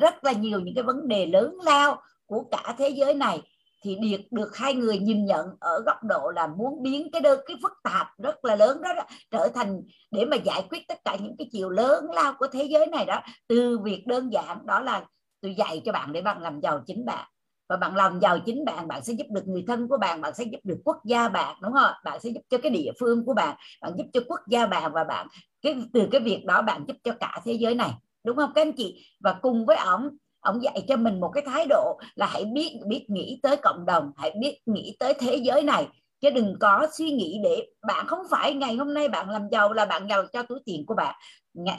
Rất 0.00 0.24
là 0.24 0.32
nhiều 0.32 0.60
những 0.60 0.74
cái 0.74 0.84
vấn 0.84 1.08
đề 1.08 1.26
lớn 1.26 1.54
lao 1.64 2.02
của 2.26 2.44
cả 2.50 2.74
thế 2.78 2.88
giới 2.88 3.14
này 3.14 3.42
thì 3.82 3.96
được 3.96 4.20
được 4.30 4.56
hai 4.56 4.74
người 4.74 4.98
nhìn 4.98 5.26
nhận 5.26 5.46
ở 5.60 5.82
góc 5.86 6.04
độ 6.04 6.30
là 6.34 6.46
muốn 6.46 6.82
biến 6.82 7.10
cái 7.12 7.20
đơn 7.20 7.40
cái 7.46 7.56
phức 7.62 7.72
tạp 7.82 8.06
rất 8.18 8.44
là 8.44 8.56
lớn 8.56 8.82
đó, 8.82 8.92
đó 8.94 9.02
trở 9.30 9.48
thành 9.54 9.82
để 10.10 10.24
mà 10.24 10.36
giải 10.36 10.66
quyết 10.70 10.88
tất 10.88 11.04
cả 11.04 11.16
những 11.20 11.36
cái 11.38 11.48
chiều 11.52 11.70
lớn 11.70 12.04
lao 12.14 12.34
của 12.38 12.46
thế 12.52 12.64
giới 12.64 12.86
này 12.86 13.04
đó. 13.04 13.20
Từ 13.48 13.78
việc 13.78 14.06
đơn 14.06 14.32
giản 14.32 14.66
đó 14.66 14.80
là 14.80 15.04
tôi 15.40 15.54
dạy 15.54 15.82
cho 15.84 15.92
bạn 15.92 16.12
để 16.12 16.22
bạn 16.22 16.42
làm 16.42 16.60
giàu 16.60 16.82
chính 16.86 17.04
bạn 17.04 17.28
và 17.70 17.76
bạn 17.76 17.96
làm 17.96 18.20
giàu 18.20 18.38
chính 18.46 18.64
bạn 18.64 18.88
bạn 18.88 19.04
sẽ 19.04 19.12
giúp 19.12 19.26
được 19.30 19.48
người 19.48 19.64
thân 19.66 19.88
của 19.88 19.98
bạn 19.98 20.20
bạn 20.20 20.34
sẽ 20.34 20.44
giúp 20.44 20.58
được 20.64 20.78
quốc 20.84 20.96
gia 21.04 21.28
bạn, 21.28 21.56
đúng 21.62 21.72
không? 21.72 21.92
Bạn 22.04 22.20
sẽ 22.20 22.30
giúp 22.30 22.40
cho 22.50 22.58
cái 22.58 22.70
địa 22.70 22.90
phương 23.00 23.24
của 23.26 23.34
bạn 23.34 23.56
bạn 23.82 23.92
giúp 23.98 24.04
cho 24.12 24.20
quốc 24.28 24.40
gia 24.48 24.66
bạn 24.66 24.92
và 24.92 25.04
bạn, 25.04 25.26
cái, 25.62 25.76
từ 25.92 26.08
cái 26.12 26.20
việc 26.20 26.44
đó 26.46 26.62
bạn 26.62 26.84
giúp 26.88 26.96
cho 27.04 27.12
cả 27.20 27.40
thế 27.44 27.52
giới 27.52 27.74
này, 27.74 27.90
đúng 28.24 28.36
không 28.36 28.52
các 28.54 28.62
anh 28.62 28.72
chị? 28.72 29.06
Và 29.20 29.32
cùng 29.42 29.66
với 29.66 29.76
ổng 29.76 30.08
ông 30.40 30.62
dạy 30.62 30.84
cho 30.88 30.96
mình 30.96 31.20
một 31.20 31.30
cái 31.34 31.42
thái 31.46 31.66
độ 31.68 31.98
là 32.14 32.26
hãy 32.26 32.44
biết 32.44 32.78
biết 32.86 33.04
nghĩ 33.08 33.40
tới 33.42 33.56
cộng 33.56 33.86
đồng, 33.86 34.12
hãy 34.16 34.32
biết 34.40 34.58
nghĩ 34.66 34.96
tới 34.98 35.14
thế 35.14 35.36
giới 35.36 35.62
này. 35.62 35.88
Chứ 36.20 36.30
đừng 36.30 36.54
có 36.60 36.86
suy 36.92 37.10
nghĩ 37.10 37.40
để 37.44 37.66
bạn 37.88 38.06
không 38.06 38.26
phải 38.30 38.54
ngày 38.54 38.76
hôm 38.76 38.94
nay 38.94 39.08
bạn 39.08 39.30
làm 39.30 39.48
giàu 39.52 39.72
là 39.72 39.84
bạn 39.84 40.08
giàu 40.08 40.24
cho 40.32 40.42
túi 40.42 40.58
tiền 40.64 40.86
của 40.86 40.94
bạn. 40.94 41.14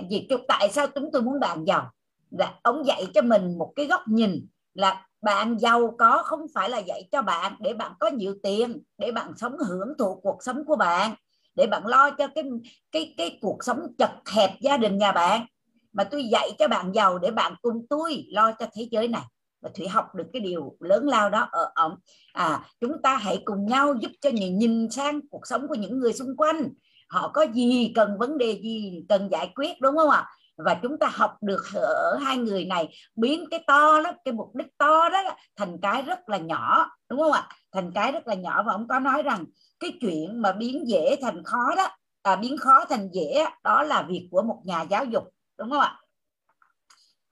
Vì 0.10 0.28
tại 0.48 0.70
sao 0.70 0.88
chúng 0.96 1.10
tôi 1.14 1.22
muốn 1.22 1.40
bạn 1.40 1.66
giàu? 1.68 1.92
Là 2.32 2.54
ông 2.64 2.86
dạy 2.86 3.06
cho 3.14 3.22
mình 3.22 3.58
một 3.58 3.74
cái 3.76 3.86
góc 3.86 4.02
nhìn 4.08 4.48
là 4.74 5.06
bạn 5.22 5.60
giàu 5.60 5.96
có 6.00 6.24
không 6.26 6.46
phải 6.54 6.70
là 6.70 6.78
dạy 6.78 7.08
cho 7.12 7.22
bạn 7.22 7.54
để 7.60 7.74
bạn 7.74 7.92
có 8.00 8.08
nhiều 8.08 8.36
tiền, 8.44 8.84
để 8.98 9.12
bạn 9.12 9.32
sống 9.38 9.58
hưởng 9.58 9.88
thụ 10.00 10.20
cuộc 10.24 10.38
sống 10.44 10.66
của 10.66 10.76
bạn, 10.76 11.16
để 11.56 11.68
bạn 11.68 11.88
lo 11.88 12.10
cho 12.10 12.28
cái 12.28 12.44
cái 12.92 13.14
cái 13.18 13.38
cuộc 13.42 13.64
sống 13.64 13.80
chật 13.98 14.12
hẹp 14.32 14.50
gia 14.62 14.78
đình 14.78 14.98
nhà 14.98 15.12
bạn. 15.12 15.46
Mà 15.94 16.04
tôi 16.04 16.24
dạy 16.24 16.52
cho 16.60 16.68
bạn 16.68 16.92
giàu 16.92 17.18
để 17.18 17.32
bạn 17.32 17.54
cùng 17.62 17.86
tôi 17.90 18.26
lo 18.30 18.52
cho 18.52 18.66
thế 18.74 18.88
giới 18.92 19.08
này. 19.08 19.24
Và 19.62 19.70
thủy 19.76 19.88
học 19.88 20.16
được 20.16 20.24
cái 20.34 20.40
điều 20.40 20.76
lớn 20.80 21.08
lao 21.08 21.30
đó 21.30 21.48
ở 21.52 21.72
ổng. 21.76 21.96
À 22.34 22.66
chúng 22.80 23.02
ta 23.02 23.18
hãy 23.18 23.42
cùng 23.46 23.66
nhau 23.66 23.96
giúp 24.02 24.12
cho 24.22 24.30
nhìn 24.30 24.58
nhìn 24.58 24.90
sang 24.92 25.20
cuộc 25.32 25.48
sống 25.48 25.68
của 25.68 25.76
những 25.76 26.00
người 26.00 26.14
xung 26.14 26.38
quanh. 26.38 26.70
Họ 27.10 27.32
có 27.34 27.46
gì 27.54 27.92
cần 27.96 28.18
vấn 28.20 28.38
đề 28.38 28.60
gì 28.64 29.06
cần 29.10 29.30
giải 29.32 29.52
quyết, 29.56 29.82
đúng 29.82 29.98
không 29.98 30.10
ạ? 30.10 30.26
Và 30.66 30.80
chúng 30.84 31.00
ta 31.00 31.08
học 31.08 31.38
được 31.42 31.64
ở 31.74 32.18
hai 32.18 32.38
người 32.38 32.66
này 32.66 32.90
biến 33.16 33.46
cái 33.52 33.64
to 33.68 34.02
đó 34.02 34.12
cái 34.26 34.34
mục 34.34 34.56
đích 34.56 34.78
to 34.78 35.10
đó 35.10 35.20
thành 35.56 35.78
cái 35.82 36.02
rất 36.02 36.30
là 36.30 36.38
nhỏ 36.38 36.92
đúng 37.10 37.20
không 37.20 37.32
ạ? 37.32 37.50
Thành 37.72 37.92
cái 37.96 38.12
rất 38.12 38.28
là 38.28 38.34
nhỏ 38.34 38.64
và 38.64 38.74
ông 38.74 38.88
có 38.88 39.00
nói 39.00 39.24
rằng 39.24 39.46
cái 39.80 39.98
chuyện 40.02 40.42
mà 40.42 40.52
biến 40.52 40.88
dễ 40.88 41.16
thành 41.22 41.44
khó 41.44 41.76
đó 41.78 41.88
à, 42.22 42.36
biến 42.36 42.58
khó 42.58 42.86
thành 42.86 43.10
dễ 43.14 43.46
đó 43.64 43.84
là 43.84 44.02
việc 44.02 44.28
của 44.32 44.42
một 44.42 44.62
nhà 44.66 44.82
giáo 44.82 45.06
dục 45.06 45.24
đúng 45.58 45.70
không 45.70 45.80
ạ? 45.80 46.00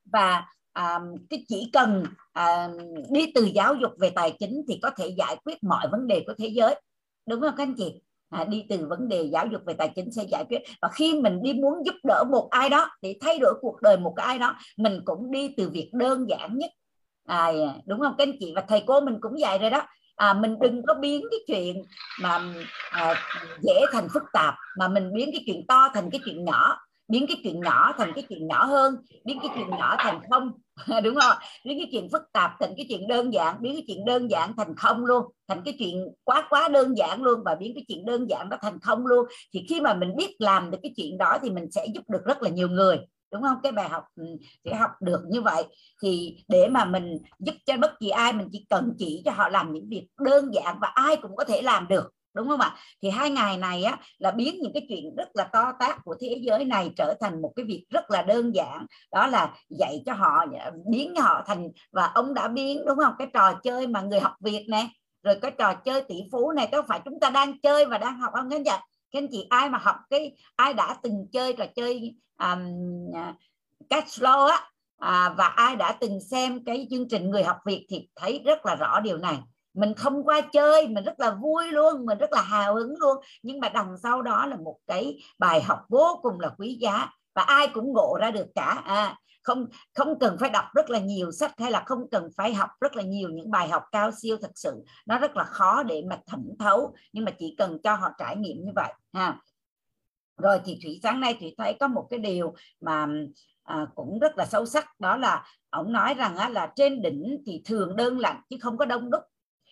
Và 0.05 0.45
à, 0.73 0.99
cái 1.29 1.45
chỉ 1.47 1.69
cần 1.73 2.03
à, 2.33 2.69
đi 3.11 3.31
từ 3.35 3.43
giáo 3.43 3.75
dục 3.75 3.91
về 3.99 4.09
tài 4.09 4.35
chính 4.39 4.61
thì 4.67 4.79
có 4.81 4.89
thể 4.89 5.07
giải 5.17 5.35
quyết 5.45 5.63
mọi 5.63 5.87
vấn 5.91 6.07
đề 6.07 6.23
của 6.27 6.33
thế 6.37 6.47
giới 6.47 6.81
đúng 7.25 7.41
không 7.41 7.55
các 7.57 7.63
anh 7.63 7.75
chị? 7.77 8.01
À, 8.29 8.43
đi 8.43 8.65
từ 8.69 8.87
vấn 8.89 9.09
đề 9.09 9.23
giáo 9.23 9.47
dục 9.47 9.61
về 9.65 9.73
tài 9.73 9.91
chính 9.95 10.11
sẽ 10.11 10.23
giải 10.31 10.45
quyết. 10.49 10.59
Và 10.81 10.89
khi 10.93 11.19
mình 11.21 11.39
đi 11.43 11.53
muốn 11.53 11.73
giúp 11.85 11.95
đỡ 12.03 12.23
một 12.31 12.47
ai 12.51 12.69
đó 12.69 12.89
để 13.01 13.15
thay 13.21 13.39
đổi 13.39 13.53
cuộc 13.61 13.81
đời 13.81 13.97
một 13.97 14.13
cái 14.15 14.25
ai 14.25 14.39
đó 14.39 14.55
mình 14.77 15.01
cũng 15.05 15.31
đi 15.31 15.53
từ 15.57 15.69
việc 15.69 15.89
đơn 15.93 16.29
giản 16.29 16.57
nhất. 16.57 16.71
À, 17.27 17.49
dạ, 17.49 17.73
đúng 17.85 17.99
không? 17.99 18.15
Các 18.17 18.27
anh 18.27 18.35
chị 18.39 18.53
và 18.55 18.63
thầy 18.67 18.83
cô 18.87 19.01
mình 19.01 19.17
cũng 19.21 19.39
dạy 19.39 19.59
rồi 19.59 19.69
đó. 19.69 19.81
À, 20.15 20.33
mình 20.33 20.55
đừng 20.61 20.81
có 20.87 20.93
biến 20.93 21.21
cái 21.31 21.39
chuyện 21.47 21.83
mà 22.21 22.53
à, 22.91 23.13
dễ 23.61 23.85
thành 23.91 24.07
phức 24.13 24.23
tạp 24.33 24.53
mà 24.79 24.87
mình 24.87 25.13
biến 25.13 25.29
cái 25.33 25.43
chuyện 25.45 25.67
to 25.67 25.89
thành 25.93 26.09
cái 26.11 26.21
chuyện 26.25 26.45
nhỏ 26.45 26.77
biến 27.09 27.25
cái 27.27 27.37
chuyện 27.43 27.61
nhỏ 27.61 27.93
thành 27.97 28.11
cái 28.15 28.23
chuyện 28.29 28.47
nhỏ 28.47 28.65
hơn, 28.65 28.95
biến 29.25 29.39
cái 29.41 29.51
chuyện 29.55 29.69
nhỏ 29.69 29.95
thành 29.99 30.19
không, 30.29 30.51
đúng 31.03 31.15
không? 31.15 31.37
Biến 31.65 31.79
cái 31.79 31.89
chuyện 31.91 32.09
phức 32.11 32.21
tạp 32.33 32.51
thành 32.59 32.73
cái 32.77 32.85
chuyện 32.89 33.07
đơn 33.07 33.33
giản, 33.33 33.55
biến 33.61 33.73
cái 33.73 33.83
chuyện 33.87 34.05
đơn 34.05 34.31
giản 34.31 34.53
thành 34.57 34.75
không 34.75 35.05
luôn, 35.05 35.25
thành 35.47 35.61
cái 35.65 35.75
chuyện 35.79 36.07
quá 36.23 36.47
quá 36.49 36.67
đơn 36.67 36.97
giản 36.97 37.23
luôn 37.23 37.39
và 37.45 37.55
biến 37.55 37.71
cái 37.75 37.85
chuyện 37.87 38.05
đơn 38.05 38.29
giản 38.29 38.49
đó 38.49 38.57
thành 38.61 38.79
không 38.79 39.05
luôn. 39.05 39.25
Thì 39.53 39.65
khi 39.69 39.81
mà 39.81 39.93
mình 39.93 40.15
biết 40.15 40.35
làm 40.39 40.71
được 40.71 40.77
cái 40.83 40.93
chuyện 40.95 41.17
đó 41.17 41.37
thì 41.41 41.49
mình 41.49 41.71
sẽ 41.71 41.85
giúp 41.93 42.09
được 42.09 42.21
rất 42.25 42.43
là 42.43 42.49
nhiều 42.49 42.67
người, 42.67 42.97
đúng 43.31 43.41
không? 43.41 43.57
Cái 43.63 43.71
bài 43.71 43.89
học 43.89 44.03
ừ, 44.15 44.23
sẽ 44.65 44.75
học 44.75 44.91
được 45.01 45.21
như 45.29 45.41
vậy. 45.41 45.63
Thì 46.03 46.37
để 46.47 46.67
mà 46.67 46.85
mình 46.85 47.17
giúp 47.39 47.55
cho 47.65 47.77
bất 47.77 47.99
kỳ 47.99 48.09
ai, 48.09 48.33
mình 48.33 48.47
chỉ 48.51 48.65
cần 48.69 48.93
chỉ 48.97 49.21
cho 49.25 49.31
họ 49.31 49.49
làm 49.49 49.73
những 49.73 49.89
việc 49.89 50.07
đơn 50.19 50.53
giản 50.53 50.77
và 50.81 50.87
ai 50.87 51.15
cũng 51.15 51.35
có 51.35 51.43
thể 51.43 51.61
làm 51.61 51.87
được 51.87 52.13
đúng 52.39 52.47
không 52.47 52.61
ạ? 52.61 52.75
Thì 53.01 53.09
hai 53.09 53.29
ngày 53.29 53.57
này 53.57 53.83
á 53.83 53.97
là 54.17 54.31
biến 54.31 54.55
những 54.61 54.73
cái 54.73 54.85
chuyện 54.89 55.15
rất 55.17 55.29
là 55.33 55.43
to 55.43 55.71
tác 55.79 55.99
của 56.05 56.15
thế 56.21 56.37
giới 56.41 56.65
này 56.65 56.91
trở 56.97 57.13
thành 57.21 57.41
một 57.41 57.51
cái 57.55 57.65
việc 57.65 57.85
rất 57.89 58.11
là 58.11 58.21
đơn 58.21 58.55
giản. 58.55 58.85
Đó 59.11 59.27
là 59.27 59.53
dạy 59.69 60.03
cho 60.05 60.13
họ 60.13 60.45
biến 60.91 61.15
họ 61.15 61.43
thành 61.47 61.69
và 61.91 62.05
ông 62.05 62.33
đã 62.33 62.47
biến 62.47 62.85
đúng 62.85 62.97
không? 62.97 63.13
Cái 63.17 63.27
trò 63.33 63.53
chơi 63.63 63.87
mà 63.87 64.01
người 64.01 64.19
học 64.19 64.33
việc 64.39 64.65
nè 64.69 64.87
rồi 65.23 65.35
cái 65.41 65.51
trò 65.51 65.73
chơi 65.73 66.01
tỷ 66.01 66.15
phú 66.31 66.51
này 66.51 66.69
có 66.71 66.81
phải 66.87 67.01
chúng 67.05 67.19
ta 67.19 67.29
đang 67.29 67.61
chơi 67.61 67.85
và 67.85 67.97
đang 67.97 68.19
học 68.19 68.33
không 68.35 68.49
các 68.49 68.55
anh 68.55 68.63
chị 68.63 68.71
các 69.11 69.19
anh 69.19 69.27
chị 69.31 69.47
ai 69.49 69.69
mà 69.69 69.77
học 69.77 69.95
cái 70.09 70.37
ai 70.55 70.73
đã 70.73 70.97
từng 71.03 71.27
chơi 71.31 71.53
trò 71.53 71.65
chơi 71.75 72.15
um, 72.37 72.59
à, 73.15 73.33
cash 73.89 74.21
flow 74.21 74.45
á 74.45 74.69
à, 74.97 75.33
và 75.37 75.47
ai 75.47 75.75
đã 75.75 75.97
từng 75.99 76.19
xem 76.31 76.63
cái 76.63 76.87
chương 76.89 77.07
trình 77.09 77.29
người 77.29 77.43
học 77.43 77.57
việc 77.65 77.85
thì 77.89 78.07
thấy 78.15 78.41
rất 78.45 78.65
là 78.65 78.75
rõ 78.75 78.99
điều 78.99 79.17
này 79.17 79.37
mình 79.73 79.93
không 79.93 80.23
qua 80.23 80.41
chơi 80.41 80.87
mình 80.87 81.03
rất 81.03 81.19
là 81.19 81.31
vui 81.31 81.67
luôn 81.71 82.05
mình 82.05 82.17
rất 82.17 82.31
là 82.31 82.41
hào 82.41 82.75
hứng 82.75 82.93
luôn. 82.99 83.17
Nhưng 83.43 83.59
mà 83.59 83.69
đằng 83.69 83.97
sau 84.03 84.21
đó 84.21 84.45
là 84.45 84.55
một 84.55 84.77
cái 84.87 85.19
bài 85.39 85.61
học 85.61 85.79
vô 85.89 86.19
cùng 86.21 86.39
là 86.39 86.49
quý 86.57 86.77
giá. 86.81 87.09
Và 87.35 87.41
ai 87.41 87.67
cũng 87.67 87.93
ngộ 87.93 88.17
ra 88.21 88.31
được 88.31 88.47
cả. 88.55 88.81
À, 88.85 89.17
không 89.43 89.65
không 89.93 90.19
cần 90.19 90.37
phải 90.39 90.49
đọc 90.49 90.65
rất 90.73 90.89
là 90.89 90.99
nhiều 90.99 91.31
sách 91.31 91.51
hay 91.57 91.71
là 91.71 91.83
không 91.85 92.09
cần 92.11 92.29
phải 92.37 92.53
học 92.53 92.69
rất 92.81 92.95
là 92.95 93.03
nhiều 93.03 93.29
những 93.29 93.51
bài 93.51 93.69
học 93.69 93.83
cao 93.91 94.11
siêu 94.21 94.37
thật 94.41 94.51
sự. 94.55 94.83
Nó 95.05 95.17
rất 95.17 95.37
là 95.37 95.43
khó 95.43 95.83
để 95.83 96.03
mà 96.09 96.19
thẩm 96.27 96.45
thấu 96.59 96.95
nhưng 97.13 97.25
mà 97.25 97.31
chỉ 97.39 97.55
cần 97.57 97.77
cho 97.83 97.95
họ 97.95 98.09
trải 98.17 98.35
nghiệm 98.35 98.57
như 98.65 98.71
vậy 98.75 98.93
ha. 99.13 99.37
Rồi 100.37 100.61
thì 100.65 100.79
thủy 100.83 100.99
sáng 101.03 101.19
nay 101.19 101.37
thủy 101.39 101.55
thấy 101.57 101.77
có 101.79 101.87
một 101.87 102.07
cái 102.09 102.19
điều 102.19 102.53
mà 102.81 103.07
à, 103.63 103.85
cũng 103.95 104.19
rất 104.19 104.37
là 104.37 104.45
sâu 104.45 104.65
sắc. 104.65 104.99
Đó 104.99 105.17
là 105.17 105.45
ông 105.69 105.93
nói 105.93 106.13
rằng 106.13 106.37
á, 106.37 106.49
là 106.49 106.71
trên 106.75 107.01
đỉnh 107.01 107.37
thì 107.45 107.61
thường 107.65 107.95
đơn 107.95 108.19
lạnh 108.19 108.41
chứ 108.49 108.57
không 108.61 108.77
có 108.77 108.85
đông 108.85 109.11
đúc 109.11 109.21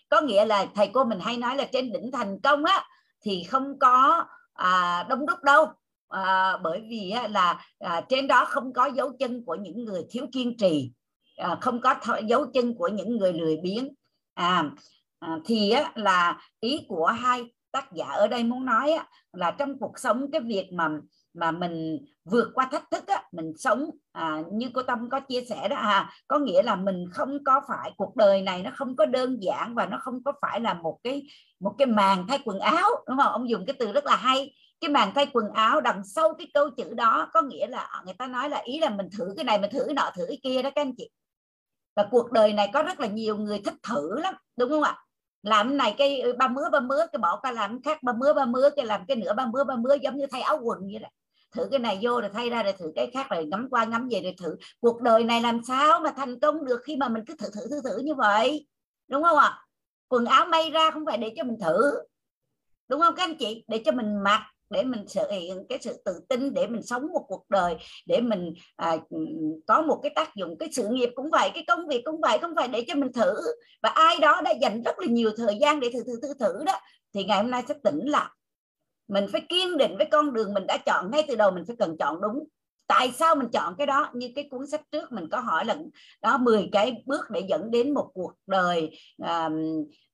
có 0.09 0.21
nghĩa 0.21 0.45
là 0.45 0.65
thầy 0.75 0.89
cô 0.93 1.03
mình 1.03 1.19
hay 1.19 1.37
nói 1.37 1.55
là 1.55 1.65
trên 1.71 1.91
đỉnh 1.91 2.11
thành 2.11 2.39
công 2.43 2.65
á 2.65 2.85
thì 3.21 3.43
không 3.43 3.79
có 3.79 4.25
à, 4.53 5.05
đông 5.09 5.25
đúc 5.25 5.43
đâu. 5.43 5.65
À, 6.09 6.57
bởi 6.63 6.81
vì 6.89 7.11
á, 7.11 7.27
là 7.27 7.65
à, 7.79 8.01
trên 8.09 8.27
đó 8.27 8.45
không 8.45 8.73
có 8.73 8.85
dấu 8.85 9.11
chân 9.19 9.45
của 9.45 9.55
những 9.55 9.85
người 9.85 10.05
thiếu 10.09 10.25
kiên 10.31 10.57
trì. 10.57 10.91
À, 11.37 11.57
không 11.61 11.81
có 11.81 11.95
dấu 12.27 12.45
chân 12.53 12.73
của 12.73 12.87
những 12.87 13.17
người 13.17 13.33
lười 13.33 13.57
biếng. 13.57 13.93
À, 14.33 14.63
à 15.19 15.37
thì 15.45 15.71
á, 15.71 15.91
là 15.95 16.37
ý 16.59 16.85
của 16.87 17.05
hai 17.05 17.43
tác 17.77 17.93
giả 17.93 18.05
ở 18.05 18.27
đây 18.27 18.43
muốn 18.43 18.65
nói 18.65 18.91
á, 18.91 19.05
là 19.33 19.51
trong 19.51 19.79
cuộc 19.79 19.99
sống 19.99 20.31
cái 20.31 20.41
việc 20.41 20.69
mà 20.73 20.89
mà 21.33 21.51
mình 21.51 22.05
vượt 22.25 22.47
qua 22.53 22.67
thách 22.71 22.91
thức 22.91 23.07
á, 23.07 23.23
mình 23.31 23.53
sống 23.57 23.89
à, 24.11 24.43
như 24.51 24.69
cô 24.73 24.83
tâm 24.83 25.09
có 25.09 25.19
chia 25.19 25.41
sẻ 25.49 25.67
đó 25.67 25.75
à 25.75 26.09
có 26.27 26.39
nghĩa 26.39 26.63
là 26.63 26.75
mình 26.75 27.05
không 27.11 27.43
có 27.43 27.61
phải 27.67 27.91
cuộc 27.97 28.15
đời 28.15 28.41
này 28.41 28.63
nó 28.63 28.71
không 28.75 28.95
có 28.95 29.05
đơn 29.05 29.43
giản 29.43 29.75
và 29.75 29.85
nó 29.85 29.97
không 30.01 30.23
có 30.23 30.33
phải 30.41 30.61
là 30.61 30.73
một 30.73 30.99
cái 31.03 31.27
một 31.59 31.75
cái 31.77 31.85
màn 31.85 32.25
thay 32.27 32.39
quần 32.45 32.59
áo 32.59 32.89
đúng 33.07 33.17
không? 33.17 33.31
Ông 33.31 33.49
dùng 33.49 33.65
cái 33.65 33.75
từ 33.79 33.91
rất 33.91 34.05
là 34.05 34.15
hay 34.15 34.53
cái 34.81 34.89
màn 34.89 35.11
thay 35.15 35.25
quần 35.33 35.45
áo 35.53 35.81
đằng 35.81 36.03
sau 36.03 36.33
cái 36.33 36.47
câu 36.53 36.69
chữ 36.69 36.93
đó 36.93 37.29
có 37.33 37.41
nghĩa 37.41 37.67
là 37.67 37.79
à, 37.79 38.01
người 38.05 38.13
ta 38.13 38.27
nói 38.27 38.49
là 38.49 38.61
ý 38.63 38.79
là 38.79 38.89
mình 38.89 39.09
thử 39.17 39.33
cái 39.35 39.45
này 39.45 39.59
mình 39.59 39.71
thử 39.73 39.83
cái 39.85 39.93
nọ 39.93 40.11
thử 40.15 40.25
cái 40.27 40.39
kia 40.43 40.61
đó 40.61 40.69
các 40.75 40.81
anh 40.81 40.95
chị. 40.97 41.09
Và 41.95 42.07
cuộc 42.11 42.31
đời 42.31 42.53
này 42.53 42.69
có 42.73 42.83
rất 42.83 42.99
là 42.99 43.07
nhiều 43.07 43.37
người 43.37 43.61
thích 43.65 43.75
thử 43.83 44.19
lắm 44.19 44.33
đúng 44.57 44.69
không 44.69 44.83
ạ? 44.83 44.95
Làm 45.43 45.77
này 45.77 45.95
cái, 45.97 46.23
ba 46.37 46.47
mứa 46.47 46.69
ba 46.71 46.79
mứa, 46.79 47.05
cái 47.11 47.19
bỏ 47.19 47.39
qua 47.41 47.51
làm 47.51 47.81
khác, 47.81 48.03
ba 48.03 48.13
mứa 48.13 48.33
ba 48.33 48.45
mứa, 48.45 48.69
cái 48.75 48.85
làm 48.85 49.01
cái 49.07 49.17
nửa, 49.17 49.33
ba 49.33 49.45
mứa 49.45 49.63
ba 49.63 49.75
mứa, 49.75 49.95
giống 50.01 50.17
như 50.17 50.25
thay 50.31 50.41
áo 50.41 50.59
quần 50.63 50.79
vậy 50.79 50.99
đó. 50.99 51.07
Thử 51.51 51.67
cái 51.71 51.79
này 51.79 51.99
vô 52.01 52.21
rồi 52.21 52.29
thay 52.33 52.49
ra 52.49 52.63
rồi 52.63 52.73
thử 52.73 52.91
cái 52.95 53.11
khác 53.13 53.27
rồi 53.29 53.45
ngắm 53.45 53.67
qua 53.69 53.85
ngắm 53.85 54.07
về 54.11 54.21
rồi 54.21 54.35
thử. 54.41 54.55
Cuộc 54.79 55.01
đời 55.01 55.23
này 55.23 55.41
làm 55.41 55.63
sao 55.67 55.99
mà 55.99 56.13
thành 56.17 56.39
công 56.39 56.65
được 56.65 56.81
khi 56.83 56.95
mà 56.95 57.09
mình 57.09 57.23
cứ 57.27 57.35
thử 57.39 57.47
thử 57.53 57.67
thử 57.69 57.81
thử 57.81 57.97
như 57.97 58.15
vậy? 58.15 58.67
Đúng 59.07 59.23
không 59.23 59.37
ạ? 59.37 59.65
Quần 60.07 60.25
áo 60.25 60.45
may 60.45 60.69
ra 60.69 60.91
không 60.91 61.05
phải 61.05 61.17
để 61.17 61.33
cho 61.37 61.43
mình 61.43 61.57
thử. 61.59 62.01
Đúng 62.87 63.01
không 63.01 63.15
các 63.15 63.23
anh 63.23 63.37
chị? 63.37 63.63
Để 63.67 63.81
cho 63.85 63.91
mình 63.91 64.23
mặc 64.23 64.41
để 64.69 64.83
mình 64.83 65.07
sự 65.07 65.21
hiện 65.31 65.65
cái 65.69 65.77
sự 65.81 66.01
tự 66.05 66.19
tin 66.29 66.53
để 66.53 66.67
mình 66.67 66.83
sống 66.83 67.07
một 67.13 67.25
cuộc 67.27 67.45
đời 67.49 67.75
để 68.05 68.21
mình 68.21 68.53
à, 68.75 68.97
có 69.67 69.81
một 69.81 69.99
cái 70.03 70.11
tác 70.15 70.35
dụng 70.35 70.57
cái 70.59 70.69
sự 70.71 70.87
nghiệp 70.87 71.09
cũng 71.15 71.29
vậy 71.31 71.51
cái 71.53 71.63
công 71.67 71.87
việc 71.87 72.01
cũng 72.05 72.21
vậy 72.21 72.37
không 72.37 72.53
phải 72.55 72.67
để 72.67 72.83
cho 72.87 72.95
mình 72.95 73.13
thử. 73.13 73.33
Và 73.81 73.89
ai 73.89 74.19
đó 74.21 74.41
đã 74.41 74.51
dành 74.61 74.81
rất 74.83 74.99
là 74.99 75.07
nhiều 75.09 75.31
thời 75.37 75.57
gian 75.61 75.79
để 75.79 75.89
thử 75.93 76.03
thử 76.03 76.19
thử 76.21 76.33
thử 76.39 76.63
đó 76.65 76.79
thì 77.13 77.23
ngày 77.23 77.41
hôm 77.41 77.51
nay 77.51 77.63
sẽ 77.67 77.75
tỉnh 77.83 77.99
lại. 78.05 78.29
Mình 79.07 79.25
phải 79.31 79.41
kiên 79.49 79.77
định 79.77 79.97
với 79.97 80.07
con 80.11 80.33
đường 80.33 80.53
mình 80.53 80.67
đã 80.67 80.77
chọn 80.77 81.11
ngay 81.11 81.23
từ 81.27 81.35
đầu 81.35 81.51
mình 81.51 81.63
phải 81.67 81.75
cần 81.79 81.97
chọn 81.99 82.21
đúng 82.21 82.47
tại 82.87 83.11
sao 83.11 83.35
mình 83.35 83.47
chọn 83.53 83.75
cái 83.77 83.87
đó? 83.87 84.09
Như 84.13 84.29
cái 84.35 84.47
cuốn 84.51 84.67
sách 84.67 84.81
trước 84.91 85.11
mình 85.11 85.29
có 85.31 85.39
hỏi 85.39 85.65
là 85.65 85.75
đó 86.21 86.37
10 86.37 86.69
cái 86.71 87.03
bước 87.05 87.29
để 87.29 87.41
dẫn 87.49 87.71
đến 87.71 87.93
một 87.93 88.11
cuộc 88.13 88.31
đời 88.47 88.97
à, 89.23 89.49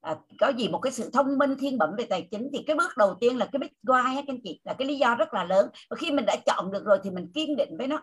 à, 0.02 0.16
có 0.40 0.48
gì 0.58 0.68
một 0.68 0.80
cái 0.80 0.92
sự 0.92 1.10
thông 1.14 1.38
minh 1.38 1.56
thiên 1.60 1.78
bẩm 1.78 1.90
về 1.98 2.06
tài 2.06 2.28
chính. 2.32 2.50
Thì 2.54 2.64
cái 2.68 2.76
bước 2.76 2.98
đầu 2.98 3.14
tiên 3.20 3.38
là 3.38 3.46
cái 3.46 3.60
big 3.60 3.70
why 3.84 4.16
các 4.16 4.24
anh 4.28 4.40
chị 4.44 4.62
là 4.64 4.74
cái 4.74 4.88
lý 4.88 4.96
do 4.96 5.16
rất 5.16 5.34
là 5.34 5.44
lớn. 5.44 5.68
Và 5.90 5.96
khi 5.96 6.12
mình 6.12 6.26
đã 6.26 6.36
chọn 6.46 6.72
được 6.72 6.86
rồi 6.86 7.00
thì 7.04 7.10
mình 7.10 7.32
kiên 7.34 7.56
định 7.56 7.78
với 7.78 7.88
nó. 7.88 8.02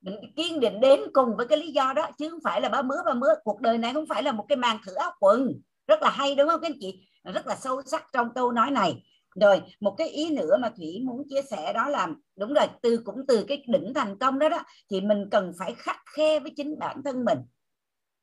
Mình 0.00 0.16
kiên 0.36 0.60
định 0.60 0.80
đến 0.80 1.00
cùng 1.12 1.36
với 1.36 1.46
cái 1.46 1.58
lý 1.58 1.72
do 1.72 1.92
đó 1.92 2.08
chứ 2.18 2.30
không 2.30 2.40
phải 2.44 2.60
là 2.60 2.68
ba 2.68 2.82
mứa 2.82 3.02
ba 3.06 3.14
mứa. 3.14 3.34
Cuộc 3.44 3.60
đời 3.60 3.78
này 3.78 3.92
không 3.94 4.06
phải 4.08 4.22
là 4.22 4.32
một 4.32 4.44
cái 4.48 4.56
màn 4.56 4.78
thử 4.86 4.94
áo 4.94 5.12
quần. 5.20 5.60
Rất 5.86 6.02
là 6.02 6.10
hay 6.10 6.34
đúng 6.34 6.48
không 6.48 6.60
các 6.60 6.68
anh 6.68 6.78
chị? 6.80 7.08
Rất 7.24 7.46
là 7.46 7.56
sâu 7.56 7.82
sắc 7.82 8.04
trong 8.12 8.34
câu 8.34 8.52
nói 8.52 8.70
này 8.70 9.02
rồi 9.40 9.62
một 9.80 9.94
cái 9.98 10.08
ý 10.08 10.30
nữa 10.30 10.56
mà 10.60 10.70
thủy 10.76 11.02
muốn 11.04 11.22
chia 11.28 11.42
sẻ 11.50 11.72
đó 11.72 11.88
là 11.88 12.08
đúng 12.36 12.54
rồi 12.54 12.66
từ 12.82 13.00
cũng 13.04 13.26
từ 13.28 13.44
cái 13.48 13.64
đỉnh 13.68 13.94
thành 13.94 14.18
công 14.18 14.38
đó 14.38 14.48
đó 14.48 14.62
thì 14.90 15.00
mình 15.00 15.28
cần 15.30 15.52
phải 15.58 15.74
khắc 15.74 15.96
khe 16.16 16.40
với 16.40 16.52
chính 16.56 16.78
bản 16.78 17.02
thân 17.04 17.24
mình. 17.24 17.38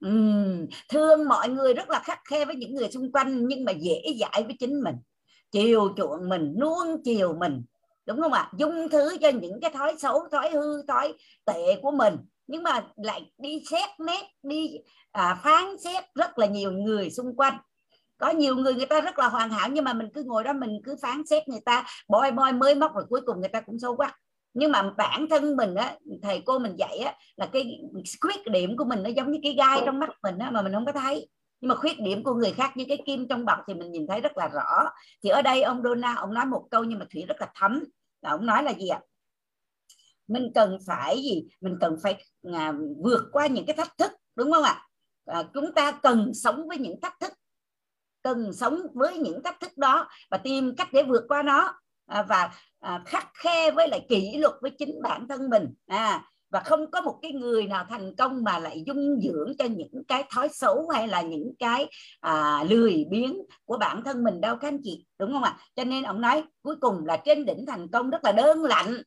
Uhm, 0.08 0.68
thương 0.90 1.30
mọi 1.30 1.50
người 1.50 1.74
rất 1.74 1.90
là 1.90 2.00
khắc 2.04 2.20
khe 2.30 2.46
với 2.46 2.56
những 2.56 2.76
người 2.76 2.92
xung 2.92 3.12
quanh 3.12 3.48
nhưng 3.48 3.66
mà 3.66 3.72
dễ 3.72 4.02
dãi 4.20 4.44
với 4.44 4.56
chính 4.60 4.82
mình. 4.84 4.96
Chiều 5.52 5.94
chuộng 5.98 6.30
mình 6.30 6.56
nuông 6.60 7.04
chiều 7.04 7.34
mình 7.40 7.64
đúng 8.06 8.22
không 8.22 8.34
ạ? 8.34 8.52
Dung 8.58 8.90
thứ 8.90 9.18
cho 9.22 9.30
những 9.30 9.60
cái 9.62 9.72
thói 9.72 9.96
xấu 10.00 10.20
thói 10.32 10.50
hư 10.50 10.84
thói 10.88 11.14
tệ 11.46 11.80
của 11.82 11.92
mình. 11.92 12.16
Nhưng 12.48 12.64
mà 12.64 12.88
lại 12.96 13.32
đi 13.38 13.64
xét 13.72 13.90
nét 14.00 14.24
đi 14.44 14.78
à, 15.12 15.40
phán 15.44 15.78
xét 15.84 16.04
rất 16.16 16.40
là 16.40 16.46
nhiều 16.46 16.72
người 16.72 17.10
xung 17.10 17.36
quanh 17.36 17.58
có 18.22 18.30
nhiều 18.30 18.56
người 18.56 18.74
người 18.74 18.86
ta 18.86 19.02
rất 19.02 19.20
là 19.20 19.30
hoàn 19.30 19.50
hảo 19.50 19.70
nhưng 19.72 19.84
mà 19.84 19.94
mình 19.94 20.08
cứ 20.14 20.24
ngồi 20.24 20.44
đó 20.44 20.54
mình 20.54 20.82
cứ 20.84 20.96
phán 21.02 21.26
xét 21.26 21.48
người 21.48 21.62
ta 21.66 21.86
boi 22.08 22.32
boi 22.32 22.54
mới 22.54 22.76
móc 22.76 22.96
rồi 22.96 23.04
cuối 23.10 23.22
cùng 23.26 23.40
người 23.40 23.50
ta 23.50 23.62
cũng 23.62 23.80
xấu 23.80 23.96
quá. 23.96 24.18
Nhưng 24.54 24.72
mà 24.72 24.94
bản 24.98 25.28
thân 25.30 25.56
mình 25.56 25.76
á 25.76 25.96
thầy 26.22 26.42
cô 26.46 26.60
mình 26.60 26.76
dạy 26.78 26.98
á 26.98 27.16
là 27.36 27.46
cái 27.46 27.82
khuyết 28.22 28.48
điểm 28.52 28.78
của 28.78 28.86
mình 28.86 29.04
nó 29.04 29.10
giống 29.10 29.32
như 29.32 29.40
cái 29.44 29.54
gai 29.54 29.82
trong 29.86 30.00
mắt 30.00 30.10
mình 30.24 30.38
á 30.38 30.52
mà 30.52 30.62
mình 30.62 30.74
không 30.74 30.86
có 30.86 30.92
thấy. 30.92 31.30
Nhưng 31.62 31.70
mà 31.70 31.76
khuyết 31.76 32.00
điểm 32.00 32.24
của 32.24 32.34
người 32.34 32.52
khác 32.52 32.78
như 32.78 32.86
cái 32.88 33.04
kim 33.06 33.28
trong 33.28 33.46
bọc 33.46 33.60
thì 33.68 33.74
mình 33.74 33.92
nhìn 33.92 34.08
thấy 34.08 34.22
rất 34.22 34.38
là 34.38 34.48
rõ. 34.48 34.90
Thì 35.24 35.30
ở 35.30 35.42
đây 35.42 35.62
ông 35.62 35.84
Dona 35.84 36.16
ông 36.16 36.34
nói 36.34 36.46
một 36.46 36.68
câu 36.72 36.84
nhưng 36.84 37.00
mà 37.00 37.06
thủy 37.14 37.26
rất 37.28 37.42
là 37.42 37.48
thấm. 37.56 37.84
Là 38.22 38.30
ông 38.30 38.46
nói 38.46 38.64
là 38.64 38.74
gì 38.74 38.88
ạ? 38.88 39.00
Mình 40.28 40.52
cần 40.56 40.78
phải 40.88 41.16
gì? 41.16 41.48
Mình 41.62 41.78
cần 41.82 41.96
phải 42.04 42.24
à, 42.54 42.74
vượt 43.04 43.24
qua 43.32 43.48
những 43.48 43.66
cái 43.66 43.76
thách 43.76 43.98
thức 43.98 44.12
đúng 44.36 44.52
không 44.52 44.64
ạ? 44.64 44.88
À, 45.26 45.44
chúng 45.54 45.74
ta 45.76 45.92
cần 45.92 46.32
sống 46.34 46.68
với 46.68 46.78
những 46.78 47.02
thách 47.02 47.20
thức 47.20 47.31
cần 48.24 48.54
sống 48.54 48.80
với 48.94 49.18
những 49.18 49.44
thách 49.44 49.60
thức 49.60 49.78
đó 49.78 50.08
và 50.32 50.38
tìm 50.38 50.76
cách 50.76 50.88
để 50.94 51.04
vượt 51.04 51.24
qua 51.28 51.44
nó 51.44 51.74
à, 52.06 52.24
và 52.24 52.52
à, 52.80 53.02
khắc 53.06 53.28
khe 53.34 53.72
với 53.72 53.88
lại 53.88 54.06
kỷ 54.10 54.38
luật 54.38 54.54
với 54.62 54.72
chính 54.72 55.02
bản 55.02 55.28
thân 55.28 55.50
mình 55.50 55.74
à, 55.88 56.24
và 56.52 56.60
không 56.60 56.92
có 56.92 57.02
một 57.02 57.20
cái 57.22 57.32
người 57.32 57.68
nào 57.68 57.86
thành 57.90 58.16
công 58.16 58.44
mà 58.44 58.60
lại 58.60 58.84
dung 58.88 59.20
dưỡng 59.22 59.54
cho 59.58 59.66
những 59.66 60.04
cái 60.08 60.24
thói 60.30 60.50
xấu 60.50 60.90
hay 60.90 61.08
là 61.08 61.22
những 61.22 61.54
cái 61.60 61.88
à, 62.20 62.64
lười 62.70 63.06
biếng 63.10 63.38
của 63.66 63.78
bản 63.78 64.04
thân 64.04 64.24
mình 64.24 64.42
đâu 64.42 64.56
các 64.56 64.68
anh 64.68 64.80
chị 64.84 65.06
đúng 65.20 65.34
không 65.34 65.44
ạ? 65.44 65.58
Cho 65.76 65.84
nên 65.84 66.04
ông 66.04 66.22
nói 66.22 66.44
cuối 66.62 66.76
cùng 66.82 67.06
là 67.06 67.18
trên 67.26 67.46
đỉnh 67.46 67.66
thành 67.68 67.88
công 67.88 68.10
rất 68.10 68.24
là 68.24 68.32
đơn 68.32 68.64
lạnh 68.64 69.02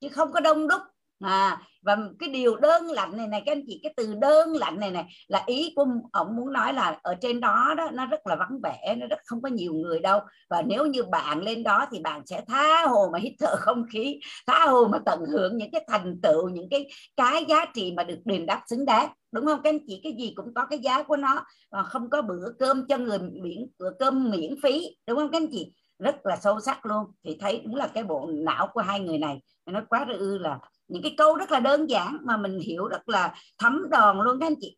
chứ 0.00 0.08
không 0.08 0.32
có 0.32 0.40
đông 0.40 0.68
đúc 0.68 0.82
à, 1.24 1.60
và 1.82 1.96
cái 2.18 2.28
điều 2.28 2.56
đơn 2.56 2.84
lạnh 2.86 3.16
này 3.16 3.28
này 3.28 3.42
các 3.46 3.52
anh 3.52 3.62
chị 3.66 3.80
cái 3.82 3.94
từ 3.96 4.14
đơn 4.14 4.56
lạnh 4.56 4.80
này 4.80 4.90
này 4.90 5.04
là 5.28 5.42
ý 5.46 5.72
của 5.76 5.86
ông 6.12 6.36
muốn 6.36 6.52
nói 6.52 6.72
là 6.72 6.98
ở 7.02 7.14
trên 7.20 7.40
đó 7.40 7.74
đó 7.76 7.90
nó 7.92 8.06
rất 8.06 8.26
là 8.26 8.36
vắng 8.36 8.60
vẻ 8.62 8.94
nó 8.98 9.06
rất 9.06 9.18
không 9.26 9.42
có 9.42 9.48
nhiều 9.48 9.72
người 9.74 10.00
đâu. 10.00 10.20
Và 10.50 10.62
nếu 10.62 10.86
như 10.86 11.02
bạn 11.02 11.42
lên 11.42 11.62
đó 11.62 11.86
thì 11.92 11.98
bạn 12.00 12.26
sẽ 12.26 12.42
tha 12.48 12.86
hồ 12.86 13.08
mà 13.12 13.18
hít 13.18 13.32
thở 13.40 13.56
không 13.58 13.84
khí 13.92 14.20
tha 14.46 14.66
hồ 14.66 14.88
mà 14.88 14.98
tận 15.06 15.20
hưởng 15.32 15.56
những 15.56 15.70
cái 15.70 15.84
thành 15.88 16.20
tựu 16.22 16.48
những 16.48 16.68
cái 16.70 16.86
cái 17.16 17.44
giá 17.48 17.64
trị 17.74 17.92
mà 17.96 18.04
được 18.04 18.18
đền 18.24 18.46
đáp 18.46 18.62
xứng 18.70 18.84
đáng. 18.84 19.08
Đúng 19.32 19.46
không? 19.46 19.60
Các 19.64 19.70
anh 19.70 19.78
chị 19.86 20.00
cái 20.02 20.12
gì 20.18 20.32
cũng 20.36 20.54
có 20.54 20.66
cái 20.66 20.78
giá 20.78 21.02
của 21.02 21.16
nó 21.16 21.44
mà 21.72 21.82
không 21.82 22.10
có 22.10 22.22
bữa 22.22 22.52
cơm 22.58 22.86
cho 22.88 22.98
người 22.98 23.18
miễn 23.18 23.66
bữa 23.78 23.90
cơm 23.98 24.30
miễn 24.30 24.54
phí. 24.62 24.96
Đúng 25.06 25.18
không 25.18 25.30
các 25.30 25.38
anh 25.42 25.48
chị? 25.52 25.72
Rất 25.98 26.26
là 26.26 26.36
sâu 26.36 26.60
sắc 26.60 26.86
luôn. 26.86 27.04
Thì 27.24 27.36
thấy 27.40 27.62
đúng 27.64 27.74
là 27.74 27.86
cái 27.94 28.04
bộ 28.04 28.30
não 28.32 28.68
của 28.72 28.80
hai 28.80 29.00
người 29.00 29.18
này 29.18 29.42
nó 29.66 29.80
quá 29.88 30.06
ư 30.18 30.38
là 30.38 30.58
những 30.88 31.02
cái 31.02 31.14
câu 31.18 31.36
rất 31.36 31.50
là 31.50 31.60
đơn 31.60 31.90
giản 31.90 32.18
mà 32.22 32.36
mình 32.36 32.58
hiểu 32.58 32.88
rất 32.88 33.08
là 33.08 33.34
thấm 33.58 33.90
đòn 33.90 34.20
luôn 34.20 34.40
các 34.40 34.46
anh 34.46 34.54
chị. 34.60 34.76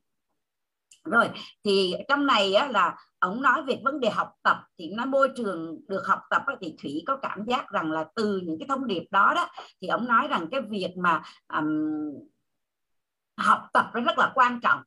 Rồi 1.05 1.31
thì 1.65 1.95
trong 2.09 2.27
này 2.27 2.55
á, 2.55 2.69
là 2.69 2.97
ông 3.19 3.43
nói 3.43 3.63
về 3.63 3.81
vấn 3.85 4.01
đề 4.01 4.11
học 4.11 4.33
tập. 4.43 4.57
Thì 4.79 4.91
nó 4.97 5.05
môi 5.05 5.29
trường 5.37 5.81
được 5.89 6.07
học 6.07 6.21
tập 6.31 6.43
á, 6.47 6.55
thì 6.61 6.77
thủy 6.83 7.03
có 7.07 7.17
cảm 7.17 7.45
giác 7.47 7.69
rằng 7.69 7.93
là 7.93 8.05
từ 8.15 8.41
những 8.45 8.59
cái 8.59 8.69
thông 8.69 8.87
điệp 8.87 9.05
đó 9.11 9.33
đó 9.37 9.49
thì 9.81 9.89
ông 9.89 10.07
nói 10.07 10.29
rằng 10.29 10.49
cái 10.51 10.61
việc 10.61 10.95
mà 10.97 11.23
um, 11.59 11.69
học 13.37 13.63
tập 13.73 13.91
nó 13.95 14.01
rất 14.01 14.19
là 14.19 14.33
quan 14.35 14.61
trọng. 14.61 14.81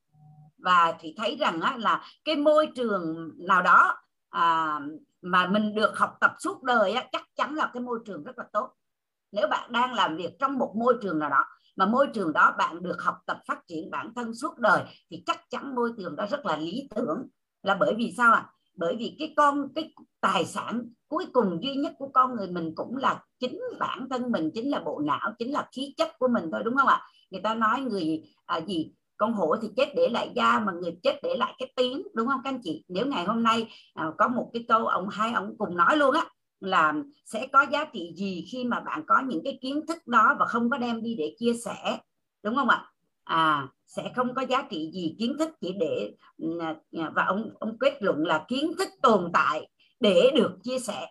Và 0.58 0.94
thì 1.00 1.14
thấy 1.18 1.38
rằng 1.40 1.62
á, 1.62 1.78
là 1.78 2.04
cái 2.26 2.36
môi 2.36 2.68
trường 2.76 3.32
nào 3.38 3.62
đó 3.62 3.98
à, 4.30 4.80
mà 5.22 5.48
mình 5.48 5.76
được 5.76 5.98
học 5.98 6.18
tập 6.22 6.32
suốt 6.40 6.64
đời 6.64 6.92
á, 6.92 7.08
chắc 7.12 7.24
chắn 7.36 7.56
là 7.56 7.72
cái 7.74 7.84
môi 7.84 8.00
trường 8.06 8.24
rất 8.24 8.38
là 8.38 8.46
tốt. 8.54 8.70
Nếu 9.32 9.48
bạn 9.48 9.72
đang 9.72 9.94
làm 9.94 10.18
việc 10.18 10.40
trong 10.40 10.58
một 10.58 10.74
môi 10.76 10.98
trường 11.02 11.20
nào 11.20 11.30
đó 11.30 11.46
mà 11.76 11.86
môi 11.86 12.08
trường 12.14 12.34
đó 12.34 12.56
bạn 12.58 12.84
được 12.84 13.02
học 13.02 13.16
tập 13.26 13.38
phát 13.48 13.60
triển 13.68 13.92
bản 13.92 14.14
thân 14.16 14.34
suốt 14.34 14.58
đời 14.58 14.84
thì 15.12 15.24
chắc 15.26 15.40
chắn 15.50 15.76
môi 15.76 15.92
trường 15.98 16.16
đó 16.16 16.26
rất 16.30 16.46
là 16.46 16.58
lý 16.58 16.88
tưởng. 16.96 17.28
Là 17.64 17.78
bởi 17.80 17.94
vì 17.98 18.14
sao 18.18 18.34
ạ? 18.34 18.46
À? 18.46 18.52
bởi 18.80 18.96
vì 19.00 19.16
cái 19.20 19.34
con 19.38 19.68
cái 19.76 19.94
tài 20.22 20.46
sản 20.46 20.90
cuối 21.08 21.26
cùng 21.34 21.60
duy 21.64 21.76
nhất 21.76 21.94
của 21.98 22.10
con 22.14 22.36
người 22.36 22.48
mình 22.48 22.74
cũng 22.76 22.98
là 22.98 23.24
chính 23.40 23.60
bản 23.80 24.08
thân 24.10 24.32
mình 24.32 24.52
chính 24.54 24.72
là 24.72 24.80
bộ 24.80 25.00
não 25.00 25.34
chính 25.40 25.54
là 25.54 25.70
khí 25.72 25.94
chất 25.98 26.20
của 26.20 26.28
mình 26.28 26.50
thôi 26.52 26.62
đúng 26.66 26.78
không 26.78 26.88
ạ? 26.88 27.02
Người 27.30 27.42
ta 27.42 27.56
nói 27.56 27.82
người 27.82 28.24
à, 28.46 28.62
gì? 28.68 28.94
Con 29.20 29.34
hổ 29.34 29.56
thì 29.62 29.68
chết 29.78 29.94
để 29.96 30.10
lại 30.12 30.32
da 30.36 30.60
mà 30.60 30.72
người 30.72 30.96
chết 31.04 31.20
để 31.24 31.36
lại 31.38 31.54
cái 31.60 31.74
tiếng 31.76 32.04
đúng 32.14 32.28
không 32.28 32.42
các 32.44 32.50
anh 32.50 32.62
chị? 32.64 32.84
Nếu 32.88 33.06
ngày 33.06 33.26
hôm 33.26 33.44
nay 33.44 33.68
à, 33.94 34.12
có 34.18 34.28
một 34.28 34.50
cái 34.54 34.66
câu 34.68 34.88
ông 34.88 35.10
hai 35.10 35.34
ông 35.34 35.56
cùng 35.58 35.78
nói 35.78 35.98
luôn 35.98 36.16
á 36.16 36.26
là 36.60 36.94
sẽ 37.26 37.48
có 37.48 37.66
giá 37.72 37.86
trị 37.86 38.14
gì 38.16 38.46
khi 38.52 38.64
mà 38.64 38.80
bạn 38.80 39.04
có 39.08 39.22
những 39.28 39.42
cái 39.44 39.60
kiến 39.62 39.86
thức 39.88 40.08
đó 40.08 40.36
và 40.40 40.46
không 40.46 40.70
có 40.70 40.78
đem 40.78 41.04
đi 41.04 41.16
để 41.16 41.36
chia 41.40 41.54
sẻ 41.54 42.00
đúng 42.44 42.56
không 42.56 42.70
ạ? 42.70 42.92
À 43.24 43.68
sẽ 43.90 44.12
không 44.16 44.36
có 44.36 44.42
giá 44.42 44.68
trị 44.70 44.92
gì 44.94 45.16
kiến 45.20 45.36
thức 45.40 45.50
chỉ 45.62 45.74
để 45.80 46.12
à, 46.60 46.76
và 46.92 47.26
ông 47.26 47.50
ông 47.60 47.78
kết 47.80 48.04
luận 48.04 48.26
là 48.26 48.46
kiến 48.48 48.72
thức 48.78 48.88
tồn 49.02 49.32
tại 49.34 49.68
để 50.00 50.32
được 50.36 50.58
chia 50.64 50.80
sẻ. 50.80 51.08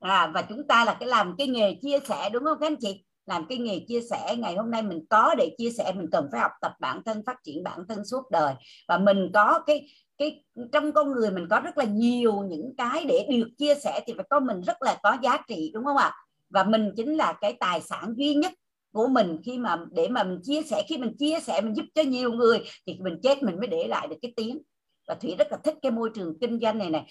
À, 0.00 0.30
và 0.34 0.42
chúng 0.42 0.66
ta 0.68 0.84
là 0.84 0.96
cái 1.00 1.08
làm 1.08 1.34
cái 1.38 1.46
nghề 1.46 1.74
chia 1.82 1.98
sẻ 2.08 2.30
đúng 2.30 2.44
không 2.44 2.58
các 2.60 2.66
anh 2.66 2.76
chị? 2.80 3.04
Làm 3.26 3.46
cái 3.48 3.58
nghề 3.58 3.80
chia 3.88 4.00
sẻ, 4.10 4.36
ngày 4.38 4.56
hôm 4.56 4.70
nay 4.70 4.82
mình 4.82 5.06
có 5.10 5.34
để 5.38 5.54
chia 5.58 5.70
sẻ, 5.70 5.92
mình 5.96 6.06
cần 6.12 6.28
phải 6.32 6.40
học 6.40 6.50
tập 6.60 6.72
bản 6.80 7.02
thân, 7.04 7.22
phát 7.26 7.36
triển 7.44 7.64
bản 7.64 7.80
thân 7.88 8.04
suốt 8.04 8.30
đời. 8.30 8.54
Và 8.88 8.98
mình 8.98 9.30
có 9.34 9.60
cái 9.66 9.88
cái, 10.18 10.44
trong 10.72 10.92
con 10.92 11.12
người 11.12 11.30
mình 11.30 11.46
có 11.50 11.60
rất 11.60 11.78
là 11.78 11.84
nhiều 11.84 12.42
những 12.42 12.74
cái 12.78 13.04
để 13.04 13.26
được 13.30 13.48
chia 13.58 13.74
sẻ 13.74 14.00
thì 14.06 14.12
phải 14.16 14.26
có 14.30 14.40
mình 14.40 14.60
rất 14.60 14.82
là 14.82 14.98
có 15.02 15.16
giá 15.22 15.38
trị, 15.48 15.70
đúng 15.74 15.84
không 15.84 15.96
ạ? 15.96 16.12
Và 16.50 16.64
mình 16.64 16.92
chính 16.96 17.16
là 17.16 17.32
cái 17.40 17.52
tài 17.60 17.80
sản 17.80 18.14
duy 18.16 18.34
nhất 18.34 18.52
của 18.92 19.08
mình 19.08 19.38
khi 19.44 19.58
mà, 19.58 19.76
để 19.92 20.08
mà 20.08 20.24
mình 20.24 20.38
chia 20.42 20.62
sẻ. 20.62 20.82
Khi 20.88 20.98
mình 20.98 21.16
chia 21.18 21.40
sẻ, 21.40 21.60
mình 21.60 21.76
giúp 21.76 21.84
cho 21.94 22.02
nhiều 22.02 22.32
người 22.32 22.60
thì 22.86 22.96
mình 23.00 23.18
chết, 23.22 23.42
mình 23.42 23.56
mới 23.56 23.66
để 23.66 23.86
lại 23.88 24.06
được 24.06 24.16
cái 24.22 24.32
tiếng 24.36 24.58
và 25.06 25.14
thủy 25.14 25.34
rất 25.38 25.46
là 25.50 25.58
thích 25.64 25.74
cái 25.82 25.92
môi 25.92 26.10
trường 26.14 26.38
kinh 26.40 26.58
doanh 26.60 26.78
này 26.78 26.90
này 26.90 27.04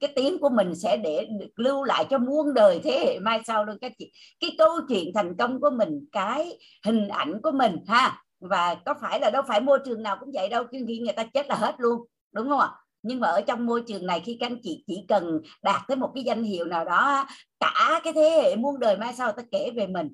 cái 0.00 0.12
tiếng 0.16 0.38
của 0.38 0.48
mình 0.48 0.74
sẽ 0.74 0.96
để 0.96 1.26
được 1.40 1.50
lưu 1.56 1.84
lại 1.84 2.06
cho 2.10 2.18
muôn 2.18 2.54
đời 2.54 2.80
thế 2.84 2.98
hệ 3.06 3.18
mai 3.18 3.40
sau 3.46 3.64
luôn 3.64 3.78
các 3.80 3.92
chị. 3.98 4.12
Cái 4.40 4.50
câu 4.58 4.70
chuyện 4.88 5.12
thành 5.14 5.36
công 5.36 5.60
của 5.60 5.70
mình 5.70 6.06
cái 6.12 6.58
hình 6.84 7.08
ảnh 7.08 7.42
của 7.42 7.50
mình 7.50 7.76
ha. 7.86 8.22
Và 8.40 8.74
có 8.74 8.94
phải 9.00 9.20
là 9.20 9.30
đâu 9.30 9.42
phải 9.48 9.60
môi 9.60 9.78
trường 9.84 10.02
nào 10.02 10.16
cũng 10.20 10.30
vậy 10.34 10.48
đâu 10.48 10.64
khi 10.72 10.80
người 10.80 11.12
ta 11.12 11.24
chết 11.24 11.48
là 11.48 11.54
hết 11.54 11.74
luôn 11.78 12.06
đúng 12.32 12.48
không 12.48 12.60
ạ? 12.60 12.70
Nhưng 13.02 13.20
mà 13.20 13.28
ở 13.28 13.40
trong 13.40 13.66
môi 13.66 13.82
trường 13.86 14.06
này 14.06 14.22
khi 14.24 14.36
các 14.40 14.46
anh 14.46 14.60
chị 14.62 14.84
chỉ 14.86 15.04
cần 15.08 15.40
đạt 15.62 15.80
tới 15.88 15.96
một 15.96 16.10
cái 16.14 16.24
danh 16.24 16.42
hiệu 16.42 16.64
nào 16.64 16.84
đó 16.84 17.26
cả 17.60 18.00
cái 18.04 18.12
thế 18.12 18.30
hệ 18.42 18.56
muôn 18.56 18.78
đời 18.80 18.96
mai 18.96 19.14
sau 19.14 19.32
ta 19.32 19.42
kể 19.50 19.70
về 19.76 19.86
mình. 19.86 20.08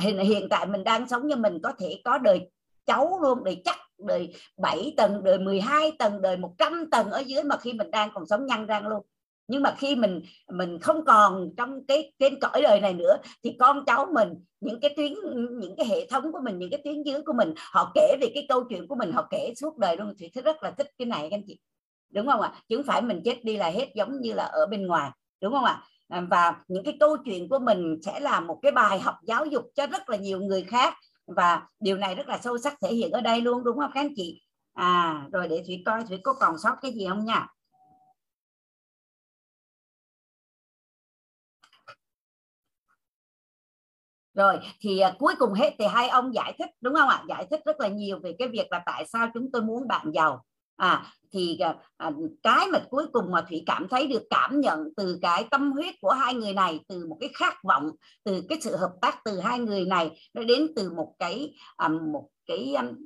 Hiện, 0.00 0.18
hiện 0.18 0.48
tại 0.50 0.66
mình 0.66 0.84
đang 0.84 1.08
sống 1.08 1.26
như 1.26 1.36
mình 1.36 1.58
có 1.62 1.72
thể 1.78 2.00
có 2.04 2.18
đời 2.18 2.50
cháu 2.86 3.18
luôn 3.22 3.44
để 3.44 3.56
chắc 3.64 3.76
đời 4.06 4.34
7 4.58 4.94
tầng, 4.96 5.24
đời 5.24 5.38
12 5.38 5.92
tầng, 5.98 6.22
đời 6.22 6.36
100 6.36 6.90
tầng 6.90 7.10
ở 7.10 7.18
dưới 7.18 7.42
mà 7.42 7.56
khi 7.56 7.72
mình 7.72 7.90
đang 7.90 8.10
còn 8.14 8.26
sống 8.26 8.46
nhăn 8.46 8.66
răng 8.66 8.86
luôn. 8.86 9.02
Nhưng 9.48 9.62
mà 9.62 9.74
khi 9.78 9.96
mình 9.96 10.22
mình 10.52 10.78
không 10.78 11.04
còn 11.04 11.50
trong 11.56 11.86
cái, 11.86 12.12
trên 12.18 12.40
cõi 12.40 12.62
đời 12.62 12.80
này 12.80 12.94
nữa, 12.94 13.16
thì 13.44 13.56
con 13.58 13.84
cháu 13.86 14.06
mình, 14.14 14.28
những 14.60 14.80
cái 14.80 14.94
tuyến, 14.96 15.12
những 15.60 15.76
cái 15.76 15.86
hệ 15.86 16.06
thống 16.06 16.32
của 16.32 16.40
mình, 16.44 16.58
những 16.58 16.70
cái 16.70 16.80
tuyến 16.84 17.02
dưới 17.02 17.22
của 17.22 17.32
mình, 17.32 17.54
họ 17.56 17.92
kể 17.94 18.16
về 18.20 18.30
cái 18.34 18.46
câu 18.48 18.64
chuyện 18.68 18.88
của 18.88 18.94
mình, 18.94 19.12
họ 19.12 19.26
kể 19.30 19.52
suốt 19.56 19.78
đời 19.78 19.96
luôn. 19.96 20.14
Thì 20.18 20.30
rất 20.44 20.62
là 20.62 20.70
thích 20.70 20.88
cái 20.98 21.06
này, 21.06 21.28
các 21.30 21.36
anh 21.36 21.42
chị. 21.46 21.58
Đúng 22.10 22.26
không 22.26 22.40
ạ? 22.40 22.52
Chứ 22.68 22.76
không 22.76 22.86
phải 22.86 23.02
mình 23.02 23.20
chết 23.24 23.44
đi 23.44 23.56
là 23.56 23.70
hết 23.70 23.88
giống 23.94 24.20
như 24.20 24.32
là 24.32 24.44
ở 24.44 24.66
bên 24.66 24.86
ngoài. 24.86 25.10
Đúng 25.42 25.52
không 25.52 25.64
ạ? 25.64 25.82
Và 26.30 26.54
những 26.68 26.84
cái 26.84 26.96
câu 27.00 27.16
chuyện 27.24 27.48
của 27.48 27.58
mình 27.58 27.98
sẽ 28.02 28.20
là 28.20 28.40
một 28.40 28.58
cái 28.62 28.72
bài 28.72 29.00
học 29.00 29.14
giáo 29.22 29.46
dục 29.46 29.64
cho 29.74 29.86
rất 29.86 30.10
là 30.10 30.16
nhiều 30.16 30.40
người 30.40 30.62
khác 30.62 30.94
và 31.36 31.62
điều 31.80 31.96
này 31.96 32.14
rất 32.14 32.28
là 32.28 32.38
sâu 32.38 32.58
sắc 32.58 32.74
thể 32.82 32.94
hiện 32.94 33.10
ở 33.10 33.20
đây 33.20 33.40
luôn 33.40 33.64
đúng 33.64 33.78
không 33.78 33.90
các 33.94 34.00
anh 34.00 34.12
chị? 34.16 34.40
À 34.74 35.26
rồi 35.32 35.48
để 35.48 35.62
thủy 35.66 35.82
coi 35.86 36.04
thủy 36.08 36.18
có 36.24 36.34
còn 36.40 36.58
sót 36.58 36.76
cái 36.82 36.92
gì 36.92 37.06
không 37.08 37.24
nha? 37.24 37.46
Rồi 44.34 44.58
thì 44.80 44.98
à, 45.00 45.14
cuối 45.18 45.34
cùng 45.38 45.52
hết 45.52 45.74
thì 45.78 45.84
hai 45.86 46.08
ông 46.08 46.34
giải 46.34 46.54
thích 46.58 46.70
đúng 46.80 46.94
không 46.94 47.08
ạ? 47.08 47.24
Giải 47.28 47.46
thích 47.50 47.60
rất 47.64 47.80
là 47.80 47.88
nhiều 47.88 48.18
về 48.22 48.34
cái 48.38 48.48
việc 48.48 48.66
là 48.72 48.82
tại 48.86 49.04
sao 49.06 49.28
chúng 49.34 49.52
tôi 49.52 49.62
muốn 49.62 49.88
bạn 49.88 50.10
giàu 50.14 50.44
à 50.80 51.12
thì 51.32 51.58
ờ, 51.58 51.74
à, 51.96 52.10
cái 52.42 52.66
mà 52.72 52.78
cuối 52.90 53.06
cùng 53.12 53.30
mà 53.30 53.44
thủy 53.48 53.62
cảm 53.66 53.88
thấy 53.88 54.06
được 54.06 54.22
cảm 54.30 54.60
nhận 54.60 54.78
từ 54.96 55.18
cái 55.22 55.44
tâm 55.50 55.72
huyết 55.72 55.94
của 56.00 56.10
hai 56.10 56.34
người 56.34 56.52
này 56.52 56.80
từ 56.88 57.06
một 57.06 57.16
cái 57.20 57.30
khát 57.34 57.54
vọng 57.64 57.90
từ 58.24 58.42
cái 58.48 58.58
sự 58.60 58.76
hợp 58.76 58.92
tác 59.00 59.24
từ 59.24 59.40
hai 59.40 59.58
người 59.58 59.84
này 59.84 60.10
nó 60.34 60.42
đến 60.42 60.66
từ 60.76 60.90
một 60.90 61.14
cái 61.18 61.54
à, 61.76 61.88
một 61.88 62.28
cái 62.46 62.74
à, 62.76 62.82
um, 62.82 62.96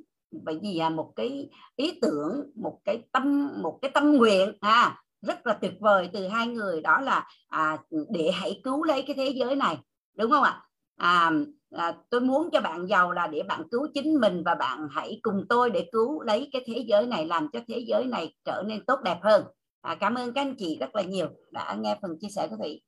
bởi 0.43 0.59
vì 0.61 0.73
là 0.73 0.89
một 0.89 1.13
cái 1.15 1.49
ý 1.75 1.99
tưởng 2.01 2.51
một 2.55 2.79
cái 2.85 3.03
tâm 3.11 3.51
một 3.61 3.79
cái 3.81 3.91
tâm 3.93 4.11
nguyện 4.17 4.57
à 4.59 5.01
rất 5.25 5.47
là 5.47 5.53
tuyệt 5.53 5.73
vời 5.79 6.09
từ 6.13 6.27
hai 6.27 6.47
người. 6.47 6.81
Đó 6.81 7.01
là 7.01 7.27
à, 7.47 7.77
để 8.09 8.31
hãy 8.33 8.61
cứu 8.63 8.83
lấy 8.83 9.03
cái 9.07 9.15
thế 9.15 9.29
giới 9.35 9.55
này 9.55 9.77
đúng 10.17 10.31
không 10.31 10.43
ạ? 10.43 10.61
À, 10.97 11.31
là 11.75 11.97
tôi 12.09 12.21
muốn 12.21 12.49
cho 12.51 12.61
bạn 12.61 12.87
giàu 12.87 13.11
là 13.11 13.27
để 13.27 13.43
bạn 13.43 13.61
cứu 13.71 13.87
chính 13.93 14.19
mình 14.19 14.43
và 14.45 14.55
bạn 14.55 14.87
hãy 14.91 15.19
cùng 15.21 15.45
tôi 15.49 15.69
để 15.69 15.89
cứu 15.91 16.21
lấy 16.21 16.49
cái 16.51 16.63
thế 16.65 16.83
giới 16.87 17.07
này 17.07 17.25
làm 17.25 17.47
cho 17.53 17.59
thế 17.67 17.85
giới 17.87 18.05
này 18.05 18.35
trở 18.45 18.63
nên 18.65 18.85
tốt 18.85 18.99
đẹp 19.03 19.19
hơn. 19.21 19.43
À, 19.81 19.95
cảm 19.99 20.15
ơn 20.15 20.33
các 20.33 20.41
anh 20.41 20.55
chị 20.57 20.77
rất 20.79 20.95
là 20.95 21.01
nhiều 21.01 21.27
đã 21.51 21.75
nghe 21.79 21.97
phần 22.01 22.17
chia 22.19 22.27
sẻ 22.35 22.47
của 22.49 22.55
thủy 22.55 22.81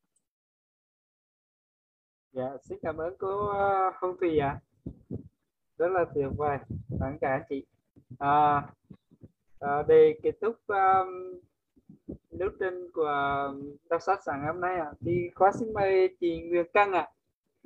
dạ 2.31 2.57
xin 2.63 2.77
cảm 2.81 2.97
ơn 2.97 3.13
cô 3.19 3.49
uh, 3.49 3.93
Hồng 4.01 4.17
Thùy 4.19 4.39
ạ. 4.39 4.47
À. 4.47 4.61
rất 5.77 5.87
là 5.91 6.05
tuyệt 6.15 6.27
vời 6.37 6.57
cảm 6.99 7.17
cả 7.21 7.29
anh 7.29 7.43
chị. 7.49 7.65
À, 8.19 8.63
à, 9.59 9.83
để 9.87 10.19
kết 10.23 10.31
thúc 10.41 10.55
um, 10.67 11.39
lưu 12.29 12.49
trình 12.59 12.91
của 12.93 13.53
đọc 13.89 14.01
sách 14.01 14.19
sáng 14.25 14.45
hôm 14.47 14.61
nay 14.61 14.75
à, 14.77 14.91
thì 15.05 15.29
khóa 15.35 15.51
xin 15.59 15.73
mời 15.73 16.15
chị 16.19 16.41
Nguyễn 16.41 16.65
Căng 16.73 16.93
ạ. 16.93 17.01
à 17.01 17.16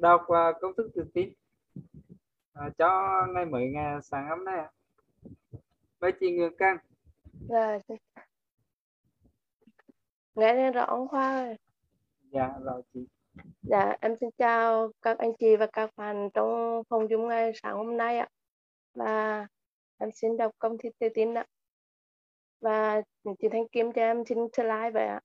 đọc 0.02 0.22
uh, 0.22 0.62
công 0.62 0.76
thức 0.78 0.92
tự 0.96 1.04
tin 1.14 1.34
uh, 2.60 2.78
cho 2.78 3.22
ngày 3.34 3.46
mới 3.46 3.70
ngày 3.70 4.02
sáng 4.02 4.30
hôm 4.30 4.46
nay 4.46 4.66
với 6.00 6.12
chị 6.20 6.32
Nguyễn 6.32 6.58
Cang. 6.58 6.78
Dạ 7.50 7.78
nghe 10.36 10.54
nghe 10.54 10.72
rõ 10.72 10.86
ông 10.86 11.08
Khoa 11.08 11.32
ơi. 11.32 11.56
Dạ 12.32 12.54
rồi 12.64 12.82
chị. 12.94 13.08
Dạ 13.62 13.96
em 14.02 14.16
xin 14.20 14.30
chào 14.38 14.92
các 15.02 15.18
anh 15.18 15.32
chị 15.40 15.56
và 15.56 15.68
các 15.74 15.90
bạn 15.96 16.30
trong 16.34 16.84
phòng 16.90 17.08
chung 17.10 17.28
ngày 17.28 17.52
sáng 17.56 17.76
hôm 17.76 17.98
nay 17.98 18.18
ạ. 18.18 18.28
Và 18.94 19.48
em 19.98 20.10
xin 20.12 20.38
đọc 20.38 20.52
công 20.60 20.78
thức 20.78 20.90
tự 21.00 21.08
tin 21.14 21.34
ạ. 21.38 21.46
Và 22.62 23.02
chị 23.24 23.48
Thanh 23.52 23.68
Kim 23.68 23.92
cho 23.92 24.02
em 24.02 24.26
xin 24.26 24.38
slide 24.54 24.92
vậy 24.94 25.08
ạ 25.08 25.22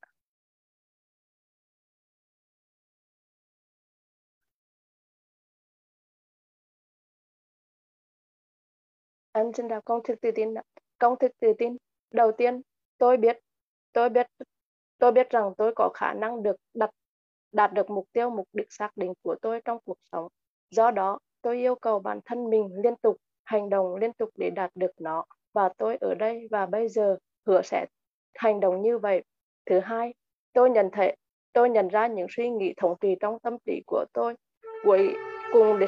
anh 9.36 9.52
xin 9.52 9.68
đọc 9.68 9.84
công 9.84 10.02
thức 10.02 10.20
tự 10.20 10.30
tin 10.30 10.54
công 10.98 11.18
thức 11.18 11.32
tự 11.40 11.52
tin. 11.58 11.76
Đầu 12.10 12.32
tiên, 12.32 12.62
tôi 12.98 13.16
biết 13.16 13.38
tôi 13.92 14.08
biết 14.08 14.26
tôi 14.98 15.12
biết 15.12 15.30
rằng 15.30 15.52
tôi 15.56 15.72
có 15.76 15.90
khả 15.94 16.12
năng 16.14 16.42
được 16.42 16.56
đặt, 16.74 16.90
đạt 17.52 17.72
được 17.72 17.90
mục 17.90 18.04
tiêu, 18.12 18.30
mục 18.30 18.48
đích 18.52 18.72
xác 18.72 18.90
định 18.96 19.12
của 19.22 19.36
tôi 19.42 19.60
trong 19.64 19.78
cuộc 19.84 19.98
sống. 20.12 20.28
Do 20.70 20.90
đó, 20.90 21.18
tôi 21.42 21.56
yêu 21.56 21.74
cầu 21.74 21.98
bản 21.98 22.20
thân 22.24 22.50
mình 22.50 22.70
liên 22.84 22.96
tục, 22.96 23.16
hành 23.44 23.70
động 23.70 23.96
liên 23.96 24.12
tục 24.12 24.30
để 24.34 24.50
đạt 24.50 24.70
được 24.74 24.90
nó. 24.98 25.24
Và 25.52 25.68
tôi 25.78 25.96
ở 26.00 26.14
đây 26.14 26.48
và 26.50 26.66
bây 26.66 26.88
giờ 26.88 27.16
hứa 27.46 27.62
sẽ 27.62 27.86
hành 28.34 28.60
động 28.60 28.82
như 28.82 28.98
vậy. 28.98 29.22
Thứ 29.66 29.80
hai, 29.80 30.14
tôi 30.52 30.70
nhận 30.70 30.88
thấy, 30.92 31.16
tôi 31.52 31.70
nhận 31.70 31.88
ra 31.88 32.06
những 32.06 32.26
suy 32.30 32.50
nghĩ 32.50 32.74
thống 32.76 32.94
trị 33.00 33.16
trong 33.20 33.38
tâm 33.38 33.56
trí 33.66 33.82
của 33.86 34.04
tôi. 34.12 34.34
Cuối 34.84 35.14
cùng 35.52 35.80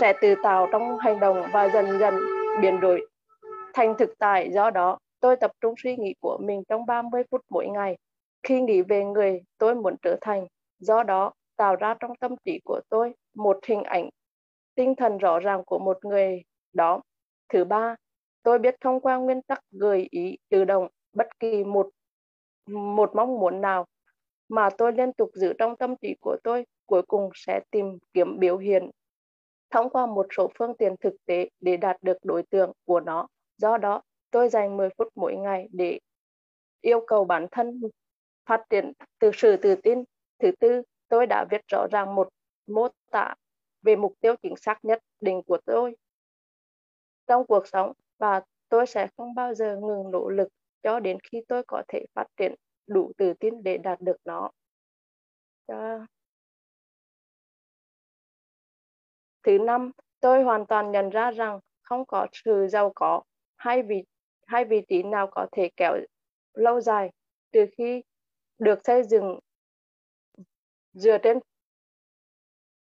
sẽ 0.00 0.12
tự 0.20 0.34
tạo 0.42 0.68
trong 0.72 0.98
hành 0.98 1.20
động 1.20 1.48
và 1.52 1.68
dần 1.68 1.98
dần 1.98 2.14
biến 2.60 2.80
đổi. 2.80 3.06
Thành 3.74 3.94
thực 3.98 4.18
tại, 4.18 4.50
do 4.52 4.70
đó, 4.70 4.98
tôi 5.20 5.36
tập 5.36 5.50
trung 5.60 5.74
suy 5.78 5.96
nghĩ 5.96 6.14
của 6.20 6.38
mình 6.42 6.62
trong 6.68 6.86
30 6.86 7.22
phút 7.30 7.40
mỗi 7.50 7.68
ngày. 7.68 7.96
Khi 8.42 8.60
nghĩ 8.60 8.82
về 8.82 9.04
người, 9.04 9.42
tôi 9.58 9.74
muốn 9.74 9.96
trở 10.02 10.16
thành. 10.20 10.46
Do 10.78 11.02
đó, 11.02 11.32
tạo 11.56 11.76
ra 11.76 11.94
trong 12.00 12.16
tâm 12.16 12.34
trí 12.44 12.60
của 12.64 12.80
tôi 12.88 13.14
một 13.34 13.58
hình 13.66 13.82
ảnh 13.82 14.08
tinh 14.74 14.94
thần 14.94 15.18
rõ 15.18 15.38
ràng 15.38 15.62
của 15.66 15.78
một 15.78 16.04
người. 16.04 16.42
Đó. 16.72 17.00
Thứ 17.48 17.64
ba, 17.64 17.96
tôi 18.42 18.58
biết 18.58 18.74
thông 18.80 19.00
qua 19.00 19.16
nguyên 19.16 19.42
tắc 19.42 19.60
gợi 19.70 20.08
ý, 20.10 20.38
tự 20.48 20.64
động, 20.64 20.88
bất 21.12 21.38
kỳ 21.38 21.64
một 21.64 21.88
một 22.70 23.10
mong 23.14 23.38
muốn 23.38 23.60
nào 23.60 23.86
mà 24.48 24.68
tôi 24.78 24.92
liên 24.92 25.12
tục 25.12 25.30
giữ 25.34 25.52
trong 25.58 25.76
tâm 25.76 25.96
trí 25.96 26.14
của 26.20 26.36
tôi, 26.44 26.66
cuối 26.86 27.02
cùng 27.02 27.30
sẽ 27.34 27.60
tìm 27.70 27.98
kiếm 28.12 28.38
biểu 28.38 28.58
hiện 28.58 28.90
thông 29.76 29.90
qua 29.90 30.06
một 30.06 30.26
số 30.36 30.50
phương 30.58 30.76
tiện 30.78 30.94
thực 31.00 31.14
tế 31.26 31.48
để 31.60 31.76
đạt 31.76 31.96
được 32.02 32.16
đối 32.22 32.42
tượng 32.42 32.72
của 32.84 33.00
nó. 33.00 33.26
Do 33.56 33.78
đó, 33.78 34.02
tôi 34.30 34.48
dành 34.48 34.76
10 34.76 34.88
phút 34.98 35.08
mỗi 35.14 35.36
ngày 35.36 35.68
để 35.72 35.98
yêu 36.80 37.04
cầu 37.06 37.24
bản 37.24 37.46
thân 37.50 37.80
phát 38.46 38.62
triển 38.70 38.92
từ 39.18 39.30
sự 39.34 39.56
tự 39.56 39.74
tin. 39.74 40.04
Thứ 40.38 40.50
tư, 40.60 40.82
tôi 41.08 41.26
đã 41.26 41.44
viết 41.50 41.60
rõ 41.68 41.86
ràng 41.92 42.14
một 42.14 42.28
mô 42.66 42.88
tả 43.10 43.34
về 43.82 43.96
mục 43.96 44.12
tiêu 44.20 44.34
chính 44.42 44.56
xác 44.56 44.84
nhất 44.84 44.98
định 45.20 45.42
của 45.46 45.58
tôi 45.64 45.96
trong 47.26 47.46
cuộc 47.46 47.66
sống 47.66 47.92
và 48.18 48.40
tôi 48.68 48.86
sẽ 48.86 49.08
không 49.16 49.34
bao 49.34 49.54
giờ 49.54 49.76
ngừng 49.76 50.10
nỗ 50.10 50.28
lực 50.28 50.48
cho 50.82 51.00
đến 51.00 51.18
khi 51.30 51.42
tôi 51.48 51.62
có 51.66 51.82
thể 51.88 52.06
phát 52.14 52.26
triển 52.36 52.54
đủ 52.86 53.12
tự 53.16 53.32
tin 53.40 53.62
để 53.62 53.78
đạt 53.78 54.00
được 54.00 54.16
nó. 54.24 54.50
Cho 55.66 56.06
Thứ 59.46 59.58
năm, 59.58 59.90
tôi 60.20 60.42
hoàn 60.42 60.66
toàn 60.66 60.92
nhận 60.92 61.10
ra 61.10 61.30
rằng 61.30 61.60
không 61.82 62.04
có 62.06 62.26
sự 62.32 62.66
giàu 62.68 62.92
có 62.94 63.22
hay 63.56 63.82
vị 63.82 64.04
hay 64.46 64.64
vị 64.64 64.82
trí 64.88 65.02
nào 65.02 65.28
có 65.30 65.46
thể 65.52 65.70
kéo 65.76 65.96
lâu 66.54 66.80
dài 66.80 67.10
từ 67.50 67.66
khi 67.78 68.02
được 68.58 68.78
xây 68.84 69.02
dựng 69.02 69.38
dựa 70.92 71.18
trên 71.18 71.38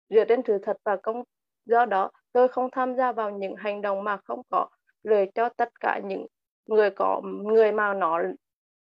dựa 0.08 0.24
trên 0.28 0.40
sự 0.46 0.58
thật 0.62 0.76
và 0.84 0.96
công 0.96 1.22
do 1.64 1.84
đó 1.84 2.10
tôi 2.32 2.48
không 2.48 2.70
tham 2.72 2.96
gia 2.96 3.12
vào 3.12 3.30
những 3.30 3.56
hành 3.56 3.82
động 3.82 4.04
mà 4.04 4.16
không 4.16 4.42
có 4.50 4.68
lời 5.02 5.30
cho 5.34 5.48
tất 5.48 5.80
cả 5.80 6.00
những 6.04 6.26
người 6.66 6.90
có 6.90 7.20
người 7.24 7.72
mà 7.72 7.94
nó 7.94 8.22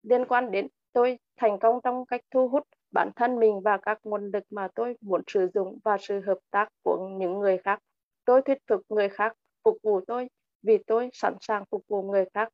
liên 0.03 0.24
quan 0.24 0.51
đến 0.51 0.69
tôi 0.93 1.19
thành 1.36 1.59
công 1.59 1.81
trong 1.85 2.07
cách 2.07 2.20
thu 2.31 2.48
hút 2.48 2.69
bản 2.93 3.11
thân 3.17 3.39
mình 3.39 3.61
và 3.65 3.77
các 3.77 3.99
nguồn 4.05 4.31
lực 4.31 4.45
mà 4.51 4.69
tôi 4.75 4.97
muốn 5.01 5.23
sử 5.27 5.49
dụng 5.55 5.79
và 5.85 5.97
sự 6.01 6.21
hợp 6.21 6.39
tác 6.51 6.69
của 6.83 7.09
những 7.19 7.39
người 7.39 7.59
khác. 7.59 7.79
Tôi 8.25 8.43
thuyết 8.43 8.59
phục 8.69 8.81
người 8.89 9.09
khác 9.09 9.33
phục 9.65 9.77
vụ 9.83 10.01
tôi 10.07 10.29
vì 10.63 10.79
tôi 10.87 11.11
sẵn 11.13 11.35
sàng 11.41 11.65
phục 11.71 11.83
vụ 11.89 12.03
người 12.03 12.25
khác. 12.35 12.49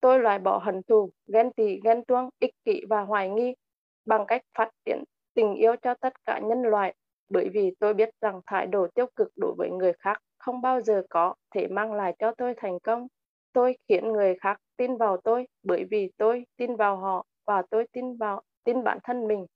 Tôi 0.00 0.20
loại 0.20 0.38
bỏ 0.38 0.58
hận 0.58 0.82
thù, 0.82 1.10
ghen 1.32 1.52
tị, 1.52 1.80
ghen 1.84 2.04
tuông, 2.04 2.28
ích 2.38 2.54
kỷ 2.64 2.80
và 2.88 3.00
hoài 3.00 3.30
nghi 3.30 3.54
bằng 4.04 4.24
cách 4.26 4.42
phát 4.58 4.70
triển 4.84 5.04
tình 5.34 5.54
yêu 5.54 5.76
cho 5.82 5.94
tất 5.94 6.12
cả 6.24 6.40
nhân 6.42 6.62
loại 6.62 6.94
bởi 7.28 7.48
vì 7.48 7.74
tôi 7.78 7.94
biết 7.94 8.08
rằng 8.20 8.40
thái 8.46 8.66
độ 8.66 8.86
tiêu 8.94 9.06
cực 9.16 9.28
đối 9.36 9.54
với 9.58 9.70
người 9.70 9.92
khác 9.98 10.18
không 10.38 10.60
bao 10.60 10.80
giờ 10.80 11.02
có 11.10 11.34
thể 11.54 11.66
mang 11.68 11.92
lại 11.92 12.14
cho 12.18 12.34
tôi 12.38 12.54
thành 12.56 12.78
công. 12.80 13.06
Tôi 13.52 13.76
khiến 13.88 14.12
người 14.12 14.36
khác 14.40 14.56
tin 14.76 14.96
vào 14.96 15.16
tôi 15.24 15.46
bởi 15.62 15.84
vì 15.90 16.10
tôi 16.16 16.46
tin 16.56 16.76
vào 16.76 16.96
họ 16.96 17.26
và 17.46 17.62
tôi 17.70 17.86
tin 17.92 18.16
vào 18.16 18.42
tin 18.64 18.84
bản 18.84 18.98
thân 19.04 19.28
mình. 19.28 19.46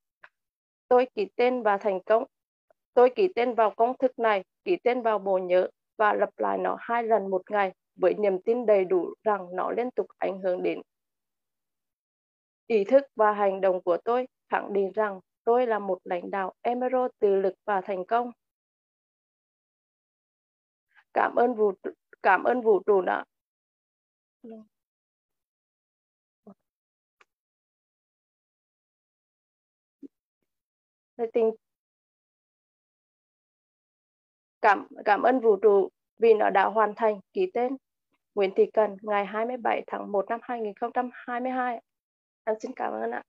Tôi 0.88 1.08
ký 1.14 1.26
tên 1.36 1.62
và 1.62 1.76
thành 1.76 2.00
công. 2.06 2.24
Tôi 2.94 3.10
ký 3.10 3.28
tên 3.34 3.54
vào 3.54 3.70
công 3.76 3.98
thức 3.98 4.18
này, 4.18 4.44
ký 4.64 4.76
tên 4.84 5.02
vào 5.02 5.18
bộ 5.18 5.38
nhớ 5.38 5.68
và 5.96 6.12
lặp 6.12 6.30
lại 6.36 6.58
nó 6.58 6.76
hai 6.80 7.02
lần 7.02 7.30
một 7.30 7.50
ngày 7.50 7.72
với 7.96 8.14
niềm 8.14 8.42
tin 8.42 8.66
đầy 8.66 8.84
đủ 8.84 9.14
rằng 9.22 9.56
nó 9.56 9.70
liên 9.70 9.90
tục 9.90 10.06
ảnh 10.18 10.40
hưởng 10.40 10.62
đến 10.62 10.82
ý 12.66 12.84
thức 12.84 13.04
và 13.16 13.32
hành 13.32 13.60
động 13.60 13.82
của 13.82 13.96
tôi 14.04 14.28
khẳng 14.48 14.72
định 14.72 14.92
rằng 14.94 15.20
tôi 15.44 15.66
là 15.66 15.78
một 15.78 15.98
lãnh 16.04 16.30
đạo 16.30 16.52
Emerald 16.62 17.10
tự 17.18 17.36
lực 17.36 17.54
và 17.64 17.80
thành 17.80 18.04
công. 18.04 18.32
Cảm 21.14 21.34
ơn 21.34 21.54
vũ 21.54 21.72
cảm 22.22 22.44
ơn 22.44 22.60
vũ 22.60 22.82
trụ 22.86 23.00
đã 23.00 23.24
tình 31.32 31.50
cảm 34.62 34.86
cảm 35.04 35.22
ơn 35.22 35.40
vũ 35.40 35.56
trụ 35.56 35.88
vì 36.18 36.34
nó 36.34 36.50
đã 36.50 36.64
hoàn 36.64 36.92
thành 36.96 37.20
ký 37.32 37.50
tên 37.54 37.76
Nguyễn 38.34 38.50
Thị 38.56 38.70
Cần 38.74 38.96
ngày 39.02 39.26
27 39.26 39.84
tháng 39.86 40.12
1 40.12 40.26
năm 40.28 40.40
2022. 40.42 41.80
Em 42.44 42.56
xin 42.60 42.72
cảm 42.76 42.92
ơn 42.92 43.10
ạ. 43.10 43.22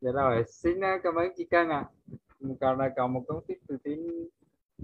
Dạ 0.00 0.10
rồi, 0.12 0.44
xin 0.48 0.84
à, 0.84 0.98
cảm 1.02 1.14
ơn 1.14 1.32
chị 1.36 1.46
Cần 1.50 1.68
ạ. 1.68 1.84
À. 2.40 2.48
Còn 2.60 2.78
là 2.78 2.90
còn 2.96 3.12
một 3.12 3.24
công 3.28 3.44
tiếp 3.46 3.58
từ 3.68 3.76
tin 3.84 4.28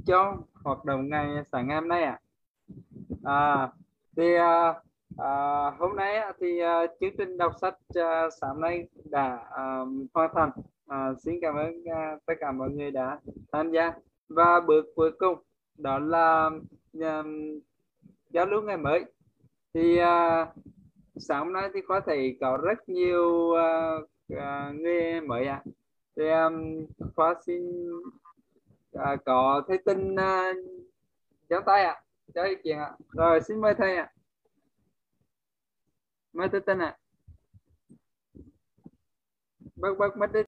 cho 0.06 0.36
hoạt 0.64 0.84
động 0.84 1.08
ngày 1.08 1.26
sáng 1.52 1.68
ngày 1.68 1.80
hôm 1.80 1.88
nay 1.88 2.02
ạ. 2.02 2.20
À. 3.24 3.54
à, 3.54 3.72
thì 4.16 4.36
uh, 4.36 4.89
À, 5.18 5.70
hôm 5.78 5.96
nay 5.96 6.32
thì 6.40 6.62
uh, 6.62 6.90
chương 7.00 7.16
trình 7.18 7.36
đọc 7.36 7.52
sách 7.60 7.74
uh, 7.98 8.32
sáng 8.40 8.60
nay 8.60 8.88
đã 9.04 9.38
um, 9.56 10.06
hoàn 10.14 10.30
thành. 10.34 10.50
Uh, 10.58 11.18
xin 11.18 11.38
cảm 11.42 11.56
ơn 11.56 11.82
uh, 11.82 12.26
tất 12.26 12.34
cả 12.40 12.52
mọi 12.52 12.70
người 12.70 12.90
đã 12.90 13.18
tham 13.52 13.70
gia. 13.70 13.92
Và 14.28 14.60
bước 14.60 14.86
cuối 14.94 15.10
cùng 15.18 15.38
đó 15.78 15.98
là 15.98 16.50
um, 16.92 17.60
giao 18.30 18.46
lưu 18.46 18.62
ngày 18.62 18.76
mới. 18.76 19.04
Thì 19.74 20.00
uh, 20.00 20.48
sáng 21.16 21.44
hôm 21.44 21.52
nay 21.52 21.70
thì 21.74 21.80
có 21.88 22.00
thể 22.00 22.36
có 22.40 22.58
rất 22.62 22.88
nhiều 22.88 23.28
uh, 23.50 24.04
uh, 24.32 24.74
người 24.74 25.20
mới 25.20 25.46
ạ. 25.46 25.62
À. 25.64 25.70
Thì 26.16 26.30
um, 26.30 26.86
khóa 27.16 27.34
xin 27.46 27.90
uh, 28.98 29.24
có 29.24 29.62
thấy 29.68 29.78
tin 29.84 30.14
uh, 30.14 30.56
giấu 31.50 31.60
tay 31.66 31.84
ạ. 31.84 31.92
À. 31.92 32.02
Cho 32.34 32.42
ý 32.42 32.54
kiến 32.64 32.78
ạ. 32.78 32.84
À. 32.84 32.96
Rồi 33.12 33.40
xin 33.40 33.60
mời 33.60 33.74
thầy 33.74 33.96
ạ. 33.96 34.02
À. 34.02 34.14
mata 36.30 36.62
tak 36.62 36.76
nak. 36.78 36.94
Bak-bak 39.74 40.14
mata. 40.14 40.38